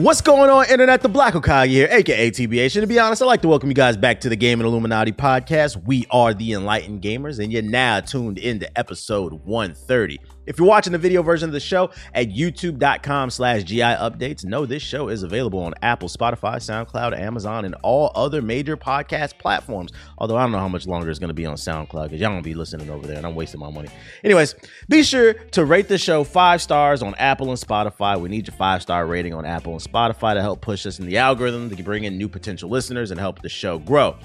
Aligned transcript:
What's 0.00 0.22
going 0.22 0.48
on, 0.48 0.64
Internet? 0.70 1.02
The 1.02 1.10
Black 1.10 1.34
Hokage 1.34 1.68
here, 1.68 1.86
aka 1.90 2.30
TBH. 2.30 2.74
And 2.74 2.82
to 2.82 2.86
be 2.86 2.98
honest, 2.98 3.20
I'd 3.20 3.26
like 3.26 3.42
to 3.42 3.48
welcome 3.48 3.68
you 3.68 3.74
guys 3.74 3.98
back 3.98 4.18
to 4.22 4.30
the 4.30 4.36
Gaming 4.36 4.66
Illuminati 4.66 5.12
podcast. 5.12 5.84
We 5.84 6.06
are 6.10 6.32
the 6.32 6.54
Enlightened 6.54 7.02
Gamers, 7.02 7.38
and 7.38 7.52
you're 7.52 7.60
now 7.60 8.00
tuned 8.00 8.38
into 8.38 8.66
episode 8.78 9.34
130. 9.44 10.18
If 10.50 10.58
you're 10.58 10.66
watching 10.66 10.92
the 10.92 10.98
video 10.98 11.22
version 11.22 11.48
of 11.48 11.52
the 11.52 11.60
show 11.60 11.90
at 12.12 12.30
youtube.com 12.30 13.30
slash 13.30 13.62
GI 13.62 13.82
updates, 13.82 14.44
know 14.44 14.66
this 14.66 14.82
show 14.82 15.06
is 15.06 15.22
available 15.22 15.60
on 15.60 15.74
Apple, 15.80 16.08
Spotify, 16.08 16.56
SoundCloud, 16.56 17.16
Amazon, 17.16 17.64
and 17.64 17.76
all 17.84 18.10
other 18.16 18.42
major 18.42 18.76
podcast 18.76 19.38
platforms. 19.38 19.92
Although 20.18 20.36
I 20.36 20.42
don't 20.42 20.50
know 20.50 20.58
how 20.58 20.66
much 20.66 20.88
longer 20.88 21.08
it's 21.08 21.20
going 21.20 21.28
to 21.28 21.34
be 21.34 21.46
on 21.46 21.54
SoundCloud 21.54 22.06
because 22.06 22.20
y'all 22.20 22.32
don't 22.32 22.42
be 22.42 22.54
listening 22.54 22.90
over 22.90 23.06
there 23.06 23.16
and 23.16 23.24
I'm 23.24 23.36
wasting 23.36 23.60
my 23.60 23.70
money. 23.70 23.90
Anyways, 24.24 24.56
be 24.88 25.04
sure 25.04 25.34
to 25.34 25.64
rate 25.64 25.86
the 25.86 25.98
show 25.98 26.24
five 26.24 26.60
stars 26.60 27.00
on 27.00 27.14
Apple 27.14 27.50
and 27.50 27.60
Spotify. 27.60 28.20
We 28.20 28.28
need 28.28 28.48
your 28.48 28.56
five 28.56 28.82
star 28.82 29.06
rating 29.06 29.32
on 29.32 29.44
Apple 29.44 29.74
and 29.74 29.80
Spotify 29.80 30.34
to 30.34 30.42
help 30.42 30.62
push 30.62 30.84
us 30.84 30.98
in 30.98 31.06
the 31.06 31.18
algorithm 31.18 31.70
to 31.70 31.80
bring 31.84 32.02
in 32.02 32.18
new 32.18 32.28
potential 32.28 32.68
listeners 32.68 33.12
and 33.12 33.20
help 33.20 33.40
the 33.40 33.48
show 33.48 33.78
grow. 33.78 34.16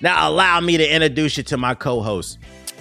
Now, 0.00 0.30
allow 0.30 0.60
me 0.60 0.78
to 0.78 0.94
introduce 0.94 1.36
you 1.36 1.42
to 1.44 1.58
my 1.58 1.74
co 1.74 2.00
host. 2.00 2.38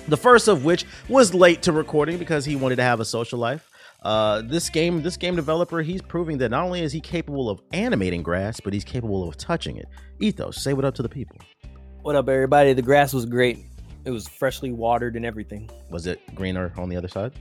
The 0.07 0.17
first 0.17 0.47
of 0.49 0.65
which 0.65 0.85
was 1.07 1.33
late 1.33 1.61
to 1.63 1.71
recording 1.71 2.17
because 2.17 2.43
he 2.43 2.55
wanted 2.55 2.75
to 2.75 2.83
have 2.83 2.99
a 2.99 3.05
social 3.05 3.39
life. 3.39 3.69
Uh, 4.01 4.41
this 4.41 4.69
game, 4.69 5.01
this 5.01 5.15
game 5.15 5.35
developer, 5.35 5.81
he's 5.81 6.01
proving 6.01 6.37
that 6.39 6.51
not 6.51 6.65
only 6.65 6.81
is 6.81 6.91
he 6.91 6.99
capable 6.99 7.49
of 7.49 7.61
animating 7.71 8.21
grass, 8.21 8.59
but 8.59 8.73
he's 8.73 8.83
capable 8.83 9.27
of 9.27 9.37
touching 9.37 9.77
it. 9.77 9.87
Ethos, 10.19 10.61
say 10.61 10.73
what 10.73 10.83
up 10.83 10.93
to 10.95 11.01
the 11.01 11.09
people. 11.09 11.37
What 12.01 12.17
up, 12.17 12.27
everybody? 12.27 12.73
The 12.73 12.81
grass 12.81 13.13
was 13.13 13.25
great. 13.25 13.59
It 14.03 14.11
was 14.11 14.27
freshly 14.27 14.73
watered 14.73 15.15
and 15.15 15.25
everything. 15.25 15.69
Was 15.89 16.05
it 16.05 16.19
greener 16.35 16.73
on 16.77 16.89
the 16.89 16.97
other 16.97 17.07
side? 17.07 17.31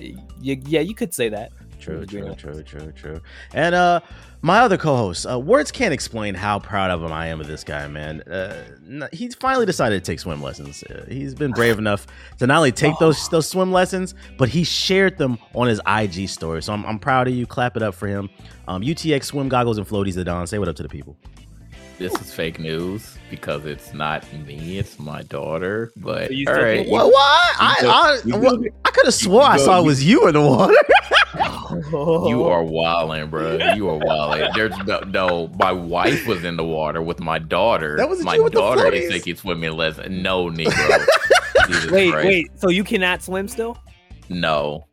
Y- 0.00 0.14
yeah, 0.40 0.80
you 0.80 0.94
could 0.94 1.12
say 1.12 1.28
that. 1.30 1.50
True, 1.80 2.06
true, 2.06 2.34
true, 2.34 2.62
true, 2.62 2.92
true. 2.92 3.20
And 3.52 3.74
uh, 3.74 4.00
my 4.42 4.60
other 4.60 4.76
co-host, 4.76 5.26
uh, 5.26 5.38
words 5.38 5.70
can't 5.70 5.92
explain 5.92 6.34
how 6.34 6.58
proud 6.58 6.90
of 6.90 7.02
him 7.02 7.12
I 7.12 7.26
am 7.26 7.40
of 7.40 7.46
this 7.46 7.64
guy, 7.64 7.86
man. 7.88 8.22
Uh, 8.22 9.08
he's 9.12 9.34
finally 9.34 9.66
decided 9.66 10.02
to 10.02 10.10
take 10.10 10.20
swim 10.20 10.42
lessons. 10.42 10.82
Uh, 10.84 11.04
he's 11.08 11.34
been 11.34 11.52
brave 11.52 11.78
enough 11.78 12.06
to 12.38 12.46
not 12.46 12.58
only 12.58 12.72
take 12.72 12.98
those 12.98 13.28
those 13.28 13.48
swim 13.48 13.72
lessons, 13.72 14.14
but 14.38 14.48
he 14.48 14.64
shared 14.64 15.18
them 15.18 15.38
on 15.54 15.68
his 15.68 15.80
IG 15.86 16.28
story. 16.28 16.62
So 16.62 16.72
I'm, 16.72 16.84
I'm 16.86 16.98
proud 16.98 17.28
of 17.28 17.34
you. 17.34 17.46
Clap 17.46 17.76
it 17.76 17.82
up 17.82 17.94
for 17.94 18.06
him. 18.06 18.30
Um, 18.68 18.82
UTX 18.82 19.24
swim 19.24 19.48
goggles 19.48 19.78
and 19.78 19.86
floaties. 19.86 20.14
The 20.14 20.24
Don. 20.24 20.46
Say 20.46 20.58
what 20.58 20.68
up 20.68 20.76
to 20.76 20.82
the 20.82 20.88
people 20.88 21.16
this 21.98 22.12
is 22.20 22.32
fake 22.32 22.58
news 22.58 23.16
because 23.34 23.64
it's 23.66 23.92
not 23.92 24.24
me, 24.46 24.78
it's 24.78 24.98
my 24.98 25.22
daughter. 25.22 25.92
But 25.96 26.28
So 26.28 26.32
you 26.34 26.46
all 26.48 26.54
still 26.54 26.84
What? 26.90 27.06
What? 27.06 27.14
I 27.58 27.76
I, 27.82 28.20
you 28.24 28.70
I 28.84 28.90
could 28.90 29.06
have 29.06 29.14
swore 29.14 29.42
I 29.42 29.56
saw 29.56 29.80
it 29.80 29.84
was 29.84 30.04
you 30.04 30.26
in 30.28 30.34
the 30.34 30.40
water. 30.40 30.74
you 32.28 32.44
are 32.44 32.62
wilding, 32.62 33.28
bro. 33.30 33.58
You 33.74 33.88
are 33.88 33.98
wilding. 33.98 34.48
There's 34.54 34.76
no, 34.86 35.00
no. 35.00 35.48
My 35.58 35.72
wife 35.72 36.26
was 36.26 36.44
in 36.44 36.56
the 36.56 36.64
water 36.64 37.02
with 37.02 37.20
my 37.20 37.38
daughter. 37.38 37.96
That 37.96 38.08
wasn't 38.08 38.26
my 38.26 38.34
you 38.36 38.44
with 38.44 38.52
the 38.52 38.60
daughter 38.60 38.82
floaties. 38.82 39.02
is 39.02 39.10
taking 39.12 39.36
swimming 39.36 39.72
lessons. 39.72 40.10
No, 40.10 40.46
Negro. 40.46 40.70
Wait, 41.90 42.12
Christ. 42.12 42.26
wait. 42.26 42.46
So 42.60 42.68
you 42.68 42.84
cannot 42.84 43.22
swim 43.22 43.48
still? 43.48 43.78
No, 44.28 44.84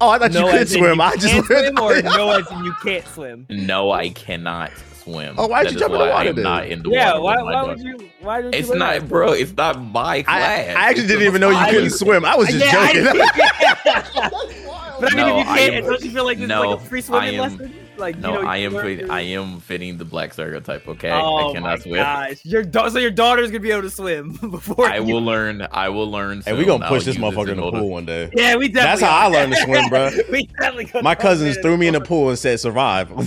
oh, 0.00 0.10
I 0.10 0.18
thought 0.18 0.32
you 0.34 0.40
could 0.50 0.68
swim. 0.68 0.96
you 0.96 1.02
I 1.02 1.16
just 1.16 1.26
can 1.26 1.42
learned. 1.48 1.76
swim, 1.78 1.84
or 1.84 2.02
no, 2.02 2.30
as 2.32 2.50
in 2.50 2.64
you 2.64 2.74
can't 2.82 3.06
swim. 3.06 3.46
no, 3.48 3.90
I 3.90 4.10
cannot 4.10 4.70
swim. 5.02 5.34
Oh, 5.38 5.46
why'd 5.46 5.66
That 5.66 5.72
you 5.72 5.76
is 5.76 5.80
jump 5.80 5.92
in 5.94 5.98
the 6.00 6.04
why 6.04 6.10
I 6.10 6.14
water 6.14 6.28
am 6.30 6.34
then? 6.36 6.44
Not 6.44 6.66
in 6.66 6.82
the 6.82 6.90
Yeah, 6.90 7.18
water. 7.18 7.44
why? 7.44 7.52
Why 7.54 7.62
would 7.64 7.80
you? 7.80 8.10
Why 8.20 8.42
don't 8.42 8.52
you? 8.54 8.58
It's 8.60 8.68
learn 8.68 8.78
not, 8.78 9.00
that? 9.00 9.08
bro. 9.08 9.32
It's 9.32 9.56
not 9.56 9.82
my 9.82 10.16
I, 10.16 10.22
class. 10.22 10.76
I 10.76 10.88
actually 10.90 11.06
didn't 11.08 11.26
even 11.26 11.40
know 11.40 11.50
you 11.50 11.66
couldn't 11.70 11.90
swim. 11.90 12.24
I 12.24 12.36
was 12.36 12.48
just 12.48 12.64
Yeah, 12.64 12.92
joking. 12.92 13.06
I- 13.08 14.28
But 15.00 15.14
I 15.14 15.16
mean, 15.16 15.26
No, 15.26 15.38
if 15.40 15.46
you 15.48 15.54
can't, 15.54 15.74
am- 15.74 15.84
don't 15.84 16.04
you 16.04 16.10
feel 16.12 16.24
like 16.24 16.38
this 16.38 16.44
is 16.44 16.50
like 16.50 16.78
a 16.78 16.80
free 16.84 17.00
swimming 17.00 17.34
am- 17.34 17.40
lesson? 17.40 17.74
Like, 17.96 18.16
No, 18.18 18.34
you 18.38 18.42
know, 18.42 18.48
I 18.48 18.56
am. 18.58 18.72
learn 18.72 18.98
Fit, 18.98 19.10
I 19.10 19.20
am 19.20 19.60
fitting 19.60 19.98
the 19.98 20.04
black 20.04 20.32
stereotype. 20.32 20.88
Okay, 20.88 21.10
Oh 21.10 21.50
I 21.50 21.52
cannot 21.52 21.78
my 21.78 21.82
swim. 21.82 21.94
gosh! 21.96 22.44
Your 22.44 22.62
da- 22.64 22.88
so 22.88 22.98
your 22.98 23.10
daughter's 23.10 23.50
gonna 23.50 23.60
be 23.60 23.70
able 23.70 23.82
to 23.82 23.90
swim 23.90 24.32
before 24.50 24.86
I 24.86 24.96
you- 24.98 25.04
will 25.14 25.22
learn. 25.22 25.66
I 25.70 25.88
will 25.90 26.10
learn. 26.10 26.40
Hey, 26.42 26.52
we 26.52 26.60
soon. 26.60 26.66
gonna 26.68 26.88
push 26.88 27.04
this 27.04 27.16
use 27.16 27.24
motherfucker 27.24 27.50
in 27.50 27.56
the 27.58 27.70
pool 27.70 27.90
one 27.90 28.06
day. 28.06 28.30
Yeah, 28.34 28.56
we 28.56 28.68
definitely. 28.68 29.00
That's 29.00 29.02
how 29.02 29.16
I 29.18 29.26
learned 29.26 29.52
to 29.52 29.60
swim, 29.64 29.88
bro. 29.88 30.10
we 30.30 30.46
definitely. 30.58 31.02
My 31.02 31.14
cousins 31.14 31.58
threw 31.58 31.76
me 31.76 31.86
in 31.86 31.94
the 31.94 32.00
pool 32.00 32.30
and 32.30 32.38
said 32.38 32.58
survive. 32.60 33.10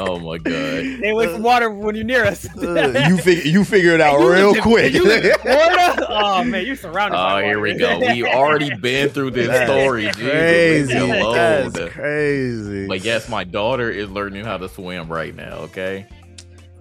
Oh 0.00 0.18
my 0.18 0.38
god. 0.38 0.52
Stay 0.98 1.10
away 1.10 1.28
from 1.28 1.42
water 1.44 1.70
when 1.70 1.94
you're 1.94 2.04
near 2.04 2.24
us. 2.24 2.44
Uh, 2.58 3.06
you 3.08 3.16
fig- 3.16 3.44
you 3.46 3.62
figure 3.64 3.92
it 3.92 4.00
out 4.00 4.18
You 4.20 4.32
real 4.32 4.54
quick. 4.60 4.92
You 4.92 5.04
live 5.04 5.24
in 5.24 5.38
Florida? 5.38 6.06
Oh 6.08 6.42
man, 6.42 6.66
you're 6.66 6.74
surrounded. 6.74 7.16
by 7.16 7.42
Oh, 7.42 7.44
here 7.46 7.60
we 7.60 7.74
go. 7.78 8.00
We 8.00 8.24
already 8.26 8.74
been 8.74 9.08
through 9.10 9.30
this 9.30 9.46
story. 9.68 10.06
Jesus, 10.06 10.16
crazy. 10.20 10.98
leave. 11.00 11.72
That's 11.72 11.92
crazy. 11.94 12.83
But 12.88 13.04
yes, 13.04 13.28
my 13.28 13.44
daughter 13.44 13.90
is 13.90 14.10
learning 14.10 14.44
how 14.44 14.56
to 14.58 14.68
swim 14.68 15.08
right 15.08 15.34
now. 15.34 15.54
Okay. 15.58 16.06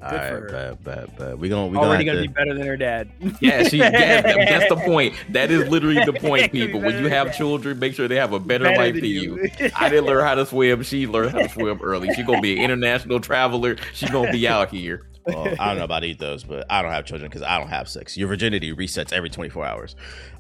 All 0.02 0.10
Good 0.10 0.18
right, 0.18 0.30
for 0.30 0.36
her. 0.42 0.50
bad, 0.50 0.84
bad, 0.84 1.18
bad. 1.18 1.40
We 1.40 1.48
gonna 1.48 1.68
we 1.68 1.76
gonna, 1.76 1.88
already 1.88 2.06
have 2.06 2.16
gonna 2.16 2.24
to, 2.24 2.28
be 2.28 2.34
better 2.34 2.54
than 2.54 2.68
her 2.68 2.76
dad. 2.76 3.10
Yeah, 3.40 3.64
she. 3.64 3.78
Yeah, 3.78 4.22
that's 4.22 4.68
the 4.68 4.76
point. 4.76 5.16
That 5.30 5.50
is 5.50 5.70
literally 5.70 6.04
the 6.04 6.12
point, 6.12 6.52
people. 6.52 6.82
When 6.82 7.02
you 7.02 7.08
have 7.08 7.34
children, 7.38 7.80
make 7.80 7.94
sure 7.96 8.10
they 8.10 8.18
have 8.18 8.34
a 8.34 8.40
better, 8.40 8.66
Better 8.66 8.78
life 8.78 8.94
than 8.96 9.02
than 9.04 9.10
you. 9.10 9.50
you. 9.60 9.72
I 9.78 9.88
didn't 9.88 10.06
learn 10.06 10.26
how 10.26 10.36
to 10.36 10.46
swim. 10.46 10.84
She 10.84 11.08
learned 11.08 11.32
how 11.32 11.38
to 11.40 11.50
swim 11.50 11.80
early. 11.82 12.14
She 12.16 12.24
gonna 12.24 12.42
be 12.42 12.58
an 12.58 12.60
international 12.66 13.22
traveler. 13.22 13.78
She 13.94 14.08
gonna 14.10 14.32
be 14.32 14.46
out 14.46 14.70
here. 14.70 15.06
Well, 15.26 15.48
I 15.60 15.68
don't 15.70 15.78
know 15.78 15.84
about 15.86 16.04
eat 16.04 16.20
those, 16.20 16.44
but 16.44 16.66
I 16.70 16.82
don't 16.82 16.92
have 16.92 17.06
children 17.06 17.30
because 17.30 17.42
I 17.44 17.58
don't 17.60 17.70
have 17.70 17.88
sex. 17.90 18.18
Your 18.18 18.28
virginity 18.28 18.74
resets 18.74 19.14
every 19.14 19.30
24 19.30 19.66
hours. 19.66 19.96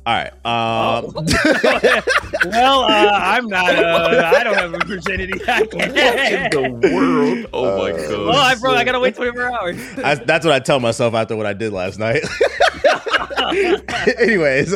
All 0.05 0.13
right. 0.13 0.33
Um, 0.45 1.13
well, 2.45 2.81
uh, 2.83 3.09
I'm 3.13 3.47
not. 3.47 3.73
Uh, 3.73 4.31
I 4.35 4.43
don't 4.43 4.55
have 4.55 4.73
a 4.73 4.79
virginity. 4.85 5.39
I 5.47 5.61
What 5.61 5.73
in 5.73 6.49
the 6.51 6.91
world? 6.93 7.45
Oh 7.53 7.77
my 7.77 7.91
Uh, 7.91 7.97
god. 7.97 8.09
Well, 8.27 8.31
I 8.35 8.55
bro, 8.55 8.71
I 8.73 8.83
gotta 8.83 8.99
wait 8.99 9.15
24 9.15 9.41
hours. 9.43 9.77
I, 9.99 10.15
that's 10.15 10.45
what 10.45 10.53
I 10.53 10.59
tell 10.59 10.79
myself 10.81 11.13
after 11.13 11.35
what 11.37 11.45
I 11.45 11.53
did 11.53 11.71
last 11.71 11.99
night. 11.99 12.21
Anyways, 13.53 14.73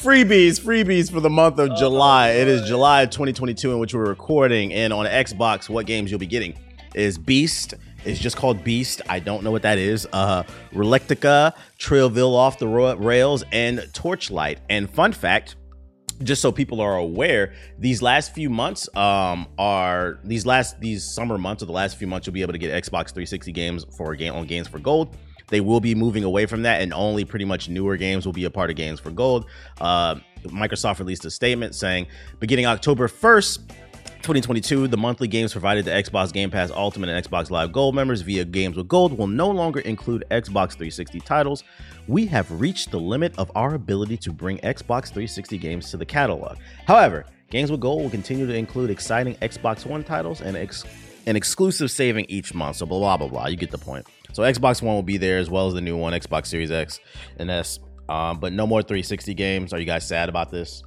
freebies, 0.00 0.60
freebies 0.60 1.10
for 1.10 1.20
the 1.20 1.30
month 1.30 1.58
of 1.58 1.76
July. 1.76 2.30
It 2.30 2.48
is 2.48 2.66
July 2.68 3.06
2022 3.06 3.72
in 3.72 3.78
which 3.78 3.94
we're 3.94 4.06
recording, 4.06 4.72
and 4.72 4.92
on 4.92 5.06
Xbox, 5.06 5.68
what 5.68 5.86
games 5.86 6.10
you'll 6.10 6.20
be 6.20 6.26
getting 6.26 6.54
is 6.94 7.18
Beast. 7.18 7.74
It's 8.04 8.18
just 8.18 8.36
called 8.36 8.64
Beast. 8.64 9.02
I 9.08 9.18
don't 9.18 9.44
know 9.44 9.50
what 9.50 9.62
that 9.62 9.78
is. 9.78 10.06
Uh, 10.12 10.44
Relictica, 10.72 11.54
Trailville 11.78 12.34
off 12.34 12.58
the 12.58 12.68
rails, 12.68 13.44
and 13.52 13.80
Torchlight. 13.92 14.58
And 14.68 14.88
fun 14.88 15.12
fact, 15.12 15.56
just 16.22 16.42
so 16.42 16.52
people 16.52 16.80
are 16.80 16.96
aware, 16.96 17.54
these 17.78 18.02
last 18.02 18.34
few 18.34 18.50
months 18.50 18.88
um, 18.96 19.48
are 19.58 20.18
these 20.24 20.44
last 20.46 20.80
these 20.80 21.04
summer 21.04 21.38
months 21.38 21.62
or 21.62 21.66
the 21.66 21.72
last 21.72 21.96
few 21.96 22.06
months 22.06 22.26
you'll 22.26 22.34
be 22.34 22.42
able 22.42 22.52
to 22.52 22.58
get 22.58 22.70
Xbox 22.84 23.08
360 23.08 23.52
games 23.52 23.86
for 23.96 24.14
game 24.14 24.34
on 24.34 24.46
Games 24.46 24.68
for 24.68 24.78
Gold. 24.78 25.16
They 25.48 25.60
will 25.60 25.80
be 25.80 25.94
moving 25.94 26.24
away 26.24 26.46
from 26.46 26.62
that, 26.62 26.80
and 26.80 26.94
only 26.94 27.24
pretty 27.24 27.44
much 27.44 27.68
newer 27.68 27.96
games 27.96 28.24
will 28.24 28.32
be 28.32 28.44
a 28.44 28.50
part 28.50 28.70
of 28.70 28.76
Games 28.76 29.00
for 29.00 29.10
Gold. 29.10 29.46
Uh, 29.80 30.16
Microsoft 30.44 31.00
released 31.00 31.24
a 31.24 31.30
statement 31.30 31.74
saying, 31.74 32.06
beginning 32.38 32.66
October 32.66 33.08
1st, 33.08 33.58
2022, 34.22 34.86
the 34.88 34.98
monthly 34.98 35.26
games 35.26 35.52
provided 35.52 35.86
to 35.86 35.90
Xbox 35.90 36.30
Game 36.30 36.50
Pass 36.50 36.70
Ultimate 36.70 37.08
and 37.08 37.24
Xbox 37.24 37.50
Live 37.50 37.72
Gold 37.72 37.94
members 37.94 38.20
via 38.20 38.44
Games 38.44 38.76
with 38.76 38.86
Gold 38.86 39.16
will 39.16 39.26
no 39.26 39.48
longer 39.48 39.80
include 39.80 40.24
Xbox 40.30 40.72
360 40.72 41.20
titles. 41.20 41.64
We 42.06 42.26
have 42.26 42.50
reached 42.60 42.90
the 42.90 43.00
limit 43.00 43.32
of 43.38 43.50
our 43.54 43.74
ability 43.74 44.18
to 44.18 44.32
bring 44.32 44.58
Xbox 44.58 45.06
360 45.06 45.56
games 45.56 45.90
to 45.90 45.96
the 45.96 46.04
catalog. 46.04 46.58
However, 46.86 47.24
Games 47.50 47.70
with 47.70 47.80
Gold 47.80 48.02
will 48.02 48.10
continue 48.10 48.46
to 48.46 48.54
include 48.54 48.90
exciting 48.90 49.34
Xbox 49.36 49.84
One 49.86 50.04
titles 50.04 50.40
and 50.40 50.56
ex- 50.56 50.84
an 51.26 51.34
exclusive 51.34 51.90
saving 51.90 52.26
each 52.28 52.54
month. 52.54 52.76
So 52.76 52.86
blah 52.86 52.98
blah 52.98 53.16
blah 53.16 53.28
blah. 53.28 53.46
You 53.48 53.56
get 53.56 53.70
the 53.70 53.78
point. 53.78 54.06
So 54.32 54.42
Xbox 54.42 54.82
One 54.82 54.94
will 54.94 55.02
be 55.02 55.16
there 55.16 55.38
as 55.38 55.50
well 55.50 55.66
as 55.66 55.74
the 55.74 55.80
new 55.80 55.96
one, 55.96 56.12
Xbox 56.12 56.46
Series 56.46 56.70
X 56.70 57.00
and 57.38 57.50
S. 57.50 57.80
Um, 58.08 58.38
but 58.38 58.52
no 58.52 58.66
more 58.66 58.82
360 58.82 59.34
games. 59.34 59.72
Are 59.72 59.78
you 59.78 59.86
guys 59.86 60.06
sad 60.06 60.28
about 60.28 60.50
this? 60.50 60.82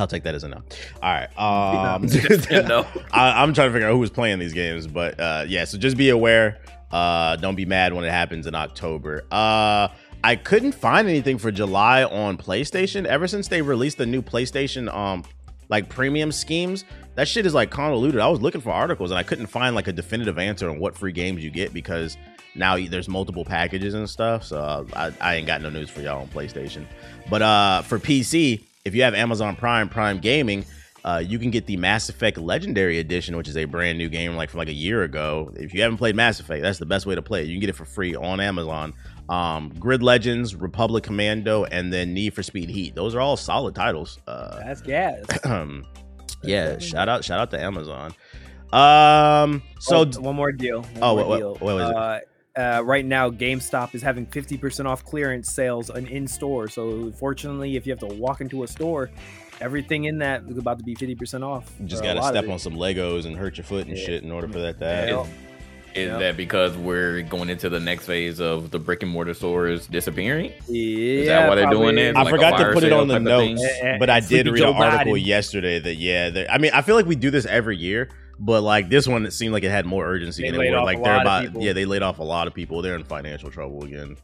I'll 0.00 0.06
take 0.06 0.24
that 0.24 0.34
as 0.34 0.44
a 0.44 0.48
no. 0.48 0.62
All 1.02 1.12
right. 1.12 1.38
Um, 1.38 2.06
no. 2.50 2.86
I, 3.12 3.42
I'm 3.42 3.54
trying 3.54 3.68
to 3.68 3.72
figure 3.72 3.88
out 3.88 3.92
who 3.92 3.98
was 3.98 4.10
playing 4.10 4.38
these 4.38 4.52
games, 4.52 4.86
but 4.86 5.18
uh, 5.20 5.44
yeah. 5.46 5.64
So 5.64 5.78
just 5.78 5.96
be 5.96 6.10
aware. 6.10 6.58
Uh, 6.90 7.36
don't 7.36 7.54
be 7.54 7.66
mad 7.66 7.92
when 7.92 8.04
it 8.04 8.10
happens 8.10 8.46
in 8.46 8.54
October. 8.54 9.24
Uh, 9.30 9.88
I 10.22 10.36
couldn't 10.36 10.72
find 10.72 11.08
anything 11.08 11.38
for 11.38 11.50
July 11.50 12.04
on 12.04 12.36
PlayStation 12.36 13.06
ever 13.06 13.26
since 13.26 13.48
they 13.48 13.62
released 13.62 13.98
the 13.98 14.06
new 14.06 14.22
PlayStation 14.22 14.92
um 14.92 15.24
like 15.70 15.88
premium 15.88 16.32
schemes. 16.32 16.84
That 17.14 17.28
shit 17.28 17.46
is 17.46 17.54
like 17.54 17.70
convoluted. 17.70 18.20
I 18.20 18.28
was 18.28 18.40
looking 18.40 18.60
for 18.60 18.70
articles 18.70 19.10
and 19.10 19.18
I 19.18 19.22
couldn't 19.22 19.46
find 19.46 19.74
like 19.74 19.88
a 19.88 19.92
definitive 19.92 20.38
answer 20.38 20.68
on 20.68 20.78
what 20.78 20.96
free 20.96 21.12
games 21.12 21.42
you 21.42 21.50
get 21.50 21.72
because 21.72 22.16
now 22.54 22.76
there's 22.76 23.08
multiple 23.08 23.44
packages 23.44 23.94
and 23.94 24.10
stuff. 24.10 24.44
So 24.44 24.58
uh, 24.58 24.84
I, 24.94 25.12
I 25.20 25.34
ain't 25.36 25.46
got 25.46 25.62
no 25.62 25.70
news 25.70 25.88
for 25.88 26.00
y'all 26.00 26.20
on 26.20 26.28
PlayStation. 26.28 26.84
But 27.30 27.42
uh, 27.42 27.82
for 27.82 27.98
PC, 27.98 28.64
if 28.90 28.94
you 28.96 29.02
have 29.02 29.14
Amazon 29.14 29.54
Prime, 29.56 29.88
Prime 29.88 30.18
Gaming, 30.18 30.64
uh, 31.04 31.22
you 31.24 31.38
can 31.38 31.50
get 31.50 31.64
the 31.66 31.76
Mass 31.78 32.08
Effect 32.08 32.36
Legendary 32.36 32.98
Edition, 32.98 33.36
which 33.36 33.48
is 33.48 33.56
a 33.56 33.64
brand 33.64 33.96
new 33.96 34.08
game 34.08 34.34
like 34.36 34.50
from 34.50 34.58
like 34.58 34.68
a 34.68 34.72
year 34.74 35.02
ago. 35.04 35.50
If 35.56 35.72
you 35.72 35.80
haven't 35.82 35.96
played 35.98 36.14
Mass 36.16 36.40
Effect, 36.40 36.60
that's 36.62 36.78
the 36.78 36.84
best 36.86 37.06
way 37.06 37.14
to 37.14 37.22
play 37.22 37.42
it. 37.42 37.46
You 37.46 37.54
can 37.54 37.60
get 37.60 37.70
it 37.70 37.76
for 37.76 37.84
free 37.86 38.14
on 38.14 38.40
Amazon. 38.40 38.92
Um, 39.28 39.72
Grid 39.78 40.02
Legends, 40.02 40.54
Republic 40.56 41.04
Commando, 41.04 41.64
and 41.64 41.92
then 41.92 42.12
Need 42.12 42.34
for 42.34 42.42
Speed 42.42 42.68
Heat. 42.68 42.94
Those 42.96 43.14
are 43.14 43.20
all 43.20 43.36
solid 43.36 43.74
titles. 43.76 44.18
Uh, 44.26 44.58
That's 44.64 44.82
gas. 44.82 45.24
Yeah, 46.42 46.78
shout 46.78 47.06
out, 47.08 47.22
shout 47.22 47.38
out 47.38 47.50
to 47.50 47.60
Amazon. 47.62 48.14
Um, 48.72 49.62
so 49.78 49.98
Oh, 50.16 50.20
one 50.20 50.36
more 50.36 50.52
deal. 50.52 50.82
One 50.82 50.92
Oh, 51.02 51.16
more 51.16 51.26
what- 51.26 51.36
deal. 51.38 51.52
what- 51.52 51.60
what 51.60 51.74
was 51.76 51.90
it? 51.90 51.96
Uh, 51.96 52.18
uh, 52.56 52.82
right 52.84 53.04
now, 53.04 53.30
GameStop 53.30 53.94
is 53.94 54.02
having 54.02 54.26
50% 54.26 54.86
off 54.86 55.04
clearance 55.04 55.52
sales 55.52 55.88
on 55.90 56.06
in 56.06 56.26
store. 56.26 56.68
So, 56.68 57.12
fortunately, 57.12 57.76
if 57.76 57.86
you 57.86 57.92
have 57.92 58.00
to 58.00 58.06
walk 58.16 58.40
into 58.40 58.62
a 58.64 58.68
store, 58.68 59.10
everything 59.60 60.04
in 60.04 60.18
that 60.18 60.42
is 60.48 60.58
about 60.58 60.78
to 60.78 60.84
be 60.84 60.94
50% 60.96 61.42
off. 61.44 61.70
you 61.78 61.86
just 61.86 62.02
gotta 62.02 62.22
step 62.22 62.48
on 62.48 62.58
some 62.58 62.74
Legos 62.74 63.26
and 63.26 63.36
hurt 63.36 63.56
your 63.58 63.64
foot 63.64 63.86
and 63.86 63.96
Yeah. 63.96 64.04
shit 64.04 64.22
in 64.22 64.30
order 64.32 64.48
for 64.48 64.58
that 64.58 64.78
to 64.78 64.84
happen. 64.86 65.14
Yeah. 65.14 65.26
Is 65.92 66.06
Yep. 66.08 66.20
that 66.20 66.36
because 66.36 66.76
we're 66.76 67.22
going 67.22 67.50
into 67.50 67.68
the 67.68 67.80
next 67.80 68.06
phase 68.06 68.40
of 68.40 68.70
the 68.70 68.78
brick 68.78 69.02
and 69.02 69.10
mortar 69.10 69.34
stores 69.34 69.88
disappearing? 69.88 70.52
Yeah, 70.68 71.24
that 71.40 71.48
why 71.48 71.54
they're 71.56 71.70
doing 71.70 71.98
it? 71.98 72.14
I 72.14 72.20
Like 72.22 72.28
a 72.28 72.30
forgot 72.30 72.58
to 72.58 72.72
put 72.72 72.84
it 72.84 72.92
on 72.92 73.08
the 73.08 73.14
type 73.18 73.22
of 73.22 73.40
thing? 73.40 73.54
notes, 73.56 73.64
Eh, 73.82 73.86
eh, 73.88 73.96
but 73.98 74.08
I 74.08 74.20
did 74.20 74.26
Sleepy 74.28 74.50
read 74.50 74.58
Joe 74.60 74.70
an 74.70 74.76
article 74.82 75.14
Biden. 75.14 75.26
yesterday 75.26 75.80
that 75.80 75.96
yeah, 75.96 76.46
I 76.48 76.58
mean, 76.58 76.70
I 76.72 76.82
feel 76.82 76.94
like 76.94 77.06
we 77.06 77.16
do 77.16 77.30
this 77.32 77.44
every 77.44 77.76
year, 77.76 78.08
but 78.40 78.62
like 78.62 78.88
this 78.88 79.06
one, 79.06 79.24
it 79.26 79.32
seemed 79.32 79.52
like 79.52 79.62
it 79.62 79.70
had 79.70 79.86
more 79.86 80.04
urgency 80.06 80.42
They 80.42 80.48
in 80.48 80.54
it. 80.54 80.58
laid 80.58 80.70
Where 80.70 80.78
off 80.80 80.84
like 80.86 80.98
a 80.98 81.02
they're 81.02 81.12
lot 81.12 81.16
of 81.20 81.22
about 81.22 81.42
people. 81.44 81.62
yeah, 81.62 81.72
they 81.72 81.84
laid 81.84 82.02
off 82.02 82.18
a 82.18 82.24
lot 82.24 82.46
of 82.48 82.54
people. 82.54 82.82
They're 82.82 82.96
in 82.96 83.04
financial 83.04 83.50
trouble 83.50 83.84
again. 83.84 84.16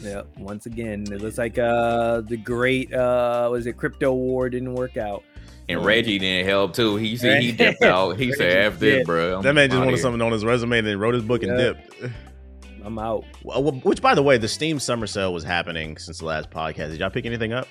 Yeah, 0.00 0.22
once 0.38 0.66
again, 0.66 1.04
it 1.10 1.20
looks 1.22 1.38
like 1.38 1.58
uh 1.58 2.20
the 2.20 2.36
great 2.36 2.92
uh 2.92 3.48
was 3.50 3.66
it 3.66 3.76
crypto 3.76 4.12
war 4.12 4.48
didn't 4.50 4.74
work 4.74 4.96
out. 4.96 5.22
And 5.66 5.82
Reggie 5.82 6.18
didn't 6.18 6.46
help 6.46 6.74
too. 6.74 6.96
He 6.96 7.16
said 7.16 7.40
he 7.42 7.50
dipped 7.52 7.82
out. 7.82 8.18
He 8.18 8.32
said, 8.32 8.54
Reggie 8.54 8.58
"F 8.74 8.78
this, 8.78 9.06
bro." 9.06 9.36
I'm 9.36 9.42
that 9.42 9.54
man 9.54 9.70
just 9.70 9.78
wanted 9.78 9.92
here." 9.92 10.02
something 10.02 10.20
on 10.20 10.30
his 10.30 10.44
resume 10.44 10.76
and 10.78 10.86
then 10.86 10.98
wrote 10.98 11.14
his 11.14 11.22
book 11.22 11.42
and 11.42 11.52
Yeah. 11.58 11.72
dipped. 11.72 11.94
I'm 12.84 12.98
out. 12.98 13.24
Well, 13.42 13.62
well, 13.62 13.72
Which, 13.82 14.02
by 14.02 14.14
the 14.14 14.22
way, 14.22 14.36
the 14.36 14.46
Steam 14.46 14.78
Summer 14.78 15.06
Sale 15.06 15.32
was 15.32 15.42
happening 15.42 15.96
since 15.96 16.18
the 16.18 16.26
last 16.26 16.50
podcast. 16.50 16.90
Did 16.90 17.00
y'all 17.00 17.08
pick 17.08 17.24
anything 17.24 17.54
up? 17.54 17.66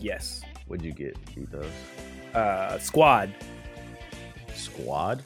Yes. 0.00 0.42
What'd 0.66 0.84
you 0.84 0.90
get? 0.92 1.16
Ethos? 1.36 1.66
Uh 2.34 2.78
Squad. 2.78 3.32
Squad? 4.64 5.22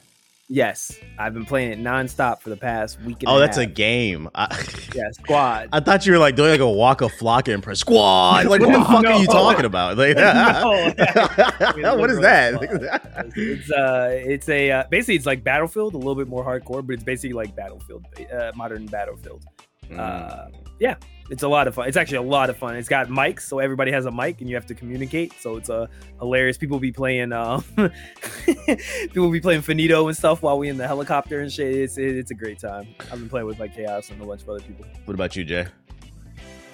Yes. 0.51 0.97
I've 1.19 1.35
been 1.35 1.45
playing 1.45 1.71
it 1.73 1.79
nonstop 1.79 2.39
for 2.39 2.49
the 2.49 2.57
past 2.57 2.99
week 3.03 3.17
and 3.21 3.29
Oh, 3.29 3.37
a 3.37 3.39
that's 3.39 3.57
a 3.57 3.67
game. 3.67 4.27
I, 4.33 4.47
yeah, 4.95 5.11
Squad. 5.11 5.69
I 5.71 5.79
thought 5.79 6.07
you 6.07 6.11
were 6.11 6.17
like 6.17 6.35
doing 6.35 6.49
like 6.49 6.59
a 6.59 6.67
Waka 6.69 7.05
Flocka 7.05 7.49
impress. 7.49 7.79
Squad. 7.81 8.47
Like 8.47 8.59
what 8.59 8.71
the 8.71 8.83
fuck 8.83 9.05
are 9.05 9.19
you 9.19 9.27
talking 9.27 9.65
about? 9.65 9.97
Like, 9.99 10.17
No. 11.77 11.95
what 11.97 12.09
is 12.09 12.19
that? 12.21 12.57
it's 13.35 13.71
uh 13.71 14.09
it's 14.11 14.49
a 14.49 14.71
uh, 14.71 14.83
basically 14.89 15.15
it's 15.17 15.27
like 15.27 15.43
Battlefield, 15.43 15.93
a 15.93 15.97
little 15.97 16.15
bit 16.15 16.27
more 16.27 16.43
hardcore, 16.43 16.83
but 16.85 16.93
it's 16.93 17.03
basically 17.03 17.33
like 17.33 17.55
Battlefield, 17.55 18.05
uh, 18.33 18.51
modern 18.55 18.87
Battlefield. 18.87 19.43
Uh, 19.95 20.47
It's 21.29 21.43
a 21.43 21.47
lot 21.47 21.67
of 21.67 21.75
fun. 21.75 21.87
It's 21.87 21.97
actually 21.97 22.17
a 22.17 22.21
lot 22.23 22.49
of 22.49 22.57
fun. 22.57 22.75
It's 22.75 22.89
got 22.89 23.07
mics, 23.07 23.41
so 23.41 23.59
everybody 23.59 23.91
has 23.91 24.05
a 24.05 24.11
mic, 24.11 24.41
and 24.41 24.49
you 24.49 24.55
have 24.55 24.65
to 24.67 24.73
communicate. 24.75 25.33
So 25.39 25.57
it's 25.57 25.69
uh, 25.69 25.85
hilarious. 26.19 26.57
People 26.57 26.79
be 26.79 26.91
playing, 26.91 27.31
um, 27.33 27.63
people 28.45 29.29
be 29.29 29.39
playing 29.39 29.61
finito 29.61 30.07
and 30.07 30.17
stuff 30.17 30.41
while 30.41 30.57
we 30.57 30.69
in 30.69 30.77
the 30.77 30.87
helicopter 30.87 31.41
and 31.41 31.51
shit. 31.51 31.73
It's 31.75 31.97
it, 31.97 32.15
it's 32.17 32.31
a 32.31 32.35
great 32.35 32.59
time. 32.59 32.87
I've 33.11 33.19
been 33.19 33.29
playing 33.29 33.47
with 33.47 33.59
like 33.59 33.75
chaos 33.75 34.09
and 34.09 34.21
a 34.21 34.25
bunch 34.25 34.41
of 34.41 34.49
other 34.49 34.61
people. 34.61 34.85
what 35.05 35.13
about 35.13 35.35
you, 35.35 35.43
Jay? 35.43 35.67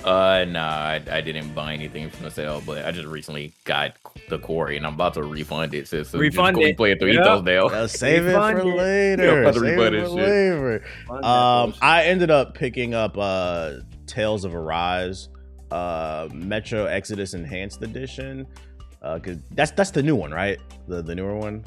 Uh, 0.03 0.45
nah, 0.47 0.61
I, 0.69 1.01
I 1.09 1.21
didn't 1.21 1.53
buy 1.55 1.73
anything 1.73 2.11
from 2.11 2.25
the 2.25 2.31
sale, 2.31 2.61
but 2.63 2.85
I 2.85 2.91
just 2.91 3.07
recently 3.07 3.53
got 3.63 3.97
the 4.29 4.37
quarry, 4.37 4.77
and 4.77 4.85
I'm 4.85 4.93
about 4.93 5.15
to 5.15 5.23
refund 5.23 5.73
it. 5.73 5.87
So, 5.87 6.03
so 6.03 6.19
Refund 6.19 6.55
just 6.57 6.63
go 6.63 6.69
it. 6.69 6.77
play 6.77 6.91
it 6.91 6.99
through 6.99 7.13
Yeah. 7.13 7.21
Ethos 7.21 7.43
now. 7.43 7.65
Uh, 7.65 7.87
save 7.87 8.27
it 8.27 8.33
for 8.33 8.63
later. 8.63 9.23
Yeah, 9.25 9.31
I'm 9.31 9.39
about 9.39 9.53
to 9.55 9.59
Save 9.61 9.79
it 9.79 10.07
for 10.07 11.11
later. 11.11 11.25
Um. 11.25 11.73
I 11.81 12.03
ended 12.05 12.29
up 12.29 12.53
picking 12.53 12.93
up 12.93 13.17
uh 13.17 13.77
Tales 14.07 14.45
of 14.45 14.55
Arise, 14.55 15.29
uh 15.71 16.29
Metro 16.33 16.85
Exodus 16.85 17.33
Enhanced 17.33 17.81
Edition. 17.81 18.47
Uh, 19.01 19.19
cause 19.19 19.37
that's 19.51 19.71
that's 19.71 19.91
the 19.91 20.01
new 20.01 20.15
one, 20.15 20.31
right? 20.31 20.59
The 20.87 21.01
the 21.01 21.13
newer 21.13 21.35
one, 21.37 21.63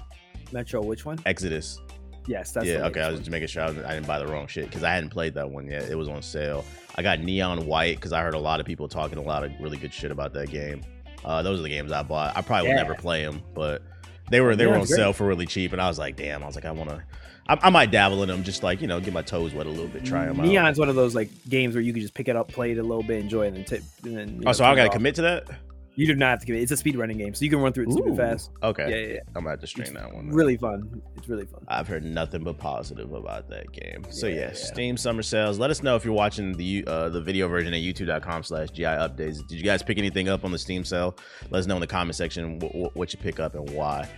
Metro, 0.52 0.82
which 0.82 1.04
one? 1.04 1.18
Exodus. 1.26 1.80
Yes, 2.26 2.52
that's 2.52 2.66
yeah, 2.66 2.84
okay. 2.86 3.00
I 3.00 3.10
was 3.10 3.20
just 3.20 3.30
making 3.30 3.48
sure 3.48 3.62
I, 3.62 3.70
was, 3.70 3.78
I 3.78 3.94
didn't 3.94 4.06
buy 4.06 4.18
the 4.18 4.26
wrong 4.26 4.46
shit 4.46 4.66
because 4.66 4.82
I 4.82 4.92
hadn't 4.92 5.10
played 5.10 5.32
that 5.34 5.48
one 5.48 5.66
yet. 5.66 5.84
It 5.90 5.94
was 5.94 6.08
on 6.08 6.20
sale. 6.20 6.64
I 6.96 7.02
got 7.02 7.20
Neon 7.20 7.66
White 7.66 7.96
because 7.96 8.12
I 8.12 8.20
heard 8.22 8.34
a 8.34 8.38
lot 8.38 8.60
of 8.60 8.66
people 8.66 8.86
talking 8.86 9.18
a 9.18 9.22
lot 9.22 9.44
of 9.44 9.52
really 9.60 9.78
good 9.78 9.94
shit 9.94 10.10
about 10.10 10.34
that 10.34 10.50
game. 10.50 10.82
Uh, 11.24 11.42
those 11.42 11.58
are 11.58 11.62
the 11.62 11.70
games 11.70 11.90
I 11.90 12.02
bought. 12.02 12.36
I 12.36 12.42
probably 12.42 12.68
will 12.68 12.76
never 12.76 12.94
play 12.94 13.24
them, 13.24 13.42
but 13.54 13.82
they 14.30 14.40
were 14.40 14.56
they 14.56 14.66
were 14.66 14.74
on 14.74 14.80
great. 14.80 14.90
sale 14.90 15.12
for 15.12 15.26
really 15.26 15.46
cheap, 15.46 15.72
and 15.72 15.80
I 15.80 15.88
was 15.88 15.98
like, 15.98 16.16
damn. 16.16 16.42
I 16.42 16.46
was 16.46 16.54
like, 16.54 16.66
I 16.66 16.70
want 16.70 16.90
to. 16.90 17.02
I, 17.48 17.58
I 17.62 17.70
might 17.70 17.90
dabble 17.90 18.22
in 18.22 18.28
them, 18.28 18.44
just 18.44 18.62
like 18.62 18.80
you 18.80 18.86
know, 18.86 19.00
get 19.00 19.12
my 19.14 19.22
toes 19.22 19.54
wet 19.54 19.66
a 19.66 19.70
little 19.70 19.88
bit, 19.88 20.04
try 20.04 20.26
them 20.26 20.40
out. 20.40 20.46
Neon's 20.46 20.78
one 20.78 20.88
of 20.88 20.96
those 20.96 21.14
like 21.14 21.30
games 21.48 21.74
where 21.74 21.82
you 21.82 21.92
can 21.92 22.02
just 22.02 22.14
pick 22.14 22.28
it 22.28 22.36
up, 22.36 22.48
play 22.48 22.72
it 22.72 22.78
a 22.78 22.82
little 22.82 23.02
bit, 23.02 23.20
enjoy 23.20 23.46
it, 23.46 23.54
and 23.54 23.66
tip. 23.66 23.82
And 24.04 24.16
then, 24.16 24.34
Oh, 24.42 24.44
know, 24.46 24.52
so 24.52 24.64
I 24.64 24.74
gotta 24.74 24.90
commit 24.90 25.14
to 25.16 25.22
that? 25.22 25.48
You 25.94 26.06
do 26.06 26.14
not 26.14 26.30
have 26.30 26.40
to 26.40 26.46
commit. 26.46 26.62
It's 26.62 26.70
a 26.70 26.76
speed 26.76 26.94
running 26.94 27.18
game, 27.18 27.34
so 27.34 27.44
you 27.44 27.50
can 27.50 27.58
run 27.58 27.72
through 27.72 27.88
it 27.88 27.92
super 27.92 28.10
Ooh, 28.10 28.16
fast. 28.16 28.50
Okay, 28.62 28.88
Yeah, 28.88 28.96
yeah, 28.96 29.14
yeah. 29.14 29.20
I'm 29.34 29.42
gonna 29.42 29.50
have 29.50 29.60
to 29.60 29.66
stream 29.66 29.94
that 29.94 30.14
one. 30.14 30.26
then. 30.26 30.34
Really 30.36 30.56
fun. 30.56 31.02
It's 31.16 31.28
really 31.28 31.44
fun. 31.46 31.64
I've 31.66 31.88
heard 31.88 32.04
nothing 32.04 32.44
but 32.44 32.56
positive 32.56 33.12
about 33.12 33.48
that 33.50 33.72
game. 33.72 34.04
So 34.10 34.28
Yeah, 34.28 34.34
yeah. 34.36 34.52
Steam 34.52 34.96
summer 34.96 35.22
sales. 35.22 35.58
Let 35.58 35.70
us 35.70 35.82
know 35.82 35.96
if 35.96 36.04
you're 36.04 36.14
watching 36.14 36.56
the 36.56 36.84
uh, 36.86 37.08
the 37.08 37.20
video 37.20 37.48
version 37.48 37.74
at 37.74 37.80
youtube.com 37.80 38.44
slash 38.44 38.70
GI 38.70 38.84
updates. 38.84 39.44
Did 39.48 39.58
you 39.58 39.64
guys 39.64 39.82
pick 39.82 39.98
anything 39.98 40.28
up 40.28 40.44
on 40.44 40.52
the 40.52 40.58
Steam 40.58 40.84
sale? 40.84 41.16
Let 41.50 41.58
us 41.60 41.66
know 41.66 41.74
in 41.74 41.80
the 41.80 41.86
comment 41.88 42.14
section 42.14 42.60
what, 42.60 42.94
what 42.94 43.12
you 43.12 43.18
pick 43.18 43.40
up 43.40 43.56
and 43.56 43.68
why. 43.70 44.08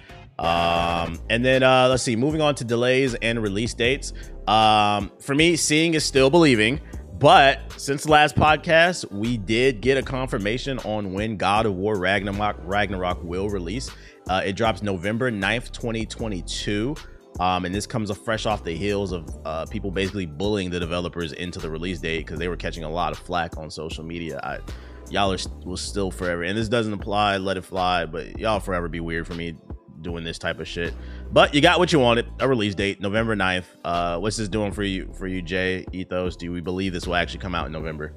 Um, 0.40 1.18
and 1.28 1.44
then 1.44 1.62
uh, 1.62 1.88
let's 1.88 2.02
see, 2.02 2.16
moving 2.16 2.40
on 2.40 2.54
to 2.56 2.64
delays 2.64 3.14
and 3.14 3.42
release 3.42 3.74
dates. 3.74 4.14
Um, 4.48 5.12
for 5.20 5.34
me, 5.34 5.54
seeing 5.56 5.94
is 5.94 6.04
still 6.04 6.30
believing. 6.30 6.80
But 7.18 7.60
since 7.76 8.04
the 8.04 8.10
last 8.10 8.34
podcast, 8.34 9.12
we 9.12 9.36
did 9.36 9.82
get 9.82 9.98
a 9.98 10.02
confirmation 10.02 10.78
on 10.78 11.12
when 11.12 11.36
God 11.36 11.66
of 11.66 11.74
War 11.74 11.98
Ragnarok 11.98 12.56
Ragnarok 12.62 13.22
will 13.22 13.50
release. 13.50 13.90
Uh, 14.30 14.40
it 14.42 14.54
drops 14.54 14.82
November 14.82 15.30
9th, 15.30 15.72
2022. 15.72 16.94
Um, 17.38 17.66
and 17.66 17.74
this 17.74 17.86
comes 17.86 18.10
fresh 18.16 18.46
off 18.46 18.64
the 18.64 18.74
heels 18.74 19.12
of 19.12 19.28
uh, 19.44 19.66
people 19.66 19.90
basically 19.90 20.24
bullying 20.24 20.70
the 20.70 20.80
developers 20.80 21.32
into 21.32 21.58
the 21.58 21.68
release 21.68 22.00
date 22.00 22.20
because 22.20 22.38
they 22.38 22.48
were 22.48 22.56
catching 22.56 22.84
a 22.84 22.90
lot 22.90 23.12
of 23.12 23.18
flack 23.18 23.58
on 23.58 23.70
social 23.70 24.04
media. 24.04 24.40
I, 24.42 24.58
y'all 25.10 25.32
are 25.32 25.38
will 25.66 25.76
still 25.76 26.10
forever, 26.10 26.42
and 26.44 26.56
this 26.56 26.68
doesn't 26.68 26.92
apply. 26.92 27.36
Let 27.36 27.58
it 27.58 27.64
fly, 27.64 28.06
but 28.06 28.38
y'all 28.38 28.60
forever 28.60 28.88
be 28.88 29.00
weird 29.00 29.26
for 29.26 29.34
me 29.34 29.56
doing 30.02 30.24
this 30.24 30.38
type 30.38 30.60
of 30.60 30.68
shit. 30.68 30.94
But 31.32 31.54
you 31.54 31.60
got 31.60 31.78
what 31.78 31.92
you 31.92 31.98
wanted, 31.98 32.26
a 32.40 32.48
release 32.48 32.74
date, 32.74 33.00
November 33.00 33.36
9th. 33.36 33.64
Uh, 33.84 34.18
what's 34.18 34.36
this 34.36 34.48
doing 34.48 34.72
for 34.72 34.82
you, 34.82 35.12
for 35.14 35.26
you, 35.26 35.42
Jay 35.42 35.86
Ethos? 35.92 36.36
Do 36.36 36.50
we 36.52 36.60
believe 36.60 36.92
this 36.92 37.06
will 37.06 37.16
actually 37.16 37.40
come 37.40 37.54
out 37.54 37.66
in 37.66 37.72
November? 37.72 38.14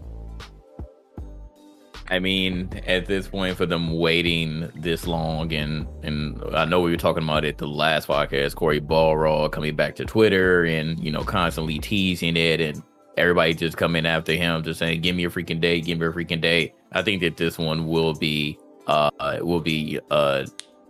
I 2.10 2.20
mean, 2.20 2.70
at 2.86 3.06
this 3.06 3.28
point, 3.28 3.56
for 3.56 3.66
them 3.66 3.98
waiting 3.98 4.70
this 4.76 5.08
long, 5.08 5.54
and 5.54 5.88
and 6.04 6.42
I 6.54 6.66
know 6.66 6.82
we 6.82 6.92
were 6.92 6.98
talking 6.98 7.24
about 7.24 7.46
it 7.46 7.58
the 7.58 7.68
last 7.68 8.08
podcast, 8.08 8.56
Cory 8.56 8.82
Barlog 8.82 9.52
coming 9.52 9.76
back 9.76 9.96
to 9.96 10.06
Twitter 10.06 10.66
and 10.66 11.02
you 11.04 11.12
know 11.12 11.24
constantly 11.24 11.80
teasing 11.80 12.36
it, 12.36 12.60
and 12.60 12.84
everybody 13.18 13.54
just 13.54 13.78
coming 13.78 14.06
after 14.06 14.34
him, 14.34 14.64
just 14.64 14.80
saying, 14.80 15.02
"Give 15.02 15.16
me 15.16 15.24
a 15.24 15.30
freaking 15.30 15.62
day, 15.62 15.80
give 15.80 15.98
me 16.00 16.06
a 16.06 16.12
freaking 16.12 16.42
day." 16.42 16.74
I 16.92 17.02
think 17.04 17.22
that 17.22 17.38
this 17.38 17.58
one 17.58 17.88
will 17.88 18.14
be 18.14 18.60
uh 18.88 19.10
will 19.42 19.62
be 19.62 20.00
uh 20.12 20.46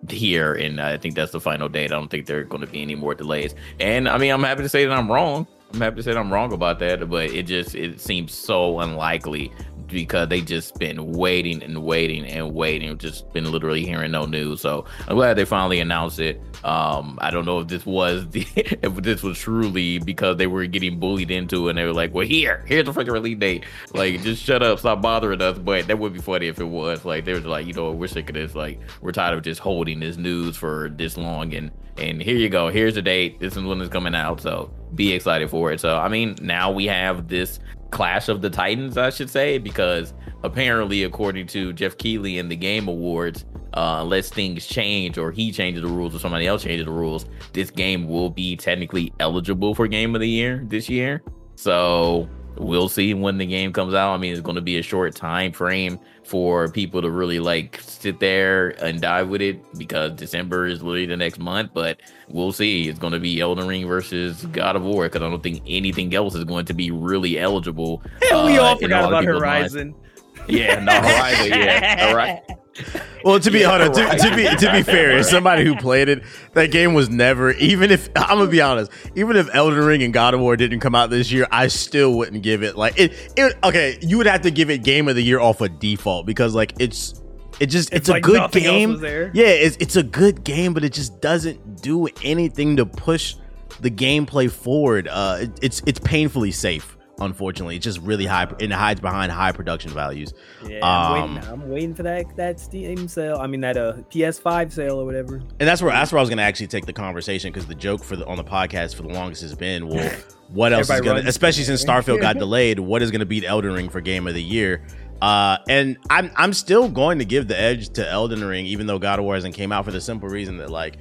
here, 0.10 0.54
and 0.54 0.82
I 0.82 0.98
think 0.98 1.16
that's 1.16 1.32
the 1.32 1.40
final 1.40 1.70
date. 1.70 1.92
I 1.92 1.96
don't 1.96 2.10
think 2.10 2.26
there 2.26 2.40
are 2.40 2.44
going 2.44 2.62
to 2.62 2.68
be 2.68 2.82
any 2.82 2.96
more 2.96 3.16
delays. 3.16 3.56
And 3.80 4.08
I 4.08 4.18
mean, 4.18 4.32
I'm 4.32 4.44
happy 4.44 4.64
to 4.64 4.70
say 4.70 4.86
that 4.86 4.98
I'm 4.98 5.12
wrong. 5.12 5.48
I'm 5.74 5.82
happy 5.82 5.98
to 5.98 6.04
say 6.04 6.14
that 6.14 6.20
I'm 6.20 6.32
wrong 6.32 6.54
about 6.54 6.80
that, 6.80 7.10
but 7.10 7.32
it 7.32 7.44
just 7.44 7.74
it 7.74 8.00
seems 8.00 8.34
so 8.34 8.80
unlikely 8.80 9.52
because 9.94 10.30
they 10.30 10.42
just 10.42 10.78
been 10.80 11.14
waiting 11.14 11.64
and 11.64 11.84
waiting 11.84 12.26
and 12.26 12.54
waiting, 12.54 12.98
just 12.98 13.32
been 13.34 13.52
literally 13.52 13.86
hearing 13.86 14.12
no 14.12 14.26
news. 14.26 14.62
So 14.62 14.86
I'm 15.08 15.16
glad 15.16 15.36
they 15.36 15.46
finally 15.46 15.80
announced 15.80 16.20
it. 16.20 16.42
Um, 16.64 17.18
I 17.22 17.32
don't 17.32 17.46
know 17.46 17.60
if 17.60 17.68
this 17.68 17.86
was 17.86 18.28
the 18.32 18.46
if 18.82 18.96
this 18.98 19.24
was 19.24 19.38
truly 19.38 20.00
because 20.00 20.38
they 20.38 20.48
were 20.48 20.66
getting 20.66 21.00
bullied 21.00 21.32
into 21.32 21.70
and 21.70 21.78
they 21.78 21.86
were 21.86 21.94
like, 21.94 22.14
Well 22.14 22.26
here, 22.26 22.64
here's 22.68 22.86
the 22.86 22.92
freaking 22.92 23.14
release 23.14 23.38
date. 23.38 23.66
Like 23.94 24.22
just 24.22 24.44
shut 24.44 24.64
up, 24.64 24.80
stop 24.80 25.02
bothering 25.02 25.42
us. 25.42 25.58
But 25.58 25.88
that 25.88 26.00
would 26.00 26.14
be 26.14 26.20
funny 26.20 26.48
if 26.48 26.60
it 26.60 26.66
was. 26.66 27.06
Like 27.06 27.26
they 27.26 27.34
were 27.34 27.40
like, 27.40 27.68
you 27.68 27.74
know, 27.74 27.92
we're 27.92 28.08
sick 28.08 28.30
of 28.30 28.36
this, 28.36 28.56
like 28.56 28.80
we're 29.02 29.12
tired 29.12 29.38
of 29.38 29.44
just 29.44 29.60
holding 29.60 30.00
this 30.00 30.18
news 30.18 30.58
for 30.58 30.90
this 30.96 31.18
long 31.18 31.54
and 31.54 31.72
and 31.98 32.22
here 32.22 32.36
you 32.36 32.50
go, 32.50 32.70
here's 32.70 32.96
the 32.96 33.02
date. 33.02 33.40
This 33.40 33.56
is 33.56 33.64
when 33.64 33.80
it's 33.82 33.92
coming 33.92 34.16
out. 34.16 34.42
So 34.42 34.74
be 34.96 35.14
excited 35.14 35.50
for 35.50 35.72
it. 35.72 35.80
So 35.80 35.98
I 35.98 36.08
mean 36.08 36.36
now 36.42 36.72
we 36.72 36.86
have 36.86 37.28
this 37.28 37.60
Clash 37.94 38.28
of 38.28 38.42
the 38.42 38.50
Titans, 38.50 38.98
I 38.98 39.12
should 39.12 39.30
say, 39.30 39.60
because 39.60 40.16
apparently, 40.44 41.04
according 41.04 41.46
to 41.48 41.74
Geoff 41.74 41.96
Keighley 41.98 42.40
in 42.40 42.50
the 42.50 42.56
Game 42.56 42.88
Awards, 42.88 43.46
uh, 43.76 44.00
unless 44.02 44.30
things 44.30 44.66
change 44.66 45.20
or 45.20 45.32
he 45.32 45.52
changes 45.52 45.84
the 45.84 45.88
rules 45.88 46.16
or 46.16 46.20
somebody 46.20 46.48
else 46.48 46.64
changes 46.64 46.88
the 46.88 46.92
rules, 46.92 47.28
this 47.54 47.70
game 47.70 48.08
will 48.08 48.32
be 48.32 48.56
technically 48.56 49.14
eligible 49.20 49.76
for 49.76 49.88
Game 49.88 50.16
of 50.16 50.22
the 50.22 50.30
Year 50.30 50.64
this 50.66 50.90
year. 50.90 51.22
So 51.56 52.28
we'll 52.58 52.90
see 52.90 53.14
when 53.14 53.38
the 53.38 53.46
game 53.46 53.74
comes 53.74 53.94
out. 53.94 54.14
I 54.14 54.18
mean, 54.18 54.32
it's 54.32 54.42
going 54.42 54.56
to 54.56 54.62
be 54.62 54.78
a 54.78 54.82
short 54.82 55.16
time 55.16 55.52
frame 55.52 56.00
for 56.24 56.70
people 56.70 57.02
to 57.02 57.10
really 57.10 57.40
like 57.40 57.80
sit 57.82 58.20
there 58.20 58.70
and 58.84 59.02
dive 59.02 59.30
with 59.30 59.42
it 59.42 59.62
because 59.78 60.14
December 60.14 60.68
is 60.68 60.82
literally 60.82 61.06
the 61.06 61.18
next 61.18 61.40
month. 61.40 61.72
But 61.74 62.00
we'll 62.30 62.52
see. 62.54 62.88
It's 62.88 63.00
going 63.00 63.14
to 63.14 63.20
be 63.20 63.40
Elden 63.40 63.68
Ring 63.68 63.88
versus 63.88 64.46
God 64.48 64.76
of 64.76 64.84
War 64.84 65.06
because 65.06 65.22
I 65.22 65.30
don't 65.30 65.44
think 65.44 65.62
anything 65.68 66.14
else 66.14 66.36
is 66.36 66.44
going 66.44 66.66
to 66.66 66.74
be 66.74 66.92
really 66.92 67.40
eligible. 67.40 68.02
we 68.22 68.58
uh, 68.58 68.64
all 68.64 68.78
forgot 68.78 69.06
about 69.06 69.26
Horizon. 69.26 69.92
minds. 69.92 70.13
Horizon. 70.48 70.56
Yeah, 70.60 70.80
no, 70.80 70.92
Horizon. 70.94 71.48
Yeah, 71.48 72.06
all 72.10 72.16
right. 72.16 72.42
Well, 73.24 73.40
to 73.40 73.52
be 73.52 73.60
Yeah, 73.60 73.72
honest, 73.72 73.94
to, 73.94 74.04
right. 74.04 74.20
to 74.20 74.36
be 74.36 74.44
to 74.66 74.72
be 74.74 74.82
fair, 74.92 75.12
as 75.12 75.30
somebody 75.30 75.64
who 75.64 75.76
played 75.78 76.10
it, 76.10 76.24
that 76.56 76.72
game 76.72 76.94
was 76.96 77.08
never. 77.10 77.52
Even 77.52 77.90
if 77.92 78.10
I'm 78.18 78.40
gonna 78.40 78.50
be 78.50 78.60
honest, 78.62 78.92
even 79.16 79.38
if 79.38 79.48
Elden 79.56 79.80
Ring 79.80 80.02
and 80.04 80.12
God 80.14 80.34
of 80.34 80.40
War 80.42 80.58
didn't 80.58 80.80
come 80.82 80.94
out 80.96 81.10
this 81.12 81.32
year, 81.32 81.48
I 81.52 81.68
still 81.68 82.16
wouldn't 82.18 82.42
give 82.44 82.64
it 82.64 82.76
like 82.76 83.00
it. 83.00 83.14
it 83.38 83.56
okay, 83.64 83.98
you 84.02 84.18
would 84.18 84.26
have 84.26 84.42
to 84.42 84.52
give 84.52 84.70
it 84.72 84.80
Game 84.84 85.08
of 85.08 85.16
the 85.16 85.22
Year 85.22 85.40
off 85.40 85.62
of 85.62 85.80
default 85.80 86.26
because 86.26 86.54
like 86.56 86.74
it's 86.80 87.22
it 87.62 87.68
just 87.68 87.94
it's, 87.94 88.00
It's 88.00 88.10
a 88.10 88.14
like 88.14 88.24
good 88.24 88.52
game. 88.52 89.00
there. 89.00 89.30
Yeah, 89.34 89.46
it's 89.46 89.78
it's 89.80 89.96
a 89.96 90.04
good 90.04 90.44
game, 90.44 90.74
but 90.74 90.84
it 90.84 90.92
just 90.94 91.22
doesn't 91.22 91.82
do 91.82 92.08
anything 92.24 92.76
to 92.78 92.86
push 92.88 93.36
the 93.80 93.92
gameplay 93.92 94.52
forward. 94.52 95.08
Uh, 95.10 95.38
it, 95.42 95.52
it's 95.62 95.82
it's 95.86 96.00
painfully 96.00 96.52
safe. 96.52 96.98
Unfortunately, 97.20 97.76
it's 97.76 97.84
just 97.84 98.00
really 98.00 98.26
high. 98.26 98.52
It 98.60 98.72
hides 98.72 99.00
behind 99.00 99.32
high 99.32 99.52
production 99.52 99.92
values. 99.92 100.34
Yeah, 100.68 100.80
I'm, 100.82 101.22
Um, 101.24 101.36
waiting, 101.36 101.50
I'm 101.52 101.70
waiting 101.70 101.94
for 101.94 102.04
that 102.04 102.36
that 102.38 102.60
Steam 102.60 103.08
sale. 103.08 103.38
I 103.38 103.48
mean 103.48 103.62
that 103.62 103.78
uh 103.78 103.94
PS5 104.10 104.72
sale 104.72 105.00
or 105.00 105.06
whatever. 105.06 105.36
And 105.36 105.70
that's 105.70 105.82
where 105.82 105.92
that's 105.92 106.12
where 106.12 106.20
I 106.20 106.22
was 106.22 106.30
gonna 106.30 106.42
actually 106.42 106.68
take 106.68 106.86
the 106.86 106.94
conversation 106.94 107.52
because 107.52 107.68
the 107.68 107.76
joke 107.76 108.04
for 108.04 108.16
the 108.16 108.26
on 108.26 108.38
the 108.38 108.44
podcast 108.44 108.96
for 108.96 109.04
the 109.04 109.10
longest 109.10 109.42
has 109.44 109.54
been, 109.56 109.88
well, 109.88 110.12
what 110.50 110.74
else 110.74 110.90
is 110.90 111.02
gonna, 111.02 111.22
especially 111.28 111.64
since. 111.64 111.84
Starfield 111.86 112.20
got 112.22 112.38
delayed, 112.40 112.80
what 112.80 113.02
is 113.02 113.12
gonna 113.12 113.26
beat 113.26 113.44
Elden 113.46 113.74
Ring 113.74 113.90
for 113.90 114.02
Game 114.02 114.26
of 114.28 114.34
the 114.34 114.44
Year? 114.44 114.84
Uh, 115.22 115.58
and 115.70 115.98
I'm 116.10 116.32
I'm 116.36 116.52
still 116.54 116.90
going 116.90 117.20
to 117.20 117.26
give 117.26 117.48
the 117.48 117.58
edge 117.58 117.90
to 117.90 118.10
Elden 118.10 118.44
Ring, 118.44 118.66
even 118.66 118.88
though 118.88 119.00
God 119.00 119.20
of 119.20 119.26
War 119.26 119.36
hasn't 119.36 119.56
came 119.56 119.72
out 119.72 119.86
for 119.86 119.92
the 119.92 120.02
simple 120.02 120.28
reason 120.28 120.58
that 120.58 120.70
like 120.70 120.98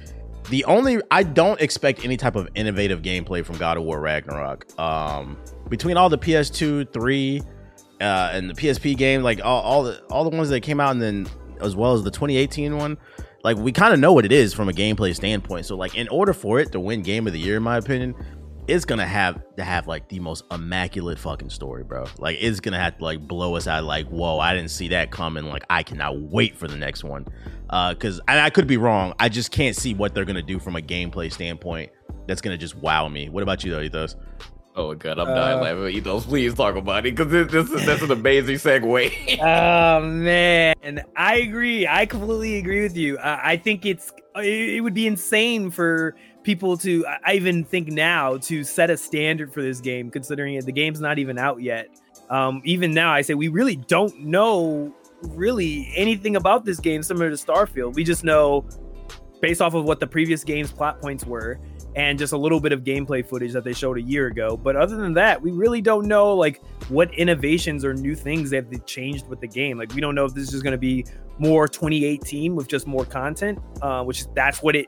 the 0.49 0.63
only 0.65 0.99
I 1.11 1.23
don't 1.23 1.59
expect 1.59 2.05
any 2.05 2.17
type 2.17 2.35
of 2.35 2.47
innovative 2.55 3.01
gameplay 3.01 3.43
from 3.43 3.57
God 3.57 3.77
of 3.77 3.83
War 3.83 3.99
Ragnarok. 3.99 4.67
Um, 4.79 5.37
between 5.73 5.97
all 5.97 6.07
the 6.07 6.19
PS2, 6.19 6.93
three, 6.93 7.41
uh, 7.99 8.29
and 8.31 8.47
the 8.47 8.53
PSP 8.53 8.95
game, 8.95 9.23
like 9.23 9.43
all, 9.43 9.59
all 9.63 9.81
the 9.81 9.99
all 10.11 10.23
the 10.23 10.29
ones 10.29 10.49
that 10.49 10.61
came 10.61 10.79
out, 10.79 10.91
and 10.91 11.01
then 11.01 11.27
as 11.61 11.75
well 11.75 11.93
as 11.93 12.03
the 12.03 12.11
2018 12.11 12.77
one, 12.77 12.95
like 13.43 13.57
we 13.57 13.71
kind 13.71 13.91
of 13.91 13.99
know 13.99 14.13
what 14.13 14.23
it 14.23 14.31
is 14.31 14.53
from 14.53 14.69
a 14.69 14.71
gameplay 14.71 15.15
standpoint. 15.15 15.65
So 15.65 15.75
like 15.75 15.95
in 15.95 16.07
order 16.09 16.31
for 16.31 16.59
it 16.59 16.71
to 16.73 16.79
win 16.79 17.01
Game 17.01 17.25
of 17.25 17.33
the 17.33 17.39
Year, 17.39 17.57
in 17.57 17.63
my 17.63 17.77
opinion, 17.77 18.13
it's 18.67 18.85
gonna 18.85 19.07
have 19.07 19.41
to 19.55 19.63
have 19.63 19.87
like 19.87 20.07
the 20.09 20.19
most 20.19 20.43
immaculate 20.51 21.17
fucking 21.17 21.49
story, 21.49 21.83
bro. 21.83 22.05
Like 22.19 22.37
it's 22.39 22.59
gonna 22.59 22.79
have 22.79 22.99
to 22.99 23.03
like 23.03 23.27
blow 23.27 23.55
us 23.55 23.65
out. 23.65 23.83
Like 23.83 24.07
whoa, 24.09 24.37
I 24.37 24.53
didn't 24.53 24.69
see 24.69 24.89
that 24.89 25.09
coming. 25.09 25.45
Like 25.45 25.63
I 25.71 25.81
cannot 25.81 26.19
wait 26.19 26.55
for 26.55 26.67
the 26.67 26.77
next 26.77 27.03
one. 27.03 27.25
Uh, 27.71 27.95
cause 27.95 28.21
and 28.27 28.39
I 28.39 28.51
could 28.51 28.67
be 28.67 28.77
wrong. 28.77 29.15
I 29.17 29.27
just 29.27 29.49
can't 29.49 29.75
see 29.75 29.95
what 29.95 30.13
they're 30.13 30.23
gonna 30.23 30.43
do 30.43 30.59
from 30.59 30.75
a 30.75 30.81
gameplay 30.81 31.33
standpoint. 31.33 31.91
That's 32.27 32.41
gonna 32.41 32.59
just 32.59 32.75
wow 32.75 33.07
me. 33.07 33.29
What 33.29 33.41
about 33.41 33.63
you 33.63 33.71
though, 33.71 33.81
Ethos? 33.81 34.15
Oh 34.75 34.95
god, 34.95 35.19
I'm 35.19 35.27
dying 35.27 35.59
Uh, 35.59 35.61
laughing. 35.61 35.95
Ethos, 35.95 36.25
please 36.25 36.53
talk 36.55 36.75
about 36.75 37.05
it 37.05 37.15
because 37.15 37.31
this, 37.31 37.51
this 37.51 37.69
is 37.69 37.85
that's 37.85 38.01
an 38.01 38.11
amazing 38.11 38.55
segue. 38.55 39.39
Oh 39.41 40.01
man, 40.05 40.75
and 40.81 41.03
I 41.15 41.37
agree. 41.37 41.87
I 41.87 42.05
completely 42.07 42.57
agree 42.57 42.81
with 42.81 42.97
you. 42.97 43.17
I, 43.19 43.51
I 43.51 43.57
think 43.57 43.85
it's 43.85 44.11
it, 44.35 44.75
it 44.77 44.81
would 44.81 44.93
be 44.95 45.05
insane 45.05 45.69
for 45.69 46.15
people 46.43 46.75
to. 46.77 47.05
I- 47.05 47.19
I 47.25 47.33
even 47.35 47.63
think 47.63 47.89
now 47.89 48.37
to 48.37 48.63
set 48.63 48.89
a 48.89 48.97
standard 48.97 49.53
for 49.53 49.61
this 49.61 49.79
game, 49.79 50.09
considering 50.09 50.55
it, 50.55 50.65
the 50.65 50.71
game's 50.71 50.99
not 51.01 51.19
even 51.19 51.37
out 51.37 51.61
yet. 51.61 51.87
Um, 52.31 52.61
even 52.65 52.93
now, 52.93 53.13
I 53.13 53.21
say 53.21 53.35
we 53.35 53.49
really 53.49 53.75
don't 53.75 54.17
know 54.21 54.93
really 55.21 55.91
anything 55.95 56.35
about 56.35 56.65
this 56.65 56.79
game 56.79 57.03
similar 57.03 57.29
to 57.29 57.35
Starfield. 57.35 57.93
We 57.93 58.03
just 58.03 58.23
know 58.23 58.65
based 59.41 59.61
off 59.61 59.73
of 59.73 59.83
what 59.85 59.99
the 59.99 60.07
previous 60.07 60.43
game's 60.43 60.71
plot 60.71 60.99
points 61.01 61.25
were 61.25 61.59
and 61.95 62.17
just 62.17 62.33
a 62.33 62.37
little 62.37 62.59
bit 62.59 62.71
of 62.71 62.83
gameplay 62.83 63.25
footage 63.25 63.53
that 63.53 63.63
they 63.63 63.73
showed 63.73 63.97
a 63.97 64.01
year 64.01 64.27
ago. 64.27 64.57
But 64.57 64.75
other 64.75 64.95
than 64.95 65.13
that, 65.13 65.41
we 65.41 65.51
really 65.51 65.81
don't 65.81 66.07
know 66.07 66.33
like 66.33 66.61
what 66.89 67.13
innovations 67.13 67.85
or 67.85 67.93
new 67.93 68.15
things 68.15 68.49
they've 68.49 68.85
changed 68.85 69.27
with 69.27 69.39
the 69.39 69.47
game. 69.47 69.77
Like 69.77 69.93
we 69.93 70.01
don't 70.01 70.15
know 70.15 70.25
if 70.25 70.33
this 70.33 70.53
is 70.53 70.61
going 70.61 70.71
to 70.71 70.77
be 70.77 71.05
more 71.39 71.67
2018 71.67 72.55
with 72.55 72.67
just 72.67 72.87
more 72.87 73.05
content, 73.05 73.59
uh, 73.81 74.03
which 74.03 74.25
that's 74.33 74.61
what 74.61 74.75
it 74.75 74.87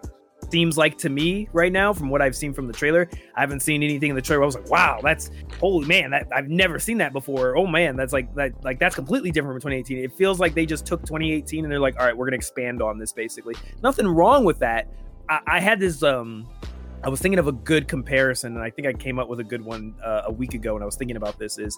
seems 0.52 0.78
like 0.78 0.98
to 1.00 1.10
me 1.10 1.50
right 1.54 1.72
now 1.72 1.94
from 1.94 2.10
what 2.10 2.22
I've 2.22 2.36
seen 2.36 2.54
from 2.54 2.68
the 2.68 2.74
trailer. 2.74 3.10
I 3.36 3.42
haven't 3.42 3.62
seen 3.62 3.84
anything 3.84 4.10
in 4.10 4.16
the 4.16 4.22
trailer. 4.22 4.44
I 4.44 4.46
was 4.46 4.56
like, 4.56 4.70
wow, 4.70 5.00
that's 5.02 5.32
holy 5.60 5.88
man, 5.88 6.12
that, 6.12 6.28
I've 6.34 6.50
never 6.50 6.80
seen 6.80 6.98
that 7.00 7.14
before. 7.14 7.58
Oh 7.58 7.68
man, 7.68 7.96
that's 7.96 8.14
like 8.14 8.34
that 8.36 8.52
like 8.64 8.80
that's 8.80 8.96
completely 8.96 9.32
different 9.32 9.62
from 9.62 9.72
2018. 9.72 10.04
It 10.04 10.14
feels 10.14 10.40
like 10.40 10.54
they 10.54 10.66
just 10.66 10.86
took 10.86 11.02
2018 11.02 11.64
and 11.64 11.72
they're 11.72 11.80
like, 11.80 12.00
all 12.00 12.06
right, 12.06 12.16
we're 12.16 12.26
gonna 12.26 12.36
expand 12.36 12.82
on 12.82 12.98
this 12.98 13.12
basically. 13.12 13.56
Nothing 13.84 14.08
wrong 14.08 14.44
with 14.44 14.60
that. 14.60 14.88
I, 15.30 15.40
I 15.48 15.60
had 15.60 15.80
this 15.80 16.04
um 16.04 16.48
I 17.06 17.10
was 17.10 17.20
thinking 17.20 17.38
of 17.38 17.48
a 17.48 17.52
good 17.52 17.88
comparison, 17.88 18.56
and 18.56 18.64
I 18.64 18.72
think 18.72 18.88
I 18.88 18.94
came 18.94 19.20
up 19.20 19.30
with 19.30 19.40
a 19.40 19.44
good 19.44 19.64
one 19.64 19.94
uh, 20.04 20.24
a 20.26 20.32
week 20.32 20.56
ago. 20.56 20.74
And 20.74 20.82
I 20.82 20.88
was 20.88 20.96
thinking 20.96 21.18
about 21.18 21.38
this 21.38 21.60
is, 21.60 21.78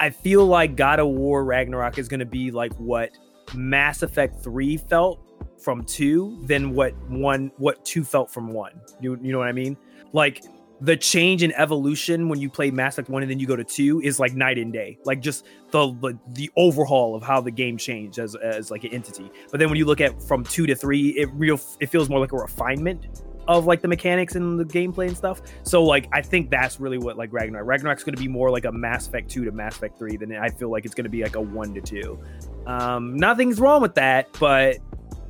I 0.00 0.08
feel 0.08 0.46
like 0.46 0.74
God 0.74 1.00
of 1.00 1.08
War 1.08 1.44
Ragnarok 1.44 1.98
is 1.98 2.08
going 2.08 2.20
to 2.20 2.26
be 2.26 2.50
like 2.50 2.72
what 2.76 3.10
Mass 3.54 4.02
Effect 4.02 4.42
Three 4.42 4.78
felt 4.78 5.20
from 5.62 5.84
two, 5.84 6.42
than 6.46 6.74
what 6.74 6.96
one 7.10 7.52
what 7.58 7.84
two 7.84 8.04
felt 8.04 8.32
from 8.32 8.54
one. 8.54 8.72
You 9.02 9.18
you 9.22 9.32
know 9.32 9.38
what 9.38 9.48
I 9.48 9.52
mean? 9.52 9.76
Like 10.14 10.42
the 10.80 10.96
change 10.96 11.42
in 11.42 11.52
evolution 11.52 12.30
when 12.30 12.40
you 12.40 12.48
play 12.48 12.70
Mass 12.70 12.94
Effect 12.94 13.10
one 13.10 13.22
and 13.22 13.30
then 13.30 13.38
you 13.38 13.46
go 13.46 13.56
to 13.56 13.64
two 13.64 14.00
is 14.00 14.18
like 14.18 14.32
night 14.32 14.56
and 14.56 14.72
day. 14.72 14.98
Like 15.04 15.20
just 15.20 15.44
the 15.72 15.92
the, 16.00 16.18
the 16.32 16.50
overhaul 16.56 17.14
of 17.14 17.22
how 17.22 17.42
the 17.42 17.50
game 17.50 17.76
changed 17.76 18.18
as 18.18 18.34
as 18.34 18.70
like 18.70 18.84
an 18.84 18.94
entity. 18.94 19.30
But 19.50 19.60
then 19.60 19.68
when 19.68 19.76
you 19.76 19.84
look 19.84 20.00
at 20.00 20.22
from 20.22 20.42
two 20.42 20.66
to 20.66 20.74
three, 20.74 21.10
it 21.10 21.28
real 21.34 21.60
it 21.80 21.90
feels 21.90 22.08
more 22.08 22.18
like 22.18 22.32
a 22.32 22.36
refinement 22.38 23.22
of 23.48 23.66
like 23.66 23.80
the 23.80 23.88
mechanics 23.88 24.34
and 24.34 24.58
the 24.58 24.64
gameplay 24.64 25.08
and 25.08 25.16
stuff. 25.16 25.42
So 25.62 25.82
like 25.82 26.08
I 26.12 26.22
think 26.22 26.50
that's 26.50 26.80
really 26.80 26.98
what 26.98 27.16
like 27.16 27.32
Ragnarok. 27.32 27.66
Ragnarok's 27.66 28.04
going 28.04 28.14
to 28.14 28.20
be 28.20 28.28
more 28.28 28.50
like 28.50 28.64
a 28.64 28.72
Mass 28.72 29.06
Effect 29.06 29.30
2 29.30 29.44
to 29.44 29.52
Mass 29.52 29.76
Effect 29.76 29.98
3 29.98 30.16
than 30.16 30.34
I 30.36 30.48
feel 30.48 30.70
like 30.70 30.84
it's 30.84 30.94
going 30.94 31.04
to 31.04 31.10
be 31.10 31.22
like 31.22 31.36
a 31.36 31.40
1 31.40 31.74
to 31.74 31.80
2. 31.80 32.18
Um 32.66 33.16
nothing's 33.16 33.60
wrong 33.60 33.82
with 33.82 33.94
that, 33.96 34.28
but 34.38 34.78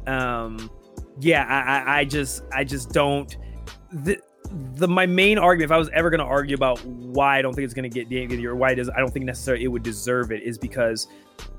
um 0.07 0.71
yeah, 1.21 1.45
I 1.45 1.79
I, 1.79 1.99
I 2.01 2.05
just 2.05 2.43
I 2.53 2.65
just 2.65 2.91
don't 2.91 3.37
the 3.93 4.19
the 4.77 4.87
my 4.87 5.07
main 5.07 5.39
argument 5.39 5.71
if 5.71 5.75
I 5.75 5.79
was 5.79 5.89
ever 5.93 6.11
going 6.11 6.21
to 6.21 6.27
argue 6.27 6.55
about 6.55 6.85
why 6.85 7.39
I 7.39 7.43
don't 7.43 7.55
think 7.55 7.65
it's 7.65 7.75
going 7.75 7.91
to 7.91 8.05
get 8.05 8.09
the 8.09 8.47
or 8.47 8.55
why 8.55 8.73
it 8.73 8.79
is 8.79 8.89
I 8.91 8.99
don't 8.99 9.11
think 9.11 9.25
necessarily 9.25 9.65
it 9.65 9.69
would 9.69 9.83
deserve 9.83 10.33
it 10.33 10.43
is 10.43 10.59
because 10.59 11.09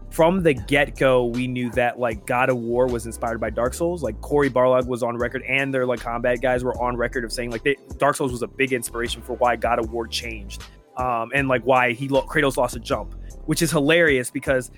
from 0.10 0.44
the 0.44 0.54
get 0.54 0.98
go, 0.98 1.26
we 1.26 1.48
knew 1.48 1.70
that 1.72 2.00
like 2.00 2.26
God 2.26 2.50
of 2.50 2.58
War 2.58 2.88
was 2.88 3.06
inspired 3.06 3.40
by 3.40 3.50
Dark 3.50 3.74
Souls. 3.74 4.02
Like 4.04 4.20
Cory 4.22 4.50
Barlog 4.50 4.88
was 4.88 5.04
on 5.04 5.18
record, 5.18 5.44
and 5.44 5.74
their 5.74 5.86
like 5.86 6.00
combat 6.00 6.42
guys 6.42 6.64
were 6.64 6.80
on 6.82 6.96
record 6.96 7.24
of 7.24 7.32
saying 7.32 7.52
like 7.52 7.64
they, 7.64 7.76
Dark 7.98 8.16
Souls 8.16 8.32
was 8.32 8.42
a 8.42 8.48
big 8.48 8.74
inspiration 8.74 9.22
for 9.22 9.34
why 9.34 9.56
God 9.56 9.80
of 9.80 9.92
War 9.92 10.08
changed, 10.08 10.64
um, 10.98 11.32
and 11.34 11.48
like 11.48 11.64
why 11.64 11.94
he 11.94 12.08
lo- 12.08 12.26
Kratos 12.26 12.58
lost 12.58 12.76
a 12.76 12.80
jump, 12.80 13.16
which 13.46 13.62
is 13.62 13.72
hilarious 13.72 14.32
because 14.32 14.72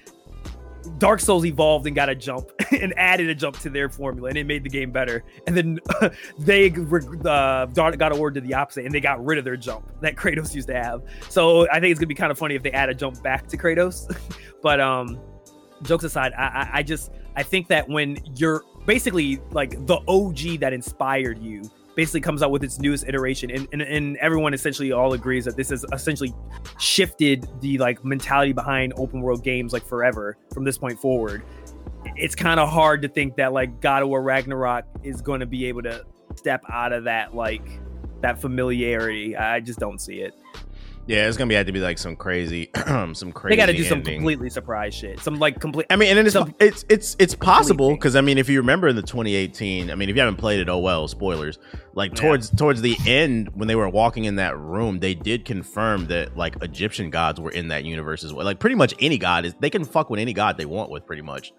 Dark 0.98 1.20
Souls 1.20 1.46
evolved 1.46 1.88
and 1.88 1.96
got 1.96 2.10
a 2.10 2.16
jump 2.16 2.50
and 2.72 2.94
added 2.98 3.30
a 3.30 3.36
jump 3.36 3.58
to 3.60 3.70
their 3.70 3.90
formula, 3.90 4.30
and 4.30 4.38
it 4.38 4.46
made 4.46 4.64
the 4.64 4.70
game 4.70 4.92
better. 4.92 5.24
And 5.46 5.56
then 5.56 5.80
they 6.40 6.70
uh, 6.70 7.66
God 7.66 8.02
of 8.02 8.34
did 8.34 8.44
the 8.44 8.54
opposite, 8.54 8.86
and 8.86 8.94
they 8.94 9.00
got 9.00 9.24
rid 9.24 9.38
of 9.38 9.46
their 9.46 9.58
jump 9.58 9.92
that 10.02 10.16
Kratos 10.18 10.54
used 10.54 10.68
to 10.68 10.76
have. 10.76 11.04
So 11.30 11.70
I 11.70 11.80
think 11.80 11.92
it's 11.92 12.00
gonna 12.00 12.08
be 12.08 12.16
kind 12.16 12.32
of 12.32 12.38
funny 12.38 12.56
if 12.56 12.64
they 12.64 12.72
add 12.72 12.90
a 12.90 12.94
jump 12.94 13.22
back 13.24 13.48
to 13.48 13.58
Kratos. 13.58 14.16
but 14.62 14.80
um, 14.80 15.20
jokes 15.84 16.04
aside, 16.04 16.34
I, 16.34 16.44
I 16.44 16.70
I 16.74 16.84
just 16.84 17.12
I 17.36 17.44
think 17.44 17.68
that 17.68 17.88
when 17.88 18.18
you're 18.36 18.64
basically 18.86 19.42
like 19.52 19.86
the 19.86 20.00
OG 20.08 20.60
that 20.60 20.74
inspired 20.74 21.40
you 21.40 21.70
basically 21.98 22.22
comes 22.22 22.44
out 22.44 22.52
with 22.52 22.64
its 22.64 22.80
newest 22.80 23.06
iteration. 23.08 23.50
And, 23.50 23.68
and, 23.74 23.82
and 23.82 24.18
everyone 24.18 24.54
essentially 24.54 24.92
all 24.92 25.14
agrees 25.14 25.46
that 25.46 25.58
this 25.58 25.70
has 25.70 25.84
essentially 25.92 26.32
shifted 26.80 27.50
the 27.60 27.80
like 27.80 28.06
mentality 28.06 28.54
behind 28.54 28.94
open 28.98 29.20
world 29.20 29.44
games 29.44 29.74
like 29.74 29.84
forever 29.84 30.38
from 30.54 30.64
this 30.64 30.78
point 30.78 31.00
forward. 31.00 31.42
It's 32.16 32.36
kind 32.36 32.60
of 32.60 32.70
hard 32.70 33.02
to 33.02 33.08
think 33.10 33.36
that 33.38 33.52
like 33.52 33.82
god 33.82 34.04
of 34.04 34.10
war 34.10 34.22
ragnarok 34.22 34.86
is 35.04 35.22
going 35.22 35.40
to 35.40 35.48
be 35.48 35.66
able 35.66 35.82
to 35.82 36.06
step 36.36 36.62
out 36.72 36.94
of 36.94 37.04
that 37.06 37.36
like 37.36 37.68
that 38.22 38.40
familiarity. 38.40 39.36
I 39.36 39.60
just 39.60 39.80
don't 39.80 40.00
see 40.00 40.22
it 40.22 40.36
Yeah, 41.08 41.28
it's 41.28 41.38
gonna 41.38 41.48
be 41.48 41.56
have 41.56 41.66
to 41.68 41.72
be 41.72 41.80
like 41.80 41.98
some 41.98 42.16
crazy, 42.16 42.70
some 43.14 43.32
crazy. 43.32 43.54
they 43.56 43.56
got 43.56 43.68
to 43.68 43.74
do 43.74 43.84
some 43.84 44.02
completely 44.04 44.50
surprise 44.50 44.94
shit 44.94 45.20
some 45.22 45.40
like 45.40 45.60
complete 45.60 45.88
I 45.90 45.96
mean, 45.96 46.10
and 46.10 46.18
then 46.18 46.26
it's 46.26 46.34
some 46.34 46.54
it's 46.60 46.84
it's 46.90 47.16
it's 47.18 47.34
possible 47.34 47.92
because 47.92 48.16
I 48.16 48.22
mean, 48.22 48.38
if 48.38 48.50
you 48.50 48.60
remember 48.60 48.88
in 48.88 48.96
the 48.96 49.02
2018, 49.02 49.90
I 49.90 49.96
mean, 49.96 50.10
if 50.10 50.16
you 50.16 50.22
haven't 50.22 50.38
played 50.38 50.60
it, 50.60 50.70
oh 50.70 50.80
well, 50.80 51.08
spoilers. 51.08 51.60
Like 51.94 52.12
Yeah. 52.12 52.22
towards 52.22 52.50
towards 52.50 52.82
the 52.82 52.98
end, 53.08 53.50
when 53.56 53.68
they 53.68 53.76
were 53.76 53.90
walking 53.90 54.26
in 54.26 54.36
that 54.36 54.58
room, 54.58 55.00
they 55.00 55.16
did 55.16 55.46
confirm 55.46 56.08
that 56.08 56.36
like 56.38 56.62
Egyptian 56.62 57.10
gods 57.10 57.40
were 57.40 57.52
in 57.52 57.70
that 57.70 57.86
universe 57.86 58.24
as 58.24 58.34
well. 58.34 58.46
Like 58.46 58.60
pretty 58.60 58.76
much 58.76 58.94
any 59.00 59.18
god 59.18 59.46
is 59.46 59.54
they 59.60 59.70
can 59.70 59.86
fuck 59.86 60.10
with 60.10 60.20
any 60.20 60.34
god 60.34 60.58
they 60.58 60.66
want 60.66 60.92
with, 60.92 61.06
pretty 61.06 61.22
much. 61.24 61.54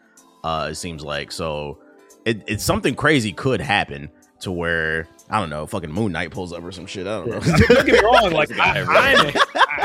Uh, 0.45 0.69
it 0.71 0.75
seems 0.77 1.03
like 1.03 1.33
so. 1.33 1.79
It, 2.25 2.45
it's 2.47 2.65
something 2.65 2.95
crazy 2.95 3.33
could 3.33 3.61
happen. 3.61 4.11
To 4.41 4.53
where 4.53 5.09
I 5.31 5.41
don't 5.41 5.51
know, 5.51 5.67
fucking 5.67 5.93
Moon 5.93 6.13
Knight 6.13 6.31
pulls 6.31 6.53
up 6.53 6.63
or 6.63 6.73
some 6.73 6.87
shit. 6.87 7.07
I 7.07 7.19
don't 7.19 7.29
know. 7.29 7.41
Don't 7.41 7.87
get 7.87 7.87
me 7.87 8.01
wrong, 8.03 8.31
like 8.33 8.51
I, 8.59 8.81
I'm, 8.81 9.37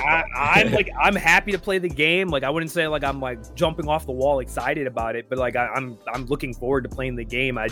I, 0.05 0.23
I'm 0.35 0.71
like 0.71 0.89
I'm 0.99 1.15
happy 1.15 1.51
to 1.51 1.59
play 1.59 1.79
the 1.79 1.89
game. 1.89 2.29
Like 2.29 2.43
I 2.43 2.49
wouldn't 2.49 2.71
say 2.71 2.87
like 2.87 3.03
I'm 3.03 3.19
like 3.19 3.53
jumping 3.55 3.87
off 3.87 4.05
the 4.05 4.11
wall 4.11 4.39
excited 4.39 4.87
about 4.87 5.15
it, 5.15 5.27
but 5.29 5.37
like 5.37 5.55
I, 5.55 5.67
I'm 5.67 5.97
I'm 6.13 6.25
looking 6.25 6.53
forward 6.53 6.83
to 6.83 6.89
playing 6.89 7.15
the 7.15 7.25
game. 7.25 7.57
I 7.57 7.67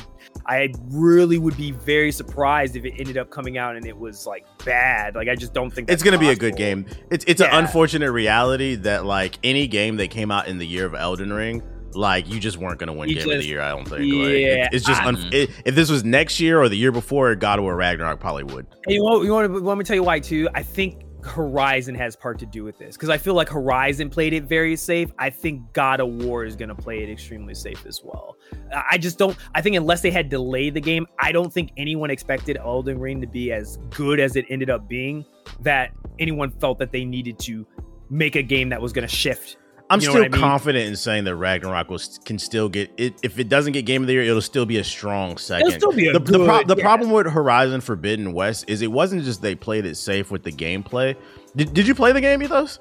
I 0.46 0.74
really 0.90 1.38
would 1.38 1.56
be 1.56 1.72
very 1.72 2.12
surprised 2.12 2.76
if 2.76 2.84
it 2.84 2.96
ended 2.98 3.18
up 3.18 3.30
coming 3.30 3.58
out 3.58 3.76
and 3.76 3.86
it 3.86 3.98
was 3.98 4.28
like 4.28 4.46
bad. 4.66 5.16
Like 5.16 5.30
I 5.30 5.36
just 5.36 5.54
don't 5.54 5.72
think 5.72 5.90
it's 5.90 6.04
gonna 6.04 6.18
be 6.18 6.30
a 6.30 6.36
good 6.36 6.56
game. 6.56 6.86
It's 7.10 7.24
it's 7.28 7.42
an 7.42 7.50
unfortunate 7.52 8.12
reality 8.12 8.76
that 8.76 9.06
like 9.06 9.38
any 9.44 9.68
game 9.68 9.98
that 9.98 10.10
came 10.10 10.32
out 10.32 10.48
in 10.48 10.58
the 10.58 10.68
year 10.68 10.86
of 10.86 10.96
Elden 10.96 11.32
Ring, 11.32 11.64
like 11.96 12.28
you 12.28 12.40
just 12.40 12.58
weren't 12.58 12.80
gonna 12.80 12.94
win 12.94 13.10
You 13.10 13.16
game 13.16 13.30
of 13.30 13.38
the 13.40 13.46
year. 13.46 13.62
I 13.62 13.70
don't 13.70 13.86
think. 13.88 14.00
Like, 14.02 14.08
Yeah, 14.08 14.26
it- 14.66 14.70
it's 14.74 14.86
just 14.86 15.02
I- 15.02 15.08
un- 15.08 15.30
it, 15.32 15.50
if 15.66 15.76
this 15.76 15.90
was 15.90 16.04
next 16.04 16.40
year 16.40 16.62
or 16.62 16.70
the 16.70 16.78
year 16.78 16.92
before, 16.92 17.34
God 17.36 17.60
of 17.60 17.64
War 17.64 17.76
Ragnarok 17.76 18.20
probably 18.20 18.44
would. 18.44 18.66
And 18.86 18.94
you 18.96 19.04
want 19.04 19.24
you 19.26 19.32
want 19.34 19.54
to 19.54 19.62
want 19.62 19.78
me 19.80 19.84
to 19.84 19.88
tell 19.88 19.96
you 19.96 20.04
why 20.04 20.20
too? 20.20 20.48
I 20.54 20.64
think 20.64 21.04
Horizon 21.24 21.94
has 21.94 22.16
part 22.16 22.40
to 22.40 22.48
do 22.48 22.64
with 22.64 22.80
this 22.80 22.96
because 22.98 23.10
I 23.10 23.18
feel 23.20 23.36
like 23.36 23.48
Horizon 23.48 24.10
played 24.10 24.34
it 24.34 24.46
very 24.46 24.76
safe. 24.76 25.12
I 25.20 25.30
think 25.30 25.72
God 25.72 26.00
of 26.00 26.10
War 26.10 26.46
is 26.46 26.56
going 26.56 26.70
to 26.70 26.76
play 26.76 27.04
it 27.04 27.10
extremely 27.12 27.54
safe 27.54 27.86
as 27.86 28.02
well. 28.04 28.38
I 28.74 28.84
I 28.94 28.98
just 28.98 29.20
don't. 29.20 29.38
I 29.54 29.62
think 29.62 29.76
unless 29.76 30.02
they 30.02 30.10
had 30.10 30.30
delayed 30.30 30.74
the 30.74 30.82
game, 30.82 31.06
I 31.20 31.32
don't 31.32 31.54
think 31.54 31.72
anyone 31.78 32.10
expected 32.10 32.58
Elden 32.58 33.00
Ring 33.00 33.22
to 33.22 33.28
be 33.28 33.52
as 33.52 33.78
good 33.92 34.20
as 34.20 34.36
it 34.36 34.46
ended 34.50 34.70
up 34.72 34.88
being. 34.90 35.24
That 35.60 35.92
anyone 36.18 36.50
felt 36.50 36.80
that 36.80 36.92
they 36.92 37.06
needed 37.06 37.38
to 37.40 37.68
make 38.10 38.36
a 38.36 38.42
game 38.44 38.70
that 38.70 38.82
was 38.82 38.92
going 38.92 39.08
to 39.08 39.16
shift. 39.16 39.58
I'm 39.92 40.00
You 40.00 40.08
know 40.08 40.12
still 40.14 40.24
I 40.26 40.30
mean? 40.30 40.40
confident 40.42 40.88
in 40.88 40.96
saying 40.96 41.26
that 41.26 41.36
Ragnarok 41.36 41.90
will 41.90 42.00
can 42.26 42.40
still 42.40 42.70
get 42.70 42.92
it. 42.98 43.14
If 43.24 43.38
it 43.40 43.50
doesn't 43.50 43.74
get 43.74 43.84
Game 43.86 44.02
of 44.02 44.08
the 44.08 44.14
Year, 44.14 44.24
it'll 44.24 44.42
still 44.42 44.66
be 44.66 44.78
a 44.78 44.84
strong 44.84 45.38
second. 45.38 45.72
still 45.74 45.92
be 45.92 46.08
a 46.08 46.14
the, 46.14 46.20
the, 46.20 46.46
pro- 46.46 46.60
good- 46.60 46.68
the 46.70 46.76
yeah. 46.78 46.84
problem 46.84 47.12
with 47.12 47.28
Horizon 47.28 47.82
Forbidden 47.82 48.34
West 48.34 48.66
is 48.68 48.82
it 48.82 48.92
wasn't 48.92 49.24
just 49.24 49.42
they 49.42 49.54
played 49.56 49.86
it 49.86 49.96
safe 49.96 50.32
with 50.32 50.44
the 50.44 50.52
gameplay. 50.52 51.16
Did, 51.56 51.74
did 51.74 51.88
you 51.88 51.94
play 51.94 52.12
the 52.14 52.22
game, 52.22 52.42
Ethos? 52.42 52.80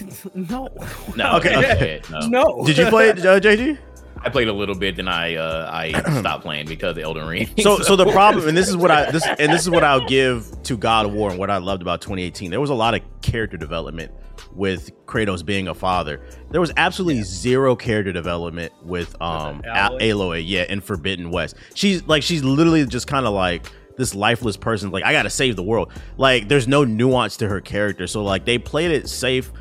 no, 0.34 0.68
No, 1.16 1.36
Okay, 1.36 1.56
okay. 1.56 1.72
okay. 1.76 2.02
no. 2.10 2.20
no. 2.26 2.64
Did 2.66 2.78
you 2.78 2.86
play 2.86 3.08
it, 3.10 3.24
uh, 3.24 3.38
JG? 3.40 3.78
I 4.24 4.28
played 4.30 4.48
a 4.48 4.52
little 4.52 4.74
bit, 4.74 4.96
then 4.96 5.08
I 5.08 5.36
uh, 5.36 5.70
I 5.72 5.92
stopped 6.20 6.42
playing 6.42 6.66
because 6.66 6.96
of 6.96 7.02
Elden 7.02 7.26
Ring. 7.26 7.48
so 7.58 7.78
so 7.78 7.96
the 7.96 8.06
problem 8.12 8.48
and 8.48 8.56
this 8.56 8.68
is 8.68 8.76
what 8.76 8.90
i 8.90 9.10
this 9.10 9.26
and 9.26 9.52
this 9.52 9.62
is 9.62 9.70
what 9.70 9.84
i'll 9.84 10.06
give 10.06 10.46
to 10.62 10.76
god 10.76 11.06
of 11.06 11.12
war 11.12 11.30
and 11.30 11.38
what 11.38 11.50
i 11.50 11.56
loved 11.56 11.82
about 11.82 12.00
2018 12.00 12.50
there 12.50 12.60
was 12.60 12.70
a 12.70 12.74
lot 12.74 12.94
of 12.94 13.00
character 13.22 13.56
development 13.56 14.10
with 14.54 14.90
kratos 15.06 15.44
being 15.44 15.68
a 15.68 15.74
father. 15.74 16.20
There 16.50 16.60
was 16.60 16.72
absolutely 16.76 17.22
zero 17.22 17.74
character 17.74 18.12
development 18.12 18.72
with 18.82 19.20
um 19.20 19.62
Aloy? 19.62 19.96
A- 19.96 20.12
aloy. 20.12 20.42
Yeah 20.44 20.64
in 20.68 20.80
forbidden 20.80 21.30
west. 21.30 21.56
She's 21.74 22.06
like 22.06 22.22
she's 22.22 22.44
literally 22.44 22.84
just 22.86 23.06
kind 23.06 23.26
of 23.26 23.32
like 23.32 23.66
this 23.96 24.14
lifeless 24.14 24.56
person 24.56 24.90
like 24.90 25.04
i 25.04 25.12
gotta 25.12 25.30
save 25.30 25.56
the 25.56 25.62
world. 25.62 25.92
Like 26.16 26.48
there's 26.48 26.68
no 26.68 26.84
nuance 26.84 27.36
to 27.38 27.48
her 27.48 27.60
character. 27.60 28.06
So 28.06 28.22
like 28.22 28.44
they 28.44 28.58
played 28.58 28.90
it 28.90 29.08
safe 29.08 29.52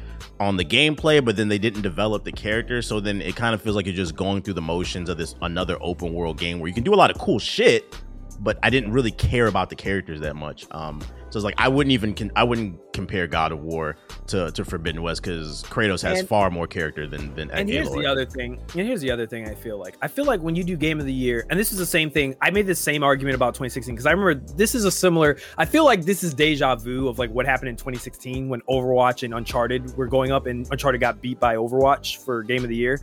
on 0.42 0.58
the 0.58 0.66
gameplay, 0.66 1.24
but 1.24 1.36
then 1.36 1.48
they 1.48 1.60
didn't 1.60 1.84
develop 1.84 2.24
the 2.24 2.32
character. 2.32 2.82
So 2.82 3.00
then 3.00 3.22
it 3.22 3.36
kind 3.36 3.54
of 3.54 3.62
feels 3.62 3.76
like 3.76 3.86
you're 3.86 3.96
just 3.96 4.16
going 4.16 4.42
through 4.42 4.56
the 4.56 4.62
motions 4.62 5.08
of 5.08 5.18
this 5.18 5.36
another 5.42 5.78
open 5.82 6.14
world 6.14 6.40
game 6.40 6.60
where 6.60 6.68
you 6.68 6.74
can 6.74 6.84
do 6.84 6.94
a 6.94 6.96
lot 6.96 7.12
of 7.12 7.18
cool 7.20 7.38
shit, 7.38 7.96
but 8.40 8.58
I 8.64 8.72
didn't 8.72 8.92
really 8.92 9.12
care 9.12 9.46
about 9.46 9.70
the 9.70 9.76
characters 9.76 10.20
that 10.22 10.36
much. 10.36 10.66
Um, 10.72 11.00
so 11.32 11.38
it's 11.40 11.44
like 11.44 11.56
I 11.58 11.68
wouldn't 11.68 11.92
even 11.92 12.14
con- 12.14 12.32
I 12.36 12.44
wouldn't 12.44 12.78
compare 12.94 13.26
God 13.26 13.52
of 13.52 13.62
War 13.62 13.96
to, 14.28 14.52
to 14.52 14.64
Forbidden 14.64 15.02
West 15.02 15.24
because 15.24 15.64
Kratos 15.64 16.02
has 16.04 16.20
And- 16.20 16.28
far 16.28 16.52
more 16.52 16.68
character 16.68 17.08
than 17.08 17.34
than 17.34 17.50
And 17.52 17.68
here's 17.68 17.88
Aloy. 17.90 18.02
the 18.04 18.06
other 18.06 18.26
thing. 18.26 18.60
And 18.76 18.86
here's 18.88 19.02
the 19.02 19.10
other 19.10 19.26
thing 19.26 19.48
I 19.48 19.56
feel 19.56 19.78
like. 19.80 19.96
I 20.02 20.08
feel 20.08 20.26
like 20.26 20.42
when 20.42 20.56
you 20.56 20.64
do 20.64 20.76
game 20.78 21.00
of 21.00 21.06
the 21.06 21.14
year, 21.14 21.46
and 21.50 21.60
this 21.60 21.72
is 21.72 21.78
the 21.78 21.86
same 21.86 22.12
thing. 22.12 22.36
I 22.42 22.52
made 22.52 22.68
the 22.68 22.76
same 22.76 23.02
argument 23.02 23.36
about 23.36 23.54
2016 23.56 23.96
because 23.96 24.06
I 24.06 24.12
remember 24.12 24.36
this 24.56 24.76
is 24.76 24.86
a 24.86 24.92
similar. 24.92 25.38
I 25.58 25.66
feel 25.66 25.86
like 25.86 26.04
this 26.04 26.24
is 26.24 26.34
deja 26.34 26.76
vu 26.76 27.08
of 27.08 27.18
like 27.18 27.32
what 27.32 27.46
happened 27.46 27.70
in 27.70 27.76
2016 27.78 28.50
when 28.50 28.62
Overwatch 28.70 29.24
and 29.24 29.34
Uncharted 29.34 29.96
were 29.98 30.08
going 30.08 30.32
up, 30.32 30.46
and 30.48 30.68
Uncharted 30.72 31.02
got 31.02 31.22
beat 31.22 31.40
by 31.40 31.56
Overwatch 31.56 32.18
for 32.18 32.44
game 32.44 32.64
of 32.64 32.70
the 32.70 32.76
year. 32.76 33.00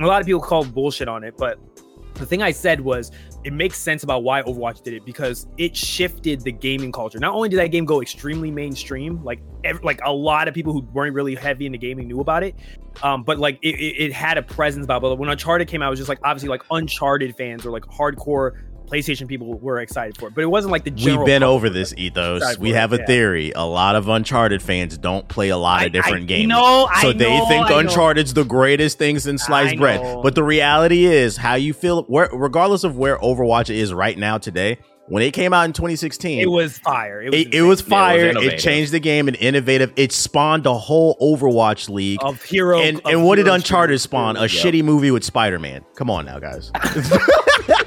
A 0.00 0.06
lot 0.06 0.20
of 0.20 0.26
people 0.26 0.40
called 0.42 0.74
bullshit 0.74 1.08
on 1.08 1.24
it, 1.24 1.34
but 1.38 1.58
the 2.20 2.26
thing 2.26 2.42
I 2.42 2.52
said 2.52 2.80
was 2.80 3.10
it 3.42 3.52
makes 3.52 3.78
sense 3.78 4.02
about 4.02 4.22
why 4.22 4.42
Overwatch 4.42 4.82
did 4.82 4.94
it 4.94 5.04
because 5.04 5.46
it 5.56 5.76
shifted 5.76 6.42
the 6.42 6.52
gaming 6.52 6.92
culture. 6.92 7.18
Not 7.18 7.34
only 7.34 7.48
did 7.48 7.58
that 7.58 7.68
game 7.68 7.84
go 7.84 8.00
extremely 8.00 8.50
mainstream, 8.50 9.24
like 9.24 9.40
like 9.82 10.00
a 10.04 10.12
lot 10.12 10.46
of 10.48 10.54
people 10.54 10.72
who 10.72 10.80
weren't 10.92 11.14
really 11.14 11.34
heavy 11.34 11.66
into 11.66 11.78
gaming 11.78 12.06
knew 12.08 12.20
about 12.20 12.42
it, 12.42 12.54
um, 13.02 13.22
but 13.22 13.38
like 13.38 13.58
it, 13.62 13.74
it, 13.74 14.04
it 14.04 14.12
had 14.12 14.38
a 14.38 14.42
presence 14.42 14.84
about. 14.84 15.02
But 15.02 15.16
when 15.16 15.28
Uncharted 15.28 15.68
came 15.68 15.82
out, 15.82 15.88
it 15.88 15.90
was 15.90 15.98
just 15.98 16.08
like 16.08 16.20
obviously 16.22 16.48
like 16.48 16.62
Uncharted 16.70 17.36
fans 17.36 17.66
or 17.66 17.70
like 17.70 17.84
hardcore 17.84 18.52
PlayStation 18.90 19.28
people 19.28 19.58
were 19.58 19.80
excited 19.80 20.16
for 20.18 20.28
it, 20.28 20.34
but 20.34 20.42
it 20.42 20.48
wasn't 20.48 20.72
like 20.72 20.84
the 20.84 20.90
We've 20.90 21.24
been 21.24 21.42
over 21.42 21.70
this 21.70 21.94
ethos. 21.96 22.58
We 22.58 22.70
for 22.70 22.74
it, 22.76 22.78
have 22.78 22.92
a 22.92 22.98
yeah. 22.98 23.06
theory. 23.06 23.52
A 23.54 23.64
lot 23.64 23.94
of 23.96 24.08
Uncharted 24.08 24.62
fans 24.62 24.98
don't 24.98 25.28
play 25.28 25.50
a 25.50 25.56
lot 25.56 25.80
I- 25.80 25.84
of 25.86 25.92
different 25.92 26.24
I 26.24 26.26
games. 26.26 26.48
know, 26.48 26.88
I 26.92 27.02
so 27.02 27.12
they 27.12 27.38
know, 27.38 27.46
think 27.46 27.66
I 27.66 27.70
know. 27.70 27.78
Uncharted's 27.78 28.34
the 28.34 28.44
greatest 28.44 28.98
thing 28.98 29.18
since 29.18 29.44
sliced 29.44 29.74
I 29.74 29.78
bread. 29.78 30.02
know. 30.02 30.22
But 30.22 30.34
the 30.34 30.42
reality 30.42 31.04
is, 31.04 31.36
how 31.36 31.54
you 31.54 31.72
feel, 31.72 32.02
where, 32.04 32.28
regardless 32.32 32.84
of 32.84 32.96
where 32.96 33.16
Overwatch 33.18 33.70
is 33.74 33.94
right 33.94 34.18
now 34.18 34.38
today, 34.38 34.78
when 35.06 35.24
it 35.24 35.32
came 35.32 35.52
out 35.52 35.64
in 35.64 35.72
2016, 35.72 36.38
It 36.40 36.46
was 36.46 36.78
fire. 36.78 37.20
It 37.20 37.32
was, 37.32 37.40
it, 37.40 37.54
it 37.54 37.62
was 37.62 37.80
fire. 37.80 38.26
it, 38.26 38.30
innovative. 38.30 38.60
changed 38.60 38.92
the 38.92 39.00
game 39.00 39.26
and 39.26 39.36
innovative. 39.38 39.92
It 39.96 40.12
spawned 40.12 40.66
a 40.66 40.74
whole 40.74 41.16
Overwatch 41.20 41.88
league. 41.88 42.20
of 42.22 42.40
hero. 42.42 42.78
and 42.80 42.98
of 43.00 43.06
and 43.06 43.24
what 43.24 43.34
did 43.36 43.48
Uncharted 43.48 44.00
spawn? 44.00 44.36
A 44.36 44.42
Yep. 44.42 44.50
shitty 44.50 44.84
movie 44.84 45.10
with 45.10 45.24
Spider 45.24 45.58
Man. 45.58 45.84
Come 45.96 46.10
on 46.10 46.26
now, 46.26 46.38
guys. 46.38 46.70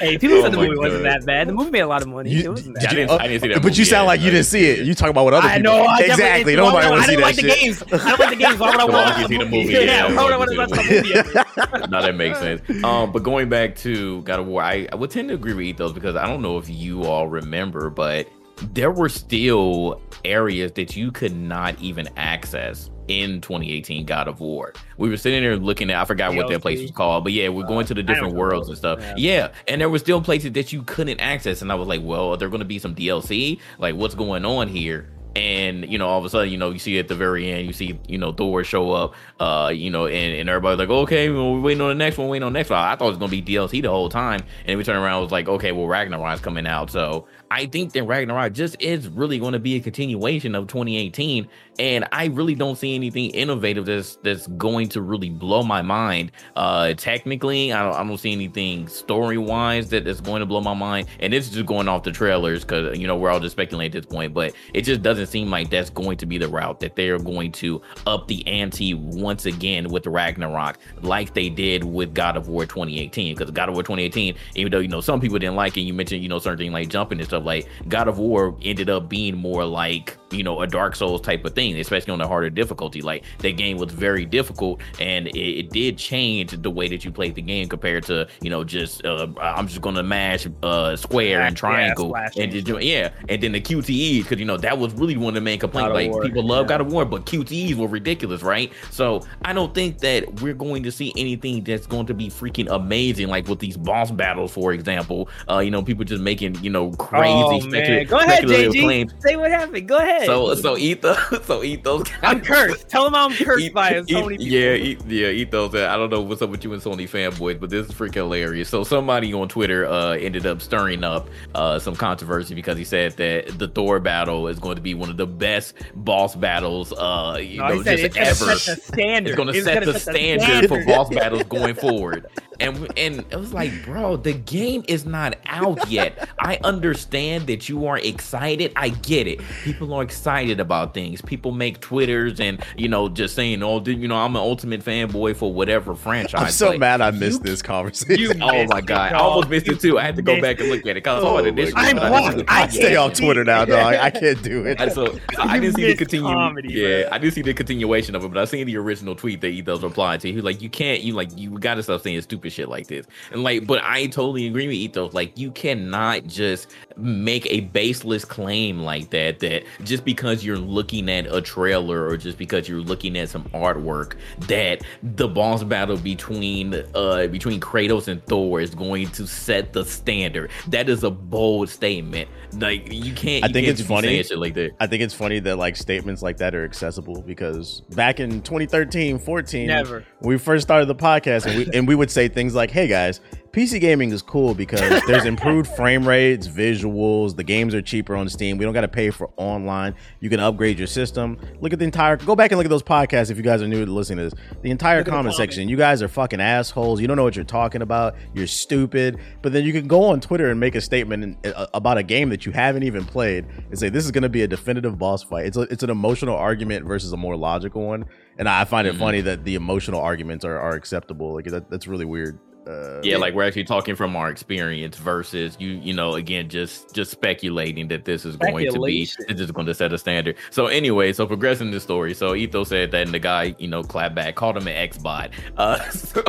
Hey, 0.00 0.18
people 0.18 0.38
Oh 0.38 0.42
said 0.42 0.52
the 0.52 0.56
my 0.56 0.66
movie 0.66 0.78
wasn't 0.78 1.02
that 1.04 1.24
bad. 1.26 1.48
The 1.48 1.52
movie 1.52 1.70
made 1.70 1.80
a 1.80 1.86
lot 1.86 2.02
of 2.02 2.08
money. 2.08 2.30
You- 2.30 2.44
it 2.44 2.48
wasn't 2.48 2.74
did 2.80 2.82
that 2.82 2.88
I 2.88 2.90
you- 2.92 2.96
didn't- 3.06 3.20
I 3.20 3.26
didn't 3.28 3.42
see 3.42 3.48
that 3.48 3.62
but 3.62 3.78
you 3.78 3.84
sound 3.84 4.02
yet. 4.04 4.06
like 4.08 4.20
you 4.22 4.30
didn't 4.30 4.46
see 4.46 4.64
it. 4.64 4.74
didn't 4.76 4.86
You 4.88 4.94
talk 4.94 5.10
about 5.10 5.24
what 5.24 5.34
other 5.34 5.46
I 5.46 5.56
people. 5.58 5.72
know. 5.72 5.84
I 5.84 5.98
definitely- 5.98 6.12
exactly. 6.24 6.52
it's- 6.54 6.66
Nobody 6.66 6.88
wants 6.90 7.06
to 7.06 7.10
see 7.10 7.16
don't 7.16 7.20
that 7.20 7.26
like 7.26 7.36
the 7.36 7.42
shit. 7.50 7.60
games. 7.60 7.82
I 7.92 8.08
don't 8.08 8.20
like 8.20 8.30
the 8.30 8.36
games. 8.36 8.58
Why 8.58 8.70
would 8.70 8.80
I 8.80 8.82
As 8.84 8.88
long 8.88 9.04
watch 9.04 9.26
see 9.28 9.36
the 9.38 9.44
movie, 9.44 9.72
Yeah, 9.72 9.78
yeah, 9.80 10.16
why 10.16 10.24
would 10.24 10.32
I 10.32 10.36
want 10.38 10.50
to 10.50 10.56
long 10.56 10.70
watch 10.70 10.78
the 10.88 11.74
movie? 11.74 11.90
no, 11.90 12.02
that 12.02 12.14
makes 12.16 12.38
sense. 12.38 12.84
Um, 12.84 13.12
but 13.12 13.22
going 13.22 13.48
back 13.48 13.76
to 13.76 14.22
God 14.22 14.40
of 14.40 14.46
War, 14.46 14.62
I, 14.62 14.88
I 14.90 14.94
would 14.96 15.10
tend 15.10 15.28
to 15.28 15.34
agree 15.34 15.52
with 15.54 15.64
Ethos 15.66 15.92
because 15.92 16.16
I 16.16 16.26
don't 16.26 16.42
know 16.42 16.56
if 16.58 16.68
you 16.70 17.04
all 17.04 17.28
remember, 17.28 17.90
but 17.90 18.26
there 18.74 18.90
were 18.90 19.08
still 19.08 20.00
areas 20.24 20.72
that 20.72 20.96
you 20.96 21.10
could 21.10 21.34
not 21.34 21.74
even 21.80 22.08
access 22.16 22.90
in 23.10 23.40
2018 23.40 24.06
God 24.06 24.28
of 24.28 24.40
War. 24.40 24.72
We 24.96 25.08
were 25.08 25.16
sitting 25.16 25.42
there 25.42 25.56
looking 25.56 25.90
at 25.90 25.96
I 26.00 26.04
forgot 26.04 26.34
what 26.34 26.48
that 26.48 26.62
place 26.62 26.80
was 26.80 26.92
called, 26.92 27.24
but 27.24 27.32
yeah, 27.32 27.48
we're 27.48 27.66
going 27.66 27.86
to 27.86 27.94
the 27.94 28.02
different 28.02 28.34
worlds 28.34 28.68
and 28.68 28.78
stuff. 28.78 29.00
Yeah. 29.00 29.14
Yeah. 29.30 29.52
and 29.68 29.80
there 29.80 29.88
were 29.88 29.98
still 29.98 30.20
places 30.20 30.52
that 30.52 30.72
you 30.72 30.82
couldn't 30.82 31.20
access, 31.20 31.62
and 31.62 31.70
I 31.70 31.74
was 31.74 31.88
like, 31.88 32.00
well, 32.02 32.30
are 32.30 32.36
there 32.36 32.48
going 32.48 32.60
to 32.60 32.64
be 32.66 32.78
some 32.78 32.94
DLC? 32.94 33.60
Like, 33.78 33.94
what's 33.96 34.14
going 34.14 34.44
on 34.44 34.68
here? 34.68 35.08
And 35.36 35.90
you 35.90 35.96
know, 35.96 36.08
all 36.08 36.18
of 36.18 36.24
a 36.24 36.28
sudden, 36.28 36.50
you 36.50 36.58
know, 36.58 36.70
you 36.70 36.80
see 36.80 36.98
at 36.98 37.06
the 37.06 37.14
very 37.14 37.50
end, 37.50 37.66
you 37.66 37.72
see, 37.72 37.98
you 38.08 38.18
know, 38.18 38.32
Thor 38.32 38.64
show 38.64 38.90
up, 38.90 39.14
uh, 39.38 39.70
you 39.72 39.88
know, 39.88 40.06
and, 40.06 40.34
and 40.36 40.48
everybody's 40.48 40.78
like, 40.80 40.88
okay, 40.88 41.30
well, 41.30 41.54
we're 41.54 41.60
waiting 41.60 41.80
on 41.80 41.88
the 41.88 41.94
next 41.94 42.18
one, 42.18 42.28
waiting 42.28 42.44
on 42.44 42.52
the 42.52 42.58
next 42.58 42.70
one. 42.70 42.80
I 42.80 42.96
thought 42.96 43.06
it 43.06 43.10
was 43.10 43.18
gonna 43.18 43.30
be 43.30 43.40
DLC 43.42 43.80
the 43.80 43.90
whole 43.90 44.08
time, 44.08 44.40
and 44.66 44.76
we 44.76 44.82
turn 44.82 44.96
around, 44.96 45.20
it 45.20 45.22
was 45.22 45.32
like, 45.32 45.48
okay, 45.48 45.70
well, 45.70 45.86
Ragnarok's 45.86 46.40
coming 46.40 46.66
out, 46.66 46.90
so 46.90 47.28
I 47.52 47.66
think 47.66 47.92
that 47.92 48.04
Ragnarok 48.04 48.52
just 48.52 48.80
is 48.80 49.08
really 49.08 49.40
going 49.40 49.54
to 49.54 49.58
be 49.58 49.74
a 49.74 49.80
continuation 49.80 50.54
of 50.54 50.68
2018, 50.68 51.48
and 51.80 52.06
I 52.12 52.26
really 52.26 52.54
don't 52.54 52.76
see 52.76 52.94
anything 52.94 53.30
innovative 53.30 53.86
that's 53.86 54.16
that's 54.22 54.46
going 54.48 54.88
to 54.90 55.02
really 55.02 55.30
blow 55.30 55.64
my 55.64 55.82
mind. 55.82 56.30
Uh, 56.54 56.94
technically, 56.94 57.72
I 57.72 57.82
don't, 57.82 57.94
I 57.94 58.04
don't 58.04 58.18
see 58.18 58.30
anything 58.30 58.86
story 58.86 59.36
wise 59.36 59.90
that 59.90 60.06
is 60.06 60.20
going 60.20 60.40
to 60.40 60.46
blow 60.46 60.60
my 60.60 60.74
mind, 60.74 61.08
and 61.18 61.32
this 61.32 61.48
is 61.48 61.54
just 61.54 61.66
going 61.66 61.88
off 61.88 62.04
the 62.04 62.12
trailers 62.12 62.64
because 62.64 62.96
you 62.96 63.08
know 63.08 63.16
we're 63.16 63.30
all 63.30 63.40
just 63.40 63.52
speculating 63.52 63.96
at 63.96 64.04
this 64.04 64.12
point, 64.12 64.32
but 64.32 64.54
it 64.72 64.82
just 64.82 65.02
doesn't 65.02 65.26
seem 65.26 65.50
like 65.50 65.70
that's 65.70 65.90
going 65.90 66.18
to 66.18 66.26
be 66.26 66.38
the 66.38 66.48
route 66.48 66.78
that 66.78 66.94
they 66.94 67.08
are 67.08 67.18
going 67.18 67.50
to 67.52 67.82
up 68.06 68.28
the 68.28 68.46
ante 68.46 68.94
once 68.94 69.46
again 69.46 69.88
with 69.88 70.06
Ragnarok, 70.06 70.78
like 71.02 71.34
they 71.34 71.48
did 71.48 71.82
with 71.82 72.14
God 72.14 72.36
of 72.36 72.46
War 72.46 72.64
2018. 72.64 73.34
Because 73.34 73.50
God 73.50 73.68
of 73.68 73.74
War 73.74 73.82
2018, 73.82 74.36
even 74.54 74.70
though 74.70 74.78
you 74.78 74.88
know 74.88 75.00
some 75.00 75.20
people 75.20 75.40
didn't 75.40 75.56
like 75.56 75.76
it, 75.76 75.80
you 75.80 75.92
mentioned 75.94 76.22
you 76.22 76.28
know 76.28 76.38
certain 76.38 76.58
things 76.58 76.72
like 76.72 76.88
jumping 76.88 77.18
and 77.18 77.26
stuff. 77.26 77.39
Like 77.44 77.68
God 77.88 78.08
of 78.08 78.18
War 78.18 78.56
ended 78.62 78.90
up 78.90 79.08
being 79.08 79.36
more 79.36 79.64
like 79.64 80.16
you 80.30 80.42
know 80.42 80.60
a 80.60 80.66
Dark 80.66 80.96
Souls 80.96 81.20
type 81.20 81.44
of 81.44 81.54
thing, 81.54 81.78
especially 81.78 82.12
on 82.12 82.18
the 82.18 82.28
harder 82.28 82.50
difficulty. 82.50 83.00
Like 83.00 83.24
that 83.38 83.52
game 83.52 83.78
was 83.78 83.92
very 83.92 84.24
difficult, 84.24 84.80
and 84.98 85.28
it, 85.28 85.38
it 85.38 85.70
did 85.70 85.98
change 85.98 86.50
the 86.62 86.70
way 86.70 86.88
that 86.88 87.04
you 87.04 87.10
played 87.10 87.34
the 87.34 87.42
game 87.42 87.68
compared 87.68 88.04
to 88.04 88.28
you 88.40 88.50
know 88.50 88.64
just 88.64 89.04
uh, 89.04 89.28
I'm 89.40 89.66
just 89.66 89.80
gonna 89.80 90.02
mash 90.02 90.46
uh, 90.62 90.96
square 90.96 91.42
and 91.42 91.56
triangle 91.56 92.10
slashing. 92.10 92.42
and 92.42 92.52
just 92.52 92.82
yeah, 92.82 93.10
and 93.28 93.42
then 93.42 93.52
the 93.52 93.60
QTEs 93.60 94.22
because 94.22 94.38
you 94.38 94.44
know 94.44 94.56
that 94.56 94.78
was 94.78 94.92
really 94.94 95.16
one 95.16 95.28
of 95.28 95.34
the 95.34 95.40
main 95.40 95.58
complaints. 95.58 95.92
Like 95.92 96.10
War, 96.10 96.22
people 96.22 96.44
love 96.44 96.64
yeah. 96.64 96.68
God 96.68 96.80
of 96.82 96.92
War, 96.92 97.04
but 97.04 97.26
QTEs 97.26 97.74
were 97.74 97.88
ridiculous, 97.88 98.42
right? 98.42 98.72
So 98.90 99.22
I 99.44 99.52
don't 99.52 99.74
think 99.74 99.98
that 99.98 100.40
we're 100.40 100.54
going 100.54 100.82
to 100.82 100.92
see 100.92 101.12
anything 101.16 101.64
that's 101.64 101.86
going 101.86 102.06
to 102.06 102.14
be 102.14 102.28
freaking 102.28 102.68
amazing, 102.70 103.28
like 103.28 103.48
with 103.48 103.58
these 103.58 103.76
boss 103.76 104.10
battles, 104.10 104.52
for 104.52 104.72
example. 104.72 105.28
Uh, 105.48 105.58
you 105.58 105.70
know, 105.70 105.82
people 105.82 106.04
just 106.04 106.22
making 106.22 106.62
you 106.62 106.70
know 106.70 106.92
crazy 106.92 107.29
Oh, 107.30 107.60
man. 107.66 108.06
Go 108.06 108.18
ahead, 108.18 108.44
JG. 108.44 108.80
claims. 108.82 109.12
Say 109.20 109.36
what 109.36 109.50
happened. 109.50 109.88
Go 109.88 109.96
ahead. 109.98 110.26
So 110.26 110.54
so 110.54 110.76
Ethos 110.76 111.18
so 111.46 111.62
Ethos 111.62 112.06
I'm 112.22 112.40
cursed. 112.40 112.88
Tell 112.88 113.06
him 113.06 113.14
I'm 113.14 113.32
cursed 113.32 113.72
by 113.72 114.02
so 114.08 114.30
Eth- 114.30 114.40
Yeah, 114.40 114.60
Eth- 114.70 115.06
yeah, 115.06 115.28
Ethos. 115.28 115.74
I 115.74 115.96
don't 115.96 116.10
know 116.10 116.20
what's 116.20 116.42
up 116.42 116.50
with 116.50 116.64
you 116.64 116.72
and 116.72 116.82
Sony 116.82 117.08
fanboys, 117.08 117.58
but 117.60 117.70
this 117.70 117.86
is 117.88 117.92
freaking 117.92 118.14
hilarious. 118.14 118.68
So 118.68 118.84
somebody 118.84 119.32
on 119.32 119.48
Twitter 119.48 119.86
uh 119.86 120.12
ended 120.12 120.46
up 120.46 120.60
stirring 120.60 121.04
up 121.04 121.28
uh 121.54 121.78
some 121.78 121.96
controversy 121.96 122.54
because 122.54 122.76
he 122.78 122.84
said 122.84 123.12
that 123.18 123.58
the 123.58 123.68
Thor 123.68 124.00
battle 124.00 124.48
is 124.48 124.58
going 124.58 124.76
to 124.76 124.82
be 124.82 124.94
one 124.94 125.10
of 125.10 125.16
the 125.16 125.26
best 125.26 125.74
boss 125.94 126.34
battles 126.36 126.92
uh 126.92 127.38
you 127.40 127.58
No, 127.58 127.68
know 127.68 127.82
just 127.82 128.04
it's 128.04 128.14
gonna 128.14 128.26
ever. 128.26 128.56
set 128.58 128.76
the 128.76 128.82
standard. 128.82 129.30
It's 129.30 129.36
going 129.36 129.52
to 129.52 129.62
set 129.62 129.74
gonna 129.80 129.92
the 129.92 129.98
standard 129.98 130.68
for 130.68 130.84
boss 130.84 131.08
battles 131.10 131.44
going 131.44 131.74
forward. 131.74 132.26
And 132.60 132.86
and 132.96 133.24
it 133.30 133.36
was 133.36 133.52
like, 133.52 133.82
bro, 133.82 134.16
the 134.16 134.34
game 134.34 134.84
is 134.86 135.06
not 135.06 135.36
out 135.46 135.88
yet. 135.88 136.28
I 136.38 136.58
understand 136.62 137.46
that 137.48 137.68
you 137.68 137.86
are 137.86 137.98
excited. 137.98 138.72
I 138.76 138.90
get 138.90 139.26
it. 139.26 139.40
People 139.62 139.92
are 139.94 140.02
excited 140.02 140.60
about 140.60 140.94
things. 140.94 141.22
People 141.22 141.52
make 141.52 141.80
twitters 141.80 142.38
and 142.40 142.62
you 142.76 142.88
know 142.88 143.08
just 143.08 143.34
saying, 143.34 143.62
oh, 143.62 143.82
you 143.84 144.06
know, 144.08 144.16
I'm 144.16 144.36
an 144.36 144.42
ultimate 144.42 144.84
fanboy 144.84 145.36
for 145.36 145.52
whatever 145.52 145.94
franchise. 145.94 146.46
I'm 146.46 146.50
so 146.50 146.70
Like, 146.70 146.78
mad 146.78 147.00
I 147.00 147.10
you 147.10 147.12
missed 147.12 147.42
this 147.42 147.62
conversation. 147.62 148.18
You 148.18 148.32
Oh 148.40 148.66
my 148.66 148.80
god, 148.82 149.12
I 149.14 149.18
almost 149.18 149.48
missed 149.48 149.68
it 149.68 149.80
too. 149.80 149.98
I 149.98 150.02
had 150.04 150.16
to 150.16 150.22
go 150.22 150.38
back 150.38 150.60
and 150.60 150.68
look 150.68 150.80
at 150.86 150.90
it 150.90 150.94
because 151.04 151.18
I 151.18 151.20
Oh 151.20 151.22
saw 151.22 151.38
it 151.38 151.46
initially. 151.46 151.88
I'm 151.88 151.98
but 151.98 152.02
I 152.02 152.08
blocked. 152.08 152.42
I 152.48 152.64
I 152.64 152.68
stay 152.68 152.96
off 152.96 153.14
Twitter 153.14 153.44
now, 153.44 153.64
dog. 153.64 153.96
I 153.96 154.10
can't 154.10 154.42
do 154.42 154.64
it. 154.66 154.80
so, 154.92 155.20
so 155.32 155.42
I 155.48 155.56
You 155.56 155.58
didn't 155.58 155.74
see 155.74 155.84
the 155.84 155.94
continue. 155.94 156.34
comedy, 156.34 156.70
yeah, 156.70 157.04
bro. 157.04 157.08
I 157.10 157.18
didn't 157.18 157.34
see 157.34 157.42
the 157.42 157.54
continuation 157.54 158.14
of 158.14 158.24
it, 158.24 158.28
but 158.32 158.38
I 158.40 158.44
seen 158.44 158.66
the 158.66 158.76
original 158.76 159.14
tweet 159.14 159.40
that 159.42 159.48
Ethos 159.48 159.82
replied 159.82 160.20
to. 160.22 160.28
He 160.28 160.34
was 160.34 160.44
like, 160.44 160.60
"You 160.62 160.70
can't, 160.70 161.02
you 161.02 161.14
like, 161.14 161.30
you 161.36 161.58
gotta 161.58 161.82
stop 161.82 162.00
saying 162.02 162.20
stupid 162.22 162.49
shit 162.50 162.68
like 162.68 162.86
this." 162.86 163.06
And 163.32 163.42
like, 163.42 163.66
but 163.66 163.82
I 163.82 164.06
totally 164.06 164.46
agree 164.46 164.66
with 164.66 164.76
Ethos. 164.76 165.14
Like, 165.14 165.38
you 165.38 165.50
cannot 165.50 166.26
just 166.26 166.74
make 166.96 167.46
a 167.46 167.60
baseless 167.60 168.24
claim 168.24 168.80
like 168.80 169.10
that. 169.10 169.38
That 169.40 169.64
just 169.84 170.04
because 170.04 170.44
you're 170.44 170.58
looking 170.58 171.08
at 171.08 171.26
a 171.32 171.40
trailer 171.40 172.06
or 172.06 172.16
just 172.16 172.38
because 172.38 172.68
you're 172.68 172.80
looking 172.80 173.16
at 173.18 173.28
some 173.28 173.44
artwork, 173.50 174.14
that 174.48 174.82
the 175.02 175.28
boss 175.28 175.62
battle 175.64 175.96
between 175.96 176.74
uh 176.94 177.26
between 177.28 177.60
Kratos 177.60 178.08
and 178.08 178.24
Thor 178.26 178.60
is 178.60 178.74
going 178.74 179.08
to 179.10 179.26
set 179.26 179.72
the 179.72 179.84
standard. 179.84 180.50
That 180.68 180.88
is 180.88 181.04
a 181.04 181.10
bold 181.10 181.68
statement. 181.68 182.28
Like, 182.52 182.92
you 182.92 183.12
can't. 183.12 183.44
I 183.44 183.48
you 183.48 183.52
think 183.52 183.66
can't 183.66 183.78
it's 183.78 183.88
funny. 183.88 184.22
shit 184.22 184.38
like 184.38 184.54
that. 184.54 184.72
I 184.80 184.86
think 184.86 185.02
it's 185.02 185.14
funny 185.14 185.38
that 185.40 185.56
like 185.56 185.76
statements 185.76 186.22
like 186.22 186.38
that 186.38 186.54
are 186.54 186.64
accessible 186.64 187.22
because 187.22 187.82
back 187.90 188.20
in 188.20 188.42
2013, 188.42 189.18
14, 189.18 189.66
Never. 189.66 190.04
we 190.20 190.38
first 190.38 190.62
started 190.66 190.86
the 190.86 190.94
podcast 190.94 191.46
and 191.46 191.56
we 191.56 191.70
and 191.78 191.86
we 191.88 191.94
would 191.94 192.10
say 192.10 192.28
things 192.28 192.39
like, 192.48 192.70
"Hey 192.70 192.86
guys, 192.86 193.20
PC 193.52 193.80
gaming 193.80 194.12
is 194.12 194.22
cool 194.22 194.54
because 194.54 195.02
there's 195.06 195.24
improved 195.24 195.68
frame 195.74 196.06
rates, 196.06 196.46
visuals, 196.46 197.34
the 197.34 197.42
games 197.42 197.74
are 197.74 197.82
cheaper 197.82 198.14
on 198.14 198.28
Steam. 198.28 198.58
We 198.58 198.64
don't 198.64 198.74
got 198.74 198.82
to 198.82 198.88
pay 198.88 199.10
for 199.10 199.30
online. 199.36 199.96
You 200.20 200.30
can 200.30 200.38
upgrade 200.38 200.78
your 200.78 200.86
system. 200.86 201.36
Look 201.60 201.72
at 201.72 201.80
the 201.80 201.84
entire 201.84 202.16
go 202.16 202.36
back 202.36 202.52
and 202.52 202.58
look 202.58 202.64
at 202.64 202.70
those 202.70 202.82
podcasts 202.82 203.30
if 203.30 203.36
you 203.36 203.42
guys 203.42 203.60
are 203.60 203.66
new 203.66 203.84
to 203.84 203.90
listening 203.90 204.18
to 204.18 204.24
this. 204.24 204.34
The 204.62 204.70
entire 204.70 205.02
comment 205.02 205.34
section. 205.34 205.68
You 205.68 205.76
guys 205.76 206.00
are 206.00 206.08
fucking 206.08 206.40
assholes. 206.40 207.00
You 207.00 207.08
don't 207.08 207.16
know 207.16 207.24
what 207.24 207.34
you're 207.34 207.44
talking 207.44 207.82
about. 207.82 208.14
You're 208.34 208.46
stupid. 208.46 209.18
But 209.42 209.52
then 209.52 209.64
you 209.64 209.72
can 209.72 209.88
go 209.88 210.04
on 210.04 210.20
Twitter 210.20 210.50
and 210.50 210.60
make 210.60 210.76
a 210.76 210.80
statement 210.80 211.36
in, 211.44 211.52
uh, 211.52 211.66
about 211.74 211.98
a 211.98 212.04
game 212.04 212.28
that 212.28 212.46
you 212.46 212.52
haven't 212.52 212.84
even 212.84 213.04
played 213.04 213.46
and 213.68 213.78
say 213.78 213.88
this 213.88 214.04
is 214.04 214.12
going 214.12 214.22
to 214.22 214.28
be 214.28 214.42
a 214.42 214.48
definitive 214.48 214.96
boss 214.96 215.24
fight. 215.24 215.46
It's 215.46 215.56
a, 215.56 215.62
it's 215.62 215.82
an 215.82 215.90
emotional 215.90 216.36
argument 216.36 216.86
versus 216.86 217.12
a 217.12 217.16
more 217.16 217.36
logical 217.36 217.82
one. 217.82 218.04
And 218.40 218.48
I 218.48 218.64
find 218.64 218.88
it 218.88 218.94
Mhm. 218.94 218.98
funny 218.98 219.20
that 219.20 219.44
the 219.44 219.54
emotional 219.54 220.00
arguments 220.00 220.44
are, 220.44 220.58
are 220.58 220.72
acceptable. 220.72 221.34
Like 221.34 221.44
that, 221.44 221.70
that's 221.70 221.86
really 221.86 222.06
weird. 222.06 222.38
Uh, 222.68 223.00
yeah 223.02 223.16
like 223.16 223.32
we're 223.34 223.42
actually 223.42 223.64
talking 223.64 223.96
from 223.96 224.14
our 224.14 224.28
experience 224.28 224.98
versus 224.98 225.56
you 225.58 225.70
you 225.82 225.94
know 225.94 226.14
again 226.16 226.46
just 226.46 226.94
just 226.94 227.10
speculating 227.10 227.88
that 227.88 228.04
this 228.04 228.26
is 228.26 228.36
going 228.36 228.52
to 228.52 228.78
be 228.82 229.06
Speculation. 229.06 229.24
this 229.28 229.40
is 229.40 229.50
going 229.50 229.66
to 229.66 229.72
set 229.72 229.90
a 229.94 229.98
standard 229.98 230.36
so 230.50 230.66
anyway 230.66 231.10
so 231.10 231.26
progressing 231.26 231.70
the 231.70 231.80
story 231.80 232.12
so 232.12 232.34
Etho 232.34 232.62
said 232.64 232.90
that 232.90 233.06
and 233.06 233.14
the 233.14 233.18
guy 233.18 233.56
you 233.58 233.66
know 233.66 233.82
clapped 233.82 234.14
back 234.14 234.34
called 234.34 234.58
him 234.58 234.66
an 234.68 234.76
x-bot 234.76 235.30
uh 235.56 235.80
so, 235.90 236.22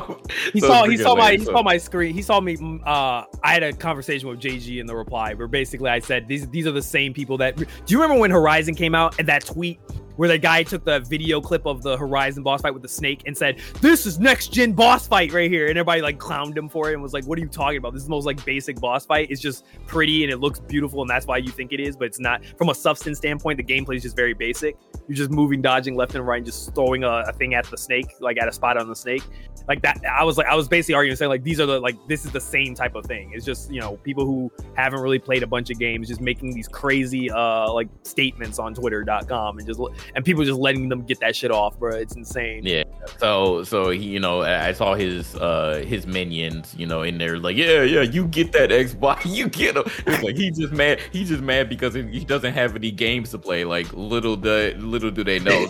He 0.53 0.61
so 0.61 0.67
saw 0.67 0.85
he 0.87 0.95
saw 0.95 1.15
my 1.15 1.31
he 1.33 1.39
saw 1.43 1.61
my 1.61 1.77
screen. 1.77 2.13
He 2.13 2.21
saw 2.21 2.39
me. 2.39 2.55
mm, 2.55 2.79
Uh, 2.87 3.25
I 3.43 3.53
had 3.53 3.61
a 3.61 3.73
conversation 3.73 4.29
with 4.29 4.39
JG 4.39 4.79
in 4.79 4.85
the 4.85 4.95
reply 4.95 5.33
where 5.33 5.49
basically 5.49 5.89
I 5.89 5.99
said 5.99 6.29
these 6.29 6.47
these 6.47 6.65
are 6.65 6.71
the 6.71 6.81
same 6.81 7.13
people 7.13 7.37
that. 7.39 7.57
Do 7.57 7.65
you 7.87 8.01
remember 8.01 8.19
when 8.21 8.31
Horizon 8.31 8.73
came 8.73 8.95
out 8.95 9.19
and 9.19 9.27
that 9.27 9.45
tweet 9.45 9.81
where 10.21 10.29
the 10.29 10.37
guy 10.37 10.61
took 10.61 10.85
the 10.85 10.99
video 10.99 11.41
clip 11.41 11.65
of 11.65 11.81
the 11.81 11.97
Horizon 11.97 12.43
boss 12.43 12.61
fight 12.61 12.75
with 12.75 12.83
the 12.83 12.87
snake 12.87 13.23
and 13.25 13.35
said 13.35 13.57
this 13.81 14.05
is 14.05 14.19
next 14.19 14.53
gen 14.53 14.71
boss 14.71 15.07
fight 15.07 15.33
right 15.33 15.49
here, 15.49 15.65
and 15.65 15.79
everybody 15.79 16.03
like 16.03 16.19
clowned 16.19 16.55
him 16.55 16.69
for 16.69 16.91
it 16.91 16.93
and 16.93 17.01
was 17.01 17.11
like, 17.11 17.25
"What 17.25 17.39
are 17.39 17.41
you 17.41 17.47
talking 17.47 17.79
about? 17.79 17.93
This 17.93 18.03
is 18.03 18.07
the 18.07 18.11
most 18.11 18.27
like 18.27 18.45
basic 18.45 18.79
boss 18.79 19.03
fight. 19.03 19.31
It's 19.31 19.41
just 19.41 19.65
pretty 19.87 20.23
and 20.23 20.31
it 20.31 20.37
looks 20.37 20.59
beautiful 20.59 21.01
and 21.01 21.09
that's 21.09 21.25
why 21.25 21.37
you 21.37 21.49
think 21.49 21.73
it 21.73 21.79
is, 21.79 21.97
but 21.97 22.05
it's 22.05 22.19
not. 22.19 22.45
From 22.55 22.69
a 22.69 22.75
substance 22.75 23.17
standpoint, 23.17 23.57
the 23.57 23.63
gameplay 23.63 23.95
is 23.95 24.03
just 24.03 24.15
very 24.15 24.35
basic. 24.35 24.77
You're 25.07 25.17
just 25.17 25.31
moving, 25.31 25.61
dodging 25.61 25.95
left 25.95 26.15
and 26.15 26.25
right, 26.25 26.37
and 26.37 26.45
just 26.45 26.73
throwing 26.73 27.03
a, 27.03 27.23
a 27.27 27.33
thing 27.33 27.53
at 27.53 27.65
the 27.65 27.77
snake, 27.77 28.15
like 28.19 28.37
at 28.41 28.47
a 28.47 28.51
spot 28.51 28.77
on 28.77 28.87
the 28.87 28.95
snake." 28.95 29.23
like 29.67 29.79
that 29.83 30.01
i 30.11 30.23
was 30.23 30.39
like 30.39 30.47
i 30.47 30.55
was 30.55 30.67
basically 30.67 30.95
arguing 30.95 31.15
saying 31.15 31.29
like 31.29 31.43
these 31.43 31.59
are 31.59 31.67
the 31.67 31.79
like 31.79 31.95
this 32.07 32.25
is 32.25 32.31
the 32.31 32.41
same 32.41 32.73
type 32.73 32.95
of 32.95 33.05
thing 33.05 33.31
it's 33.31 33.45
just 33.45 33.71
you 33.71 33.79
know 33.79 33.95
people 33.97 34.25
who 34.25 34.51
haven't 34.73 35.01
really 35.01 35.19
played 35.19 35.43
a 35.43 35.47
bunch 35.47 35.69
of 35.69 35.77
games 35.77 36.07
just 36.07 36.19
making 36.19 36.51
these 36.51 36.67
crazy 36.67 37.29
uh 37.29 37.71
like 37.71 37.87
statements 38.01 38.57
on 38.57 38.73
twitter.com 38.73 39.59
and 39.59 39.67
just 39.67 39.79
and 40.15 40.25
people 40.25 40.43
just 40.43 40.59
letting 40.59 40.89
them 40.89 41.03
get 41.03 41.19
that 41.19 41.35
shit 41.35 41.51
off 41.51 41.77
bro 41.77 41.91
it's 41.95 42.15
insane 42.15 42.65
Yeah. 42.65 42.83
So 43.17 43.63
so 43.63 43.89
he, 43.89 43.99
you 43.99 44.19
know, 44.19 44.41
I 44.41 44.71
saw 44.73 44.93
his 44.93 45.35
uh 45.35 45.83
his 45.85 46.07
minions, 46.07 46.73
you 46.77 46.85
know, 46.85 47.01
in 47.01 47.17
there 47.17 47.37
like, 47.37 47.57
yeah, 47.57 47.83
yeah, 47.83 48.01
you 48.01 48.27
get 48.27 48.51
that 48.53 48.69
Xbox, 48.69 49.25
you 49.25 49.49
get 49.49 49.75
him. 49.75 49.83
It's 50.07 50.23
like 50.23 50.35
he's 50.35 50.57
just 50.57 50.73
mad. 50.73 50.99
He's 51.11 51.29
just 51.29 51.41
mad 51.41 51.69
because 51.69 51.93
he 51.93 52.03
he 52.03 52.25
doesn't 52.25 52.53
have 52.53 52.75
any 52.75 52.91
games 52.91 53.31
to 53.31 53.37
play. 53.37 53.65
Like 53.65 53.91
little 53.93 54.35
do 54.35 54.73
little 54.91 55.11
do 55.11 55.23
they 55.23 55.39
know. 55.39 55.67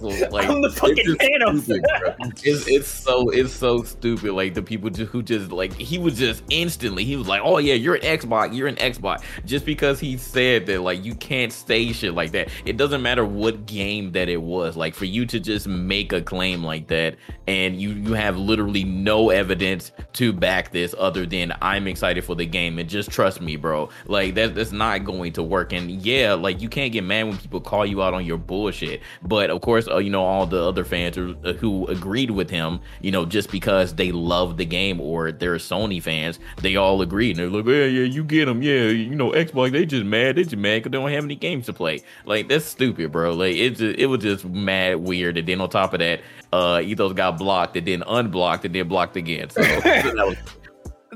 This 0.00 0.20
can't 0.20 0.20
hold 0.20 0.22
on. 0.22 0.30
Like 0.30 0.48
I'm 0.48 0.62
the 0.62 0.68
it's 0.68 0.78
fucking 0.78 1.16
Thanos. 1.16 1.62
stupid, 1.62 2.40
it's, 2.44 2.68
it's 2.68 2.88
so 2.88 3.28
it's 3.30 3.52
so 3.52 3.82
stupid. 3.82 4.32
Like 4.32 4.54
the 4.54 4.62
people 4.62 4.90
who 4.90 5.22
just 5.22 5.50
like 5.50 5.72
he 5.74 5.98
was 5.98 6.18
just 6.18 6.42
instantly 6.50 7.04
he 7.04 7.16
was 7.16 7.28
like, 7.28 7.40
oh 7.44 7.58
yeah, 7.58 7.74
you're 7.74 7.94
an 7.96 8.02
Xbox, 8.02 8.54
you're 8.56 8.68
an 8.68 8.76
Xbox, 8.76 9.22
just 9.44 9.64
because 9.64 10.00
he 10.00 10.16
said 10.16 10.66
that 10.66 10.80
like 10.80 11.04
you 11.04 11.14
can't 11.14 11.52
say 11.52 11.92
shit 11.92 12.14
like 12.14 12.32
that. 12.32 12.48
It 12.64 12.76
doesn't 12.76 13.02
matter 13.02 13.24
what 13.24 13.66
game 13.66 14.12
that 14.12 14.28
it 14.28 14.42
was. 14.42 14.76
Like 14.76 14.94
for 14.94 15.04
you 15.04 15.26
to 15.26 15.40
just 15.40 15.66
make 15.66 16.12
a 16.12 16.22
claim 16.22 16.64
like 16.64 16.88
that 16.88 17.16
and 17.46 17.80
you 17.80 17.90
you 17.90 18.14
have 18.14 18.36
literally 18.36 18.84
no 18.84 19.30
evidence 19.30 19.92
to 20.14 20.32
back 20.32 20.72
this 20.72 20.94
other 20.98 21.26
than 21.26 21.52
I'm 21.60 21.86
excited 21.86 22.24
for 22.24 22.34
the 22.34 22.46
game 22.46 22.78
and 22.78 22.88
just 22.88 23.10
trust 23.10 23.40
me, 23.40 23.56
bro. 23.56 23.88
Like 24.06 24.34
that 24.34 24.54
that's 24.54 24.72
not 24.72 25.04
going 25.04 25.32
to 25.34 25.42
work. 25.42 25.72
And 25.72 25.90
yeah, 26.02 26.34
like 26.34 26.60
you 26.60 26.68
can't 26.68 26.92
get 26.92 27.04
mad 27.04 27.24
when 27.24 27.38
people 27.38 27.60
call 27.60 27.86
you 27.86 28.02
out 28.02 28.14
on 28.14 28.24
your 28.24 28.38
bullshit. 28.38 29.00
But 29.22 29.50
of 29.50 29.60
course, 29.60 29.81
uh, 29.88 29.98
you 29.98 30.10
know 30.10 30.24
all 30.24 30.46
the 30.46 30.62
other 30.62 30.84
fans 30.84 31.16
who, 31.16 31.36
uh, 31.44 31.52
who 31.54 31.86
agreed 31.86 32.30
with 32.30 32.50
him, 32.50 32.80
you 33.00 33.10
know, 33.10 33.24
just 33.24 33.50
because 33.50 33.94
they 33.94 34.12
love 34.12 34.56
the 34.56 34.64
game 34.64 35.00
or 35.00 35.32
they're 35.32 35.56
Sony 35.56 36.02
fans, 36.02 36.38
they 36.60 36.76
all 36.76 37.02
agreed. 37.02 37.38
And 37.38 37.54
they're 37.54 37.62
like, 37.62 37.66
yeah, 37.66 37.84
yeah, 37.84 38.04
you 38.04 38.24
get 38.24 38.46
them, 38.46 38.62
yeah, 38.62 38.88
you 38.88 39.14
know, 39.14 39.30
Xbox, 39.32 39.72
they 39.72 39.86
just 39.86 40.04
mad, 40.04 40.36
they 40.36 40.44
just 40.44 40.56
mad 40.56 40.78
because 40.78 40.92
they 40.92 40.98
don't 40.98 41.10
have 41.10 41.24
any 41.24 41.36
games 41.36 41.66
to 41.66 41.72
play. 41.72 42.02
Like 42.24 42.48
that's 42.48 42.64
stupid, 42.64 43.12
bro. 43.12 43.32
Like 43.32 43.56
it 43.56 43.70
just, 43.70 43.98
it 43.98 44.06
was 44.06 44.22
just 44.22 44.44
mad 44.44 44.96
weird. 44.96 45.36
And 45.36 45.46
then 45.46 45.60
on 45.60 45.70
top 45.70 45.92
of 45.92 46.00
that, 46.00 46.20
uh, 46.52 46.80
Ethos 46.84 47.12
got 47.12 47.38
blocked 47.38 47.76
and 47.76 47.86
then 47.86 48.02
unblocked 48.06 48.64
and 48.64 48.74
then 48.74 48.88
blocked 48.88 49.16
again. 49.16 49.50
So 49.50 49.62
that 49.62 50.14
was 50.14 50.36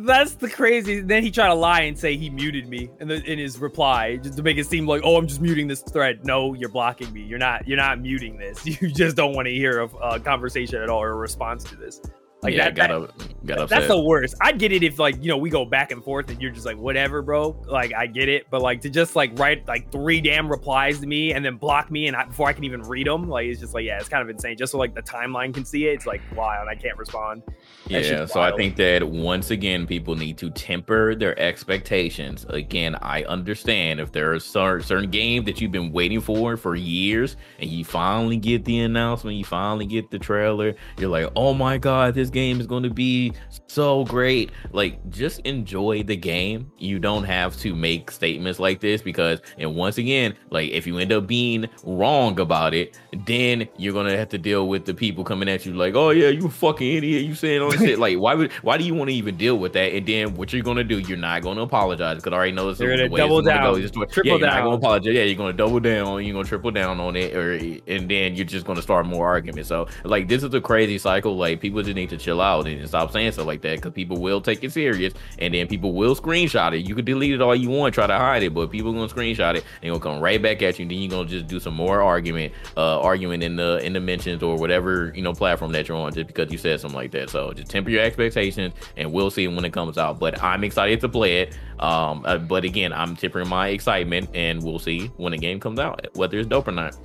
that's 0.01 0.35
the 0.35 0.49
crazy 0.49 1.01
then 1.01 1.23
he 1.23 1.31
tried 1.31 1.49
to 1.49 1.55
lie 1.55 1.81
and 1.81 1.99
say 1.99 2.17
he 2.17 2.29
muted 2.29 2.69
me 2.69 2.91
in, 3.01 3.09
the, 3.09 3.23
in 3.25 3.39
his 3.39 3.59
reply 3.59 4.17
just 4.17 4.37
to 4.37 4.43
make 4.43 4.59
it 4.59 4.67
seem 4.67 4.87
like 4.87 5.01
oh 5.05 5.17
i'm 5.17 5.27
just 5.27 5.41
muting 5.41 5.67
this 5.67 5.83
thread. 5.83 6.25
No 6.25 6.55
you're 6.55 6.69
blocking 6.69 7.13
me. 7.13 7.23
You're 7.23 7.39
not 7.39 7.67
you're 7.67 7.77
not 7.77 8.01
muting 8.01 8.37
this. 8.37 8.65
You 8.81 8.91
just 8.91 9.17
don't 9.17 9.35
want 9.35 9.47
to 9.47 9.53
hear 9.53 9.81
a, 9.81 9.87
a 9.87 10.21
conversation 10.21 10.83
at 10.83 10.91
all 10.91 11.03
or 11.03 11.11
a 11.11 11.15
response 11.15 11.65
to 11.65 11.77
this 11.77 12.01
like 12.42 12.55
yeah, 12.55 12.66
that, 12.66 12.75
got, 12.75 12.88
that- 12.88 12.94
up, 12.94 13.46
got 13.46 13.59
upset. 13.59 13.81
That's 13.81 13.88
the 13.88 14.01
worst. 14.03 14.35
I'd 14.42 14.59
get 14.59 14.70
it 14.70 14.83
if 14.83 14.99
like 14.99 15.16
you 15.22 15.29
know 15.29 15.38
we 15.38 15.49
go 15.49 15.64
back 15.64 15.90
and 15.90 16.05
forth 16.05 16.31
and 16.31 16.40
you're 16.40 16.51
just 16.51 16.66
like 16.66 16.77
whatever, 16.77 17.22
bro. 17.22 17.61
Like 17.66 17.94
I 17.94 18.07
get 18.07 18.29
it, 18.29 18.46
but 18.51 18.61
like 18.61 18.83
to 18.83 18.90
just 18.90 19.16
like 19.16 19.38
write 19.38 19.66
like 19.66 19.90
three 19.90 20.20
damn 20.20 20.49
replies 20.49 21.01
to 21.01 21.07
me 21.07 21.33
and 21.33 21.44
then 21.44 21.57
block 21.57 21.90
me 21.90 22.09
and 22.09 22.16
I, 22.16 22.25
before 22.27 22.49
I 22.49 22.53
can 22.53 22.64
even 22.64 22.83
read 22.83 23.07
them, 23.07 23.29
like 23.29 23.46
it's 23.46 23.61
just 23.61 23.72
like 23.72 23.85
yeah, 23.85 23.99
it's 23.99 24.09
kind 24.09 24.22
of 24.22 24.29
insane. 24.29 24.57
Just 24.57 24.72
so 24.72 24.79
like 24.79 24.94
the 24.94 25.03
timeline 25.03 25.55
can 25.55 25.64
see 25.64 25.87
it, 25.87 25.94
it's 25.94 26.07
like 26.07 26.20
wild. 26.37 26.68
I 26.68 26.75
can't 26.75 26.99
respond. 26.99 27.42
That 27.88 28.05
Yeah, 28.05 28.27
so 28.27 28.40
I 28.40 28.55
think 28.55 28.77
that 28.77 29.03
once 29.03 29.51
again, 29.51 29.87
people 29.87 30.14
need 30.14 30.37
to 30.38 30.51
temper 30.51 31.14
their 31.14 31.38
expectations. 31.38 32.44
Again, 32.51 32.96
I 33.01 33.25
understand 33.25 33.99
if 33.99 34.12
there 34.12 34.33
are 34.33 34.40
cer- 34.40 34.83
certain 34.83 35.11
games 35.11 35.46
that 35.46 35.61
you've 35.61 35.72
been 35.72 35.90
waiting 35.90 36.20
for 36.20 36.57
for 36.59 36.75
years, 36.75 37.37
and 37.59 37.70
you 37.70 37.85
finally 37.85 38.37
get 38.37 38.64
the 38.66 38.81
announcement, 38.81 39.37
you 39.38 39.44
finally 39.44 39.87
get 39.87 40.11
the 40.11 40.18
trailer, 40.18 40.75
you're 40.99 41.09
like, 41.09 41.31
"Oh 41.35 41.55
my 41.55 41.79
god, 41.79 42.14
this 42.14 42.26
this 42.27 42.33
game 42.33 42.61
is 42.61 42.67
going 42.67 42.83
to 42.83 42.91
be 42.91 43.33
so 43.69 44.05
great. 44.05 44.51
Like, 44.73 45.09
just 45.11 45.41
enjoy 45.41 46.03
the 46.03 46.17
game. 46.17 46.71
You 46.79 46.99
don't 46.99 47.25
have 47.25 47.57
to 47.59 47.75
make 47.75 48.11
statements 48.11 48.59
like 48.59 48.81
this 48.81 49.01
because, 49.01 49.41
and 49.59 49.75
once 49.75 49.99
again, 49.99 50.35
like 50.51 50.71
if 50.71 50.87
you 50.87 50.99
end 50.99 51.12
up 51.12 51.27
being 51.27 51.69
wrong 51.85 52.41
about 52.41 52.75
it, 52.75 52.99
then 53.27 53.69
you're 53.77 53.93
gonna 53.93 54.17
have 54.17 54.29
to 54.31 54.39
deal 54.39 54.69
with 54.69 54.85
the 54.85 54.95
people 54.95 55.25
coming 55.25 55.49
at 55.49 55.65
you 55.65 55.73
like, 55.73 55.95
oh 55.95 56.11
yeah, 56.11 56.29
you 56.29 56.49
fucking 56.49 56.97
idiot, 56.97 57.25
you 57.25 57.35
saying 57.35 57.62
all 57.62 57.71
this 57.71 57.81
shit. 57.81 57.97
Like, 58.07 58.19
why 58.19 58.35
would 58.35 58.53
why 58.62 58.77
do 58.77 58.85
you 58.85 58.95
want 58.95 59.09
to 59.09 59.15
even 59.15 59.37
deal 59.37 59.59
with 59.59 59.73
that? 59.73 59.93
And 59.93 60.07
then 60.07 60.35
what 60.35 60.53
you're 60.53 60.62
gonna 60.62 60.85
do, 60.85 60.99
you're 60.99 61.17
not 61.17 61.43
gonna 61.43 61.62
apologize 61.62 62.17
because 62.17 62.33
I 62.33 62.37
already 62.37 62.53
know 62.53 62.71
this 62.71 62.79
You're 62.79 62.93
is 62.93 63.01
the 63.01 63.09
way 63.09 63.21
double 63.21 63.39
it's 63.39 63.49
gonna 63.49 63.61
down, 63.61 63.75
go. 63.75 63.81
Just, 63.81 63.95
triple 63.95 64.23
yeah, 64.25 64.33
you're 64.33 64.47
not 64.47 64.62
gonna 64.62 64.77
apologize. 64.77 65.15
Yeah, 65.15 65.23
you're 65.23 65.37
gonna 65.37 65.55
double 65.55 65.81
down, 65.81 66.25
you're 66.25 66.35
gonna 66.35 66.47
triple 66.47 66.71
down 66.71 67.01
on 67.01 67.17
it, 67.17 67.35
or 67.35 67.53
and 67.53 68.11
then 68.11 68.37
you're 68.37 68.45
just 68.45 68.67
gonna 68.67 68.83
start 68.83 69.07
more 69.07 69.27
arguments. 69.27 69.69
So 69.69 69.89
like 70.05 70.29
this 70.29 70.43
is 70.43 70.53
a 70.53 70.61
crazy 70.61 70.99
cycle. 70.99 71.37
Like 71.37 71.61
people 71.61 71.83
just 71.83 71.97
need 71.97 72.11
to 72.11 72.15
chill 72.16 72.40
out 72.40 72.66
and 72.66 72.88
stop 72.88 73.12
saying 73.12 73.33
stuff 73.33 73.46
like 73.46 73.62
that 73.62 73.76
because 73.76 73.92
people 73.92 74.20
will 74.20 74.40
take 74.40 74.62
it 74.64 74.72
serious, 74.72 75.12
and 75.38 75.55
then 75.55 75.66
people 75.66 75.92
will 75.92 76.14
screenshot 76.14 76.72
it. 76.72 76.88
You 76.88 76.94
can 76.94 77.05
delete 77.05 77.33
it 77.33 77.40
all 77.40 77.55
you 77.55 77.70
want, 77.70 77.94
try 77.94 78.07
to 78.07 78.16
hide 78.16 78.42
it, 78.42 78.55
but 78.55 78.70
people 78.70 78.92
gonna 78.92 79.09
screenshot 79.09 79.57
it 79.57 79.64
and 79.83 79.90
gonna 79.90 80.00
come 80.00 80.20
right 80.20 80.40
back 80.40 80.62
at 80.62 80.79
you. 80.79 80.85
And 80.85 80.90
then 80.90 80.98
you're 80.98 81.11
gonna 81.11 81.29
just 81.29 81.46
do 81.46 81.61
some 81.61 81.74
more 81.74 82.02
argument, 82.02 82.52
uh, 82.76 83.00
arguing 83.00 83.42
in 83.42 83.57
the 83.57 83.79
in 83.85 83.92
the 83.92 84.00
mentions 84.00 84.42
or 84.42 84.57
whatever 84.57 85.12
you 85.14 85.22
know 85.22 85.33
platform 85.33 85.72
that 85.72 85.88
you're 85.88 85.96
on, 85.96 86.12
just 86.12 86.26
because 86.26 86.50
you 86.50 86.59
said 86.59 86.81
something 86.81 86.96
like 86.96 87.12
that. 87.12 87.31
So 87.31 87.52
just 87.52 87.70
temper 87.70 87.90
your 87.90 88.02
expectations, 88.02 88.74
and 88.96 89.12
we'll 89.12 89.31
see 89.31 89.48
when 89.48 89.64
it 89.64 89.72
comes 89.72 89.98
out. 89.98 90.18
But 90.18 90.42
I'm 90.42 90.64
excited 90.64 91.00
to 91.00 91.09
play 91.09 91.42
it. 91.42 91.59
Um, 91.79 92.24
uh, 92.24 92.38
but 92.38 92.64
again, 92.64 92.92
I'm 92.92 93.16
tempering 93.16 93.48
my 93.48 93.68
excitement, 93.68 94.31
and 94.35 94.62
we'll 94.62 94.79
see 94.79 95.09
when 95.16 95.33
the 95.33 95.38
game 95.38 95.61
comes 95.61 95.79
out 95.79 96.07
whether 96.14 96.38
it's 96.38 96.48
dope 96.48 96.68
or 96.68 96.72
not. 96.72 96.96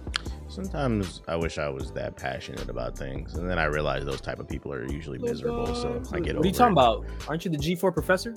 Sometimes 0.52 1.22
I 1.30 1.38
wish 1.38 1.58
I 1.58 1.70
was 1.70 1.92
that 1.94 2.18
passionate 2.18 2.70
about 2.70 2.98
things, 2.98 3.36
and 3.36 3.50
then 3.50 3.58
I 3.58 3.66
realize 3.66 4.04
those 4.04 4.20
type 4.20 4.38
of 4.38 4.50
people 4.50 4.74
are 4.74 4.86
usually 4.86 5.18
miserable. 5.18 5.74
So 5.74 6.02
I 6.12 6.20
get 6.20 6.32
over. 6.32 6.40
What 6.40 6.46
are 6.46 6.48
you 6.50 6.54
talking 6.54 6.74
about? 6.74 7.06
Aren't 7.30 7.46
you 7.46 7.52
the 7.52 7.58
G4 7.58 7.94
professor? 7.94 8.36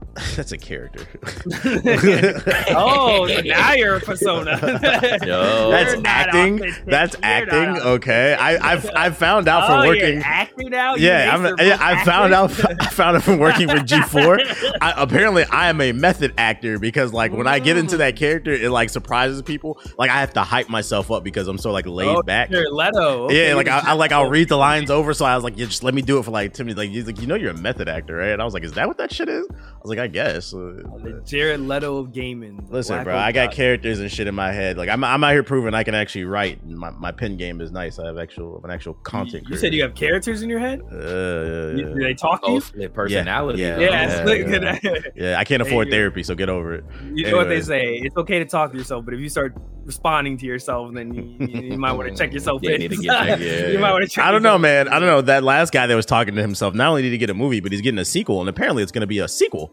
About? 0.00 0.10
That's 0.36 0.52
a 0.52 0.58
character. 0.58 1.06
oh, 2.74 3.26
so 3.28 3.40
now 3.42 3.72
you're 3.74 3.96
a 3.96 4.00
persona. 4.00 4.58
Yo. 5.24 5.70
That's 5.70 6.00
acting. 6.04 6.56
authentic. 6.56 6.84
That's 6.86 7.14
You're 7.14 7.24
acting. 7.24 7.82
Okay, 7.82 8.34
I, 8.34 8.72
I've 8.72 8.90
I've 8.94 9.16
found 9.16 9.48
out 9.48 9.66
from 9.66 9.80
oh, 9.80 9.86
working. 9.86 10.14
You're 10.14 10.22
acting 10.24 10.70
now. 10.70 10.94
You 10.96 11.06
Yeah, 11.06 11.34
I'm, 11.34 11.56
yeah, 11.58 11.78
I 11.80 12.04
found 12.04 12.34
out. 12.34 12.50
I 12.80 12.88
found 12.88 13.16
out 13.16 13.22
from 13.22 13.38
working 13.38 13.68
for 13.68 13.76
G4. 13.76 14.78
I, 14.80 14.94
apparently, 14.96 15.44
I 15.44 15.68
am 15.68 15.80
a 15.80 15.92
method 15.92 16.34
actor 16.36 16.78
because, 16.78 17.12
like, 17.12 17.32
when 17.32 17.46
I 17.46 17.58
get 17.58 17.76
into 17.76 17.98
that 17.98 18.14
mm. 18.14 18.18
character, 18.18 18.52
it 18.52 18.70
like 18.70 18.90
surprises 18.90 19.42
people. 19.42 19.80
Like, 19.96 20.10
I 20.10 20.20
have 20.20 20.32
to 20.34 20.42
hype 20.42 20.68
myself 20.68 21.10
up 21.10 21.24
because 21.24 21.48
I'm 21.48 21.58
so 21.58 21.70
like 21.70 21.86
laid 21.86 22.08
Oh, 22.08 22.22
back. 22.22 22.50
You're 22.50 22.70
Leto. 22.72 23.24
Okay, 23.24 23.48
yeah, 23.48 23.54
like 23.54 23.68
I, 23.68 23.80
I 23.86 23.92
like 23.92 24.12
I'll 24.12 24.28
read 24.28 24.48
the 24.48 24.56
lines 24.56 24.90
over, 24.90 25.14
so 25.14 25.24
I 25.24 25.34
was 25.34 25.44
like, 25.44 25.56
yeah, 25.56 25.66
just 25.66 25.84
let 25.84 25.94
me 25.94 26.02
do 26.02 26.18
it 26.18 26.24
for 26.24 26.30
like 26.30 26.52
ten 26.52 26.66
minutes. 26.66 26.78
Like 26.78 26.90
he's 26.90 27.06
like, 27.06 27.20
you 27.20 27.26
know, 27.26 27.36
you're 27.36 27.52
a 27.52 27.56
method 27.56 27.88
actor, 27.88 28.16
right? 28.16 28.30
And 28.30 28.42
I 28.42 28.44
was 28.44 28.54
like, 28.54 28.64
is 28.64 28.72
that 28.72 28.88
what 28.88 28.98
that 28.98 29.12
shit 29.12 29.28
is? 29.28 29.46
I 29.90 29.92
was 29.92 29.98
like, 29.98 29.98
I 29.98 30.06
guess. 30.08 30.54
Uh, 30.54 30.82
The 31.02 31.22
Jared 31.24 31.60
Leto 31.60 31.98
of 31.98 32.12
gaming. 32.12 32.66
Listen, 32.70 32.96
Black 32.96 33.04
bro, 33.04 33.14
Oak 33.14 33.20
I 33.20 33.32
got 33.32 33.50
guy. 33.50 33.56
characters 33.56 33.98
and 34.00 34.10
shit 34.10 34.26
in 34.26 34.34
my 34.34 34.52
head. 34.52 34.76
Like 34.76 34.88
I'm, 34.88 35.02
I'm 35.02 35.22
out 35.24 35.32
here 35.32 35.42
proving 35.42 35.74
I 35.74 35.82
can 35.84 35.94
actually 35.94 36.24
write. 36.24 36.64
My, 36.66 36.90
my 36.90 37.12
pen 37.12 37.36
game 37.36 37.60
is 37.60 37.72
nice. 37.72 37.98
I 37.98 38.06
have 38.06 38.18
actual, 38.18 38.56
I'm 38.58 38.64
an 38.64 38.70
actual 38.70 38.94
content. 38.94 39.46
You 39.48 39.56
said 39.56 39.74
you 39.74 39.82
have 39.82 39.94
characters 39.94 40.42
in 40.42 40.50
your 40.50 40.60
head. 40.60 40.80
Uh, 40.92 40.96
You- 40.96 41.76
yeah, 41.88 41.94
Do 41.94 42.00
they 42.02 42.14
talk 42.14 42.44
to 42.44 42.52
you? 42.52 42.60
split 42.60 42.94
personality. 42.94 43.62
Yeah, 43.62 43.78
Yeah, 43.78 43.90
yeah, 43.90 44.24
it's 44.26 44.84
yeah. 44.84 45.00
yeah. 45.14 45.38
I 45.38 45.44
can't 45.44 45.62
afford 45.62 45.88
you 45.88 45.92
therapy, 45.92 46.22
so 46.22 46.34
get 46.34 46.48
over 46.48 46.74
it. 46.74 46.84
You 47.14 47.30
know 47.30 47.36
what 47.38 47.48
they 47.48 47.60
say? 47.62 47.96
It's 47.96 48.16
okay 48.16 48.38
to 48.38 48.44
talk 48.44 48.72
to 48.72 48.78
yourself, 48.78 49.04
but 49.04 49.14
if 49.14 49.20
you 49.20 49.28
start 49.28 49.54
responding 49.84 50.36
to 50.38 50.46
yourself, 50.46 50.92
then 50.94 51.12
you, 51.14 51.46
you, 51.46 51.60
you 51.72 51.78
might 51.78 51.92
want 51.92 52.08
to 52.08 52.14
check 52.14 52.32
yourself 52.32 52.60
Yeah, 52.62 52.72
in. 52.72 52.82
you 52.82 52.88
need 52.90 52.96
to 52.96 53.02
get 53.02 53.26
checked, 53.26 53.42
yeah, 53.42 53.66
you 53.72 53.78
might 53.78 53.92
want 53.92 54.04
to 54.04 54.10
check. 54.10 54.24
I 54.24 54.30
don't 54.30 54.42
know, 54.42 54.58
man. 54.58 54.88
I 54.88 54.98
don't 54.98 55.08
know. 55.08 55.20
That 55.22 55.42
last 55.42 55.72
guy 55.72 55.86
that 55.86 55.94
was 55.94 56.06
talking 56.06 56.34
to 56.36 56.42
himself 56.42 56.74
not 56.74 56.88
only 56.90 57.02
did 57.02 57.12
he 57.12 57.18
get 57.18 57.30
a 57.30 57.34
movie, 57.34 57.60
but 57.60 57.72
he's 57.72 57.80
getting 57.80 57.98
a 57.98 58.04
sequel, 58.04 58.40
and 58.40 58.48
apparently 58.48 58.82
it's 58.82 58.92
going 58.92 59.00
to 59.00 59.06
be 59.06 59.18
a 59.18 59.28
sequel. 59.28 59.72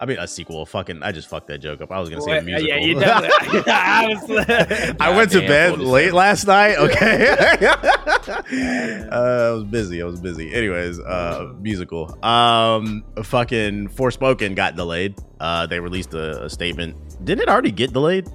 I 0.00 0.06
mean, 0.06 0.18
a 0.18 0.28
sequel. 0.28 0.64
Fucking, 0.64 1.02
I 1.02 1.10
just 1.12 1.28
fucked 1.28 1.48
that 1.48 1.58
joke 1.58 1.80
up. 1.80 1.90
I 1.90 1.98
was 1.98 2.08
going 2.08 2.20
to 2.20 2.24
say 2.24 2.38
a 2.38 2.42
musical. 2.42 2.68
Yeah, 2.68 2.76
you 2.76 2.94
definitely. 2.98 3.62
I 3.72 4.06
was, 4.08 4.96
I 5.00 5.16
went 5.16 5.32
to 5.32 5.40
bed 5.40 5.78
late 5.78 6.04
disclosure. 6.04 6.14
last 6.14 6.46
night. 6.46 6.76
Okay, 6.88 7.26
uh, 9.10 9.12
I 9.12 9.50
was 9.52 9.64
busy. 9.64 10.00
I 10.02 10.04
was 10.04 10.20
busy. 10.20 10.52
Anyways, 10.54 10.98
uh, 11.00 11.52
musical. 11.60 12.16
Um, 12.24 13.04
fucking 13.22 13.88
Forspoken 13.88 14.54
got 14.54 14.76
delayed. 14.76 15.16
Uh, 15.40 15.66
they 15.66 15.80
released 15.80 16.14
a, 16.14 16.44
a 16.44 16.50
statement. 16.50 16.96
Didn't 17.24 17.42
it 17.42 17.48
already 17.48 17.72
get 17.72 17.92
delayed? 17.92 18.28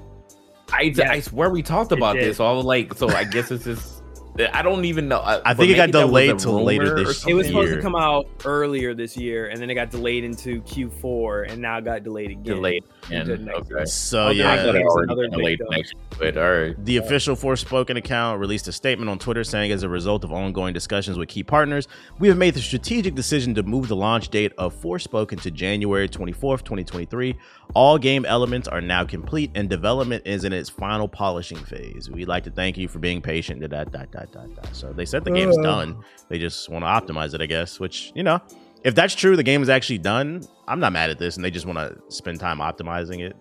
I, 0.71 0.82
Yes. 0.84 0.99
I 1.10 1.19
swear 1.19 1.49
we 1.49 1.62
talked 1.62 1.91
about 1.91 2.15
this. 2.15 2.38
So 2.38 2.45
I 2.45 2.52
was 2.52 2.65
like, 2.65 2.93
so 2.95 3.10
I 3.10 3.23
guess 3.23 3.52
it's 3.52 3.63
just. 3.65 4.02
I 4.39 4.61
don't 4.63 4.85
even 4.85 5.07
know. 5.07 5.19
Uh, 5.19 5.41
I, 5.45 5.51
I 5.51 5.53
think 5.53 5.71
it 5.71 5.75
got 5.75 5.89
maybe 5.89 5.91
that 5.91 6.07
was 6.07 6.11
delayed 6.11 6.29
a 6.31 6.35
till 6.37 6.63
later 6.63 6.95
this 6.95 7.25
year. 7.25 7.35
it 7.35 7.37
was 7.37 7.47
supposed 7.47 7.73
to 7.73 7.81
come 7.81 7.95
out 7.95 8.27
earlier 8.45 8.95
this 8.95 9.15
year, 9.15 9.47
and 9.49 9.61
then 9.61 9.69
it 9.69 9.75
got 9.75 9.91
delayed 9.91 10.23
into 10.23 10.61
Q4, 10.61 11.51
and 11.51 11.61
now 11.61 11.77
it 11.77 11.85
got 11.85 12.03
delayed 12.03 12.31
again. 12.31 12.43
delayed. 12.43 12.83
Into 13.11 13.33
And, 13.33 13.45
next 13.45 13.71
okay. 13.71 13.85
So 13.85 14.21
Other 14.21 14.29
I 14.29 14.33
yeah, 14.33 14.53
it 14.53 14.75
Here's 14.75 14.85
already 14.85 15.13
another 15.13 15.29
been 15.29 15.39
delayed 15.39 15.61
next, 15.69 15.93
but 16.17 16.37
all 16.37 16.51
right. 16.51 16.85
The 16.85 16.97
official 16.97 17.35
Forspoken 17.35 17.97
account 17.97 18.39
released 18.39 18.67
a 18.67 18.71
statement 18.71 19.09
on 19.09 19.19
Twitter 19.19 19.43
saying, 19.43 19.71
as 19.71 19.83
a 19.83 19.89
result 19.89 20.23
of 20.23 20.31
ongoing 20.31 20.73
discussions 20.73 21.17
with 21.17 21.29
key 21.29 21.43
partners, 21.43 21.87
we 22.17 22.27
have 22.27 22.37
made 22.37 22.55
the 22.55 22.61
strategic 22.61 23.13
decision 23.15 23.53
to 23.55 23.63
move 23.63 23.87
the 23.87 23.95
launch 23.95 24.29
date 24.29 24.53
of 24.57 24.73
Forspoken 24.81 25.41
to 25.41 25.51
January 25.51 26.09
24th, 26.09 26.63
2023. 26.63 27.37
All 27.75 27.97
game 27.97 28.25
elements 28.25 28.67
are 28.67 28.81
now 28.81 29.03
complete 29.03 29.51
and 29.55 29.69
development 29.69 30.23
is 30.25 30.43
in 30.43 30.53
its 30.53 30.69
final 30.69 31.07
polishing 31.07 31.57
phase. 31.57 32.09
We'd 32.09 32.27
like 32.27 32.43
to 32.45 32.51
thank 32.51 32.77
you 32.77 32.87
for 32.87 32.99
being 32.99 33.21
patient. 33.21 33.61
Da, 33.61 33.67
da, 33.67 33.83
da, 33.83 34.22
da, 34.31 34.45
da, 34.45 34.62
da. 34.62 34.71
So 34.71 34.93
they 34.93 35.05
said 35.05 35.23
the 35.23 35.31
game's 35.31 35.57
done. 35.57 36.03
They 36.29 36.39
just 36.39 36.69
want 36.69 36.83
to 36.83 36.88
optimize 36.88 37.33
it, 37.33 37.41
I 37.41 37.45
guess, 37.45 37.79
which, 37.79 38.12
you 38.15 38.23
know, 38.23 38.39
if 38.83 38.95
that's 38.95 39.15
true, 39.15 39.36
the 39.36 39.43
game 39.43 39.62
is 39.62 39.69
actually 39.69 39.99
done. 39.99 40.43
I'm 40.67 40.79
not 40.79 40.91
mad 40.93 41.09
at 41.09 41.19
this, 41.19 41.36
and 41.36 41.43
they 41.43 41.51
just 41.51 41.65
want 41.65 41.77
to 41.77 41.97
spend 42.13 42.39
time 42.39 42.59
optimizing 42.59 43.21
it. 43.21 43.36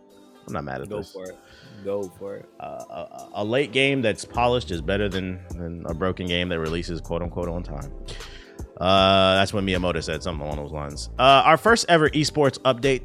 I'm 0.46 0.54
not 0.54 0.64
mad 0.64 0.80
at 0.82 0.88
Go 0.88 0.98
this 0.98 1.12
Go 1.12 1.24
for 1.24 1.30
it. 1.30 1.38
Go 1.84 2.02
for 2.18 2.36
it. 2.36 2.48
uh, 2.60 2.64
a, 2.64 3.28
a 3.34 3.44
late 3.44 3.72
game 3.72 4.02
that's 4.02 4.24
polished 4.24 4.70
is 4.70 4.80
better 4.80 5.08
than, 5.08 5.40
than 5.50 5.84
a 5.86 5.94
broken 5.94 6.26
game 6.26 6.48
that 6.50 6.60
releases 6.60 7.00
quote 7.00 7.22
unquote 7.22 7.48
on 7.48 7.62
time. 7.62 7.92
Uh, 8.80 9.36
that's 9.36 9.52
when 9.52 9.66
Miyamoto 9.66 10.02
said 10.02 10.22
something 10.22 10.44
along 10.44 10.58
those 10.58 10.72
lines. 10.72 11.10
Uh, 11.18 11.42
our 11.44 11.56
first 11.56 11.86
ever 11.88 12.08
esports 12.10 12.58
update. 12.60 13.04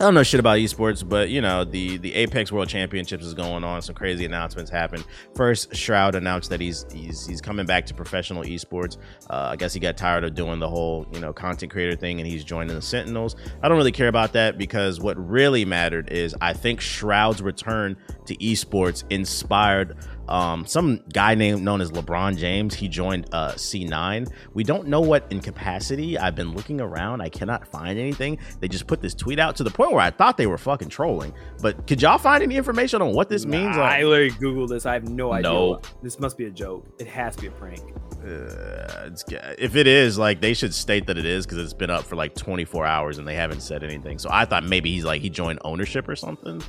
I 0.00 0.02
don't 0.02 0.14
know 0.14 0.24
shit 0.24 0.40
about 0.40 0.58
esports, 0.58 1.08
but 1.08 1.28
you 1.28 1.40
know 1.40 1.62
the 1.62 1.98
the 1.98 2.14
Apex 2.14 2.50
World 2.50 2.68
Championships 2.68 3.24
is 3.24 3.32
going 3.32 3.62
on. 3.62 3.80
Some 3.80 3.94
crazy 3.94 4.24
announcements 4.24 4.68
happened. 4.68 5.04
First, 5.36 5.74
Shroud 5.76 6.16
announced 6.16 6.50
that 6.50 6.60
he's 6.60 6.84
he's 6.92 7.24
he's 7.24 7.40
coming 7.40 7.64
back 7.64 7.86
to 7.86 7.94
professional 7.94 8.42
esports. 8.42 8.96
Uh, 9.30 9.50
I 9.52 9.56
guess 9.56 9.72
he 9.72 9.78
got 9.78 9.96
tired 9.96 10.24
of 10.24 10.34
doing 10.34 10.58
the 10.58 10.68
whole 10.68 11.06
you 11.12 11.20
know 11.20 11.32
content 11.32 11.70
creator 11.70 11.94
thing, 11.94 12.18
and 12.18 12.28
he's 12.28 12.42
joining 12.42 12.74
the 12.74 12.82
Sentinels. 12.82 13.36
I 13.62 13.68
don't 13.68 13.76
really 13.76 13.92
care 13.92 14.08
about 14.08 14.32
that 14.32 14.58
because 14.58 14.98
what 14.98 15.16
really 15.16 15.64
mattered 15.64 16.10
is 16.10 16.34
I 16.40 16.54
think 16.54 16.80
Shroud's 16.80 17.40
return 17.40 17.96
to 18.26 18.34
esports 18.38 19.04
inspired 19.10 19.96
um, 20.28 20.66
some 20.66 21.02
guy 21.12 21.34
named 21.34 21.62
known 21.62 21.80
as 21.80 21.90
LeBron 21.90 22.36
James. 22.36 22.74
He 22.74 22.88
joined 22.88 23.26
uh, 23.32 23.52
C9. 23.52 24.30
We 24.54 24.64
don't 24.64 24.88
know 24.88 25.00
what 25.00 25.30
in 25.30 25.40
capacity. 25.40 26.18
I've 26.18 26.34
been 26.34 26.54
looking 26.54 26.80
around. 26.80 27.20
I 27.20 27.28
cannot 27.28 27.66
find 27.68 27.98
anything. 27.98 28.38
They 28.60 28.68
just 28.68 28.86
put 28.86 29.00
this 29.00 29.14
tweet 29.14 29.38
out 29.38 29.56
to 29.56 29.64
the 29.64 29.70
point 29.70 29.92
where 29.92 30.00
I 30.00 30.10
thought 30.10 30.36
they 30.36 30.46
were 30.46 30.58
fucking 30.58 30.88
trolling. 30.88 31.34
But 31.60 31.86
could 31.86 32.00
y'all 32.00 32.18
find 32.18 32.42
any 32.42 32.56
information 32.56 33.02
on 33.02 33.14
what 33.14 33.28
this 33.28 33.44
means? 33.44 33.76
I 33.76 34.02
literally 34.02 34.30
Googled 34.32 34.68
this. 34.68 34.86
I 34.86 34.94
have 34.94 35.08
no 35.08 35.32
idea. 35.32 35.50
No. 35.50 35.80
This 36.02 36.18
must 36.18 36.38
be 36.38 36.46
a 36.46 36.50
joke. 36.50 36.86
It 36.98 37.06
has 37.06 37.36
to 37.36 37.42
be 37.42 37.48
a 37.48 37.52
prank. 37.52 37.80
uh, 38.24 39.06
it's, 39.06 39.24
if 39.58 39.76
it 39.76 39.86
is, 39.86 40.16
like, 40.18 40.40
they 40.40 40.54
should 40.54 40.74
state 40.74 41.06
that 41.06 41.18
it 41.18 41.26
is 41.26 41.44
because 41.46 41.58
it's 41.58 41.74
been 41.74 41.90
up 41.90 42.04
for 42.04 42.16
like 42.16 42.34
24 42.34 42.86
hours 42.86 43.18
and 43.18 43.28
they 43.28 43.34
haven't 43.34 43.60
said 43.60 43.84
anything. 43.84 44.18
So 44.18 44.28
I 44.32 44.44
thought 44.46 44.64
maybe 44.64 44.90
he's 44.92 45.04
like 45.04 45.20
he 45.20 45.30
joined 45.30 45.58
ownership 45.64 46.08
or 46.08 46.16
something. 46.16 46.62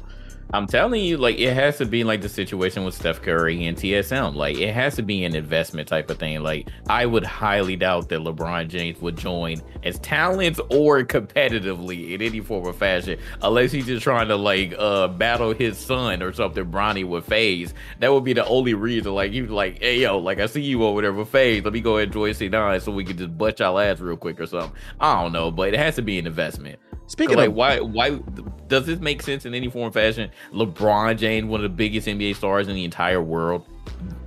I'm 0.54 0.68
telling 0.68 1.04
you, 1.04 1.18
like 1.18 1.40
it 1.40 1.54
has 1.54 1.78
to 1.80 1.86
be 1.86 2.04
like 2.04 2.22
the 2.22 2.30
situation 2.30 2.86
with 2.86 2.94
Steph 2.94 3.22
Curry 3.22 3.66
and 3.66 3.76
TSM. 3.76 4.36
Like 4.36 4.58
it 4.58 4.74
has 4.74 4.96
to 4.96 5.02
be 5.02 5.26
an 5.26 5.36
investment 5.36 5.88
type 5.88 6.10
of 6.10 6.20
thing. 6.20 6.42
Like 6.44 6.70
I 6.88 7.06
would 7.06 7.24
highly 7.24 7.76
doubt 7.76 8.10
that 8.10 8.20
LeBron 8.22 8.68
James 8.68 9.02
would 9.02 9.18
join 9.18 9.62
as 9.84 9.98
talents 10.00 10.60
or 10.70 11.04
competitively 11.04 12.12
in 12.12 12.22
any 12.22 12.42
form 12.42 12.66
or 12.68 12.74
fashion, 12.74 13.20
unless 13.42 13.72
he's 13.72 13.88
just 13.88 14.04
trying 14.04 14.28
to 14.28 14.36
like 14.36 14.76
uh 14.78 15.08
battle 15.08 15.54
his 15.54 15.78
son 15.78 16.22
or 16.22 16.32
something. 16.32 16.66
Bronny 16.66 17.06
with 17.06 17.26
FaZe. 17.26 17.74
That 18.00 18.14
would 18.14 18.24
be 18.24 18.34
the 18.34 18.46
only 18.46 18.76
reason. 18.76 19.14
Like 19.14 19.34
you 19.34 19.48
like, 19.48 19.80
hey 19.80 20.02
yo, 20.02 20.20
like 20.20 20.40
I 20.40 20.46
see 20.46 20.62
you 20.62 20.84
over 20.84 21.02
there 21.02 21.12
with 21.12 21.30
FaZe. 21.30 21.64
Let 21.64 21.74
me 21.74 21.82
go 21.82 21.98
ahead 21.98 22.10
and 22.10 22.14
join 22.14 22.32
C9 22.32 22.82
so 22.82 22.92
we 22.92 23.04
can 23.04 23.18
just 23.18 23.36
butt 23.36 23.60
y'all 23.60 23.80
ass 23.80 24.00
real 24.00 24.16
quick 24.16 24.40
or 24.40 24.46
something. 24.46 24.72
I 25.00 25.22
don't 25.22 25.34
know, 25.34 25.50
but 25.50 25.74
it 25.74 25.80
has 25.80 25.96
to 25.96 26.04
be 26.04 26.20
an 26.20 26.28
investment. 26.28 26.80
Speaking 27.08 27.38
like 27.38 27.50
of 27.50 27.54
why 27.54 27.80
why 27.80 28.20
does 28.68 28.86
this 28.86 29.00
make 29.00 29.22
sense 29.22 29.46
in 29.46 29.54
any 29.54 29.70
form 29.70 29.89
or 29.89 29.91
fashion? 29.91 30.32
LeBron 30.54 31.18
James, 31.18 31.48
one 31.48 31.60
of 31.60 31.63
the 31.63 31.76
biggest 31.76 32.08
NBA 32.08 32.36
stars 32.36 32.68
in 32.68 32.76
the 32.76 32.84
entire 32.84 33.22
world, 33.22 33.68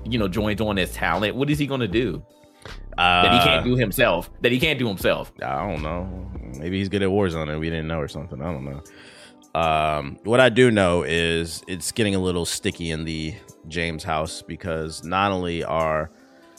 you 0.05 0.19
know, 0.19 0.29
joins 0.29 0.61
on 0.61 0.79
as 0.79 0.93
talent. 0.93 1.35
What 1.35 1.51
is 1.51 1.59
he 1.59 1.67
gonna 1.67 1.89
do 1.89 2.23
uh, 2.97 3.23
that 3.23 3.33
he 3.33 3.39
can't 3.49 3.65
do 3.65 3.77
himself? 3.77 4.31
That 4.43 4.53
he 4.53 4.61
can't 4.61 4.79
do 4.79 4.87
himself. 4.87 5.33
I 5.43 5.69
don't 5.69 5.83
know. 5.83 6.31
Maybe 6.59 6.79
he's 6.79 6.89
good 6.89 7.03
at 7.03 7.09
Warzone 7.09 7.51
and 7.51 7.59
we 7.59 7.69
didn't 7.69 7.89
know 7.89 8.01
or 8.01 8.09
something. 8.09 8.41
I 8.41 8.53
don't 8.53 8.65
know. 8.65 8.83
Um, 9.55 10.19
what 10.25 10.41
I 10.41 10.51
do 10.51 10.71
know 10.71 11.03
is 11.03 11.63
it's 11.67 11.91
getting 11.91 12.15
a 12.15 12.19
little 12.19 12.45
sticky 12.45 12.91
in 12.91 13.05
the 13.05 13.35
James 13.67 14.05
house 14.05 14.43
because 14.43 15.03
not 15.03 15.33
only 15.33 15.65
are 15.65 16.11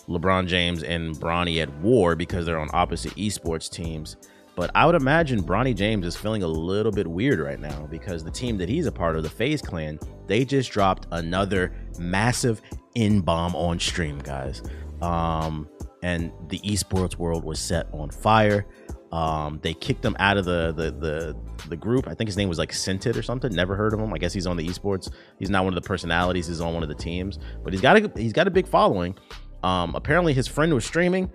LeBron 0.10 0.48
James 0.48 0.84
and 0.84 1.16
Bronny 1.16 1.62
at 1.62 1.74
war 1.80 2.16
because 2.16 2.46
they're 2.46 2.60
on 2.60 2.70
opposite 2.74 3.14
esports 3.16 3.70
teams. 3.70 4.18
But 4.60 4.72
I 4.76 4.86
would 4.86 4.96
imagine 4.96 5.42
Bronny 5.42 5.74
James 5.74 6.06
is 6.06 6.18
feeling 6.18 6.44
a 6.44 6.48
little 6.48 6.92
bit 6.92 7.08
weird 7.08 7.40
right 7.40 7.62
now 7.62 7.88
because 7.90 8.26
the 8.26 8.30
team 8.30 8.58
that 8.58 8.68
he's 8.68 8.88
a 8.88 8.92
part 8.92 9.16
of, 9.16 9.24
the 9.24 9.30
FaZe 9.30 9.62
Clan, 9.62 9.98
they 10.28 10.44
just 10.44 10.70
dropped 10.70 11.08
another 11.14 11.74
massive 11.98 12.62
in 12.94 13.22
bomb 13.22 13.56
on 13.56 13.80
stream, 13.80 14.20
guys. 14.20 14.62
Um, 15.02 15.70
and 16.04 16.34
the 16.50 16.60
esports 16.60 17.16
world 17.16 17.46
was 17.46 17.58
set 17.58 17.88
on 17.94 18.10
fire. 18.10 18.66
Um, 19.14 19.62
they 19.64 19.74
kicked 19.74 20.04
him 20.04 20.18
out 20.20 20.36
of 20.36 20.44
the, 20.44 20.74
the 20.74 20.92
the 20.92 21.38
the 21.70 21.78
group. 21.78 22.10
I 22.10 22.14
think 22.14 22.28
his 22.28 22.36
name 22.36 22.50
was 22.50 22.58
like 22.58 22.74
Cented 22.74 23.16
or 23.16 23.24
something. 23.24 23.54
Never 23.54 23.78
heard 23.78 23.94
of 23.94 24.02
him. 24.02 24.14
I 24.14 24.18
guess 24.18 24.34
he's 24.34 24.46
on 24.46 24.58
the 24.58 24.68
esports. 24.68 25.10
He's 25.38 25.50
not 25.50 25.64
one 25.64 25.74
of 25.74 25.82
the 25.82 25.88
personalities. 25.88 26.48
He's 26.48 26.60
on 26.60 26.74
one 26.74 26.84
of 26.84 26.90
the 26.90 26.96
teams, 26.96 27.40
but 27.64 27.72
he's 27.72 27.82
got 27.82 27.96
a 27.96 28.12
he's 28.18 28.34
got 28.34 28.46
a 28.46 28.52
big 28.52 28.68
following. 28.68 29.18
Um, 29.64 29.96
apparently 29.96 30.34
his 30.34 30.50
friend 30.50 30.74
was 30.74 30.84
streaming, 30.84 31.32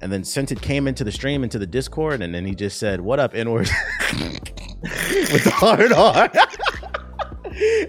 and 0.00 0.12
then 0.12 0.24
Cented 0.24 0.60
came 0.60 0.86
into 0.86 1.04
the 1.04 1.12
stream 1.12 1.42
into 1.42 1.58
the 1.58 1.66
Discord, 1.66 2.22
and 2.22 2.34
then 2.34 2.44
he 2.44 2.54
just 2.54 2.78
said, 2.78 3.00
"What 3.00 3.18
up, 3.18 3.34
Inward?" 3.34 3.68
with 4.12 5.44
the 5.44 5.52
hard 5.52 5.92
R. 5.92 6.30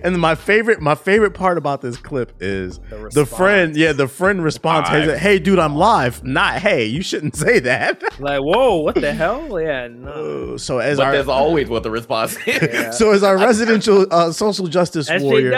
and 0.03 0.17
my 0.19 0.36
favorite, 0.36 0.82
my 0.82 0.95
favorite 0.95 1.32
part 1.32 1.58
about 1.58 1.82
this 1.82 1.97
clip 1.97 2.34
is 2.39 2.80
The 2.89 3.10
the, 3.13 3.25
friend. 3.25 3.75
Yeah, 3.75 3.93
the 3.93 4.08
friend 4.08 4.43
response. 4.43 4.88
hey, 4.89 5.06
Live. 5.08 5.19
"Hey, 5.19 5.39
dude, 5.39 5.60
I'm 5.60 5.75
live." 5.75 6.23
Not, 6.23 6.56
"Hey, 6.60 6.86
you 6.86 7.01
shouldn't 7.01 7.36
say 7.45 7.60
that." 7.60 8.01
Like, 8.19 8.41
whoa, 8.41 8.77
what 8.77 8.95
the 8.95 9.13
hell? 9.13 9.60
Yeah, 9.60 9.88
no. 9.88 10.53
Uh, 10.53 10.58
so 10.58 10.80
as 10.80 10.97
But 10.97 11.06
our 11.08 11.12
that's 11.13 11.27
always 11.27 11.67
what 11.69 11.84
the 11.84 11.91
response 11.91 12.36
is. 12.45 12.62
Yeah. 12.62 12.91
so 12.91 13.12
as 13.12 13.23
our 13.23 13.38
residential 13.47 14.06
uh, 14.12 14.32
social 14.32 14.67
justice 14.67 15.10
warrior, 15.10 15.53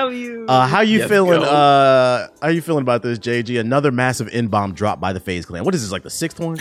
uh, 0.48 0.68
how 0.68 0.82
you 0.82 1.00
Yes, 1.00 1.10
feeling? 1.10 1.40
go. 1.42 1.46
Uh, 1.46 2.28
how 2.42 2.50
you 2.50 2.62
feeling 2.62 2.82
about 2.82 3.02
this, 3.04 3.20
JG? 3.20 3.60
Another 3.60 3.92
massive 3.92 4.30
n 4.32 4.48
bomb 4.48 4.74
drop 4.74 5.00
by 5.00 5.14
the 5.14 5.20
FaZe 5.20 5.46
Clan. 5.46 5.64
What 5.64 5.76
is 5.76 5.82
this 5.82 5.92
like 5.92 6.04
the 6.04 6.10
sixth 6.10 6.40
one? 6.40 6.58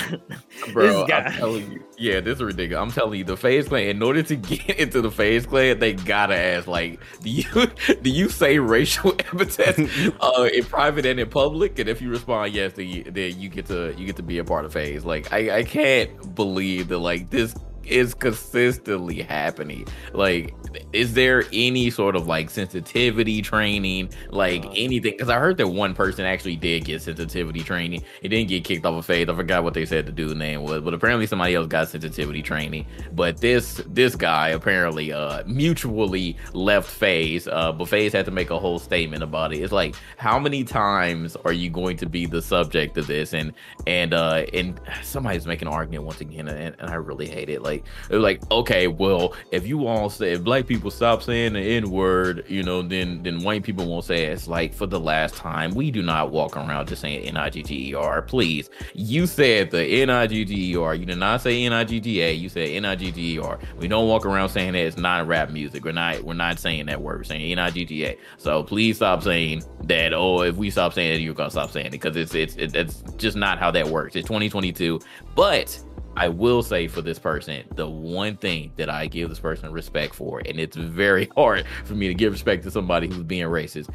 Bro, 0.72 0.86
This 1.06 1.08
guy. 1.08 1.18
I'm 1.26 1.32
telling 1.32 1.72
you. 1.72 1.82
Yeah, 1.96 2.20
this 2.20 2.36
is 2.36 2.42
ridiculous. 2.42 2.80
I'm 2.82 2.92
telling 2.92 3.18
you, 3.18 3.24
the 3.24 3.36
FaZe 3.36 3.68
Clan, 3.68 3.88
in 3.88 4.02
order 4.02 4.22
to 4.22 4.36
get 4.36 4.78
into 4.78 5.00
the 5.00 5.10
FaZe 5.10 5.46
Clan, 5.46 5.78
they 5.80 5.94
gotta 5.94 6.36
ask, 6.36 6.66
like, 6.68 7.00
do 7.22 7.30
you 7.30 7.37
do 8.02 8.10
you 8.10 8.28
say 8.28 8.58
racial 8.58 9.12
epithets 9.18 9.78
uh, 10.20 10.48
in 10.52 10.64
private 10.64 11.06
and 11.06 11.20
in 11.20 11.28
public? 11.28 11.78
And 11.78 11.88
if 11.88 12.00
you 12.00 12.10
respond 12.10 12.52
yes, 12.52 12.74
then 12.74 12.88
you, 12.88 13.04
then 13.04 13.38
you 13.40 13.48
get 13.48 13.66
to 13.66 13.94
you 13.96 14.06
get 14.06 14.16
to 14.16 14.22
be 14.22 14.38
a 14.38 14.44
part 14.44 14.64
of 14.64 14.72
FaZe. 14.72 15.04
Like, 15.04 15.32
I, 15.32 15.58
I 15.58 15.62
can't 15.64 16.34
believe 16.34 16.88
that 16.88 16.98
like 16.98 17.30
this 17.30 17.54
is 17.84 18.14
consistently 18.14 19.22
happening. 19.22 19.86
Like, 20.12 20.54
is 20.92 21.14
there 21.14 21.44
any 21.52 21.90
sort 21.90 22.16
of 22.16 22.26
like 22.26 22.50
sensitivity 22.50 23.42
training, 23.42 24.10
like 24.30 24.64
Uh, 24.64 24.70
anything? 24.76 25.12
Because 25.12 25.28
I 25.28 25.38
heard 25.38 25.56
that 25.58 25.68
one 25.68 25.94
person 25.94 26.24
actually 26.24 26.56
did 26.56 26.84
get 26.84 27.02
sensitivity 27.02 27.60
training. 27.60 28.02
He 28.22 28.28
didn't 28.28 28.48
get 28.48 28.64
kicked 28.64 28.86
off 28.86 28.94
of 28.94 29.04
FaZe. 29.04 29.28
I 29.28 29.34
forgot 29.34 29.64
what 29.64 29.74
they 29.74 29.84
said 29.84 30.06
the 30.06 30.12
dude's 30.12 30.34
name 30.34 30.62
was, 30.62 30.82
but 30.82 30.94
apparently 30.94 31.26
somebody 31.26 31.54
else 31.54 31.66
got 31.66 31.88
sensitivity 31.88 32.42
training. 32.42 32.86
But 33.12 33.38
this 33.38 33.82
this 33.86 34.14
guy 34.16 34.48
apparently 34.48 35.12
uh 35.12 35.42
mutually 35.46 36.36
left 36.52 36.88
FaZe. 36.88 37.48
Uh, 37.48 37.72
but 37.72 37.88
FaZe 37.88 38.12
had 38.12 38.24
to 38.24 38.30
make 38.30 38.50
a 38.50 38.58
whole 38.58 38.78
statement 38.78 39.22
about 39.22 39.52
it. 39.52 39.58
It's 39.58 39.72
like, 39.72 39.94
how 40.16 40.38
many 40.38 40.64
times 40.64 41.36
are 41.44 41.52
you 41.52 41.70
going 41.70 41.96
to 41.98 42.06
be 42.06 42.26
the 42.26 42.40
subject 42.40 42.96
of 42.96 43.06
this? 43.06 43.34
And 43.34 43.52
and 43.86 44.14
uh 44.14 44.44
and 44.54 44.80
somebody's 45.02 45.46
making 45.46 45.68
an 45.68 45.74
argument 45.74 46.04
once 46.04 46.20
again, 46.20 46.48
and, 46.48 46.74
and 46.78 46.90
I 46.90 46.94
really 46.94 47.28
hate 47.28 47.50
it. 47.50 47.62
Like 47.62 47.84
they're 48.08 48.20
like, 48.20 48.40
okay, 48.50 48.86
well, 48.86 49.34
if 49.52 49.66
you 49.66 49.86
all 49.86 50.08
say 50.08 50.32
if 50.32 50.42
black 50.42 50.66
people 50.66 50.77
stop 50.90 51.22
saying 51.22 51.52
the 51.52 51.60
N 51.60 51.90
word, 51.90 52.44
you 52.48 52.62
know, 52.62 52.82
then 52.82 53.22
then 53.22 53.42
white 53.42 53.62
people 53.62 53.86
won't 53.86 54.04
say 54.04 54.24
it. 54.24 54.32
It's 54.32 54.48
like 54.48 54.74
for 54.74 54.86
the 54.86 55.00
last 55.00 55.34
time, 55.34 55.74
we 55.74 55.90
do 55.90 56.02
not 56.02 56.30
walk 56.30 56.56
around 56.56 56.88
just 56.88 57.02
saying 57.02 57.24
N 57.24 57.36
I 57.36 57.50
G 57.50 57.62
G 57.62 57.90
E 57.90 57.94
R. 57.94 58.22
Please, 58.22 58.70
you 58.94 59.26
said 59.26 59.70
the 59.70 59.82
N 59.84 60.10
I 60.10 60.26
G 60.26 60.44
G 60.44 60.72
E 60.72 60.76
R. 60.76 60.94
You 60.94 61.06
did 61.06 61.18
not 61.18 61.40
say 61.42 61.64
N 61.64 61.72
I 61.72 61.84
G 61.84 62.00
G 62.00 62.20
A. 62.20 62.32
You 62.32 62.48
said 62.48 62.68
N 62.68 62.84
I 62.84 62.96
G 62.96 63.10
G 63.10 63.34
E 63.34 63.38
R. 63.38 63.58
We 63.76 63.88
don't 63.88 64.08
walk 64.08 64.24
around 64.24 64.48
saying 64.50 64.72
that 64.72 64.80
it's 64.80 64.96
not 64.96 65.26
rap 65.26 65.50
music. 65.50 65.84
We're 65.84 65.92
not 65.92 66.22
we're 66.22 66.34
not 66.34 66.58
saying 66.58 66.86
that 66.86 67.02
word. 67.02 67.18
We're 67.18 67.24
saying 67.24 67.52
N 67.52 67.58
I 67.58 67.70
G 67.70 67.84
G 67.84 68.04
A. 68.04 68.18
So 68.38 68.62
please 68.62 68.96
stop 68.96 69.22
saying 69.22 69.62
that. 69.84 70.12
Oh, 70.14 70.42
if 70.42 70.56
we 70.56 70.70
stop 70.70 70.92
saying 70.92 71.20
it, 71.20 71.20
you're 71.22 71.34
gonna 71.34 71.50
stop 71.50 71.70
saying 71.70 71.86
it 71.86 71.92
because 71.92 72.16
it's 72.16 72.34
it's 72.34 72.56
it, 72.56 72.74
it's 72.74 73.02
just 73.16 73.36
not 73.36 73.58
how 73.58 73.70
that 73.72 73.88
works. 73.88 74.16
It's 74.16 74.26
2022, 74.26 75.00
but. 75.34 75.82
I 76.18 76.28
will 76.28 76.64
say 76.64 76.88
for 76.88 77.00
this 77.00 77.18
person, 77.18 77.62
the 77.76 77.88
one 77.88 78.36
thing 78.36 78.72
that 78.76 78.90
I 78.90 79.06
give 79.06 79.28
this 79.28 79.38
person 79.38 79.70
respect 79.70 80.16
for, 80.16 80.40
and 80.44 80.58
it's 80.58 80.76
very 80.76 81.28
hard 81.36 81.64
for 81.84 81.94
me 81.94 82.08
to 82.08 82.14
give 82.14 82.32
respect 82.32 82.64
to 82.64 82.72
somebody 82.72 83.06
who's 83.06 83.22
being 83.22 83.46
racist. 83.46 83.88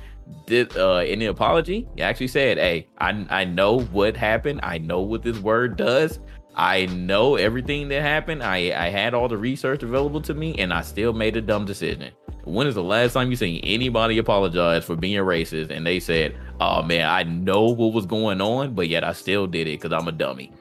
Did 0.45 0.75
uh 0.77 1.03
in 1.05 1.19
the 1.19 1.25
apology, 1.25 1.85
he 1.95 2.01
actually 2.01 2.29
said, 2.29 2.57
Hey, 2.57 2.87
I 2.97 3.25
I 3.29 3.43
know 3.43 3.79
what 3.79 4.15
happened, 4.15 4.61
I 4.63 4.77
know 4.77 5.01
what 5.01 5.21
this 5.21 5.37
word 5.39 5.75
does. 5.75 6.19
I 6.55 6.85
know 6.85 7.35
everything 7.35 7.87
that 7.89 8.03
happened. 8.03 8.43
I, 8.43 8.85
I 8.85 8.89
had 8.89 9.15
all 9.15 9.27
the 9.27 9.37
research 9.37 9.81
available 9.81 10.21
to 10.21 10.35
me 10.35 10.55
and 10.59 10.71
I 10.71 10.81
still 10.81 11.11
made 11.11 11.35
a 11.35 11.41
dumb 11.41 11.65
decision. 11.65 12.11
When 12.43 12.67
is 12.67 12.75
the 12.75 12.83
last 12.83 13.13
time 13.13 13.31
you 13.31 13.35
seen 13.35 13.59
anybody 13.63 14.17
apologize 14.19 14.85
for 14.85 14.95
being 14.95 15.17
racist 15.17 15.71
and 15.71 15.85
they 15.85 15.99
said, 15.99 16.37
Oh 16.61 16.83
man, 16.83 17.09
I 17.09 17.23
know 17.23 17.65
what 17.65 17.93
was 17.93 18.05
going 18.05 18.39
on, 18.39 18.75
but 18.75 18.87
yet 18.87 19.03
I 19.03 19.13
still 19.13 19.47
did 19.47 19.67
it 19.67 19.81
because 19.81 19.91
I'm 19.91 20.07
a 20.07 20.11
dummy. 20.11 20.51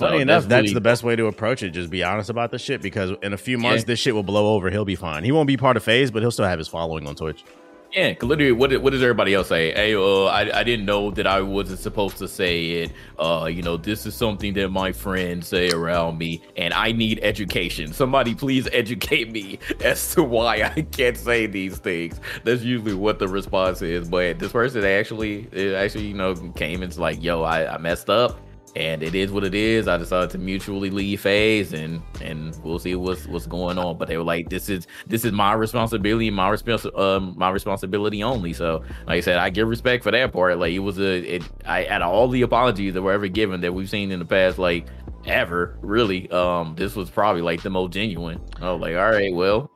So 0.00 0.06
Funny 0.06 0.22
enough, 0.22 0.48
that's 0.48 0.62
really- 0.62 0.72
the 0.74 0.80
best 0.80 1.02
way 1.04 1.14
to 1.14 1.26
approach 1.26 1.62
it. 1.62 1.70
Just 1.72 1.90
be 1.90 2.02
honest 2.02 2.30
about 2.30 2.50
the 2.52 2.58
shit 2.58 2.80
because 2.80 3.12
in 3.22 3.34
a 3.34 3.36
few 3.36 3.58
months, 3.58 3.82
Yeah. 3.82 3.88
this 3.88 3.98
shit 3.98 4.14
will 4.14 4.22
blow 4.22 4.54
over. 4.54 4.70
He'll 4.70 4.86
be 4.86 4.94
fine. 4.94 5.24
He 5.24 5.30
won't 5.30 5.46
be 5.46 5.58
part 5.58 5.76
of 5.76 5.82
FaZe, 5.82 6.10
but 6.10 6.22
he'll 6.22 6.30
still 6.30 6.46
have 6.46 6.58
his 6.58 6.68
following 6.68 7.06
on 7.06 7.14
Twitch. 7.16 7.44
Yeah, 7.92 8.14
literally, 8.22 8.52
what 8.52 8.74
what 8.80 8.92
does 8.92 9.02
everybody 9.02 9.34
else 9.34 9.48
say? 9.48 9.72
Hey, 9.72 9.94
uh, 9.96 10.24
I 10.26 10.60
I 10.60 10.62
didn't 10.62 10.86
know 10.86 11.10
that 11.10 11.26
I 11.26 11.42
wasn't 11.42 11.80
supposed 11.80 12.16
to 12.18 12.28
say 12.28 12.66
it. 12.84 12.92
Uh, 13.18 13.50
you 13.52 13.60
know, 13.62 13.76
this 13.76 14.06
is 14.06 14.14
something 14.14 14.54
that 14.54 14.70
my 14.70 14.92
friends 14.92 15.48
say 15.48 15.70
around 15.70 16.16
me, 16.16 16.40
and 16.56 16.72
I 16.72 16.92
need 16.92 17.18
education. 17.22 17.92
Somebody 17.92 18.34
please 18.34 18.68
educate 18.72 19.30
me 19.32 19.58
as 19.84 20.14
to 20.14 20.22
why 20.22 20.62
I 20.74 20.80
can't 20.82 21.16
say 21.16 21.46
these 21.46 21.76
things. 21.78 22.20
That's 22.44 22.62
usually 22.62 22.94
what 22.94 23.18
the 23.18 23.28
response 23.28 23.82
is. 23.82 24.08
But 24.08 24.38
this 24.38 24.52
person 24.52 24.82
actually, 24.84 25.48
it 25.52 25.74
actually, 25.74 26.06
you 26.06 26.14
know, 26.14 26.34
came 26.56 26.82
and's 26.82 26.98
like, 26.98 27.22
yo, 27.22 27.42
I, 27.42 27.74
I 27.74 27.78
messed 27.78 28.08
up. 28.08 28.38
And 28.76 29.02
it 29.02 29.16
is 29.16 29.32
what 29.32 29.42
it 29.42 29.54
is. 29.54 29.88
I 29.88 29.96
decided 29.96 30.30
to 30.30 30.38
mutually 30.38 30.90
leave 30.90 31.20
FaZe, 31.22 31.72
and 31.72 32.00
and 32.22 32.56
we'll 32.62 32.78
see 32.78 32.94
what's 32.94 33.26
what's 33.26 33.46
going 33.46 33.78
on. 33.78 33.98
But 33.98 34.06
they 34.06 34.16
were 34.16 34.22
like, 34.22 34.48
"This 34.48 34.68
is 34.68 34.86
this 35.08 35.24
is 35.24 35.32
my 35.32 35.54
responsibility, 35.54 36.30
my 36.30 36.48
respons- 36.48 36.96
um 36.96 37.34
my 37.36 37.50
responsibility 37.50 38.22
only." 38.22 38.52
So, 38.52 38.84
like 39.08 39.18
I 39.18 39.20
said, 39.20 39.38
I 39.38 39.50
give 39.50 39.68
respect 39.68 40.04
for 40.04 40.12
that 40.12 40.32
part. 40.32 40.58
Like 40.58 40.72
it 40.72 40.78
was 40.78 40.98
a 41.00 41.18
it. 41.36 41.42
I 41.66 41.86
out 41.86 42.02
of 42.02 42.10
all 42.10 42.28
the 42.28 42.42
apologies 42.42 42.94
that 42.94 43.02
were 43.02 43.12
ever 43.12 43.26
given 43.26 43.60
that 43.62 43.74
we've 43.74 43.90
seen 43.90 44.12
in 44.12 44.20
the 44.20 44.24
past, 44.24 44.56
like 44.58 44.86
ever 45.26 45.76
really, 45.82 46.30
um, 46.30 46.74
this 46.76 46.94
was 46.94 47.10
probably 47.10 47.42
like 47.42 47.62
the 47.62 47.70
most 47.70 47.92
genuine. 47.92 48.40
Was 48.60 48.80
like, 48.80 48.94
all 48.94 49.10
right, 49.10 49.34
well, 49.34 49.70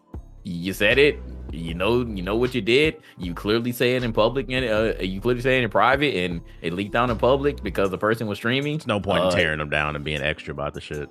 you 0.45 0.73
said 0.73 0.99
it. 0.99 1.19
You 1.55 1.75
know, 1.75 2.01
you 2.05 2.23
know 2.23 2.37
what 2.37 2.55
you 2.55 2.61
did. 2.61 2.97
You 3.19 3.35
clearly 3.35 3.73
say 3.73 3.97
it 3.97 4.03
in 4.03 4.13
public, 4.13 4.47
and 4.51 4.65
uh, 4.65 5.03
you 5.03 5.21
clearly 5.21 5.41
say 5.41 5.59
it 5.59 5.65
in 5.65 5.71
private, 5.71 6.15
and 6.15 6.41
it 6.63 6.73
leaked 6.73 6.95
out 6.95 7.11
in 7.11 7.17
public 7.19 7.63
because 7.63 7.91
the 7.91 7.99
person 7.99 8.27
was 8.27 8.39
streaming. 8.39 8.77
It's 8.77 8.87
no 8.87 9.01
point 9.01 9.25
Uh, 9.25 9.29
in 9.29 9.33
tearing 9.35 9.59
them 9.59 9.71
down 9.71 9.97
and 9.97 10.05
being 10.05 10.23
extra 10.23 10.53
about 10.53 10.75
the 10.75 10.81
shit. 10.81 11.09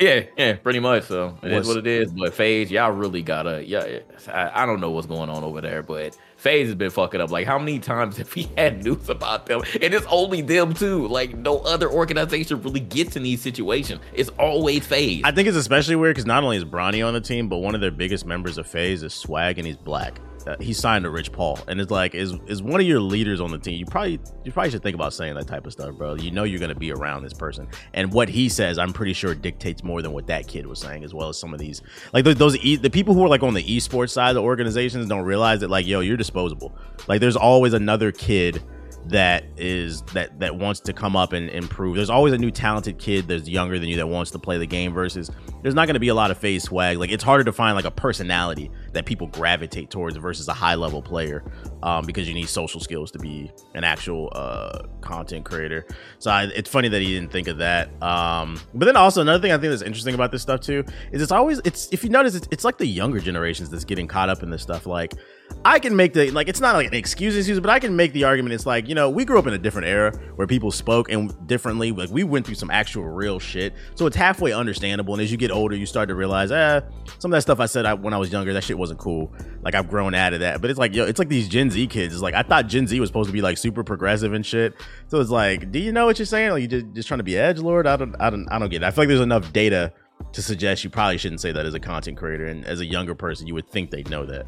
Yeah, 0.00 0.22
yeah, 0.36 0.52
pretty 0.54 0.78
much. 0.78 1.04
So 1.04 1.36
it 1.42 1.50
is 1.50 1.54
What's- 1.54 1.68
what 1.68 1.76
it 1.78 1.86
is. 1.86 2.12
But 2.12 2.32
FaZe, 2.34 2.70
y'all 2.70 2.92
really 2.92 3.22
gotta. 3.22 3.64
Yeah, 3.66 3.98
I, 4.32 4.62
I 4.62 4.66
don't 4.66 4.80
know 4.80 4.90
what's 4.90 5.08
going 5.08 5.28
on 5.28 5.42
over 5.42 5.60
there, 5.60 5.82
but 5.82 6.16
FaZe 6.38 6.68
has 6.68 6.74
been 6.76 6.90
fucking 6.90 7.20
up. 7.20 7.30
Like, 7.30 7.46
how 7.46 7.58
many 7.58 7.80
times 7.80 8.16
have 8.16 8.32
we 8.34 8.48
had 8.56 8.84
news 8.84 9.08
about 9.08 9.46
them? 9.46 9.62
And 9.82 9.92
it's 9.92 10.06
only 10.08 10.40
them 10.40 10.72
too. 10.72 11.08
Like, 11.08 11.36
no 11.36 11.58
other 11.58 11.90
organization 11.90 12.62
really 12.62 12.80
gets 12.80 13.16
in 13.16 13.24
these 13.24 13.42
situations. 13.42 14.00
It's 14.14 14.30
always 14.38 14.86
FaZe. 14.86 15.22
I 15.24 15.32
think 15.32 15.48
it's 15.48 15.56
especially 15.56 15.96
weird 15.96 16.14
because 16.14 16.26
not 16.26 16.44
only 16.44 16.56
is 16.56 16.64
Bronny 16.64 17.04
on 17.04 17.12
the 17.12 17.20
team, 17.20 17.48
but 17.48 17.58
one 17.58 17.74
of 17.74 17.80
their 17.80 17.90
biggest 17.90 18.24
members 18.24 18.56
of 18.56 18.68
FaZe 18.68 19.02
is 19.02 19.12
Swagg, 19.12 19.58
and 19.58 19.66
he's 19.66 19.76
black. 19.76 20.20
Uh, 20.46 20.56
he 20.60 20.72
signed 20.72 21.04
to 21.04 21.10
Rich 21.10 21.32
Paul, 21.32 21.58
and 21.68 21.80
it's 21.80 21.90
like 21.90 22.14
is 22.14 22.34
is 22.46 22.62
one 22.62 22.80
of 22.80 22.86
your 22.86 23.00
leaders 23.00 23.40
on 23.40 23.50
the 23.50 23.58
team. 23.58 23.78
You 23.78 23.86
probably 23.86 24.20
you 24.44 24.52
probably 24.52 24.70
should 24.70 24.82
think 24.82 24.94
about 24.94 25.12
saying 25.12 25.34
that 25.34 25.46
type 25.46 25.66
of 25.66 25.72
stuff, 25.72 25.94
bro. 25.96 26.14
You 26.14 26.30
know 26.30 26.44
you're 26.44 26.60
gonna 26.60 26.74
be 26.74 26.92
around 26.92 27.22
this 27.22 27.32
person, 27.32 27.68
and 27.94 28.12
what 28.12 28.28
he 28.28 28.48
says, 28.48 28.78
I'm 28.78 28.92
pretty 28.92 29.12
sure 29.12 29.34
dictates 29.34 29.82
more 29.82 30.02
than 30.02 30.12
what 30.12 30.26
that 30.28 30.46
kid 30.46 30.66
was 30.66 30.78
saying, 30.78 31.04
as 31.04 31.14
well 31.14 31.28
as 31.28 31.38
some 31.38 31.52
of 31.52 31.60
these 31.60 31.82
like 32.12 32.24
those, 32.24 32.36
those 32.36 32.56
e- 32.58 32.76
the 32.76 32.90
people 32.90 33.14
who 33.14 33.24
are 33.24 33.28
like 33.28 33.42
on 33.42 33.54
the 33.54 33.64
esports 33.64 34.10
side 34.10 34.36
of 34.36 34.42
organizations 34.42 35.06
don't 35.08 35.24
realize 35.24 35.60
that 35.60 35.70
like 35.70 35.86
yo, 35.86 36.00
you're 36.00 36.16
disposable. 36.16 36.74
Like 37.06 37.20
there's 37.20 37.36
always 37.36 37.72
another 37.72 38.12
kid 38.12 38.62
that 39.06 39.44
is 39.56 40.02
that 40.12 40.38
that 40.40 40.56
wants 40.56 40.80
to 40.80 40.92
come 40.92 41.16
up 41.16 41.32
and 41.32 41.48
improve. 41.50 41.96
There's 41.96 42.10
always 42.10 42.32
a 42.34 42.38
new 42.38 42.50
talented 42.50 42.98
kid 42.98 43.26
that's 43.28 43.48
younger 43.48 43.78
than 43.78 43.88
you 43.88 43.96
that 43.96 44.06
wants 44.06 44.30
to 44.32 44.38
play 44.38 44.58
the 44.58 44.66
game 44.66 44.92
versus 44.92 45.30
there's 45.62 45.74
not 45.74 45.86
going 45.86 45.94
to 45.94 46.00
be 46.00 46.08
a 46.08 46.14
lot 46.14 46.30
of 46.30 46.38
FaZe 46.38 46.68
Swagg. 46.68 46.98
Like 46.98 47.10
it's 47.10 47.24
harder 47.24 47.44
to 47.44 47.52
find 47.52 47.74
like 47.74 47.84
a 47.84 47.90
personality 47.90 48.70
that 48.92 49.06
people 49.06 49.26
gravitate 49.26 49.90
towards 49.90 50.16
versus 50.16 50.48
a 50.48 50.52
high 50.52 50.74
level 50.74 51.00
player 51.00 51.42
um, 51.82 52.04
because 52.04 52.28
you 52.28 52.34
need 52.34 52.48
social 52.48 52.80
skills 52.80 53.10
to 53.12 53.18
be 53.18 53.50
an 53.74 53.84
actual 53.84 54.30
uh, 54.32 54.82
content 55.00 55.44
creator. 55.44 55.86
So 56.18 56.30
I, 56.30 56.44
it's 56.44 56.70
funny 56.70 56.88
that 56.88 57.00
he 57.00 57.14
didn't 57.14 57.32
think 57.32 57.48
of 57.48 57.58
that. 57.58 57.90
Um, 58.02 58.60
but 58.74 58.84
then 58.84 58.96
also 58.96 59.20
another 59.20 59.40
thing 59.40 59.52
I 59.52 59.58
think 59.58 59.70
that's 59.70 59.82
interesting 59.82 60.14
about 60.14 60.32
this 60.32 60.42
stuff 60.42 60.60
too 60.60 60.84
is 61.12 61.22
it's 61.22 61.32
always 61.32 61.60
it's 61.64 61.88
if 61.92 62.04
you 62.04 62.10
notice 62.10 62.34
it's, 62.34 62.48
it's 62.50 62.64
like 62.64 62.78
the 62.78 62.86
younger 62.86 63.20
generations 63.20 63.70
that's 63.70 63.84
getting 63.84 64.06
caught 64.06 64.28
up 64.28 64.42
in 64.42 64.50
this 64.50 64.62
stuff. 64.62 64.86
Like 64.86 65.14
I 65.64 65.80
can 65.80 65.96
make 65.96 66.12
the 66.12 66.30
like 66.30 66.48
it's 66.48 66.60
not 66.60 66.76
like 66.76 66.86
an 66.88 66.94
excuse 66.94 67.36
excuse, 67.36 67.58
but 67.58 67.68
I 67.68 67.78
can 67.78 67.96
make 67.96 68.12
the 68.12 68.24
argument. 68.24 68.54
It's 68.54 68.64
like 68.64 68.88
you 68.88 68.94
know 68.94 69.10
we 69.10 69.24
grew 69.24 69.38
up 69.38 69.46
in 69.46 69.54
a 69.54 69.58
different 69.58 69.88
era 69.88 70.16
where 70.36 70.46
people 70.46 70.70
spoke 70.70 71.10
and 71.10 71.34
differently. 71.46 71.90
Like 71.90 72.10
we 72.10 72.22
went 72.24 72.46
through 72.46 72.54
some 72.54 72.70
actual 72.70 73.04
real 73.04 73.38
shit, 73.38 73.74
so 73.94 74.06
it's 74.06 74.16
halfway 74.16 74.52
understandable. 74.52 75.14
And 75.14 75.22
as 75.22 75.32
you 75.32 75.36
get 75.36 75.50
older, 75.50 75.74
you 75.74 75.84
start 75.84 76.08
to 76.10 76.14
realize, 76.14 76.52
ah, 76.52 76.82
some 77.18 77.32
of 77.32 77.36
that 77.36 77.42
stuff 77.42 77.60
I 77.60 77.66
said 77.66 77.86
I, 77.86 77.94
when 77.94 78.14
I 78.14 78.18
was 78.18 78.30
younger, 78.30 78.52
that 78.52 78.62
shit 78.62 78.78
wasn't 78.78 79.00
cool. 79.00 79.32
Like 79.62 79.74
I've 79.74 79.88
grown 79.88 80.14
out 80.14 80.32
of 80.32 80.40
that. 80.40 80.60
But 80.60 80.70
it's 80.70 80.78
like 80.78 80.94
yo, 80.94 81.04
it's 81.04 81.18
like 81.18 81.28
these 81.28 81.48
Gen 81.48 81.70
Z 81.70 81.86
kids. 81.88 82.14
It's 82.14 82.22
like 82.22 82.34
I 82.34 82.42
thought 82.42 82.68
Gen 82.68 82.86
Z 82.86 82.98
was 83.00 83.08
supposed 83.08 83.28
to 83.28 83.32
be 83.32 83.42
like 83.42 83.58
super 83.58 83.82
progressive 83.82 84.32
and 84.32 84.46
shit. 84.46 84.74
So 85.08 85.20
it's 85.20 85.30
like, 85.30 85.72
do 85.72 85.80
you 85.80 85.92
know 85.92 86.06
what 86.06 86.18
you're 86.18 86.26
saying? 86.26 86.52
Like 86.52 86.62
you 86.62 86.68
just 86.68 86.86
just 86.94 87.08
trying 87.08 87.18
to 87.18 87.24
be 87.24 87.36
edge 87.36 87.58
lord? 87.58 87.86
I 87.86 87.96
don't 87.96 88.14
I 88.20 88.30
don't 88.30 88.46
I 88.50 88.58
don't 88.58 88.70
get 88.70 88.82
it. 88.82 88.86
I 88.86 88.90
feel 88.92 89.02
like 89.02 89.08
there's 89.08 89.20
enough 89.20 89.52
data 89.52 89.92
to 90.32 90.42
suggest 90.42 90.84
you 90.84 90.90
probably 90.90 91.18
shouldn't 91.18 91.40
say 91.40 91.52
that 91.52 91.64
as 91.66 91.74
a 91.74 91.80
content 91.80 92.16
creator 92.16 92.46
and 92.46 92.64
as 92.64 92.80
a 92.80 92.86
younger 92.86 93.14
person 93.14 93.46
you 93.46 93.54
would 93.54 93.68
think 93.68 93.90
they'd 93.90 94.10
know 94.10 94.26
that 94.26 94.46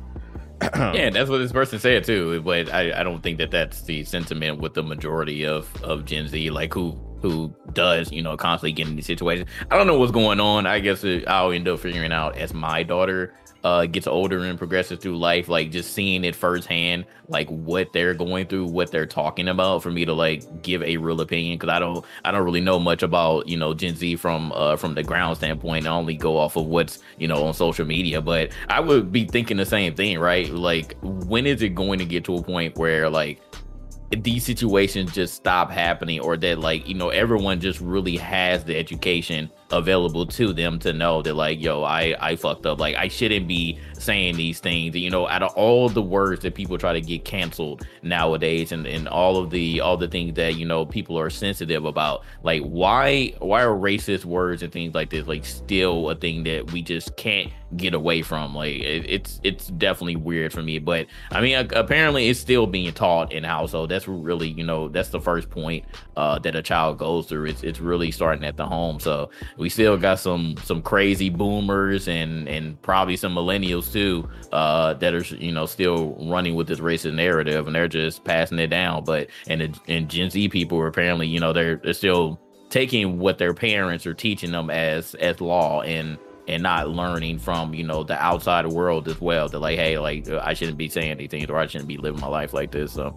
yeah, 0.75 1.11
that's 1.11 1.31
what 1.31 1.39
this 1.39 1.53
person 1.53 1.79
said 1.79 2.05
too. 2.05 2.41
But 2.43 2.73
I, 2.73 3.01
I 3.01 3.03
don't 3.03 3.23
think 3.23 3.39
that 3.39 3.51
that's 3.51 3.83
the 3.83 4.05
sentiment 4.05 4.61
with 4.61 4.75
the 4.75 4.83
majority 4.83 5.47
of 5.47 5.71
of 5.83 6.05
Gen 6.05 6.29
Z, 6.29 6.51
like 6.51 6.75
who 6.75 6.99
who 7.23 7.55
does 7.73 8.13
you 8.13 8.23
know 8.23 8.37
constantly 8.37 8.73
get 8.73 8.89
in 8.89 8.97
these 8.97 9.07
situations. 9.07 9.49
I 9.71 9.77
don't 9.77 9.87
know 9.87 9.99
what's 9.99 10.13
going 10.13 10.41
on. 10.41 10.67
I 10.67 10.81
guess 10.81 11.05
I'll 11.27 11.53
end 11.53 11.67
up 11.67 11.81
figuring 11.81 12.13
out 12.13 12.37
as 12.37 12.53
my 12.53 12.83
daughter 12.83 13.35
uh, 13.65 13.87
gets 13.87 14.07
older 14.07 14.41
and 14.45 14.59
progresses 14.59 14.99
through 14.99 15.19
life, 15.19 15.49
like 15.49 15.71
just 15.71 15.93
seeing 15.93 16.25
it 16.25 16.35
firsthand, 16.35 17.05
like 17.29 17.49
what 17.49 17.93
they're 17.93 18.15
going 18.15 18.47
through, 18.47 18.67
what 18.67 18.91
they're 18.91 19.07
talking 19.07 19.49
about, 19.49 19.83
for 19.83 19.91
me 19.91 20.05
to 20.05 20.13
like 20.13 20.63
give 20.63 20.83
a 20.83 20.97
real 20.97 21.21
opinion 21.21 21.59
because 21.59 21.69
I 21.69 21.79
don't, 21.79 22.05
I 22.25 22.31
don't 22.31 22.45
really 22.45 22.61
know 22.61 22.79
much 22.79 23.03
about 23.03 23.49
you 23.49 23.57
know 23.57 23.75
Gen 23.75 23.95
Z 23.95 24.17
from 24.17 24.53
uh, 24.53 24.77
from 24.77 24.95
the 24.95 25.03
ground 25.03 25.37
standpoint. 25.37 25.87
I 25.87 25.91
only 25.91 26.17
go 26.17 26.37
off 26.37 26.57
of 26.57 26.67
what's 26.67 27.01
you 27.19 27.29
know 27.29 27.45
on 27.45 27.55
social 27.55 27.87
media, 27.87 28.21
but 28.21 28.53
I 28.69 28.81
would 28.81 29.13
be 29.13 29.25
thinking 29.25 29.57
the 29.57 29.67
same 29.67 29.95
thing, 29.95 30.19
right? 30.19 30.51
Like, 30.51 30.97
when 31.03 31.47
is 31.47 31.63
it 31.63 31.75
going 31.75 31.99
to 31.99 32.05
get 32.05 32.25
to 32.25 32.37
a 32.37 32.43
point 32.43 32.77
where 32.77 33.11
like 33.11 33.41
these 34.11 34.45
situations 34.45 35.13
just 35.13 35.35
stop 35.35 35.71
happening 35.71 36.19
or 36.21 36.37
that 36.37 36.59
like 36.59 36.87
you 36.89 36.95
know 36.95 37.11
everyone 37.11 37.61
just 37.61 37.81
really 37.81 38.17
has 38.17 38.65
the 38.65 38.77
education 38.77 39.51
available 39.73 40.27
to 40.27 40.53
them 40.53 40.79
to 40.81 40.93
know 40.93 41.23
that 41.23 41.35
like 41.35 41.61
yo 41.61 41.83
i 41.83 42.15
i 42.21 42.37
fucked 42.37 42.67
up. 42.67 42.79
Like 42.81 42.97
i 42.97 43.09
shouldn't 43.09 43.47
be 43.47 43.79
saying 44.01 44.37
these 44.37 44.61
things 44.61 44.97
you 44.97 45.11
know 45.11 45.29
out 45.29 45.43
of 45.43 45.53
all 45.55 45.89
the 45.89 46.03
words 46.03 46.43
that 46.43 46.55
people 46.55 46.79
try 46.79 46.93
to 46.93 47.01
get 47.01 47.25
canceled 47.25 47.87
nowadays 48.03 48.73
and 48.73 48.87
and 48.87 49.09
all 49.09 49.37
of 49.37 49.51
the 49.51 49.81
all 49.81 49.97
the 49.97 50.09
things 50.09 50.35
that 50.35 50.57
you 50.57 50.65
know 50.65 50.87
people 50.87 51.19
are 51.19 51.31
sensitive 51.31 51.85
about 51.85 52.25
like 52.43 52.63
why 52.63 53.33
why 53.39 53.63
are 53.63 53.75
racist 53.75 54.25
words 54.25 54.63
and 54.63 54.73
things 54.73 54.95
like 54.95 55.11
this 55.11 55.27
like 55.27 55.45
still 55.45 56.11
a 56.11 56.15
thing 56.15 56.45
that 56.45 56.71
we 56.73 56.83
just 56.83 57.17
can't 57.17 57.53
get 57.77 57.95
away 57.95 58.23
from? 58.23 58.55
Like 58.55 58.77
it, 58.77 59.09
it's 59.09 59.41
it's 59.45 59.69
definitely 59.69 60.17
weird 60.17 60.53
for 60.53 60.63
me 60.63 60.79
but 60.79 61.07
i 61.31 61.41
mean 61.41 61.57
apparently 61.75 62.29
it's 62.29 62.41
still 62.41 62.67
being 62.67 62.93
taught 62.93 63.33
in 63.33 63.45
household. 63.45 63.91
That's 63.91 64.09
really 64.09 64.49
you 64.49 64.65
know 64.65 64.89
that's 64.89 65.11
the 65.11 65.21
first 65.21 65.51
point 65.51 65.85
uh 66.17 66.39
that 66.41 66.57
a 66.57 66.63
child 66.63 66.99
goes 66.99 67.27
through. 67.27 67.47
It's 67.47 67.63
it's 67.63 67.81
really 67.81 68.11
starting 68.11 68.45
at 68.45 68.57
the 68.57 68.67
home. 68.67 69.01
So 69.01 69.31
we 69.57 69.69
still 69.69 69.97
got 69.97 70.19
some 70.19 70.57
some 70.65 70.83
crazy 70.83 71.31
boomers 71.31 72.09
and 72.09 72.49
and 72.49 72.81
probably 72.83 73.17
some 73.17 73.35
millennials 73.35 73.90
too 73.93 74.29
uh, 74.53 74.95
that 74.95 75.15
are 75.15 75.23
you 75.37 75.53
know 75.53 75.67
still 75.67 76.17
running 76.29 76.55
with 76.55 76.67
this 76.67 76.81
racist 76.81 77.15
narrative 77.15 77.67
and 77.67 77.75
they're 77.75 77.89
just 77.89 78.25
passing 78.25 78.59
it 78.59 78.69
down. 78.69 79.05
But 79.05 79.29
and 79.49 79.79
and 79.89 80.09
Gen 80.09 80.31
Z 80.31 80.49
people 80.49 80.79
are 80.79 80.87
apparently 80.87 81.27
you 81.27 81.41
know 81.41 81.53
they're 81.53 81.77
they're 81.77 81.93
still 81.95 82.41
taking 82.71 83.19
what 83.19 83.39
their 83.39 83.53
parents 83.53 84.07
are 84.07 84.15
teaching 84.15 84.53
them 84.53 84.71
as 84.71 85.15
as 85.17 85.41
law 85.41 85.83
and 85.83 86.19
and 86.49 86.63
not 86.63 86.89
learning 86.89 87.39
from 87.39 87.75
you 87.75 87.85
know 87.85 88.03
the 88.03 88.21
outside 88.21 88.67
world 88.67 89.09
as 89.09 89.21
well. 89.21 89.49
They're 89.49 89.61
like, 89.61 89.79
hey, 89.79 89.99
like 89.99 90.29
I 90.29 90.55
shouldn't 90.55 90.79
be 90.79 90.89
saying 90.89 91.11
anything 91.11 91.49
or 91.51 91.59
I 91.59 91.67
shouldn't 91.67 91.89
be 91.89 91.97
living 91.97 92.21
my 92.21 92.29
life 92.29 92.53
like 92.53 92.73
this. 92.73 92.93
So 92.93 93.15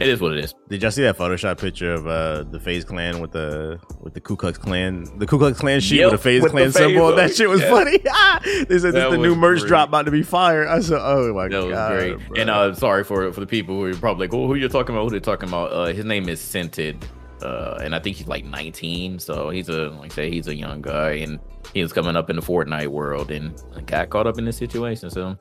it 0.00 0.08
is 0.08 0.20
what 0.20 0.32
it 0.32 0.44
is. 0.44 0.54
Did 0.68 0.82
y'all 0.82 0.90
see 0.90 1.02
that 1.02 1.18
Photoshop 1.18 1.60
picture 1.60 1.92
of 1.92 2.06
uh, 2.06 2.44
the 2.44 2.58
FaZe 2.58 2.84
Clan 2.84 3.20
with 3.20 3.32
the 3.32 3.78
with 4.00 4.14
the 4.14 4.20
Ku 4.20 4.36
Klux 4.36 4.58
Klan, 4.58 5.06
the 5.18 5.26
Ku 5.26 5.38
Klux 5.38 5.58
Klan 5.60 5.80
sheet 5.80 6.00
yep, 6.00 6.12
with 6.12 6.22
the 6.22 6.40
FaZe 6.40 6.50
Clan 6.50 6.72
symbol? 6.72 7.14
That 7.14 7.34
shit 7.34 7.48
was 7.48 7.60
yeah. 7.60 7.70
funny. 7.70 7.98
they 8.64 8.78
said 8.78 8.94
this 8.94 9.10
the 9.10 9.18
new 9.18 9.34
merch 9.34 9.60
great. 9.60 9.68
drop 9.68 9.88
about 9.88 10.06
to 10.06 10.10
be 10.10 10.22
fired. 10.22 10.68
I 10.68 10.80
said, 10.80 10.98
oh 11.00 11.32
my 11.34 11.48
that 11.48 11.70
god, 11.70 11.92
great. 11.92 12.28
Bro. 12.28 12.40
And 12.40 12.50
uh, 12.50 12.74
sorry 12.74 13.04
for 13.04 13.32
for 13.32 13.40
the 13.40 13.46
people 13.46 13.76
who 13.76 13.84
are 13.84 13.94
probably 13.94 14.26
like, 14.26 14.34
oh, 14.34 14.46
who 14.46 14.54
you're 14.54 14.68
talking 14.68 14.94
about? 14.94 15.04
Who 15.04 15.10
they 15.10 15.20
talking 15.20 15.48
about? 15.48 15.72
Uh, 15.72 15.86
his 15.86 16.04
name 16.04 16.28
is 16.28 16.40
Cented. 16.40 16.96
Uh, 17.42 17.76
and 17.82 17.92
I 17.92 17.98
think 17.98 18.16
he's 18.16 18.28
like 18.28 18.44
19, 18.44 19.18
so 19.18 19.50
he's 19.50 19.68
a 19.68 19.88
like 19.90 20.12
I 20.12 20.14
say 20.14 20.30
he's 20.30 20.46
a 20.46 20.54
young 20.54 20.80
guy, 20.80 21.14
and 21.14 21.40
he 21.74 21.82
was 21.82 21.92
coming 21.92 22.14
up 22.14 22.30
in 22.30 22.36
the 22.36 22.42
Fortnite 22.42 22.86
world 22.86 23.32
and 23.32 23.60
got 23.86 24.10
caught 24.10 24.28
up 24.28 24.38
in 24.38 24.44
this 24.44 24.56
situation. 24.56 25.10
So 25.10 25.36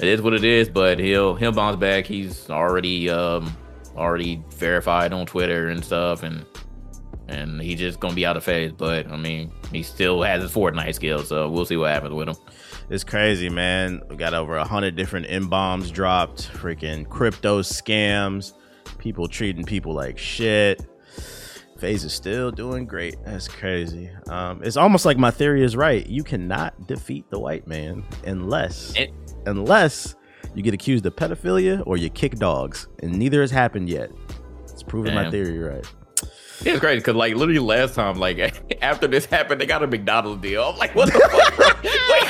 it 0.00 0.08
is 0.08 0.22
what 0.22 0.32
it 0.32 0.44
is, 0.44 0.68
but 0.70 0.98
he'll 0.98 1.34
he'll 1.34 1.52
bounce 1.52 1.76
back. 1.76 2.06
He's 2.06 2.48
already 2.48 3.10
um, 3.10 3.54
already 3.96 4.42
verified 4.50 5.12
on 5.12 5.26
Twitter 5.26 5.68
and 5.68 5.84
stuff, 5.84 6.22
and 6.22 6.44
and 7.28 7.60
he's 7.60 7.78
just 7.78 8.00
gonna 8.00 8.14
be 8.14 8.26
out 8.26 8.36
of 8.36 8.44
FaZe. 8.44 8.72
But 8.72 9.10
I 9.10 9.16
mean, 9.16 9.52
he 9.72 9.82
still 9.82 10.22
has 10.22 10.42
his 10.42 10.52
Fortnite 10.52 10.94
skills, 10.94 11.28
so 11.28 11.48
we'll 11.48 11.66
see 11.66 11.76
what 11.76 11.90
happens 11.90 12.14
with 12.14 12.28
him. 12.28 12.36
It's 12.90 13.04
crazy, 13.04 13.48
man. 13.48 14.02
We 14.08 14.16
got 14.16 14.34
over 14.34 14.56
a 14.56 14.64
hundred 14.64 14.96
different 14.96 15.26
M 15.28 15.48
bombs 15.48 15.90
dropped, 15.90 16.52
freaking 16.52 17.08
crypto 17.08 17.62
scams, 17.62 18.52
people 18.98 19.28
treating 19.28 19.64
people 19.64 19.94
like 19.94 20.18
shit. 20.18 20.84
FaZe 21.78 22.04
is 22.04 22.12
still 22.12 22.52
doing 22.52 22.86
great. 22.86 23.16
That's 23.24 23.48
crazy. 23.48 24.08
Um, 24.28 24.62
it's 24.62 24.76
almost 24.76 25.04
like 25.04 25.18
my 25.18 25.32
theory 25.32 25.64
is 25.64 25.74
right. 25.74 26.06
You 26.06 26.22
cannot 26.22 26.86
defeat 26.86 27.28
the 27.28 27.40
white 27.40 27.66
man 27.66 28.04
unless, 28.24 28.94
it, 28.94 29.12
unless 29.46 30.14
you 30.54 30.62
get 30.62 30.74
accused 30.74 31.06
of 31.06 31.16
pedophilia 31.16 31.82
or 31.86 31.96
you 31.96 32.10
kick 32.10 32.36
dogs, 32.36 32.88
and 33.02 33.12
neither 33.12 33.40
has 33.40 33.50
happened 33.50 33.88
yet. 33.88 34.10
It's 34.64 34.82
proving 34.82 35.14
Damn. 35.14 35.24
my 35.24 35.30
theory 35.30 35.58
right. 35.58 35.86
It's 36.64 36.78
crazy 36.78 36.98
because 36.98 37.16
like 37.16 37.34
literally 37.34 37.58
last 37.58 37.94
time, 37.94 38.18
like 38.18 38.38
after 38.82 39.06
this 39.06 39.26
happened, 39.26 39.60
they 39.60 39.66
got 39.66 39.82
a 39.82 39.86
McDonald's 39.86 40.42
deal. 40.42 40.62
I'm 40.64 40.78
like, 40.78 40.94
what 40.94 41.12
the 41.12 41.18
fuck? 41.18 41.78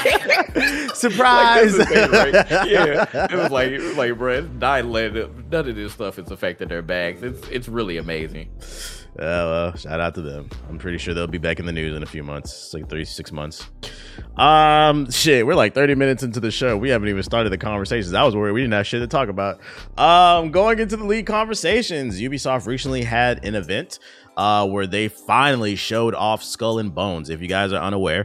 Surprise! 0.94 1.78
Like, 1.78 1.88
thing, 1.88 2.10
right? 2.10 2.34
Yeah, 2.68 3.26
it 3.30 3.36
was 3.36 3.50
like, 3.50 3.70
it 3.70 3.80
was 3.80 3.96
like, 3.96 4.16
bro, 4.16 4.38
it's 4.38 4.48
nine 4.54 4.90
None 4.90 5.68
of 5.68 5.76
this 5.76 5.92
stuff 5.92 6.18
is 6.18 6.30
affecting 6.30 6.68
their 6.68 6.82
bags. 6.82 7.22
It's 7.22 7.46
it's 7.48 7.68
really 7.68 7.98
amazing. 7.98 8.50
Uh, 9.14 9.18
well, 9.18 9.76
shout 9.76 10.00
out 10.00 10.14
to 10.14 10.22
them. 10.22 10.48
I'm 10.70 10.78
pretty 10.78 10.96
sure 10.96 11.12
they'll 11.12 11.26
be 11.26 11.36
back 11.36 11.60
in 11.60 11.66
the 11.66 11.72
news 11.72 11.94
in 11.94 12.02
a 12.02 12.06
few 12.06 12.22
months, 12.22 12.50
it's 12.50 12.74
like 12.74 12.88
three, 12.88 13.04
six 13.04 13.30
months. 13.30 13.66
Um, 14.38 15.10
shit, 15.10 15.46
we're 15.46 15.54
like 15.54 15.74
30 15.74 15.94
minutes 15.96 16.22
into 16.22 16.40
the 16.40 16.50
show. 16.50 16.78
We 16.78 16.88
haven't 16.88 17.08
even 17.08 17.22
started 17.22 17.50
the 17.50 17.58
conversations. 17.58 18.14
I 18.14 18.22
was 18.22 18.34
worried 18.34 18.52
we 18.52 18.62
didn't 18.62 18.72
have 18.72 18.86
shit 18.86 19.02
to 19.02 19.06
talk 19.06 19.28
about. 19.28 19.60
Um, 19.98 20.50
going 20.50 20.78
into 20.78 20.96
the 20.96 21.04
league 21.04 21.26
conversations, 21.26 22.20
Ubisoft 22.20 22.66
recently 22.66 23.02
had 23.02 23.44
an 23.44 23.54
event 23.54 23.98
uh, 24.38 24.66
where 24.66 24.86
they 24.86 25.08
finally 25.08 25.76
showed 25.76 26.14
off 26.14 26.42
Skull 26.42 26.78
and 26.78 26.94
Bones. 26.94 27.28
If 27.28 27.42
you 27.42 27.48
guys 27.48 27.72
are 27.74 27.82
unaware, 27.82 28.24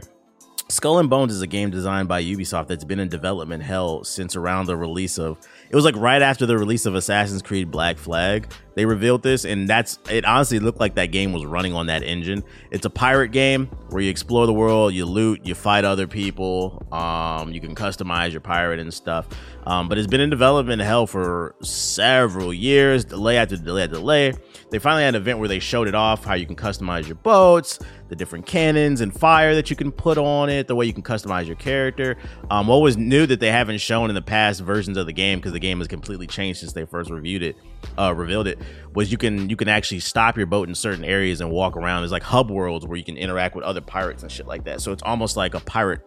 Skull 0.70 0.98
and 0.98 1.08
Bones 1.08 1.32
is 1.32 1.40
a 1.40 1.46
game 1.46 1.70
designed 1.70 2.08
by 2.08 2.22
Ubisoft 2.22 2.66
that's 2.66 2.84
been 2.84 3.00
in 3.00 3.08
development 3.08 3.62
hell 3.62 4.04
since 4.04 4.36
around 4.36 4.66
the 4.66 4.76
release 4.76 5.18
of 5.18 5.38
it 5.70 5.74
was 5.74 5.84
like 5.84 5.96
right 5.96 6.20
after 6.20 6.44
the 6.44 6.58
release 6.58 6.84
of 6.84 6.94
Assassin's 6.94 7.40
Creed 7.40 7.70
Black 7.70 7.96
Flag. 7.96 8.52
They 8.78 8.86
revealed 8.86 9.24
this, 9.24 9.44
and 9.44 9.66
that's 9.66 9.98
it. 10.08 10.24
Honestly, 10.24 10.60
looked 10.60 10.78
like 10.78 10.94
that 10.94 11.06
game 11.06 11.32
was 11.32 11.44
running 11.44 11.74
on 11.74 11.86
that 11.86 12.04
engine. 12.04 12.44
It's 12.70 12.86
a 12.86 12.90
pirate 12.90 13.32
game 13.32 13.66
where 13.90 14.00
you 14.00 14.08
explore 14.08 14.46
the 14.46 14.52
world, 14.52 14.94
you 14.94 15.04
loot, 15.04 15.44
you 15.44 15.56
fight 15.56 15.84
other 15.84 16.06
people. 16.06 16.86
Um, 16.92 17.52
you 17.52 17.60
can 17.60 17.74
customize 17.74 18.30
your 18.30 18.40
pirate 18.40 18.78
and 18.78 18.94
stuff. 18.94 19.26
Um, 19.66 19.88
but 19.88 19.98
it's 19.98 20.06
been 20.06 20.20
in 20.20 20.30
development 20.30 20.80
hell 20.80 21.08
for 21.08 21.56
several 21.60 22.54
years, 22.54 23.04
delay 23.04 23.36
after 23.36 23.56
delay 23.56 23.82
after 23.82 23.96
delay. 23.96 24.32
They 24.70 24.78
finally 24.78 25.02
had 25.02 25.16
an 25.16 25.22
event 25.22 25.40
where 25.40 25.48
they 25.48 25.58
showed 25.58 25.88
it 25.88 25.94
off, 25.94 26.24
how 26.24 26.34
you 26.34 26.46
can 26.46 26.54
customize 26.54 27.06
your 27.06 27.16
boats, 27.16 27.80
the 28.08 28.16
different 28.16 28.46
cannons 28.46 29.00
and 29.00 29.12
fire 29.12 29.54
that 29.54 29.70
you 29.70 29.76
can 29.76 29.90
put 29.92 30.18
on 30.18 30.48
it, 30.48 30.68
the 30.68 30.74
way 30.74 30.86
you 30.86 30.92
can 30.92 31.02
customize 31.02 31.46
your 31.46 31.56
character. 31.56 32.16
Um, 32.50 32.66
what 32.66 32.76
was 32.76 32.96
new 32.96 33.26
that 33.26 33.40
they 33.40 33.50
haven't 33.50 33.78
shown 33.78 34.08
in 34.08 34.14
the 34.14 34.22
past 34.22 34.60
versions 34.60 34.96
of 34.96 35.06
the 35.06 35.12
game 35.12 35.38
because 35.38 35.52
the 35.52 35.58
game 35.58 35.78
has 35.78 35.88
completely 35.88 36.26
changed 36.26 36.60
since 36.60 36.72
they 36.72 36.86
first 36.86 37.10
reviewed 37.10 37.42
it, 37.42 37.56
uh, 37.98 38.14
revealed 38.14 38.46
it, 38.46 38.58
was 38.94 39.10
you 39.10 39.18
can 39.18 39.48
you 39.48 39.56
can 39.56 39.68
actually 39.68 40.00
stop 40.00 40.36
your 40.36 40.46
boat 40.46 40.68
in 40.68 40.74
certain 40.74 41.04
areas 41.04 41.40
and 41.40 41.50
walk 41.50 41.76
around. 41.76 42.02
There's 42.02 42.12
like 42.12 42.22
hub 42.22 42.50
worlds 42.50 42.86
where 42.86 42.96
you 42.96 43.04
can 43.04 43.16
interact 43.16 43.54
with 43.54 43.64
other 43.64 43.80
pirates 43.80 44.22
and 44.22 44.30
shit 44.30 44.46
like 44.46 44.64
that. 44.64 44.80
So 44.80 44.92
it's 44.92 45.02
almost 45.02 45.36
like 45.36 45.54
a 45.54 45.60
pirate 45.60 46.00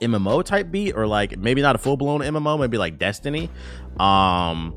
MMO 0.00 0.44
type 0.44 0.70
beat, 0.70 0.94
or 0.96 1.06
like 1.06 1.38
maybe 1.38 1.62
not 1.62 1.74
a 1.74 1.78
full 1.78 1.96
blown 1.96 2.20
MMO, 2.20 2.58
maybe 2.58 2.78
like 2.78 2.98
Destiny. 2.98 3.50
Um, 3.98 4.74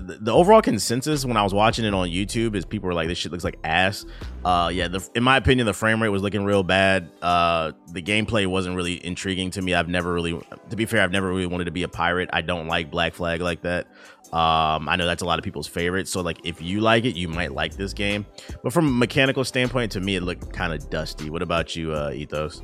the 0.00 0.32
overall 0.32 0.62
consensus 0.62 1.24
when 1.24 1.36
I 1.36 1.42
was 1.42 1.54
watching 1.54 1.84
it 1.84 1.94
on 1.94 2.08
YouTube 2.08 2.54
is 2.56 2.64
people 2.64 2.86
were 2.86 2.94
like, 2.94 3.08
"This 3.08 3.18
shit 3.18 3.32
looks 3.32 3.44
like 3.44 3.58
ass." 3.64 4.04
Uh, 4.44 4.70
yeah, 4.72 4.88
the, 4.88 5.06
in 5.14 5.22
my 5.22 5.36
opinion, 5.36 5.66
the 5.66 5.74
frame 5.74 6.02
rate 6.02 6.08
was 6.08 6.22
looking 6.22 6.44
real 6.44 6.62
bad. 6.62 7.10
Uh, 7.22 7.72
the 7.92 8.02
gameplay 8.02 8.46
wasn't 8.46 8.76
really 8.76 9.04
intriguing 9.04 9.50
to 9.52 9.62
me. 9.62 9.74
I've 9.74 9.88
never 9.88 10.12
really, 10.12 10.40
to 10.70 10.76
be 10.76 10.86
fair, 10.86 11.02
I've 11.02 11.12
never 11.12 11.28
really 11.28 11.46
wanted 11.46 11.64
to 11.66 11.70
be 11.70 11.82
a 11.82 11.88
pirate. 11.88 12.30
I 12.32 12.42
don't 12.42 12.66
like 12.66 12.90
Black 12.90 13.14
Flag 13.14 13.40
like 13.40 13.62
that. 13.62 13.86
Um, 14.34 14.88
I 14.88 14.96
know 14.96 15.06
that's 15.06 15.22
a 15.22 15.26
lot 15.26 15.38
of 15.38 15.44
people's 15.44 15.68
favorite. 15.68 16.08
So 16.08 16.20
like, 16.20 16.40
if 16.44 16.60
you 16.60 16.80
like 16.80 17.04
it, 17.04 17.14
you 17.14 17.28
might 17.28 17.52
like 17.52 17.76
this 17.76 17.92
game. 17.92 18.26
But 18.64 18.72
from 18.72 18.88
a 18.88 18.90
mechanical 18.90 19.44
standpoint, 19.44 19.92
to 19.92 20.00
me, 20.00 20.16
it 20.16 20.24
looked 20.24 20.52
kind 20.52 20.72
of 20.72 20.90
dusty. 20.90 21.30
What 21.30 21.40
about 21.40 21.76
you, 21.76 21.92
uh, 21.92 22.10
Ethos? 22.12 22.60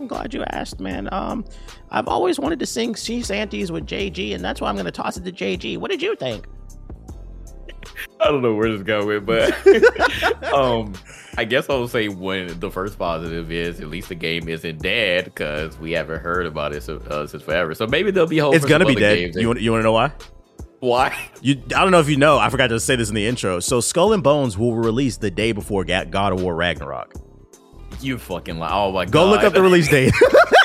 I'm 0.00 0.08
glad 0.08 0.34
you 0.34 0.42
asked, 0.50 0.80
man. 0.80 1.08
Um, 1.12 1.44
I've 1.90 2.08
always 2.08 2.40
wanted 2.40 2.58
to 2.58 2.66
sing 2.66 2.96
Sea 2.96 3.20
Shanties 3.20 3.70
with 3.70 3.86
JG, 3.86 4.34
and 4.34 4.44
that's 4.44 4.60
why 4.60 4.68
I'm 4.68 4.76
gonna 4.76 4.90
toss 4.90 5.16
it 5.16 5.24
to 5.24 5.32
JG. 5.32 5.78
What 5.78 5.92
did 5.92 6.02
you 6.02 6.16
think? 6.16 6.48
I 8.20 8.26
don't 8.26 8.42
know 8.42 8.54
where 8.54 8.70
this 8.70 8.78
is 8.78 8.84
going, 8.84 9.24
but 9.24 9.52
um, 10.52 10.94
I 11.36 11.44
guess 11.44 11.68
I'll 11.68 11.88
say 11.88 12.08
when 12.08 12.58
the 12.60 12.70
first 12.70 12.98
positive 12.98 13.52
is 13.52 13.80
at 13.80 13.88
least 13.88 14.08
the 14.08 14.14
game 14.14 14.48
isn't 14.48 14.82
dead 14.82 15.26
because 15.26 15.78
we 15.78 15.92
haven't 15.92 16.20
heard 16.20 16.46
about 16.46 16.74
it 16.74 16.82
so, 16.82 16.96
uh, 16.98 17.26
since 17.26 17.42
forever. 17.42 17.74
So 17.74 17.86
maybe 17.86 18.10
there'll 18.10 18.28
be 18.28 18.38
hope. 18.38 18.54
It's 18.54 18.64
gonna 18.64 18.86
be 18.86 18.94
dead. 18.94 19.34
You 19.34 19.48
want, 19.48 19.60
you 19.60 19.70
want 19.70 19.80
to 19.80 19.84
know 19.84 19.92
why? 19.92 20.12
Why? 20.80 21.30
You, 21.40 21.62
I 21.74 21.82
don't 21.82 21.90
know 21.90 22.00
if 22.00 22.08
you 22.08 22.16
know. 22.16 22.38
I 22.38 22.50
forgot 22.50 22.68
to 22.68 22.78
say 22.80 22.96
this 22.96 23.08
in 23.08 23.14
the 23.14 23.26
intro. 23.26 23.60
So 23.60 23.80
Skull 23.80 24.12
and 24.12 24.22
Bones 24.22 24.58
will 24.58 24.74
release 24.74 25.16
the 25.16 25.30
day 25.30 25.52
before 25.52 25.84
God 25.84 26.32
of 26.32 26.42
War 26.42 26.54
Ragnarok. 26.54 27.14
You 28.00 28.18
fucking 28.18 28.58
lie! 28.58 28.70
Oh 28.72 28.92
my 28.92 29.04
Go 29.04 29.24
god! 29.24 29.30
look 29.30 29.42
up 29.42 29.52
the 29.54 29.62
release 29.62 29.88
date. 29.88 30.12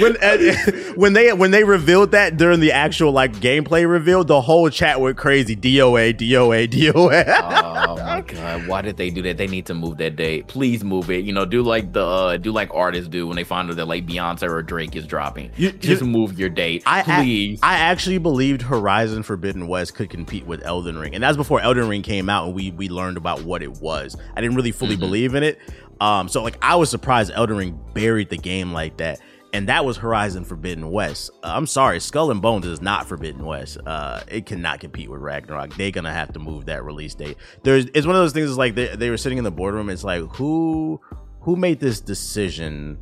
when 0.00 0.14
when 0.96 1.12
they 1.12 1.32
when 1.32 1.50
they 1.50 1.64
revealed 1.64 2.12
that 2.12 2.36
during 2.36 2.60
the 2.60 2.72
actual 2.72 3.12
like 3.12 3.34
gameplay 3.34 3.88
reveal, 3.88 4.24
the 4.24 4.40
whole 4.40 4.68
chat 4.70 5.00
went 5.00 5.16
crazy. 5.16 5.56
DOA, 5.56 6.14
DOA, 6.14 6.68
DOA. 6.68 7.24
oh 7.26 7.96
my 7.96 8.20
god! 8.20 8.66
Why 8.66 8.82
did 8.82 8.96
they 8.96 9.10
do 9.10 9.22
that? 9.22 9.36
They 9.36 9.46
need 9.46 9.66
to 9.66 9.74
move 9.74 9.98
that 9.98 10.16
date. 10.16 10.48
Please 10.48 10.84
move 10.84 11.10
it. 11.10 11.24
You 11.24 11.32
know, 11.32 11.44
do 11.44 11.62
like 11.62 11.92
the 11.92 12.04
uh, 12.04 12.36
do 12.36 12.52
like 12.52 12.72
artists 12.74 13.08
do 13.08 13.26
when 13.26 13.36
they 13.36 13.44
find 13.44 13.70
out 13.70 13.76
that 13.76 13.86
like 13.86 14.06
Beyonce 14.06 14.48
or 14.48 14.62
Drake 14.62 14.96
is 14.96 15.06
dropping. 15.06 15.50
You, 15.56 15.72
Just 15.72 16.02
you, 16.02 16.08
move 16.08 16.38
your 16.38 16.48
date, 16.48 16.82
I, 16.86 17.02
please. 17.02 17.60
I, 17.62 17.74
I 17.74 17.78
actually 17.78 18.18
believed 18.18 18.62
Horizon 18.62 19.22
Forbidden 19.22 19.66
West 19.68 19.94
could 19.94 20.10
compete 20.10 20.46
with 20.46 20.62
Elden 20.64 20.98
Ring, 20.98 21.14
and 21.14 21.22
that's 21.22 21.36
before 21.36 21.60
Elden 21.60 21.88
Ring 21.88 22.02
came 22.02 22.28
out 22.28 22.46
and 22.46 22.54
we 22.54 22.70
we 22.72 22.88
learned 22.88 23.16
about 23.16 23.42
what 23.42 23.62
it 23.62 23.80
was. 23.80 24.16
I 24.36 24.40
didn't 24.40 24.56
really 24.56 24.72
fully 24.72 24.92
mm-hmm. 24.92 25.00
believe 25.00 25.34
in 25.34 25.42
it. 25.42 25.58
Um, 26.00 26.28
so 26.28 26.42
like 26.42 26.58
I 26.60 26.76
was 26.76 26.90
surprised 26.90 27.32
Elden 27.34 27.56
Ring 27.56 27.80
buried 27.94 28.28
the 28.28 28.36
game 28.36 28.72
like 28.72 28.98
that 28.98 29.20
and 29.56 29.70
that 29.70 29.86
was 29.86 29.96
Horizon 29.96 30.44
Forbidden 30.44 30.90
West. 30.90 31.30
Uh, 31.42 31.52
I'm 31.54 31.66
sorry, 31.66 31.98
Skull 31.98 32.30
and 32.30 32.42
Bones 32.42 32.66
is 32.66 32.82
not 32.82 33.08
Forbidden 33.08 33.42
West. 33.42 33.78
Uh, 33.86 34.20
it 34.28 34.44
cannot 34.44 34.80
compete 34.80 35.10
with 35.10 35.22
Ragnarok. 35.22 35.74
They're 35.76 35.90
gonna 35.90 36.12
have 36.12 36.30
to 36.34 36.38
move 36.38 36.66
that 36.66 36.84
release 36.84 37.14
date. 37.14 37.38
There's 37.62 37.86
it's 37.94 38.06
one 38.06 38.14
of 38.14 38.20
those 38.20 38.34
things. 38.34 38.50
It's 38.50 38.58
like 38.58 38.74
they, 38.74 38.94
they 38.94 39.08
were 39.08 39.16
sitting 39.16 39.38
in 39.38 39.44
the 39.44 39.50
boardroom. 39.50 39.88
It's 39.88 40.04
like 40.04 40.20
who 40.36 41.00
who 41.40 41.56
made 41.56 41.80
this 41.80 42.02
decision? 42.02 42.98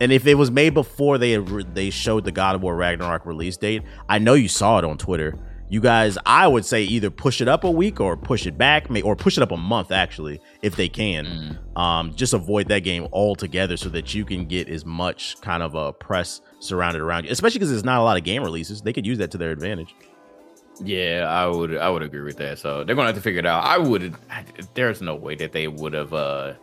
And 0.00 0.12
if 0.12 0.28
it 0.28 0.34
was 0.36 0.48
made 0.48 0.74
before 0.74 1.18
they 1.18 1.38
they 1.38 1.90
showed 1.90 2.24
the 2.24 2.30
God 2.30 2.54
of 2.54 2.62
War 2.62 2.76
Ragnarok 2.76 3.26
release 3.26 3.56
date, 3.56 3.82
I 4.08 4.20
know 4.20 4.34
you 4.34 4.48
saw 4.48 4.78
it 4.78 4.84
on 4.84 4.98
Twitter 4.98 5.36
you 5.68 5.80
guys 5.80 6.16
i 6.26 6.46
would 6.46 6.64
say 6.64 6.82
either 6.82 7.10
push 7.10 7.40
it 7.40 7.48
up 7.48 7.64
a 7.64 7.70
week 7.70 8.00
or 8.00 8.16
push 8.16 8.46
it 8.46 8.56
back 8.56 8.86
or 9.04 9.16
push 9.16 9.36
it 9.36 9.42
up 9.42 9.50
a 9.50 9.56
month 9.56 9.90
actually 9.90 10.40
if 10.62 10.76
they 10.76 10.88
can. 10.88 11.24
Mm. 11.74 11.80
um, 11.80 12.14
just 12.14 12.32
avoid 12.32 12.68
that 12.68 12.80
game 12.80 13.06
altogether 13.12 13.76
so 13.76 13.88
that 13.88 14.14
you 14.14 14.24
can 14.24 14.46
get 14.46 14.68
as 14.68 14.84
much 14.84 15.40
kind 15.40 15.62
of 15.62 15.74
a 15.74 15.92
press 15.92 16.40
surrounded 16.60 17.02
around 17.02 17.24
you 17.24 17.30
especially 17.30 17.58
because 17.58 17.70
there's 17.70 17.84
not 17.84 18.00
a 18.00 18.02
lot 18.02 18.16
of 18.16 18.24
game 18.24 18.42
releases. 18.42 18.82
They 18.82 18.92
could 18.92 19.06
use 19.06 19.18
that 19.18 19.30
to 19.32 19.38
their 19.38 19.50
advantage. 19.50 19.94
Yeah 20.82 21.26
i 21.28 21.46
would 21.46 21.76
i 21.76 21.88
would 21.88 22.02
agree 22.02 22.22
with 22.22 22.36
that. 22.36 22.58
So 22.58 22.84
they're 22.84 22.94
gonna 22.94 23.08
have 23.08 23.16
to 23.16 23.22
figure 23.22 23.40
it 23.40 23.46
out. 23.46 23.64
I 23.64 23.78
would 23.78 24.14
there's 24.74 25.00
no 25.00 25.14
way 25.14 25.34
that 25.36 25.52
they 25.52 25.68
would 25.68 25.92
have 25.94 26.12
uh 26.12 26.54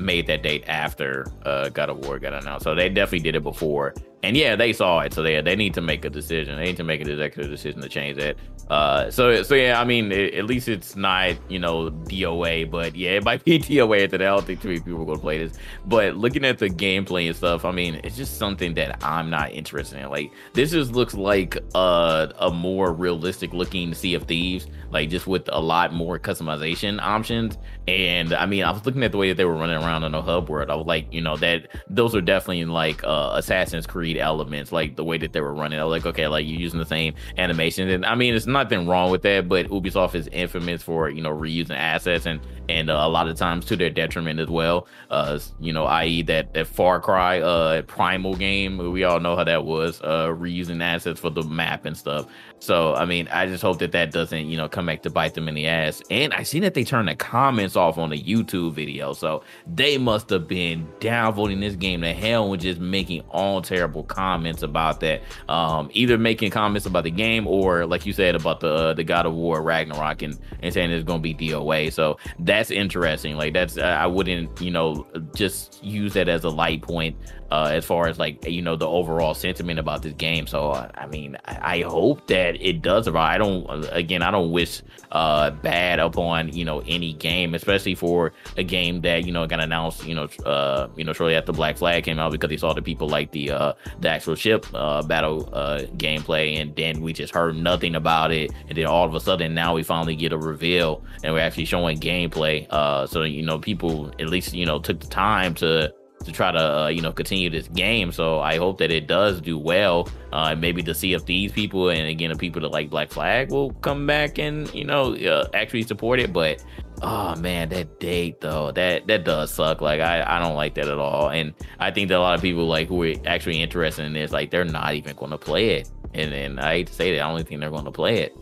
made 0.00 0.26
that 0.26 0.42
date 0.42 0.64
after 0.66 1.26
uh 1.44 1.68
god 1.68 1.88
of 1.88 1.98
war 2.04 2.18
got 2.18 2.32
announced. 2.34 2.64
So 2.64 2.74
they 2.74 2.88
definitely 2.88 3.20
did 3.20 3.36
it 3.36 3.42
before 3.42 3.94
and 4.24 4.38
yeah, 4.38 4.56
they 4.56 4.72
saw 4.72 5.00
it, 5.00 5.12
so 5.12 5.22
they 5.22 5.40
they 5.42 5.54
need 5.54 5.74
to 5.74 5.82
make 5.82 6.04
a 6.06 6.10
decision. 6.10 6.56
They 6.56 6.64
need 6.64 6.78
to 6.78 6.84
make 6.84 7.02
an 7.02 7.10
executive 7.10 7.50
decision 7.50 7.82
to 7.82 7.88
change 7.90 8.16
that. 8.16 8.36
Uh, 8.70 9.10
so 9.10 9.42
so 9.42 9.54
yeah, 9.54 9.78
I 9.78 9.84
mean, 9.84 10.10
it, 10.10 10.32
at 10.32 10.46
least 10.46 10.66
it's 10.66 10.96
not 10.96 11.36
you 11.50 11.58
know 11.58 11.90
DOA, 11.90 12.70
but 12.70 12.96
yeah, 12.96 13.10
it 13.10 13.24
might 13.24 13.44
be 13.44 13.58
DOA 13.58 14.08
today. 14.08 14.24
I 14.24 14.30
don't 14.30 14.46
think 14.46 14.62
too 14.62 14.68
many 14.68 14.80
people 14.80 15.02
are 15.02 15.04
gonna 15.04 15.18
play 15.18 15.38
this. 15.46 15.58
But 15.84 16.16
looking 16.16 16.42
at 16.46 16.58
the 16.58 16.70
gameplay 16.70 17.26
and 17.26 17.36
stuff, 17.36 17.66
I 17.66 17.72
mean, 17.72 18.00
it's 18.02 18.16
just 18.16 18.38
something 18.38 18.72
that 18.74 19.04
I'm 19.04 19.28
not 19.28 19.52
interested 19.52 20.00
in. 20.00 20.08
Like 20.08 20.32
this 20.54 20.70
just 20.70 20.92
looks 20.92 21.12
like 21.12 21.58
a 21.74 22.32
a 22.38 22.50
more 22.50 22.94
realistic 22.94 23.52
looking 23.52 23.92
Sea 23.92 24.14
of 24.14 24.22
Thieves, 24.22 24.66
like 24.90 25.10
just 25.10 25.26
with 25.26 25.46
a 25.52 25.60
lot 25.60 25.92
more 25.92 26.18
customization 26.18 26.98
options. 26.98 27.58
And 27.86 28.32
I 28.32 28.46
mean, 28.46 28.64
I 28.64 28.70
was 28.70 28.86
looking 28.86 29.02
at 29.02 29.12
the 29.12 29.18
way 29.18 29.28
that 29.28 29.36
they 29.36 29.44
were 29.44 29.54
running 29.54 29.76
around 29.76 30.04
in 30.04 30.12
the 30.12 30.22
hub 30.22 30.48
world. 30.48 30.70
I 30.70 30.74
was 30.76 30.86
like, 30.86 31.12
you 31.12 31.20
know, 31.20 31.36
that 31.36 31.68
those 31.90 32.14
are 32.14 32.22
definitely 32.22 32.64
like 32.64 33.04
uh, 33.04 33.32
Assassin's 33.34 33.86
Creed 33.86 34.13
elements, 34.20 34.72
like 34.72 34.96
the 34.96 35.04
way 35.04 35.18
that 35.18 35.32
they 35.32 35.40
were 35.40 35.54
running. 35.54 35.78
I 35.78 35.84
was 35.84 35.92
like, 35.92 36.06
okay, 36.06 36.28
like 36.28 36.46
you're 36.46 36.60
using 36.60 36.78
the 36.78 36.86
same 36.86 37.14
animation. 37.38 37.88
And 37.88 38.04
I 38.04 38.14
mean, 38.14 38.32
there's 38.32 38.46
nothing 38.46 38.86
wrong 38.86 39.10
with 39.10 39.22
that, 39.22 39.48
but 39.48 39.66
Ubisoft 39.66 40.14
is 40.14 40.28
infamous 40.28 40.82
for, 40.82 41.08
you 41.08 41.22
know, 41.22 41.32
reusing 41.32 41.76
assets 41.76 42.26
and 42.26 42.40
and 42.68 42.90
uh, 42.90 42.94
a 42.94 43.08
lot 43.08 43.28
of 43.28 43.36
times 43.36 43.64
to 43.66 43.76
their 43.76 43.90
detriment 43.90 44.40
as 44.40 44.48
well. 44.48 44.86
Uh, 45.10 45.38
you 45.60 45.72
know, 45.72 45.84
i.e. 45.84 46.22
that 46.22 46.54
that 46.54 46.66
Far 46.66 47.00
Cry 47.00 47.40
uh 47.40 47.82
primal 47.82 48.34
game, 48.34 48.78
we 48.78 49.04
all 49.04 49.20
know 49.20 49.36
how 49.36 49.44
that 49.44 49.64
was, 49.64 50.00
uh 50.02 50.28
reusing 50.28 50.82
assets 50.82 51.20
for 51.20 51.30
the 51.30 51.42
map 51.42 51.84
and 51.84 51.96
stuff. 51.96 52.26
So, 52.64 52.94
I 52.94 53.04
mean, 53.04 53.28
I 53.28 53.44
just 53.46 53.62
hope 53.62 53.78
that 53.80 53.92
that 53.92 54.10
doesn't, 54.10 54.46
you 54.46 54.56
know, 54.56 54.70
come 54.70 54.86
back 54.86 55.02
to 55.02 55.10
bite 55.10 55.34
them 55.34 55.48
in 55.48 55.54
the 55.54 55.66
ass. 55.66 56.02
And 56.10 56.32
I 56.32 56.44
seen 56.44 56.62
that 56.62 56.72
they 56.72 56.82
turned 56.82 57.08
the 57.08 57.14
comments 57.14 57.76
off 57.76 57.98
on 57.98 58.08
the 58.08 58.18
YouTube 58.18 58.72
video. 58.72 59.12
So 59.12 59.42
they 59.66 59.98
must 59.98 60.30
have 60.30 60.48
been 60.48 60.88
downvoting 60.98 61.60
this 61.60 61.76
game 61.76 62.00
to 62.00 62.14
hell 62.14 62.50
and 62.50 62.62
just 62.62 62.80
making 62.80 63.20
all 63.28 63.60
terrible 63.60 64.02
comments 64.02 64.62
about 64.62 65.00
that. 65.00 65.20
Um, 65.46 65.90
either 65.92 66.16
making 66.16 66.52
comments 66.52 66.86
about 66.86 67.04
the 67.04 67.10
game 67.10 67.46
or, 67.46 67.84
like 67.84 68.06
you 68.06 68.14
said, 68.14 68.34
about 68.34 68.60
the 68.60 68.72
uh, 68.72 68.94
the 68.94 69.04
God 69.04 69.26
of 69.26 69.34
War 69.34 69.60
Ragnarok 69.60 70.22
and, 70.22 70.38
and 70.62 70.72
saying 70.72 70.90
it's 70.90 71.04
going 71.04 71.22
to 71.22 71.22
be 71.22 71.34
DOA. 71.34 71.92
So 71.92 72.16
that's 72.54 72.70
interesting. 72.70 73.36
Like, 73.36 73.52
that's, 73.52 73.76
uh, 73.76 73.82
I 73.82 74.06
wouldn't, 74.06 74.60
you 74.60 74.70
know, 74.70 75.06
just 75.34 75.82
use 75.82 76.14
that 76.14 76.28
as 76.28 76.44
a 76.44 76.50
light 76.50 76.82
point 76.82 77.16
uh, 77.54 77.70
as 77.72 77.84
far 77.84 78.08
as 78.08 78.18
like 78.18 78.44
you 78.48 78.60
know 78.60 78.74
the 78.74 78.88
overall 78.88 79.32
sentiment 79.32 79.78
about 79.78 80.02
this 80.02 80.12
game. 80.14 80.44
So 80.44 80.72
I 80.72 81.06
mean, 81.06 81.36
I, 81.44 81.82
hope 81.82 82.26
that 82.26 82.60
it 82.60 82.82
does. 82.82 83.06
I 83.06 83.38
don't 83.38 83.64
again, 83.92 84.22
I 84.22 84.32
don't 84.32 84.50
wish 84.50 84.82
uh, 85.12 85.50
bad 85.50 86.00
upon 86.00 86.52
you 86.52 86.64
know 86.64 86.80
any 86.80 87.12
game, 87.12 87.54
especially 87.54 87.94
for 87.94 88.32
a 88.56 88.64
game 88.64 89.02
that 89.02 89.24
you 89.24 89.30
know 89.30 89.46
got 89.46 89.60
announced 89.60 90.04
you 90.04 90.16
know 90.16 90.24
uh, 90.44 90.88
you 90.96 91.04
know 91.04 91.12
shortly 91.12 91.36
after 91.36 91.52
Black 91.52 91.76
Flag 91.76 92.02
came 92.02 92.18
out 92.18 92.32
because 92.32 92.48
they 92.48 92.56
saw 92.56 92.72
the 92.72 92.82
people 92.82 93.08
like 93.08 93.30
the 93.30 93.52
uh, 93.52 93.72
the 94.00 94.08
actual 94.08 94.34
ship 94.34 94.66
uh, 94.74 95.02
battle 95.02 95.48
uh, 95.52 95.82
gameplay, 95.96 96.60
and 96.60 96.74
then 96.74 97.02
we 97.02 97.12
just 97.12 97.32
heard 97.32 97.56
nothing 97.56 97.94
about 97.94 98.32
it, 98.32 98.50
and 98.68 98.76
then 98.76 98.86
all 98.86 99.06
of 99.06 99.14
a 99.14 99.20
sudden 99.20 99.54
now 99.54 99.74
we 99.74 99.84
finally 99.84 100.16
get 100.16 100.32
a 100.32 100.38
reveal 100.38 101.04
and 101.22 101.32
we're 101.32 101.40
actually 101.40 101.66
showing 101.66 102.00
gameplay. 102.00 102.43
Uh, 102.70 103.06
so 103.06 103.22
you 103.22 103.42
know 103.42 103.58
people 103.58 104.12
at 104.18 104.28
least 104.28 104.54
you 104.54 104.66
know 104.66 104.78
took 104.78 105.00
the 105.00 105.06
time 105.06 105.54
to 105.54 105.92
to 106.24 106.32
try 106.32 106.50
to 106.50 106.58
uh, 106.58 106.88
you 106.88 107.00
know 107.00 107.12
continue 107.12 107.50
this 107.50 107.68
game. 107.68 108.12
So 108.12 108.40
I 108.40 108.56
hope 108.56 108.78
that 108.78 108.90
it 108.90 109.06
does 109.06 109.40
do 109.40 109.58
well. 109.58 110.08
Uh, 110.32 110.54
maybe 110.54 110.82
to 110.82 110.94
see 110.94 111.12
if 111.12 111.24
these 111.26 111.52
people 111.52 111.90
and 111.90 112.08
again 112.08 112.30
the 112.30 112.36
people 112.36 112.60
that 112.62 112.70
like 112.70 112.90
Black 112.90 113.10
Flag 113.10 113.50
will 113.50 113.72
come 113.74 114.06
back 114.06 114.38
and 114.38 114.72
you 114.74 114.84
know 114.84 115.14
uh, 115.14 115.48
actually 115.54 115.82
support 115.82 116.20
it. 116.20 116.32
But 116.32 116.64
oh 117.02 117.36
man, 117.36 117.68
that 117.70 118.00
date 118.00 118.40
though 118.40 118.72
that 118.72 119.06
that 119.06 119.24
does 119.24 119.52
suck. 119.52 119.80
Like 119.80 120.00
I 120.00 120.24
I 120.26 120.38
don't 120.40 120.56
like 120.56 120.74
that 120.74 120.88
at 120.88 120.98
all. 120.98 121.30
And 121.30 121.54
I 121.78 121.90
think 121.90 122.08
that 122.08 122.18
a 122.18 122.20
lot 122.20 122.34
of 122.34 122.42
people 122.42 122.66
like 122.66 122.88
who 122.88 123.02
are 123.02 123.14
actually 123.26 123.60
interested 123.60 124.04
in 124.04 124.12
this 124.12 124.32
like 124.32 124.50
they're 124.50 124.64
not 124.64 124.94
even 124.94 125.14
going 125.16 125.30
to 125.32 125.38
play 125.38 125.70
it. 125.70 125.90
And 126.14 126.32
and 126.32 126.60
I 126.60 126.76
hate 126.76 126.86
to 126.88 126.94
say 126.94 127.16
that 127.16 127.24
I 127.24 127.28
don't 127.28 127.46
think 127.46 127.60
they're 127.60 127.70
going 127.70 127.84
to 127.84 127.92
play 127.92 128.18
it. 128.18 128.36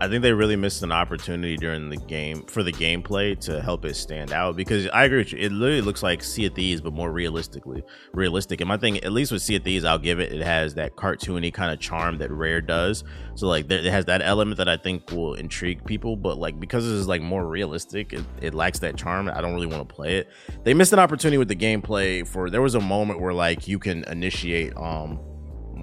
I 0.00 0.08
think 0.08 0.22
they 0.22 0.32
really 0.32 0.56
missed 0.56 0.82
an 0.82 0.90
opportunity 0.90 1.56
during 1.56 1.88
the 1.88 1.96
game 1.96 2.42
for 2.46 2.62
the 2.62 2.72
gameplay 2.72 3.38
to 3.40 3.62
help 3.62 3.84
it 3.84 3.94
stand 3.94 4.32
out 4.32 4.56
because 4.56 4.88
I 4.88 5.04
agree 5.04 5.18
with 5.18 5.32
you. 5.32 5.38
It 5.38 5.52
literally 5.52 5.82
looks 5.82 6.02
like 6.02 6.22
Sea 6.24 6.46
of 6.46 6.54
Thieves, 6.54 6.80
but 6.80 6.92
more 6.92 7.12
realistically 7.12 7.84
realistic. 8.12 8.60
And 8.60 8.68
my 8.68 8.76
thing, 8.76 8.98
at 8.98 9.12
least 9.12 9.30
with 9.30 9.40
Sea 9.42 9.56
of 9.56 9.62
Thieves, 9.62 9.84
I'll 9.84 9.98
give 9.98 10.18
it. 10.18 10.32
It 10.32 10.42
has 10.42 10.74
that 10.74 10.96
cartoony 10.96 11.54
kind 11.54 11.72
of 11.72 11.78
charm 11.78 12.18
that 12.18 12.30
Rare 12.32 12.60
does. 12.60 13.04
So 13.36 13.46
like, 13.46 13.70
it 13.70 13.84
has 13.84 14.06
that 14.06 14.20
element 14.20 14.58
that 14.58 14.68
I 14.68 14.76
think 14.76 15.10
will 15.12 15.34
intrigue 15.34 15.84
people. 15.84 16.16
But 16.16 16.38
like, 16.38 16.58
because 16.58 16.86
it 16.86 16.94
is 16.94 17.06
like 17.06 17.22
more 17.22 17.46
realistic, 17.46 18.12
it, 18.12 18.24
it 18.42 18.52
lacks 18.52 18.80
that 18.80 18.96
charm. 18.96 19.30
I 19.32 19.40
don't 19.40 19.54
really 19.54 19.66
want 19.66 19.88
to 19.88 19.94
play 19.94 20.16
it. 20.16 20.28
They 20.64 20.74
missed 20.74 20.92
an 20.92 20.98
opportunity 20.98 21.38
with 21.38 21.48
the 21.48 21.56
gameplay. 21.56 22.26
For 22.26 22.50
there 22.50 22.62
was 22.62 22.74
a 22.74 22.80
moment 22.80 23.20
where 23.20 23.32
like 23.32 23.68
you 23.68 23.78
can 23.78 24.04
initiate 24.04 24.76
um 24.76 25.20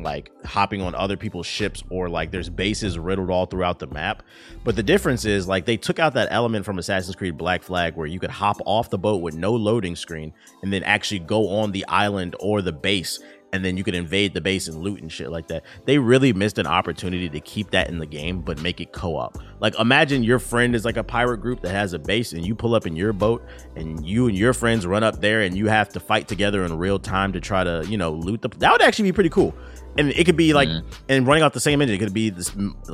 like 0.04 0.32
hopping 0.46 0.82
on 0.82 0.96
other 0.96 1.18
people's 1.18 1.48
ships 1.48 1.84
or 1.90 2.10
like 2.10 2.32
there's 2.32 2.50
bases 2.50 2.98
riddled 2.98 3.30
all 3.30 3.46
throughout 3.46 3.80
the 3.80 3.88
map. 3.88 4.24
But 4.64 4.76
the 4.76 4.84
difference 4.84 5.26
is 5.26 5.48
like 5.48 5.66
they 5.66 5.78
took 5.78 6.00
out 6.00 6.14
that 6.14 6.30
element 6.32 6.66
from 6.66 6.80
Assassin's 6.80 7.16
Creed 7.16 7.38
Black 7.38 7.64
Flag 7.64 7.96
where 7.96 8.08
you 8.08 8.20
could 8.20 8.30
hop 8.30 8.58
off 8.66 8.90
the 8.90 8.98
boat 8.98 9.22
with 9.22 9.36
no 9.36 9.54
loading 9.54 9.96
screen 9.96 10.34
and 10.62 10.72
then 10.72 10.84
actually 10.84 11.20
go 11.20 11.50
on 11.50 11.72
the 11.72 11.86
island 11.88 12.36
or 12.40 12.62
the 12.62 12.72
base 12.72 13.20
and 13.54 13.66
then 13.66 13.78
you 13.78 13.84
could 13.84 13.96
invade 13.96 14.34
the 14.34 14.42
base 14.42 14.68
and 14.68 14.78
loot 14.78 15.02
and 15.02 15.12
shit 15.12 15.30
like 15.30 15.48
that. 15.48 15.64
They 15.86 15.98
really 15.98 16.34
missed 16.34 16.58
an 16.58 16.68
opportunity 16.68 17.30
to 17.30 17.40
keep 17.40 17.72
that 17.72 17.90
in 17.90 17.98
the 17.98 18.06
game, 18.06 18.42
but 18.42 18.62
make 18.62 18.80
it 18.80 18.92
co-op. 18.94 19.38
Like 19.60 19.78
imagine 19.80 20.24
your 20.24 20.40
friend 20.40 20.76
is 20.76 20.86
like 20.86 20.98
a 20.98 21.04
pirate 21.04 21.40
group 21.40 21.62
that 21.62 21.72
has 21.72 21.94
a 21.94 22.00
base 22.00 22.34
and 22.34 22.46
you 22.46 22.56
pull 22.56 22.76
up 22.76 22.86
in 22.86 22.96
your 22.96 23.14
boat 23.14 23.44
and 23.76 24.06
you 24.06 24.28
and 24.28 24.38
your 24.38 24.54
friends 24.54 24.86
run 24.86 25.04
up 25.04 25.20
there 25.20 25.42
and 25.42 25.56
you 25.56 25.68
have 25.68 25.90
to 25.90 26.00
fight 26.00 26.28
together 26.28 26.64
in 26.64 26.78
real 26.78 27.00
time 27.00 27.34
to 27.34 27.42
try 27.42 27.64
to, 27.64 27.86
you 27.88 27.98
know, 27.98 28.12
loot 28.12 28.42
the 28.42 28.50
That 28.60 28.72
would 28.72 28.82
actually 28.82 29.10
be 29.10 29.14
pretty 29.14 29.30
cool. 29.30 29.54
And 29.98 30.10
it 30.12 30.26
could 30.26 30.38
be 30.38 30.54
like 30.54 30.70
Mhm. 30.70 30.84
and 31.10 31.28
running 31.28 31.44
off 31.44 31.54
the 31.54 31.60
same 31.60 31.82
engine, 31.82 31.96
it 31.96 32.00
could 32.00 32.14
be 32.14 32.30
this 32.30 32.50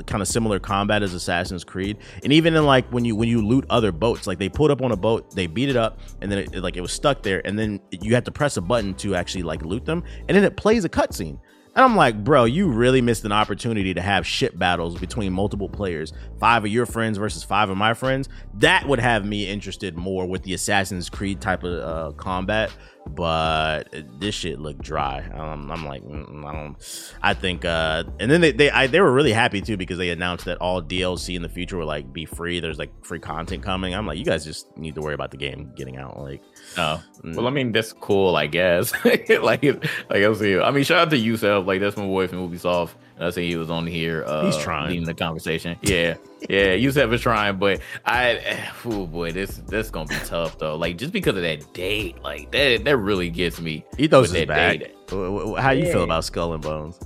kind 0.08 0.22
of 0.22 0.28
similar 0.28 0.60
combat 0.60 1.04
as 1.04 1.14
Assassin's 1.14 1.64
Creed. 1.64 1.98
And 2.24 2.34
even 2.34 2.56
in 2.56 2.66
like 2.66 2.90
when 2.92 3.06
you 3.06 3.16
when 3.16 3.30
you 3.30 3.46
loot 3.46 3.66
other 3.70 3.92
boats, 3.92 4.26
like 4.26 4.40
they 4.40 4.50
pulled 4.50 4.72
up 4.72 4.82
on 4.82 4.92
a 4.92 4.96
boat, 4.98 5.36
they 5.36 5.48
beat 5.48 5.70
it 5.70 5.76
up, 5.78 6.00
and 6.22 6.32
then 6.32 6.40
it, 6.40 6.56
it, 6.56 6.62
like 6.64 6.76
it 6.76 6.82
was 6.82 6.92
stuck 6.92 7.22
there, 7.22 7.42
and 7.46 7.58
then 7.58 7.80
you 7.92 8.16
had 8.16 8.26
to 8.26 8.32
press 8.32 8.58
a 8.58 8.62
button 8.62 8.94
to 8.96 9.16
actually 9.16 9.44
like 9.44 9.64
loot 9.64 9.86
them, 9.86 10.04
and 10.28 10.36
then 10.36 10.44
it 10.44 10.58
plays 10.58 10.86
a 10.86 10.90
cutscene. 10.90 11.38
And 11.78 11.84
I'm 11.84 11.96
like, 11.96 12.24
bro, 12.24 12.46
you 12.46 12.70
really 12.70 13.02
missed 13.02 13.24
an 13.24 13.32
opportunity 13.32 13.94
to 13.94 14.02
have 14.02 14.26
ship 14.26 14.58
battles 14.58 14.98
between 14.98 15.32
multiple 15.32 15.70
players. 15.70 16.12
Five 16.40 16.66
of 16.66 16.72
your 16.72 16.88
friends 16.88 17.20
versus 17.20 17.44
five 17.44 17.70
of 17.70 17.78
my 17.78 17.94
friends. 17.94 18.30
That 18.56 18.88
would 18.88 18.98
have 18.98 19.28
me 19.28 19.48
interested 19.48 19.96
more 19.96 20.26
with 20.26 20.42
the 20.42 20.56
Assassin's 20.56 21.08
Creed 21.08 21.40
type 21.40 21.64
of 21.64 21.74
uh, 21.84 22.18
combat. 22.18 22.72
But 23.06 23.94
this 24.20 24.34
shit 24.34 24.60
looked 24.60 24.82
dry. 24.82 25.22
Um, 25.36 25.72
I'm 25.72 25.86
like, 25.86 26.04
mm, 26.04 26.44
I 26.46 26.52
don't. 26.52 27.12
I 27.22 27.34
think. 27.36 27.64
Uh, 27.64 28.06
and 28.20 28.30
then 28.30 28.42
they 28.42 28.52
they 28.52 28.72
I, 28.72 28.88
they 28.88 29.00
were 29.00 29.14
really 29.14 29.32
happy 29.32 29.62
too 29.62 29.78
because 29.78 30.00
they 30.00 30.10
announced 30.10 30.46
that 30.46 30.58
all 30.58 30.82
DLC 30.82 31.36
in 31.36 31.44
the 31.44 31.48
future 31.48 31.78
will 31.78 31.86
like 31.86 32.12
be 32.12 32.26
free. 32.26 32.60
There's 32.60 32.80
like 32.80 32.92
free 33.06 33.20
content 33.20 33.62
coming. 33.62 33.94
I'm 33.94 34.08
like, 34.08 34.18
you 34.18 34.26
guys 34.26 34.44
just 34.44 34.76
need 34.78 34.96
to 34.96 35.02
worry 35.02 35.14
about 35.14 35.30
the 35.30 35.38
game 35.38 35.72
getting 35.76 35.98
out. 35.98 36.20
Like, 36.20 36.42
Oh, 36.78 37.04
mm. 37.24 37.36
well, 37.36 37.48
I 37.48 37.50
mean, 37.50 37.72
that's 37.72 37.94
cool, 37.94 38.36
I 38.36 38.48
guess. 38.48 38.94
like, 39.06 39.30
like 39.30 39.64
I 40.10 40.34
see. 40.34 40.50
You. 40.52 40.62
I 40.64 40.72
mean, 40.72 40.84
shout 40.84 41.00
out 41.00 41.10
to 41.12 41.18
Yusef. 41.18 41.66
Like, 41.66 41.80
that's 41.82 41.98
my 41.98 42.06
boy 42.06 42.28
from 42.28 42.48
Ubisoft. 42.50 42.92
And 43.16 43.26
I 43.26 43.30
say 43.32 43.48
he 43.48 43.56
was 43.56 43.72
on 43.72 43.88
here. 43.88 44.24
Uh, 44.28 44.46
He's 44.46 44.58
trying. 44.58 44.90
leading 44.90 45.06
the 45.06 45.14
conversation. 45.16 45.76
Yeah, 45.82 46.18
yeah. 46.50 46.74
Yusef 46.74 47.12
is 47.12 47.22
trying, 47.22 47.58
but 47.58 47.82
I, 48.06 48.70
oh 48.86 49.08
boy, 49.08 49.32
this 49.32 49.58
this 49.68 49.90
gonna 49.90 50.08
be 50.08 50.16
tough 50.26 50.60
though. 50.60 50.76
Like, 50.76 50.98
just 50.98 51.14
because 51.14 51.36
of 51.36 51.42
that 51.42 51.74
date, 51.74 52.22
like 52.22 52.52
that 52.52 52.84
that 52.86 52.98
really 52.98 53.30
gets 53.32 53.60
me. 53.60 53.84
Ethos 53.98 54.28
with 54.30 54.36
is 54.42 54.42
that 54.42 54.48
back. 54.48 54.80
date. 54.80 54.96
Wh- 55.10 55.56
wh- 55.56 55.60
How 55.60 55.72
you 55.72 55.86
feel 55.92 56.04
about 56.04 56.26
Skull 56.26 56.54
and 56.54 56.62
Bones? 56.62 57.00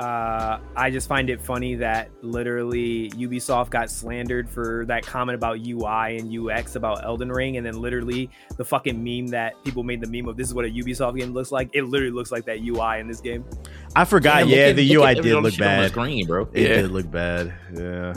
Uh, 0.00 0.58
I 0.74 0.88
just 0.90 1.08
find 1.08 1.28
it 1.28 1.42
funny 1.42 1.74
that 1.74 2.08
literally 2.22 3.10
Ubisoft 3.10 3.68
got 3.68 3.90
slandered 3.90 4.48
for 4.48 4.86
that 4.86 5.04
comment 5.04 5.34
about 5.36 5.58
UI 5.58 6.16
and 6.16 6.34
UX 6.34 6.74
about 6.74 7.04
Elden 7.04 7.30
Ring, 7.30 7.58
and 7.58 7.66
then 7.66 7.78
literally 7.78 8.30
the 8.56 8.64
fucking 8.64 9.04
meme 9.04 9.26
that 9.26 9.62
people 9.62 9.82
made 9.82 10.00
the 10.00 10.06
meme 10.06 10.26
of 10.26 10.38
this 10.38 10.48
is 10.48 10.54
what 10.54 10.64
a 10.64 10.68
Ubisoft 10.68 11.18
game 11.18 11.34
looks 11.34 11.52
like. 11.52 11.68
It 11.74 11.82
literally 11.82 12.12
looks 12.12 12.32
like 12.32 12.46
that 12.46 12.60
UI 12.60 12.98
in 12.98 13.08
this 13.08 13.20
game. 13.20 13.44
I 13.94 14.06
forgot. 14.06 14.38
Damn, 14.38 14.48
yeah, 14.48 14.56
at- 14.68 14.76
the 14.76 14.94
UI 14.94 15.16
did 15.16 15.24
look 15.34 15.52
shit 15.52 15.66
on 15.66 15.76
the 15.76 15.82
bad. 15.82 15.90
screen, 15.90 16.26
bro. 16.26 16.48
It 16.54 16.62
yeah. 16.62 16.68
did 16.76 16.92
look 16.92 17.10
bad. 17.10 17.52
Yeah. 17.74 18.14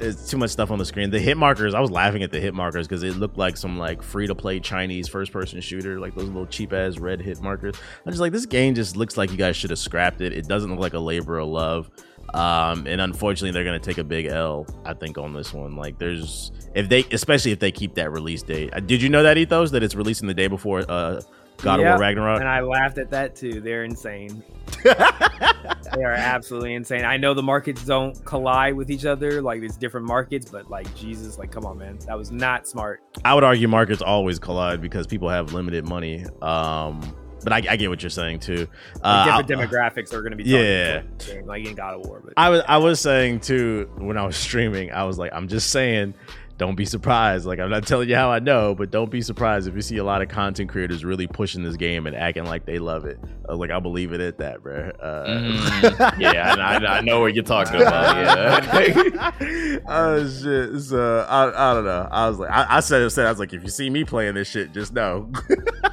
It's 0.00 0.30
too 0.30 0.38
much 0.38 0.50
stuff 0.50 0.70
on 0.70 0.78
the 0.78 0.84
screen. 0.84 1.10
The 1.10 1.18
hit 1.18 1.36
markers, 1.36 1.74
I 1.74 1.80
was 1.80 1.90
laughing 1.90 2.22
at 2.22 2.32
the 2.32 2.40
hit 2.40 2.54
markers 2.54 2.88
because 2.88 3.02
it 3.02 3.16
looked 3.16 3.36
like 3.36 3.56
some 3.56 3.78
like 3.78 4.02
free 4.02 4.26
to 4.26 4.34
play 4.34 4.58
Chinese 4.58 5.08
first 5.08 5.30
person 5.32 5.60
shooter, 5.60 6.00
like 6.00 6.14
those 6.14 6.28
little 6.28 6.46
cheap 6.46 6.72
ass 6.72 6.98
red 6.98 7.20
hit 7.20 7.40
markers. 7.42 7.74
I'm 8.06 8.10
just 8.10 8.20
like, 8.20 8.32
this 8.32 8.46
game 8.46 8.74
just 8.74 8.96
looks 8.96 9.16
like 9.16 9.30
you 9.30 9.36
guys 9.36 9.56
should 9.56 9.70
have 9.70 9.78
scrapped 9.78 10.20
it. 10.20 10.32
It 10.32 10.48
doesn't 10.48 10.70
look 10.70 10.80
like 10.80 10.94
a 10.94 10.98
labor 10.98 11.38
of 11.38 11.48
love. 11.48 11.90
Um, 12.32 12.86
and 12.86 13.00
unfortunately, 13.00 13.50
they're 13.50 13.64
gonna 13.64 13.78
take 13.80 13.98
a 13.98 14.04
big 14.04 14.26
L, 14.26 14.66
I 14.84 14.94
think, 14.94 15.18
on 15.18 15.32
this 15.32 15.52
one. 15.52 15.76
Like, 15.76 15.98
there's 15.98 16.52
if 16.74 16.88
they, 16.88 17.04
especially 17.10 17.50
if 17.50 17.58
they 17.58 17.72
keep 17.72 17.94
that 17.96 18.12
release 18.12 18.42
date. 18.42 18.70
Uh, 18.72 18.80
Did 18.80 19.02
you 19.02 19.08
know 19.08 19.22
that 19.22 19.36
ethos 19.36 19.72
that 19.72 19.82
it's 19.82 19.94
releasing 19.94 20.28
the 20.28 20.34
day 20.34 20.46
before 20.46 20.84
uh, 20.88 21.20
God 21.62 21.80
Yeah, 21.80 21.92
of 21.94 21.98
War 21.98 22.00
Ragnarok? 22.00 22.40
And 22.40 22.48
I 22.48 22.60
laughed 22.60 22.98
at 22.98 23.10
that 23.10 23.36
too. 23.36 23.60
They're 23.60 23.84
insane. 23.84 24.42
they 24.84 26.02
are 26.04 26.12
absolutely 26.12 26.74
insane. 26.74 27.04
I 27.04 27.16
know 27.16 27.34
the 27.34 27.42
markets 27.42 27.84
don't 27.84 28.22
collide 28.24 28.74
with 28.74 28.90
each 28.90 29.04
other, 29.04 29.42
like 29.42 29.62
it's 29.62 29.76
different 29.76 30.06
markets, 30.06 30.50
but 30.50 30.70
like 30.70 30.92
Jesus, 30.94 31.38
like 31.38 31.50
come 31.50 31.66
on, 31.66 31.78
man, 31.78 31.98
that 32.06 32.16
was 32.16 32.30
not 32.30 32.66
smart. 32.66 33.02
I 33.24 33.34
would 33.34 33.44
argue 33.44 33.68
markets 33.68 34.02
always 34.02 34.38
collide 34.38 34.80
because 34.80 35.06
people 35.06 35.28
have 35.28 35.52
limited 35.52 35.86
money. 35.88 36.24
Um, 36.42 37.14
but 37.42 37.52
I, 37.54 37.62
I 37.70 37.76
get 37.76 37.88
what 37.88 38.02
you're 38.02 38.10
saying 38.10 38.40
too. 38.40 38.66
Uh, 39.02 39.40
different 39.40 39.70
demographics 39.70 40.12
are 40.12 40.20
going 40.20 40.32
to 40.32 40.36
be 40.36 40.44
Yeah. 40.44 40.58
targeted 41.00 41.08
towards 41.10 41.26
the 41.26 41.34
game, 41.34 41.46
like 41.46 41.66
in 41.66 41.74
God 41.74 41.94
of 41.94 42.06
War. 42.06 42.20
But 42.24 42.34
I 42.36 42.50
was 42.50 42.62
I 42.68 42.76
was 42.76 43.00
saying 43.00 43.40
too 43.40 43.90
when 43.96 44.16
I 44.18 44.24
was 44.26 44.36
streaming, 44.36 44.92
I 44.92 45.04
was 45.04 45.18
like, 45.18 45.32
I'm 45.34 45.48
just 45.48 45.70
saying, 45.70 46.14
don't 46.60 46.74
be 46.74 46.84
surprised. 46.84 47.46
Like 47.46 47.58
I'm 47.58 47.70
not 47.70 47.86
telling 47.86 48.10
you 48.10 48.14
how 48.16 48.30
I 48.30 48.38
know, 48.38 48.74
but 48.74 48.90
don't 48.90 49.10
be 49.10 49.22
surprised 49.22 49.66
if 49.66 49.74
you 49.74 49.80
see 49.80 49.96
a 49.96 50.04
lot 50.04 50.20
of 50.20 50.28
content 50.28 50.68
creators 50.68 51.06
really 51.06 51.26
pushing 51.26 51.62
this 51.62 51.74
game 51.74 52.06
and 52.06 52.14
acting 52.14 52.44
like 52.44 52.66
they 52.66 52.78
love 52.78 53.06
it. 53.06 53.18
Uh, 53.48 53.56
like 53.56 53.70
I 53.70 53.80
believe 53.80 54.12
it 54.12 54.20
at 54.20 54.36
that, 54.38 54.62
bro. 54.62 54.90
Uh, 55.00 55.26
Mm, 55.30 56.18
yeah, 56.20 56.54
I, 56.58 56.74
I, 56.76 56.98
I 56.98 57.00
know 57.00 57.20
what 57.20 57.34
you're 57.34 57.44
talking 57.44 57.80
about. 57.80 58.14
Yeah. 58.14 59.78
oh 59.88 60.28
shit! 60.28 60.82
So 60.82 61.26
I, 61.26 61.70
I 61.70 61.74
don't 61.74 61.84
know. 61.86 62.06
I 62.10 62.28
was 62.28 62.38
like, 62.38 62.50
I, 62.50 62.66
I 62.76 62.80
said, 62.80 63.02
I 63.02 63.08
said 63.08 63.24
I 63.26 63.30
was 63.30 63.38
like, 63.38 63.54
if 63.54 63.62
you 63.62 63.70
see 63.70 63.88
me 63.88 64.04
playing 64.04 64.34
this 64.34 64.48
shit, 64.48 64.72
just 64.72 64.92
know. 64.92 65.32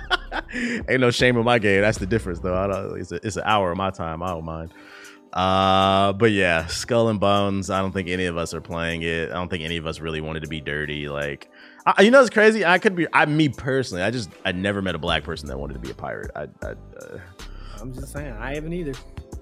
Ain't 0.54 1.00
no 1.00 1.12
shame 1.12 1.38
in 1.38 1.46
my 1.46 1.60
game. 1.60 1.82
That's 1.82 1.98
the 1.98 2.06
difference, 2.06 2.40
though. 2.42 2.56
I 2.58 2.68
don't. 2.68 3.00
It's, 3.00 3.12
a, 3.14 3.26
it's 3.26 3.38
an 3.38 3.44
hour 3.46 3.72
of 3.72 3.78
my 3.78 3.90
time. 3.90 4.22
I 4.22 4.28
don't 4.28 4.44
mind. 4.46 4.74
Uh, 5.38 6.14
but 6.14 6.32
yeah, 6.32 6.66
Skull 6.66 7.10
and 7.10 7.20
Bones. 7.20 7.70
I 7.70 7.80
don't 7.80 7.92
think 7.92 8.10
any 8.10 8.26
of 8.26 8.38
us 8.38 8.54
are 8.56 8.62
playing 8.62 9.04
it. 9.04 9.30
I 9.30 9.34
don't 9.36 9.50
think 9.50 9.64
any 9.64 9.78
of 9.78 9.86
us 9.86 10.00
really 10.00 10.20
wanted 10.20 10.42
to 10.42 10.48
be 10.50 10.60
dirty. 10.62 11.08
Like, 11.10 11.50
I, 11.86 12.02
you 12.02 12.10
know, 12.12 12.22
it's 12.22 12.32
crazy. 12.32 12.66
I 12.66 12.80
could 12.80 12.96
be. 12.96 13.06
I, 13.14 13.26
me 13.28 13.50
personally, 13.50 14.02
I 14.04 14.10
just, 14.10 14.32
I 14.46 14.52
never 14.52 14.82
met 14.82 14.96
a 14.96 14.98
black 14.98 15.24
person 15.24 15.48
that 15.50 15.60
wanted 15.60 15.74
to 15.74 15.80
be 15.80 15.92
a 15.92 15.94
pirate. 15.94 16.32
I, 16.36 16.48
I 16.64 16.70
uh, 16.72 17.20
I'm 17.80 17.94
just 17.94 18.12
saying, 18.12 18.34
I 18.40 18.56
haven't 18.56 18.74
either. 18.74 18.94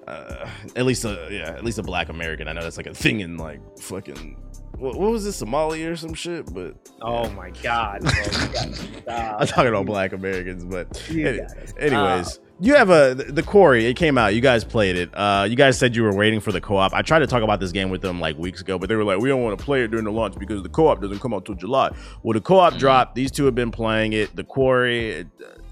uh, 0.06 0.46
at 0.76 0.84
least 0.84 1.04
a 1.06 1.28
yeah, 1.30 1.48
at 1.52 1.64
least 1.64 1.78
a 1.78 1.82
black 1.82 2.10
American. 2.10 2.46
I 2.46 2.52
know 2.52 2.62
that's 2.62 2.76
like 2.76 2.86
a 2.86 2.94
thing 2.94 3.20
in 3.20 3.38
like 3.38 3.60
fucking 3.78 4.36
what, 4.76 4.96
what 4.98 5.10
was 5.10 5.24
this 5.24 5.40
Somalia 5.42 5.92
or 5.92 5.96
some 5.96 6.12
shit, 6.12 6.52
but 6.52 6.76
Oh 7.00 7.30
my 7.30 7.48
God, 7.62 8.02
bro. 8.02 9.14
I'm 9.14 9.46
talking 9.46 9.68
about 9.68 9.86
black 9.86 10.12
Americans. 10.12 10.62
But 10.66 11.02
You 11.10 11.26
any- 11.26 11.38
gotta 11.38 11.80
anyways, 11.82 12.38
you 12.60 12.74
have 12.74 12.90
a 12.90 13.14
the, 13.14 13.24
the 13.32 13.42
Quarry. 13.42 13.86
It 13.86 13.94
came 13.94 14.16
out. 14.18 14.34
You 14.34 14.40
guys 14.40 14.64
played 14.64 14.96
it. 14.96 15.10
Uh, 15.14 15.46
you 15.48 15.56
guys 15.56 15.78
said 15.78 15.94
you 15.96 16.02
were 16.02 16.14
waiting 16.14 16.40
for 16.40 16.52
the 16.52 16.60
co-op. 16.60 16.92
I 16.94 17.02
tried 17.02 17.18
to 17.20 17.26
talk 17.26 17.42
about 17.42 17.60
this 17.60 17.72
game 17.72 17.90
with 17.90 18.00
them 18.02 18.18
like 18.20 18.36
weeks 18.38 18.60
ago, 18.60 18.78
but 18.78 18.88
they 18.88 18.94
were 18.96 19.04
like, 19.04 19.18
we 19.18 19.28
don't 19.28 19.42
want 19.42 19.58
to 19.58 19.64
play 19.64 19.82
it 19.84 19.88
during 19.90 20.04
the 20.04 20.12
launch 20.12 20.38
because 20.38 20.62
the 20.62 20.68
co-op 20.68 21.00
doesn't 21.02 21.18
come 21.20 21.34
out 21.34 21.44
till 21.44 21.54
July. 21.54 21.90
Well, 22.22 22.32
the 22.34 22.40
co-op 22.40 22.74
Mhm. 22.74 22.78
dropped. 22.78 23.14
These 23.14 23.30
two 23.30 23.44
have 23.44 23.54
been 23.54 23.70
playing 23.70 24.12
it. 24.14 24.34
The 24.34 24.44
Quarry. 24.44 25.20
uh, 25.20 25.24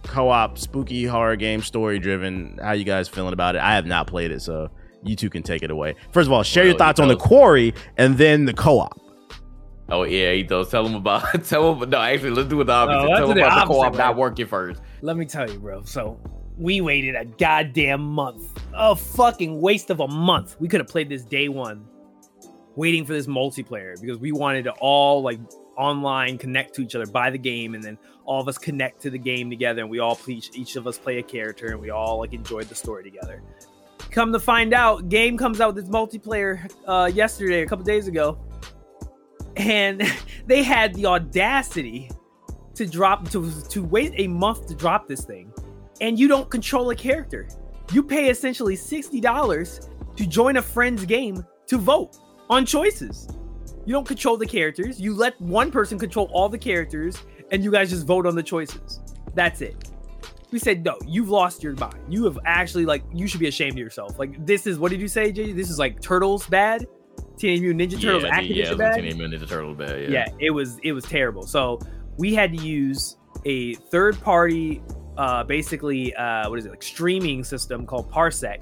Co-op, 0.02 0.58
spooky 0.58 1.06
horror 1.06 1.34
game, 1.36 1.62
story 1.62 1.98
driven. 1.98 2.58
How 2.62 2.72
you 2.72 2.84
guys 2.84 3.08
feeling 3.08 3.32
about 3.32 3.56
it? 3.56 3.62
I 3.62 3.74
have 3.74 3.86
not 3.86 4.06
played 4.06 4.32
it, 4.32 4.42
so 4.42 4.68
you 5.02 5.16
two 5.16 5.30
can 5.30 5.42
take 5.42 5.62
it 5.62 5.70
away. 5.70 5.94
First 6.12 6.26
of 6.26 6.32
all, 6.32 6.42
share 6.42 6.66
your 6.66 6.76
thoughts 6.76 7.00
on 7.00 7.08
the 7.08 7.16
quarry 7.16 7.72
and 7.96 8.18
then 8.18 8.44
the 8.44 8.52
co-op. 8.52 9.00
Oh 9.88 10.02
yeah, 10.02 10.32
Ethos. 10.32 10.70
Tell 10.70 10.84
him 10.86 10.94
about. 10.94 11.42
Tell 11.48 11.74
him. 11.74 11.88
No, 11.88 11.98
actually, 12.02 12.30
let's 12.32 12.50
do 12.50 12.60
it 12.60 12.64
the 12.64 12.72
opposite. 12.72 13.08
let's 13.08 13.18
tell 13.18 13.26
do 13.28 13.32
him 13.32 13.38
the 13.38 13.46
about 13.46 13.66
the 13.68 13.72
co-op 13.74 13.94
not 13.96 14.16
working 14.16 14.46
first. 14.46 14.82
Let 15.00 15.16
me 15.16 15.24
tell 15.24 15.50
you, 15.50 15.58
bro. 15.58 15.82
So 15.84 16.20
we 16.56 16.80
waited 16.80 17.14
a 17.14 17.24
goddamn 17.24 18.00
month. 18.00 18.58
A 18.74 18.94
fucking 18.94 19.60
waste 19.60 19.90
of 19.90 20.00
a 20.00 20.08
month. 20.08 20.56
We 20.60 20.68
could 20.68 20.80
have 20.80 20.88
played 20.88 21.08
this 21.08 21.22
day 21.22 21.48
one, 21.48 21.86
waiting 22.76 23.04
for 23.04 23.12
this 23.12 23.26
multiplayer 23.26 24.00
because 24.00 24.18
we 24.18 24.32
wanted 24.32 24.64
to 24.64 24.72
all 24.72 25.22
like 25.22 25.40
online 25.76 26.38
connect 26.38 26.74
to 26.74 26.82
each 26.82 26.94
other, 26.94 27.06
buy 27.06 27.30
the 27.30 27.38
game, 27.38 27.74
and 27.74 27.82
then 27.82 27.98
all 28.24 28.40
of 28.40 28.48
us 28.48 28.58
connect 28.58 29.02
to 29.02 29.10
the 29.10 29.18
game 29.18 29.50
together, 29.50 29.82
and 29.82 29.90
we 29.90 29.98
all 29.98 30.18
each, 30.26 30.50
each 30.54 30.76
of 30.76 30.86
us 30.86 30.98
play 30.98 31.18
a 31.18 31.22
character, 31.22 31.68
and 31.68 31.80
we 31.80 31.90
all 31.90 32.18
like 32.18 32.32
enjoyed 32.32 32.68
the 32.68 32.74
story 32.74 33.02
together. 33.02 33.42
Come 34.10 34.32
to 34.32 34.40
find 34.40 34.72
out, 34.72 35.08
game 35.08 35.36
comes 35.36 35.60
out 35.60 35.74
with 35.74 35.84
its 35.84 35.92
multiplayer 35.92 36.70
uh, 36.86 37.10
yesterday, 37.12 37.62
a 37.62 37.66
couple 37.66 37.84
days 37.84 38.06
ago, 38.06 38.38
and 39.56 40.02
they 40.46 40.62
had 40.62 40.94
the 40.94 41.06
audacity 41.06 42.10
to 42.74 42.86
drop 42.86 43.28
to 43.30 43.50
to 43.68 43.82
wait 43.82 44.12
a 44.16 44.26
month 44.26 44.66
to 44.66 44.74
drop 44.74 45.06
this 45.06 45.24
thing, 45.24 45.52
and 46.00 46.18
you 46.18 46.28
don't 46.28 46.50
control 46.50 46.90
a 46.90 46.96
character. 46.96 47.48
You 47.92 48.02
pay 48.02 48.30
essentially 48.30 48.76
sixty 48.76 49.20
dollars 49.20 49.88
to 50.16 50.26
join 50.26 50.56
a 50.56 50.62
friend's 50.62 51.04
game 51.04 51.44
to 51.66 51.78
vote 51.78 52.18
on 52.50 52.66
choices. 52.66 53.28
You 53.86 53.92
don't 53.92 54.06
control 54.06 54.36
the 54.36 54.46
characters. 54.46 55.00
You 55.00 55.14
let 55.14 55.38
one 55.40 55.70
person 55.70 55.98
control 55.98 56.30
all 56.32 56.48
the 56.48 56.58
characters, 56.58 57.22
and 57.50 57.62
you 57.62 57.70
guys 57.70 57.90
just 57.90 58.06
vote 58.06 58.26
on 58.26 58.34
the 58.34 58.42
choices. 58.42 59.00
That's 59.34 59.60
it. 59.60 59.90
We 60.50 60.58
said 60.58 60.84
no. 60.84 60.96
You've 61.06 61.28
lost 61.28 61.62
your 61.62 61.74
mind. 61.74 61.98
You 62.08 62.24
have 62.24 62.38
actually 62.44 62.86
like 62.86 63.02
you 63.12 63.26
should 63.26 63.40
be 63.40 63.48
ashamed 63.48 63.72
of 63.72 63.78
yourself. 63.78 64.18
Like 64.18 64.44
this 64.46 64.66
is 64.66 64.78
what 64.78 64.90
did 64.90 65.00
you 65.00 65.08
say, 65.08 65.32
Jay? 65.32 65.52
This 65.52 65.68
is 65.68 65.78
like 65.78 66.00
Turtles 66.00 66.46
bad. 66.46 66.86
Teenage 67.36 67.60
Mutant 67.60 67.90
Ninja 67.90 68.00
Turtles 68.00 68.22
yeah, 68.22 68.40
Activision 68.40 68.56
yeah, 68.56 68.64
it 68.64 68.68
was 68.70 68.78
bad 68.78 68.94
Teenage 68.94 69.16
Mutant 69.16 69.42
Ninja 69.42 69.48
Turtles 69.48 69.76
bad. 69.76 70.02
Yeah. 70.02 70.08
yeah. 70.08 70.28
it 70.38 70.50
was 70.50 70.78
it 70.82 70.92
was 70.92 71.04
terrible 71.04 71.42
so 71.44 71.80
we 72.16 72.32
had 72.34 72.56
to 72.56 72.62
use 72.62 73.16
a 73.44 73.74
third 73.74 74.20
party 74.20 74.82
uh 75.16 75.44
basically 75.44 76.14
uh 76.16 76.48
what 76.48 76.58
is 76.58 76.66
it 76.66 76.70
like 76.70 76.82
streaming 76.82 77.44
system 77.44 77.86
called 77.86 78.10
parsec 78.10 78.58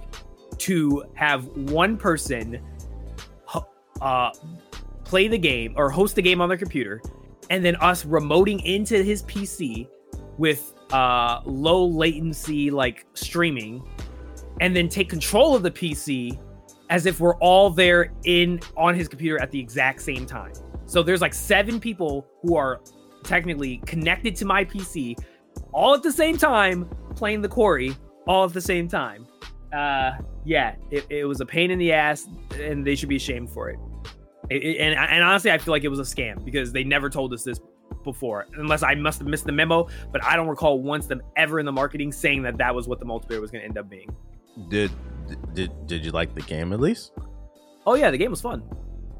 to 0.59 1.05
have 1.15 1.47
one 1.57 1.97
person 1.97 2.61
uh 4.01 4.31
play 5.05 5.29
the 5.29 5.39
game 5.39 5.73
or 5.77 5.91
host 5.91 6.15
the 6.17 6.23
game 6.23 6.41
on 6.41 6.49
their 6.49 6.59
computer 6.59 7.01
and 7.51 7.65
then 7.65 7.77
us 7.77 8.05
remoting 8.05 8.63
into 8.65 9.03
his 9.03 9.23
pc 9.25 9.89
with 10.39 10.75
uh 10.93 11.41
low 11.45 11.85
latency 11.85 12.71
like 12.71 13.07
streaming 13.15 13.83
and 14.61 14.75
then 14.77 14.89
take 14.89 15.09
control 15.09 15.55
of 15.55 15.63
the 15.63 15.71
pc 15.71 16.39
as 16.93 17.07
if 17.07 17.21
we're 17.21 17.37
all 17.37 17.71
there 17.71 18.13
in 18.25 18.61
on 18.77 18.95
his 18.95 19.09
computer 19.09 19.41
at 19.41 19.51
the 19.51 19.59
exact 19.59 20.03
same 20.03 20.27
time. 20.27 20.53
So 20.85 21.03
there's 21.03 21.23
like 21.23 21.33
seven 21.33 21.81
people 21.81 22.27
who 22.43 22.55
are 22.55 22.83
technically 23.25 23.79
connected 23.87 24.37
to 24.37 24.45
my 24.45 24.63
PC 24.63 25.19
all 25.73 25.95
at 25.95 26.03
the 26.03 26.13
same 26.13 26.37
time 26.37 26.89
playing 27.17 27.43
the 27.43 27.49
quarry 27.49 27.95
all 28.27 28.45
at 28.45 28.53
the 28.53 28.61
same 28.61 28.89
time. 28.89 29.27
Uh, 29.73 30.13
yeah, 30.45 30.75
it, 30.91 31.07
it 31.11 31.25
was 31.25 31.41
a 31.41 31.47
pain 31.47 31.71
in 31.71 31.79
the 31.79 31.93
ass, 31.93 32.29
and 32.61 32.87
they 32.87 32.95
should 32.95 33.09
be 33.09 33.17
ashamed 33.17 33.51
for 33.51 33.71
it. 33.71 33.79
It- 34.51 34.63
it- 34.63 34.77
and 34.81 34.95
and 34.99 35.25
honestly, 35.25 35.51
I 35.51 35.59
feel 35.59 35.73
like 35.73 35.85
it 35.85 35.89
was 35.89 35.99
a 35.99 36.03
scam 36.03 36.45
because 36.45 36.73
they 36.73 36.85
never 36.85 37.09
told 37.09 37.33
us 37.33 37.43
this 37.43 37.59
before, 38.05 38.47
unless 38.57 38.83
I 38.83 38.95
must 38.95 39.19
have 39.21 39.29
missed 39.29 39.45
the 39.47 39.53
memo. 39.53 39.89
But 40.11 40.23
I 40.25 40.37
don't 40.37 40.49
recall 40.49 40.81
once 40.81 41.07
them 41.07 41.23
ever 41.37 41.59
in 41.61 41.67
the 41.67 41.73
marketing 41.73 42.13
saying 42.13 42.43
that 42.43 42.59
that 42.59 42.75
was 42.75 42.87
what 42.89 42.99
the 43.01 43.07
multiplayer 43.07 43.41
was 43.41 43.51
going 43.51 43.63
to 43.63 43.67
end 43.69 43.79
up 43.79 43.89
being. 43.89 44.15
Did 44.69 44.91
did 45.55 45.71
did 45.87 46.05
you 46.05 46.11
like 46.11 46.35
the 46.35 46.43
game 46.43 46.73
at 46.73 46.81
least? 46.81 47.13
Oh 47.87 47.95
yeah, 47.95 48.11
the 48.11 48.19
game 48.19 48.31
was 48.31 48.41
fun. 48.41 48.63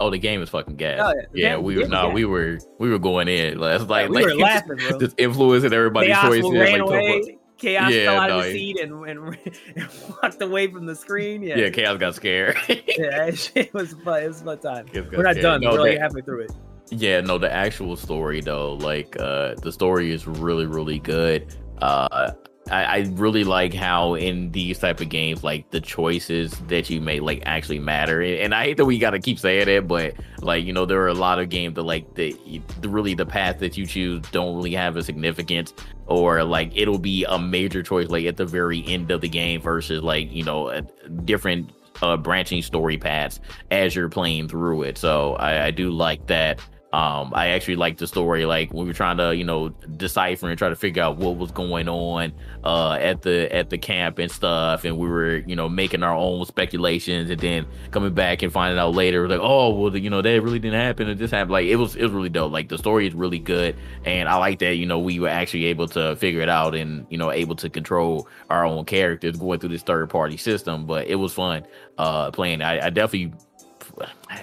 Oh, 0.03 0.11
the 0.11 0.19
game 0.19 0.43
is 0.43 0.49
fucking 0.51 0.77
gas. 0.77 1.15
Yeah, 1.33 1.51
yeah, 1.51 1.57
we 1.59 1.77
were 1.79 1.87
no, 1.87 2.11
we 2.11 2.25
were 2.25 2.59
we 2.79 2.91
were 2.91 2.99
going 2.99 3.29
in. 3.29 3.59
Like, 3.59 3.89
like, 3.89 4.09
we 4.11 4.17
like 4.17 4.25
were 4.27 4.35
laughing, 4.35 4.77
bro. 4.77 4.99
just 4.99 5.15
influencing 5.19 5.73
everybody's 5.73 6.11
Chaos 6.11 6.25
choices. 6.27 6.53
ran 6.53 6.73
like, 6.73 6.81
away. 6.81 7.39
Chaos 7.59 7.93
Yeah, 7.93 8.05
fell 8.07 8.21
out 8.23 8.29
no, 8.31 8.39
of 8.39 8.45
the 8.47 8.51
he- 8.51 8.59
seat 8.75 8.81
and, 8.81 9.09
and, 9.09 9.39
and 9.77 9.89
walked 10.23 10.43
away 10.43 10.67
from 10.67 10.87
the 10.87 10.97
screen. 10.97 11.43
Yeah, 11.43 11.57
Yeah, 11.57 11.71
Chaos 11.71 11.97
got 11.99 12.15
scared. 12.17 12.57
yeah, 12.69 13.31
it 13.55 13.73
was 13.73 13.93
fun. 14.05 14.23
It 14.25 14.27
was 14.29 14.43
fun 14.43 14.59
time. 14.59 14.87
We're 14.93 15.23
not 15.23 15.37
scared. 15.37 15.43
done. 15.43 15.61
No, 15.61 15.71
We're 15.73 15.93
that- 15.93 16.01
halfway 16.01 16.23
through 16.23 16.41
it. 16.43 16.53
Yeah, 16.91 17.21
no, 17.21 17.39
the 17.39 17.51
actual 17.51 17.97
story 17.97 18.41
though, 18.41 18.75
like 18.75 19.17
uh 19.21 19.55
the 19.63 19.71
story 19.73 20.11
is 20.13 20.27
really, 20.27 20.67
really 20.67 20.99
good. 20.99 21.55
Uh 21.81 22.33
I, 22.71 22.85
I 22.85 22.99
really 23.13 23.45
like 23.45 23.75
how 23.75 24.15
in 24.15 24.53
these 24.53 24.79
type 24.79 25.01
of 25.01 25.09
games, 25.09 25.43
like 25.43 25.71
the 25.71 25.81
choices 25.81 26.53
that 26.69 26.89
you 26.89 27.01
make 27.01 27.23
like 27.23 27.43
actually 27.45 27.81
matter. 27.81 28.23
And, 28.23 28.55
I 28.55 28.65
hate 28.65 28.77
that 28.77 28.85
we 28.85 28.99
gotta 28.99 29.19
keep 29.19 29.39
saying 29.39 29.69
it, 29.69 29.89
but 29.89 30.15
like, 30.41 30.65
you 30.65 30.73
know, 30.73 30.85
there 30.85 31.03
are 31.03 31.09
a 31.09 31.15
lot 31.15 31.39
of 31.39 31.49
games 31.49 31.75
that 31.75 31.83
like 31.83 32.15
the, 32.15 32.37
the 32.81 32.89
really 32.89 33.15
the 33.15 33.27
path 33.27 33.59
that 33.59 33.77
you 33.77 33.87
choose 33.87 34.23
don't 34.31 34.55
really 34.55 34.75
have 34.75 34.97
a 34.97 35.03
significance 35.03 35.75
or 36.07 36.45
like 36.45 36.71
it'll 36.77 36.99
be 36.99 37.25
a 37.25 37.39
major 37.39 37.83
choice 37.83 38.09
like 38.09 38.27
at 38.27 38.37
the 38.37 38.47
very 38.47 38.85
end 38.87 39.11
of 39.11 39.21
the 39.21 39.29
game 39.29 39.61
versus 39.61 40.03
like, 40.03 40.31
you 40.31 40.45
know, 40.45 40.81
different 41.25 41.73
uh 42.01 42.17
branching 42.17 42.63
story 42.63 42.97
paths 42.97 43.41
as 43.71 43.95
you're 43.95 44.09
playing 44.09 44.49
through 44.49 44.83
it. 44.83 44.99
So 44.99 45.35
I, 45.35 45.67
I 45.67 45.71
do 45.73 45.91
like 45.91 46.27
that. 46.29 46.61
Um, 46.93 47.33
I 47.35 47.49
actually 47.49 47.77
like 47.77 47.97
the 47.97 48.07
story, 48.07 48.45
like 48.45 48.71
when 48.73 48.85
we 48.85 48.91
were 48.91 48.95
trying 48.95 49.17
to, 49.17 49.35
you 49.35 49.45
know, 49.45 49.71
decipher 49.97 50.49
and 50.51 50.59
try 50.59 50.69
to 50.69 50.77
figure 50.77 51.03
out 51.03 51.17
what 51.17 51.37
was 51.39 51.51
going 51.51 51.89
on 51.89 52.35
uh 52.65 52.93
at 53.01 53.23
the 53.23 53.53
at 53.55 53.71
the 53.71 53.79
camp 53.79 54.19
and 54.19 54.31
stuff, 54.31 54.85
and 54.85 54.99
we 54.99 55.09
were, 55.09 55.37
you 55.37 55.57
know, 55.57 55.71
making 55.71 56.03
our 56.03 56.15
own 56.15 56.45
speculations, 56.45 57.31
and 57.31 57.41
then 57.41 57.67
coming 57.93 58.13
back 58.13 58.43
and 58.43 58.53
finding 58.53 58.79
out 58.79 58.95
later, 58.95 59.27
like, 59.27 59.41
oh, 59.43 59.75
well, 59.75 59.97
you 59.97 60.11
know, 60.11 60.21
that 60.21 60.43
really 60.43 60.59
didn't 60.59 60.81
happen, 60.81 61.09
and 61.09 61.19
this 61.19 61.31
happened. 61.31 61.53
Like, 61.53 61.67
it 61.67 61.77
was 61.77 61.97
it 61.97 62.03
was 62.03 62.13
really 62.13 62.29
dope. 62.29 62.53
Like 62.53 62.69
the 62.69 62.77
story 62.77 63.07
is 63.07 63.15
really 63.15 63.39
good, 63.39 63.75
and 64.05 64.29
I 64.29 64.37
like 64.37 64.59
that, 64.59 64.75
you 64.75 64.85
know, 64.85 64.99
we 64.99 65.19
were 65.19 65.29
actually 65.29 65.65
able 65.67 65.89
to 65.89 66.15
figure 66.17 66.43
it 66.43 66.51
out 66.51 66.75
and 66.75 67.07
you 67.09 67.17
know 67.17 67.31
able 67.33 67.57
to 67.57 67.71
control 67.71 68.29
our 68.51 68.67
own 68.67 68.85
characters 68.85 69.39
going 69.39 69.61
through 69.61 69.71
this 69.71 69.83
third 69.83 70.11
party 70.11 70.37
system. 70.37 70.85
But 70.85 71.07
it 71.07 71.17
was 71.17 71.33
fun 71.33 71.65
uh 71.97 72.31
playing. 72.33 72.61
I, 72.61 72.87
I 72.87 72.91
definitely 72.91 73.33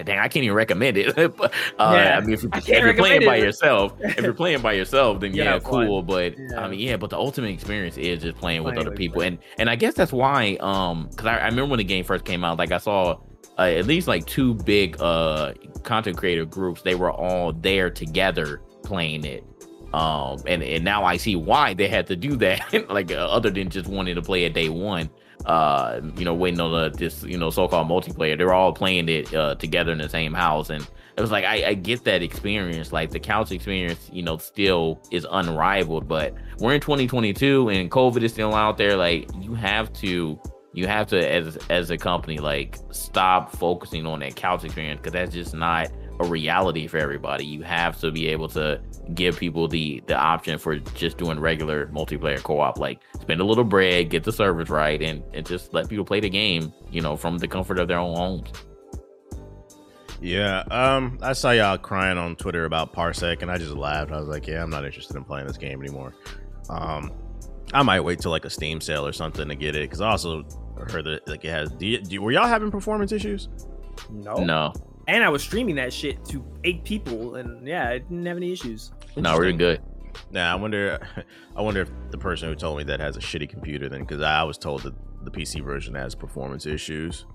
dang, 0.04 0.20
I 0.20 0.28
can't 0.28 0.44
even 0.44 0.56
recommend 0.56 0.98
it. 0.98 1.16
but, 1.38 1.54
uh, 1.80 1.92
Yeah, 1.94 2.18
I 2.18 2.22
mean, 2.22 2.34
if, 2.34 2.44
you, 2.44 2.50
if 2.54 2.68
you're 2.68 2.94
playing 2.94 3.22
recommend 3.22 3.26
by 3.26 3.36
yourself, 3.38 3.94
if 4.00 4.22
you're 4.22 4.34
playing 4.34 4.62
by 4.62 4.74
yourself, 4.74 5.20
then 5.20 5.34
Yeah, 5.34 5.44
yeah, 5.44 5.60
fun. 5.60 5.88
cool. 5.88 6.04
But 6.04 6.38
Yeah. 6.38 6.62
I 6.64 6.68
mean, 6.70 6.80
yeah, 6.80 6.98
but 6.98 7.10
the 7.10 7.18
ultimate 7.18 7.50
experience 7.50 7.98
is 7.98 8.22
just 8.22 8.38
playing 8.38 8.64
with 8.64 8.78
other 8.78 8.92
with 8.92 8.98
people, 8.98 9.22
and 9.22 9.38
and 9.58 9.70
I 9.70 9.76
guess 9.76 9.94
that's 9.94 10.12
why, 10.14 10.58
um, 10.60 11.08
because 11.10 11.26
I, 11.28 11.38
I 11.38 11.46
remember 11.46 11.72
when 11.72 11.78
the 11.78 11.84
game 11.84 12.04
first 12.04 12.26
came 12.26 12.44
out, 12.44 12.58
like 12.58 12.72
I 12.72 12.78
saw. 12.78 13.20
Uh, 13.58 13.64
at 13.64 13.86
least 13.88 14.08
like 14.08 14.26
two 14.26 14.54
big 14.54 14.96
uh 15.02 15.54
content 15.84 16.16
creator 16.16 16.46
groups 16.46 16.82
they 16.84 16.96
were 16.96 17.12
all 17.12 17.52
there 17.52 17.90
together 17.90 18.62
playing 18.84 19.26
it 19.26 19.44
um 19.94 20.40
and 20.48 20.64
and 20.64 20.82
now 20.82 21.04
i 21.04 21.18
see 21.18 21.36
why 21.36 21.74
they 21.74 21.90
had 21.90 22.08
to 22.08 22.16
do 22.16 22.38
that 22.38 22.62
like 22.90 23.12
uh, 23.12 23.16
other 23.16 23.50
than 23.50 23.70
just 23.70 23.90
wanting 23.90 24.16
to 24.16 24.22
play 24.22 24.46
it 24.46 24.54
day 24.54 24.70
one 24.70 25.10
uh 25.46 26.02
you 26.18 26.26
know 26.26 26.34
waiting 26.34 26.60
on 26.60 26.72
the 26.72 26.90
this 26.98 27.24
you 27.24 27.38
know 27.38 27.50
so-called 27.50 27.88
multiplayer. 27.88 28.38
They're 28.38 28.54
all 28.54 28.74
playing 28.74 29.10
it 29.10 29.34
uh 29.34 29.56
together 29.56 29.92
in 29.92 29.98
the 29.98 30.10
same 30.10 30.34
house. 30.34 30.70
And 30.70 30.88
it 31.18 31.22
was 31.22 31.32
like 31.32 31.46
I, 31.46 31.70
I 31.70 31.74
get 31.74 32.04
that 32.06 32.22
experience. 32.22 32.92
Like 32.92 33.12
the 33.12 33.20
couch 33.20 33.52
experience 33.52 34.10
you 34.12 34.24
know 34.24 34.38
still 34.38 35.02
is 35.12 35.26
unrivaled. 35.30 36.08
But 36.08 36.34
we're 36.60 36.74
in 36.74 36.82
2022 36.82 37.70
and 37.70 37.90
covid 37.90 38.24
is 38.24 38.34
still 38.34 38.54
out 38.54 38.78
there. 38.78 38.96
Like 38.96 39.30
you 39.40 39.54
have 39.56 39.92
to 39.94 40.40
you 40.74 40.88
have 40.88 41.08
to 41.08 41.32
as 41.32 41.58
as 41.70 41.90
a 41.90 41.98
company 41.98 42.38
like 42.38 42.78
stop 42.92 43.52
focusing 43.52 44.06
on 44.06 44.20
that 44.20 44.36
couch 44.36 44.64
experience 44.64 45.00
because 45.00 45.14
that's 45.14 45.34
just 45.34 45.54
not 45.54 45.90
a 46.20 46.26
reality 46.26 46.86
for 46.86 46.98
everybody 46.98 47.46
you 47.46 47.62
have 47.62 48.00
to 48.00 48.12
be 48.12 48.28
able 48.28 48.48
to 48.50 48.80
give 49.14 49.38
people 49.38 49.68
the 49.68 50.04
the 50.08 50.16
option 50.16 50.58
for 50.58 50.78
just 50.78 51.18
doing 51.18 51.40
regular 51.40 51.88
multiplayer 51.88 52.42
co-op 52.44 52.78
like 52.78 53.00
spend 53.22 53.40
a 53.40 53.44
little 53.44 53.64
bread 53.64 54.10
get 54.10 54.24
the 54.24 54.32
service 54.32 54.70
right 54.70 55.02
and 55.02 55.24
and 55.34 55.46
just 55.46 55.74
let 55.74 55.88
people 55.88 56.04
play 56.04 56.20
the 56.20 56.30
game 56.30 56.74
you 56.92 57.02
know 57.02 57.16
from 57.16 57.38
the 57.38 57.48
comfort 57.48 57.80
of 57.80 57.88
their 57.88 58.00
own 58.00 58.16
homes 58.16 58.52
Yeah, 60.22 60.64
um, 60.70 61.18
I 61.22 61.32
saw 61.32 61.52
y'all 61.52 61.78
crying 61.78 62.18
on 62.18 62.36
Twitter 62.36 62.66
about 62.66 62.92
Parsec, 62.94 63.42
and 63.42 63.50
I 63.50 63.58
just 63.58 63.72
laughed. 63.72 64.12
I 64.12 64.20
was 64.20 64.28
like, 64.28 64.48
"Yeah, 64.48 64.62
I'm 64.62 64.70
not 64.70 64.84
interested 64.84 65.16
in 65.16 65.24
playing 65.24 65.48
this 65.48 65.56
game 65.56 65.82
anymore." 65.82 66.14
Um, 66.70 67.14
I 67.74 67.84
might 67.84 68.02
wait 68.02 68.20
till 68.20 68.32
like 68.32 68.44
a 68.44 68.50
Steam 68.50 68.82
sale 68.82 69.08
or 69.08 69.14
something 69.14 69.48
to 69.48 69.56
get 69.56 69.78
it 69.78 69.84
because 69.84 70.02
I 70.02 70.10
also 70.10 70.44
heard 70.92 71.06
that 71.06 71.26
like 71.26 71.46
it 71.46 71.52
has. 71.52 71.72
Do 71.72 71.88
you, 71.88 72.02
do, 72.02 72.22
were 72.22 72.34
y'all 72.34 72.48
having 72.48 72.70
performance 72.70 73.14
issues? 73.14 73.48
No. 74.10 74.34
no 74.44 74.74
And 75.10 75.24
I 75.24 75.30
was 75.30 75.42
streaming 75.42 75.76
that 75.76 75.92
shit 75.92 76.24
to 76.26 76.46
eight 76.64 76.84
people, 76.84 77.36
and 77.36 77.68
yeah, 77.68 77.90
I 77.90 77.98
didn't 77.98 78.26
have 78.28 78.38
any 78.38 78.52
issues. 78.52 78.92
no 79.18 79.36
we're 79.38 79.46
Interesting. 79.50 79.58
good 79.58 79.82
Now 80.32 80.54
I 80.54 80.56
wonder. 80.56 81.00
I 81.56 81.62
wonder 81.62 81.82
if 81.82 81.90
the 82.12 82.18
person 82.18 82.48
who 82.48 82.56
told 82.56 82.78
me 82.78 82.84
that 82.86 83.00
has 83.00 83.18
a 83.18 83.20
shitty 83.20 83.50
computer 83.50 83.90
then, 83.90 84.02
because 84.02 84.22
I 84.22 84.44
was 84.44 84.58
told 84.58 84.84
that 84.84 84.94
the 85.26 85.32
PC 85.32 85.64
version 85.64 85.96
has 85.96 86.14
performance 86.16 86.66
issues. 86.66 87.26